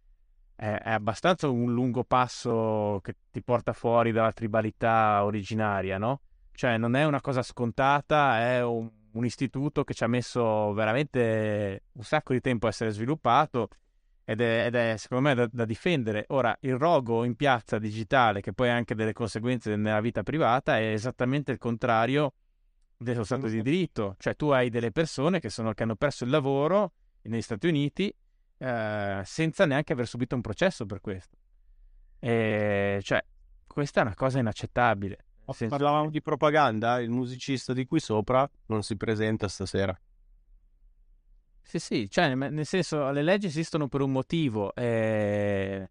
è, 0.54 0.66
è, 0.66 0.92
abbastanza 0.92 1.48
un 1.48 1.72
lungo 1.74 2.04
passo 2.04 3.00
che 3.02 3.16
ti 3.32 3.42
porta 3.42 3.72
fuori 3.72 4.12
dalla 4.12 4.34
tribalità 4.34 5.24
originaria, 5.24 5.98
no? 5.98 6.24
Cioè 6.60 6.76
non 6.76 6.98
è 6.98 7.06
una 7.06 7.22
cosa 7.22 7.42
scontata, 7.42 8.40
è 8.40 8.62
un, 8.62 8.92
un 9.14 9.24
istituto 9.24 9.86
che 9.86 9.94
ci 9.94 10.04
ha 10.04 10.08
messo 10.08 10.74
veramente 10.74 11.84
un 11.94 12.04
sacco 12.04 12.34
di 12.34 12.42
tempo 12.42 12.66
a 12.66 12.70
essere 12.70 12.90
sviluppato 12.90 13.70
ed 14.26 14.42
è, 14.42 14.66
ed 14.66 14.76
è 14.76 14.98
secondo 14.98 15.30
me 15.30 15.36
da, 15.36 15.48
da, 15.50 15.64
difendere. 15.64 16.26
Ora, 16.28 16.54
il 16.60 16.78
rogo 16.78 17.24
in 17.24 17.38
piazza 17.38 17.80
digitale, 17.80 18.42
che 18.42 18.52
poi 18.52 18.68
ha 18.68 18.76
anche 18.76 18.94
delle 18.94 19.14
conseguenze 19.14 19.74
nella 19.78 20.02
vita 20.02 20.22
privata, 20.22 20.78
è 20.78 20.92
esattamente 20.92 21.54
il 21.54 21.60
contrario 21.60 22.34
dello 22.98 23.24
Stato 23.24 23.48
di 23.48 23.62
diritto, 23.62 24.16
cioè 24.18 24.36
tu 24.36 24.50
hai 24.50 24.70
delle 24.70 24.92
persone 24.92 25.40
che, 25.40 25.50
sono, 25.50 25.74
che 25.74 25.84
hanno 25.84 25.96
perso 25.96 26.26
il 26.26 26.30
lavoro 26.30 26.92
negli 27.22 27.42
Stati 27.42 27.68
Uniti 27.68 28.14
eh, 28.58 29.22
senza 29.24 29.66
neanche 29.66 29.94
aver 29.94 30.08
subito 30.08 30.36
un 30.36 30.42
processo 30.42 30.86
per 30.86 31.00
questo. 31.00 31.38
E, 32.20 33.00
cioè, 33.02 33.24
questa 33.66 34.02
è 34.02 34.04
una 34.04 34.14
cosa 34.14 34.40
inaccettabile. 34.40 35.24
Senso... 35.54 35.76
Parlavamo 35.76 36.10
di 36.10 36.22
propaganda, 36.22 37.00
il 37.00 37.10
musicista 37.10 37.74
di 37.74 37.86
qui 37.86 38.00
sopra 38.00 38.50
non 38.68 38.84
si 38.84 38.96
presenta 38.96 39.48
stasera. 39.48 39.98
Sì, 41.62 41.80
sì, 41.80 42.10
cioè, 42.10 42.34
nel 42.34 42.66
senso, 42.66 43.12
le 43.12 43.22
leggi 43.22 43.46
esistono 43.48 43.88
per 43.88 44.02
un 44.02 44.12
motivo. 44.12 44.74
Eh 44.74 45.88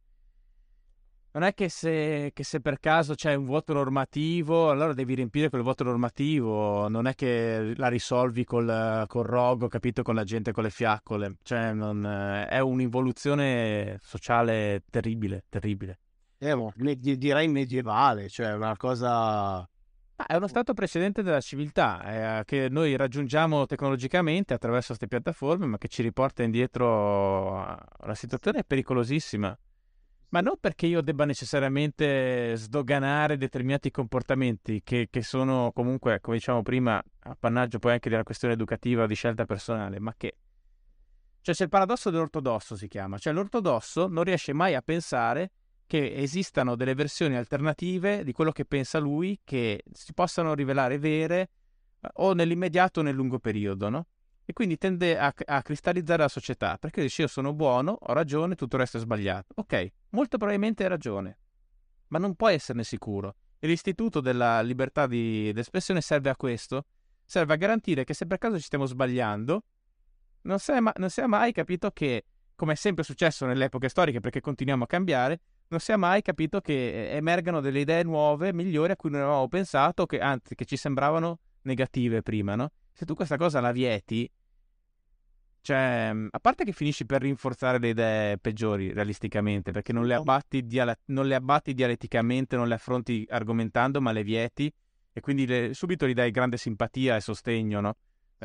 non 1.39 1.47
è 1.47 1.55
che 1.55 1.69
se, 1.69 2.33
che 2.35 2.43
se, 2.43 2.61
per 2.61 2.81
caso 2.81 3.15
c'è 3.15 3.35
un 3.35 3.45
vuoto 3.45 3.73
normativo, 3.73 4.71
allora 4.71 4.93
devi 4.93 5.15
riempire 5.15 5.49
quel 5.49 5.63
vuoto 5.63 5.85
normativo, 5.85 6.89
non 6.89 7.07
è 7.07 7.15
che 7.15 7.75
la 7.77 7.89
risolvi 7.89 8.45
col, 8.45 9.05
col 9.07 9.25
rogo, 9.25 9.69
capito, 9.69 10.03
con 10.03 10.17
la 10.17 10.25
gente 10.25 10.53
con 10.53 10.65
le 10.65 10.71
fiaccole, 10.71 11.37
cioè 11.43 11.73
non, 11.73 12.05
è 12.05 12.59
un'involuzione 12.59 13.99
sociale 14.03 14.83
terribile, 14.91 15.45
terribile. 15.49 15.99
Eh, 16.41 16.55
direi 16.97 17.49
medievale, 17.49 18.29
cioè 18.29 18.55
una 18.55 18.77
cosa... 18.77 19.59
Ah, 20.21 20.27
è 20.27 20.37
uno 20.37 20.47
stato 20.47 20.73
precedente 20.73 21.23
della 21.23 21.41
civiltà 21.41 22.39
eh, 22.41 22.45
che 22.45 22.69
noi 22.69 22.97
raggiungiamo 22.97 23.67
tecnologicamente 23.67 24.55
attraverso 24.55 24.89
queste 24.89 25.07
piattaforme, 25.09 25.67
ma 25.67 25.79
che 25.79 25.89
ci 25.89 26.03
riporta 26.03 26.43
indietro 26.43 27.55
una 28.03 28.15
situazione 28.15 28.65
pericolosissima. 28.65 29.57
Ma 30.31 30.41
non 30.41 30.55
perché 30.61 30.87
io 30.87 31.01
debba 31.01 31.25
necessariamente 31.25 32.55
sdoganare 32.57 33.37
determinati 33.37 33.91
comportamenti 33.91 34.83
che, 34.85 35.09
che, 35.11 35.23
sono 35.23 35.73
comunque, 35.73 36.21
come 36.21 36.37
diciamo 36.37 36.63
prima, 36.63 37.03
appannaggio 37.21 37.79
poi 37.79 37.93
anche 37.93 38.11
della 38.11 38.25
questione 38.25 38.55
educativa 38.55 39.07
di 39.07 39.15
scelta 39.15 39.45
personale, 39.45 39.99
ma 39.99 40.15
che... 40.17 40.37
Cioè 41.41 41.55
c'è 41.55 41.65
il 41.65 41.71
paradosso 41.71 42.11
dell'ortodosso, 42.11 42.77
si 42.77 42.89
chiama. 42.89 43.19
Cioè 43.19 43.33
l'ortodosso 43.33 44.07
non 44.07 44.25
riesce 44.25 44.53
mai 44.53 44.75
a 44.75 44.83
pensare 44.83 45.53
che 45.89 46.13
esistano 46.15 46.77
delle 46.77 46.95
versioni 46.95 47.35
alternative 47.35 48.23
di 48.23 48.33
quello 48.33 48.53
che 48.53 48.67
pensa 48.67 48.99
lui 48.99 49.41
che 49.43 49.83
si 49.91 50.13
possano 50.13 50.55
rivelare 50.55 50.99
vere 50.99 51.41
eh, 52.01 52.09
o 52.17 52.35
nell'immediato 52.35 53.01
o 53.01 53.03
nel 53.03 53.15
lungo 53.15 53.39
periodo, 53.39 53.89
no? 53.89 54.07
e 54.45 54.53
quindi 54.53 54.77
tende 54.79 55.19
a, 55.19 55.33
a, 55.45 55.63
cristallizzare 55.63 56.23
la 56.23 56.29
società 56.29 56.79
perché 56.79 57.01
dice 57.03 57.23
io 57.23 57.29
sono 57.29 57.53
buono, 57.53 57.99
ho 58.01 58.13
ragione, 58.13 58.55
tutto 58.55 58.77
il 58.77 58.83
resto 58.83 58.99
è 58.99 59.01
sbagliato. 59.01 59.55
Ok, 59.57 59.93
molto 60.11 60.37
probabilmente 60.37 60.83
hai 60.83 60.89
ragione, 60.91 61.39
ma 62.09 62.19
non 62.19 62.35
puoi 62.35 62.55
esserne 62.55 62.85
sicuro. 62.85 63.35
E 63.59 63.67
l'istituto 63.67 64.21
della 64.21 64.61
libertà 64.61 65.07
di, 65.07 65.53
di 65.53 65.61
espressione 65.61 66.01
serve 66.01 66.31
a 66.31 66.37
questo, 66.37 66.85
serve 67.25 67.55
a 67.55 67.57
garantire 67.57 68.05
che 68.05 68.15
se 68.15 68.27
per 68.27 68.39
caso 68.39 68.57
ci 68.57 68.63
stiamo 68.63 68.85
sbagliando, 68.85 69.65
non 70.43 70.59
si 70.59 70.73
è, 70.73 70.81
ma, 70.81 70.93
mai 71.27 71.53
capito 71.53 71.91
che, 71.91 72.25
come 72.55 72.73
è 72.73 72.77
sempre 72.77 73.05
successo 73.05 73.47
nelle 73.47 73.67
epoche 73.67 73.89
storiche 73.89 74.21
perché 74.21 74.41
continuiamo 74.41 74.85
a 74.85 74.87
cambiare, 74.87 75.41
non 75.69 75.81
si 75.81 75.93
è 75.93 75.97
mai 75.97 76.23
capito 76.23 76.61
che 76.61 77.11
emergano 77.11 77.61
delle 77.61 77.81
idee 77.81 78.03
nuove, 78.03 78.53
migliori 78.53 78.93
a 78.93 78.97
cui 78.97 79.11
non 79.11 79.21
avevamo 79.21 79.49
pensato, 79.49 80.07
che, 80.07 80.21
anzi 80.21 80.55
che 80.55 80.65
ci 80.65 80.77
sembravano 80.77 81.41
negative 81.63 82.23
prima, 82.23 82.55
no? 82.55 82.73
Se 82.93 83.05
tu 83.05 83.15
questa 83.15 83.37
cosa 83.37 83.61
la 83.61 83.73
vieti, 83.73 84.31
cioè, 85.61 86.11
mm, 86.13 86.29
a 86.31 86.39
parte 86.41 86.65
che 86.65 86.73
finisci 86.73 87.05
per 87.05 87.21
rinforzare 87.21 87.79
le 87.79 87.89
idee 87.89 88.39
peggiori 88.39 88.93
realisticamente, 88.93 89.71
perché 89.71 89.93
non 89.93 90.07
le 90.07 90.15
abbatti, 90.15 90.67
diale- 90.67 91.01
non 91.07 91.27
le 91.27 91.35
abbatti 91.35 91.75
dialetticamente, 91.75 92.57
non 92.57 92.69
le 92.69 92.75
affronti 92.75 93.27
argomentando, 93.29 94.01
ma 94.01 94.13
le 94.13 94.23
vieti 94.23 94.73
e 95.13 95.21
quindi 95.21 95.47
le, 95.47 95.75
subito 95.75 96.07
gli 96.07 96.15
dai 96.15 96.31
grande 96.31 96.57
simpatia 96.57 97.17
e 97.17 97.21
sostegno, 97.21 97.81
no? 97.81 97.97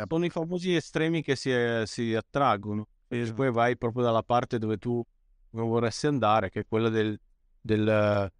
Sono 0.09 0.25
i 0.25 0.29
famosi 0.29 0.75
estremi 0.75 1.21
che 1.21 1.35
si, 1.35 1.51
si 1.85 2.15
attraggono 2.15 2.87
e 3.07 3.31
poi 3.31 3.51
vai 3.51 3.77
proprio 3.77 4.03
dalla 4.03 4.23
parte 4.23 4.57
dove 4.57 4.77
tu 4.77 5.05
non 5.53 5.69
vorresti 5.69 6.07
andare, 6.07 6.49
che 6.49 6.61
è 6.61 6.65
quella 6.67 6.89
del, 6.89 7.17
del, 7.59 8.31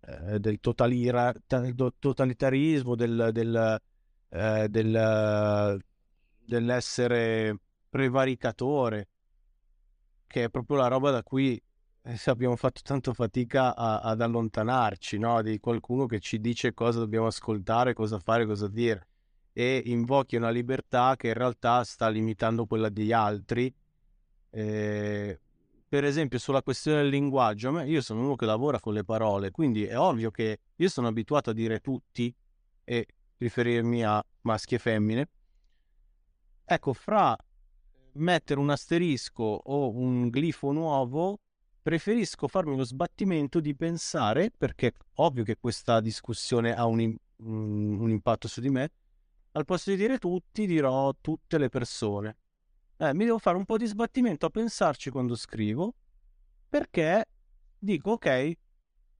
eh, 0.00 0.38
del 0.38 0.60
totalitarismo, 0.60 2.94
del, 2.94 3.30
del, 3.32 3.80
eh, 4.28 4.68
del 4.68 5.82
dell'essere 6.46 7.58
prevaricatore, 7.88 9.08
che 10.26 10.44
è 10.44 10.50
proprio 10.50 10.76
la 10.76 10.88
roba 10.88 11.10
da 11.10 11.22
cui 11.22 11.60
eh, 12.02 12.16
abbiamo 12.26 12.56
fatto 12.56 12.80
tanto 12.82 13.14
fatica 13.14 13.74
a, 13.74 14.00
ad 14.00 14.20
allontanarci, 14.20 15.18
no? 15.18 15.42
Di 15.42 15.58
qualcuno 15.58 16.06
che 16.06 16.20
ci 16.20 16.40
dice 16.40 16.74
cosa 16.74 16.98
dobbiamo 16.98 17.26
ascoltare, 17.26 17.94
cosa 17.94 18.18
fare, 18.18 18.46
cosa 18.46 18.68
dire 18.68 19.08
e 19.56 19.82
invochi 19.86 20.34
una 20.34 20.50
libertà 20.50 21.14
che 21.16 21.28
in 21.28 21.34
realtà 21.34 21.84
sta 21.84 22.08
limitando 22.08 22.66
quella 22.66 22.88
degli 22.88 23.12
altri. 23.12 23.72
Eh, 24.50 25.40
per 25.94 26.02
esempio, 26.04 26.40
sulla 26.40 26.60
questione 26.60 27.02
del 27.02 27.10
linguaggio, 27.10 27.78
io 27.82 28.00
sono 28.00 28.24
uno 28.24 28.34
che 28.34 28.46
lavora 28.46 28.80
con 28.80 28.94
le 28.94 29.04
parole, 29.04 29.52
quindi 29.52 29.84
è 29.84 29.96
ovvio 29.96 30.32
che 30.32 30.58
io 30.74 30.88
sono 30.88 31.06
abituato 31.06 31.50
a 31.50 31.52
dire 31.52 31.78
tutti 31.78 32.34
e 32.82 33.06
riferirmi 33.36 34.02
a 34.02 34.20
maschi 34.40 34.74
e 34.74 34.80
femmine. 34.80 35.28
Ecco, 36.64 36.94
fra 36.94 37.36
mettere 38.14 38.58
un 38.58 38.70
asterisco 38.70 39.44
o 39.44 39.90
un 39.90 40.30
glifo 40.30 40.72
nuovo, 40.72 41.38
preferisco 41.80 42.48
farmi 42.48 42.76
lo 42.76 42.82
sbattimento 42.82 43.60
di 43.60 43.76
pensare, 43.76 44.50
perché 44.50 44.88
è 44.88 44.94
ovvio 45.18 45.44
che 45.44 45.58
questa 45.60 46.00
discussione 46.00 46.74
ha 46.74 46.86
un, 46.86 47.14
un, 47.36 48.10
impatto 48.10 48.48
su 48.48 48.60
di 48.60 48.68
me, 48.68 48.90
al 49.52 49.64
posto 49.64 49.90
di 49.90 49.96
dire 49.96 50.18
tutti, 50.18 50.66
dirò 50.66 51.14
tutte 51.20 51.56
le 51.56 51.68
persone. 51.68 52.36
Eh, 52.96 53.14
mi 53.14 53.24
devo 53.24 53.38
fare 53.38 53.56
un 53.56 53.64
po' 53.64 53.76
di 53.76 53.86
sbattimento 53.86 54.46
a 54.46 54.50
pensarci 54.50 55.10
quando 55.10 55.34
scrivo, 55.34 55.94
perché 56.68 57.24
dico 57.78 58.12
ok, 58.12 58.52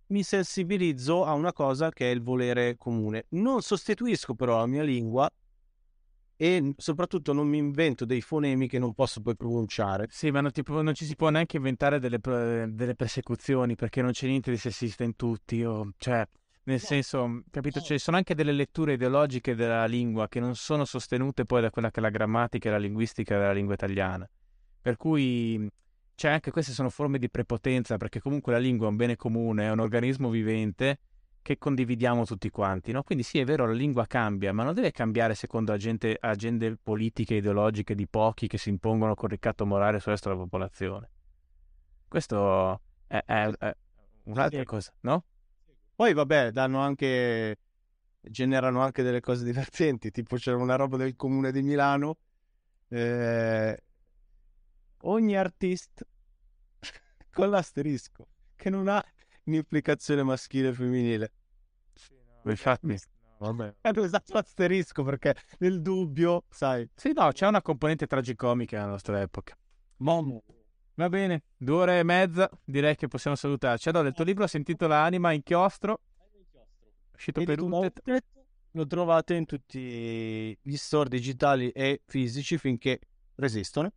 mi 0.08 0.22
sensibilizzo 0.22 1.24
a 1.24 1.32
una 1.32 1.52
cosa 1.52 1.90
che 1.90 2.10
è 2.10 2.14
il 2.14 2.22
volere 2.22 2.76
comune. 2.76 3.26
Non 3.30 3.62
sostituisco 3.62 4.34
però 4.34 4.58
la 4.58 4.66
mia 4.66 4.82
lingua 4.82 5.30
e 6.36 6.74
soprattutto 6.76 7.32
non 7.32 7.46
mi 7.46 7.58
invento 7.58 8.04
dei 8.04 8.20
fonemi 8.20 8.68
che 8.68 8.78
non 8.78 8.92
posso 8.92 9.20
poi 9.20 9.36
pronunciare. 9.36 10.06
Sì, 10.10 10.30
ma 10.30 10.40
non, 10.40 10.50
ti, 10.50 10.62
non 10.66 10.94
ci 10.94 11.04
si 11.04 11.14
può 11.16 11.30
neanche 11.30 11.56
inventare 11.56 11.98
delle, 11.98 12.18
delle, 12.20 12.94
persecuzioni 12.94 13.76
perché 13.76 14.02
non 14.02 14.12
c'è 14.12 14.26
niente 14.26 14.50
di 14.50 14.56
sessista 14.56 15.04
in 15.04 15.16
tutti. 15.16 15.64
O, 15.64 15.92
cioè, 15.96 16.26
nel 16.64 16.80
senso, 16.80 17.42
capito? 17.50 17.80
Ci 17.80 17.98
sono 17.98 18.16
anche 18.16 18.34
delle 18.34 18.52
letture 18.52 18.94
ideologiche 18.94 19.54
della 19.54 19.84
lingua 19.84 20.28
che 20.28 20.40
non 20.40 20.54
sono 20.54 20.84
sostenute 20.84 21.44
poi 21.44 21.60
da 21.60 21.70
quella 21.70 21.90
che 21.90 22.00
è 22.00 22.02
la 22.02 22.10
grammatica 22.10 22.68
e 22.68 22.72
la 22.72 22.78
linguistica 22.78 23.38
della 23.38 23.52
lingua 23.52 23.74
italiana. 23.74 24.28
Per 24.80 24.96
cui, 24.96 25.68
cioè, 26.14 26.30
anche 26.30 26.50
queste 26.50 26.72
sono 26.72 26.88
forme 26.88 27.18
di 27.18 27.28
prepotenza, 27.28 27.96
perché 27.96 28.20
comunque 28.20 28.52
la 28.52 28.58
lingua 28.58 28.86
è 28.86 28.90
un 28.90 28.96
bene 28.96 29.16
comune, 29.16 29.64
è 29.64 29.70
un 29.70 29.80
organismo 29.80 30.30
vivente 30.30 30.98
che 31.42 31.58
condividiamo 31.58 32.24
tutti 32.24 32.48
quanti, 32.48 32.92
no? 32.92 33.02
Quindi 33.02 33.22
sì, 33.22 33.38
è 33.38 33.44
vero, 33.44 33.66
la 33.66 33.74
lingua 33.74 34.06
cambia, 34.06 34.54
ma 34.54 34.62
non 34.62 34.72
deve 34.72 34.90
cambiare 34.90 35.34
secondo 35.34 35.72
agende, 35.72 36.16
agende 36.18 36.78
politiche 36.82 37.34
ideologiche 37.34 37.94
di 37.94 38.08
pochi 38.08 38.46
che 38.46 38.56
si 38.56 38.70
impongono 38.70 39.14
con 39.14 39.28
ricatto 39.28 39.66
morale 39.66 40.00
sul 40.00 40.12
resto 40.12 40.30
della 40.30 40.40
popolazione. 40.40 41.10
Questo 42.08 42.80
è, 43.06 43.22
è, 43.26 43.50
è 43.50 43.76
un'altra 44.24 44.64
cosa, 44.64 44.94
no? 45.00 45.24
Poi 45.94 46.12
vabbè, 46.12 46.50
danno 46.50 46.80
anche 46.80 47.58
generano 48.20 48.80
anche 48.80 49.02
delle 49.02 49.20
cose 49.20 49.44
divertenti, 49.44 50.10
tipo 50.10 50.36
c'era 50.36 50.56
una 50.56 50.76
roba 50.76 50.96
del 50.96 51.14
comune 51.16 51.52
di 51.52 51.62
Milano 51.62 52.18
eh, 52.88 53.82
ogni 55.02 55.36
artista 55.36 56.04
con 57.32 57.50
l'asterisco 57.50 58.26
che 58.54 58.70
non 58.70 58.88
ha 58.88 59.04
un'implicazione 59.44 60.22
maschile 60.22 60.68
e 60.68 60.72
femminile. 60.72 61.32
Sì, 61.92 62.14
no, 62.14 62.50
Infatti, 62.50 62.86
no, 62.86 63.36
vabbè. 63.38 63.74
Hanno 63.82 64.02
usato 64.02 64.32
l'asterisco 64.32 65.02
perché 65.02 65.34
nel 65.58 65.82
dubbio, 65.82 66.44
sai. 66.48 66.88
Sì, 66.94 67.12
no, 67.14 67.30
c'è 67.32 67.46
una 67.46 67.62
componente 67.62 68.06
tragicomica 68.06 68.78
nella 68.78 68.90
nostra 68.90 69.20
epoca. 69.20 69.56
Momo. 69.98 70.42
Va 70.96 71.08
bene, 71.08 71.42
due 71.56 71.74
ore 71.74 71.98
e 71.98 72.02
mezza, 72.04 72.48
direi 72.64 72.94
che 72.94 73.08
possiamo 73.08 73.34
salutarci. 73.34 73.88
Allora, 73.88 74.06
il 74.06 74.14
tuo 74.14 74.24
libro 74.24 74.46
si 74.46 74.58
intitola 74.58 75.02
Anima 75.02 75.32
Inchiostro. 75.32 76.00
Uscito 77.12 77.42
per 77.42 77.60
un 77.60 77.90
Lo 78.72 78.86
trovate 78.86 79.34
in 79.34 79.44
tutti 79.44 80.56
gli 80.60 80.76
store 80.76 81.08
digitali 81.08 81.70
e 81.70 82.02
fisici 82.06 82.58
finché 82.58 83.00
resistono. 83.36 83.92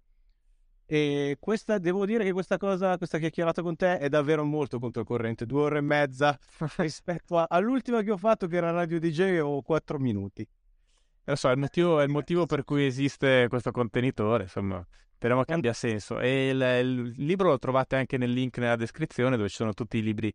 E 0.89 1.37
questa, 1.39 1.77
devo 1.77 2.05
dire 2.05 2.23
che 2.23 2.31
questa 2.31 2.57
cosa, 2.57 2.97
questa 2.97 3.19
chiacchierata 3.19 3.61
con 3.61 3.75
te 3.75 3.99
è 3.99 4.09
davvero 4.09 4.43
molto 4.43 4.79
controcorrente. 4.79 5.45
Due 5.45 5.61
ore 5.61 5.77
e 5.79 5.81
mezza 5.81 6.37
rispetto 6.77 7.37
a, 7.37 7.45
all'ultima 7.47 8.01
che 8.01 8.11
ho 8.11 8.17
fatto, 8.17 8.47
che 8.47 8.55
era 8.55 8.71
Radio 8.71 8.99
DJ, 8.99 9.39
o 9.39 9.61
quattro 9.61 9.99
minuti. 9.99 10.47
Lo 11.25 11.35
so, 11.35 11.49
è 11.49 11.51
il 11.51 11.59
motivo, 11.59 11.99
è 11.99 12.03
il 12.03 12.09
motivo 12.09 12.45
per 12.45 12.63
cui 12.63 12.85
esiste 12.85 13.47
questo 13.49 13.69
contenitore, 13.69 14.43
insomma. 14.43 14.83
Speriamo 15.17 15.43
che 15.43 15.53
abbia 15.53 15.73
senso. 15.73 16.19
E 16.19 16.49
il, 16.49 16.61
il, 16.61 17.25
libro 17.25 17.49
lo 17.49 17.57
trovate 17.57 17.95
anche 17.95 18.17
nel 18.17 18.29
link 18.29 18.59
nella 18.59 18.75
descrizione 18.75 19.35
dove 19.35 19.49
ci 19.49 19.55
sono 19.55 19.73
tutti 19.73 19.97
i 19.97 20.03
libri 20.03 20.31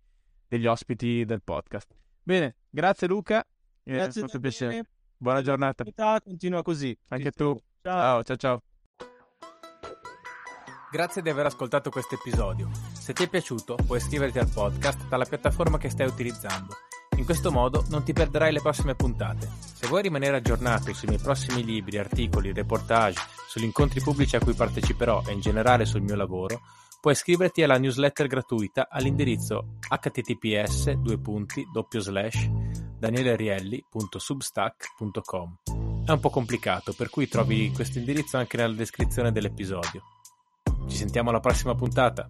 degli 0.48 0.66
ospiti 0.66 1.24
del 1.24 1.40
podcast. 1.40 1.94
Bene, 2.20 2.56
grazie 2.68 3.06
Luca. 3.06 3.46
Grazie. 3.80 4.08
È 4.08 4.26
stato 4.26 4.40
piacere. 4.40 4.84
Buona 5.16 5.40
giornata. 5.40 5.84
Continua 6.24 6.62
così. 6.62 6.96
Anche 7.10 7.30
tu. 7.30 7.56
Ciao, 7.80 8.24
ciao, 8.24 8.36
ciao. 8.36 8.62
Grazie 10.90 11.22
di 11.22 11.30
aver 11.30 11.46
ascoltato 11.46 11.88
questo 11.88 12.16
episodio. 12.16 12.68
Se 12.92 13.12
ti 13.12 13.22
è 13.22 13.28
piaciuto, 13.28 13.76
puoi 13.86 13.98
iscriverti 13.98 14.40
al 14.40 14.50
podcast 14.52 15.06
dalla 15.06 15.24
piattaforma 15.24 15.78
che 15.78 15.90
stai 15.90 16.08
utilizzando 16.08 16.74
in 17.16 17.24
questo 17.24 17.50
modo 17.50 17.84
non 17.88 18.02
ti 18.02 18.12
perderai 18.12 18.52
le 18.52 18.60
prossime 18.60 18.94
puntate. 18.94 19.48
Se 19.74 19.86
vuoi 19.86 20.02
rimanere 20.02 20.36
aggiornato 20.36 20.92
sui 20.92 21.08
miei 21.08 21.20
prossimi 21.20 21.64
libri, 21.64 21.98
articoli, 21.98 22.52
reportage, 22.52 23.20
sugli 23.48 23.64
incontri 23.64 24.00
pubblici 24.00 24.36
a 24.36 24.40
cui 24.40 24.54
parteciperò 24.54 25.22
e 25.26 25.32
in 25.32 25.40
generale 25.40 25.84
sul 25.84 26.02
mio 26.02 26.16
lavoro, 26.16 26.60
puoi 27.00 27.14
iscriverti 27.14 27.62
alla 27.62 27.78
newsletter 27.78 28.26
gratuita 28.28 28.88
all'indirizzo 28.88 29.78
https 29.88 30.92
danielerielli.substack.com. 32.98 35.56
È 36.04 36.10
un 36.10 36.20
po' 36.20 36.30
complicato, 36.30 36.92
per 36.92 37.10
cui 37.10 37.28
trovi 37.28 37.70
questo 37.72 37.98
indirizzo 37.98 38.36
anche 38.36 38.56
nella 38.56 38.74
descrizione 38.74 39.32
dell'episodio. 39.32 40.02
Ci 40.88 40.96
sentiamo 40.96 41.30
alla 41.30 41.40
prossima 41.40 41.74
puntata. 41.74 42.28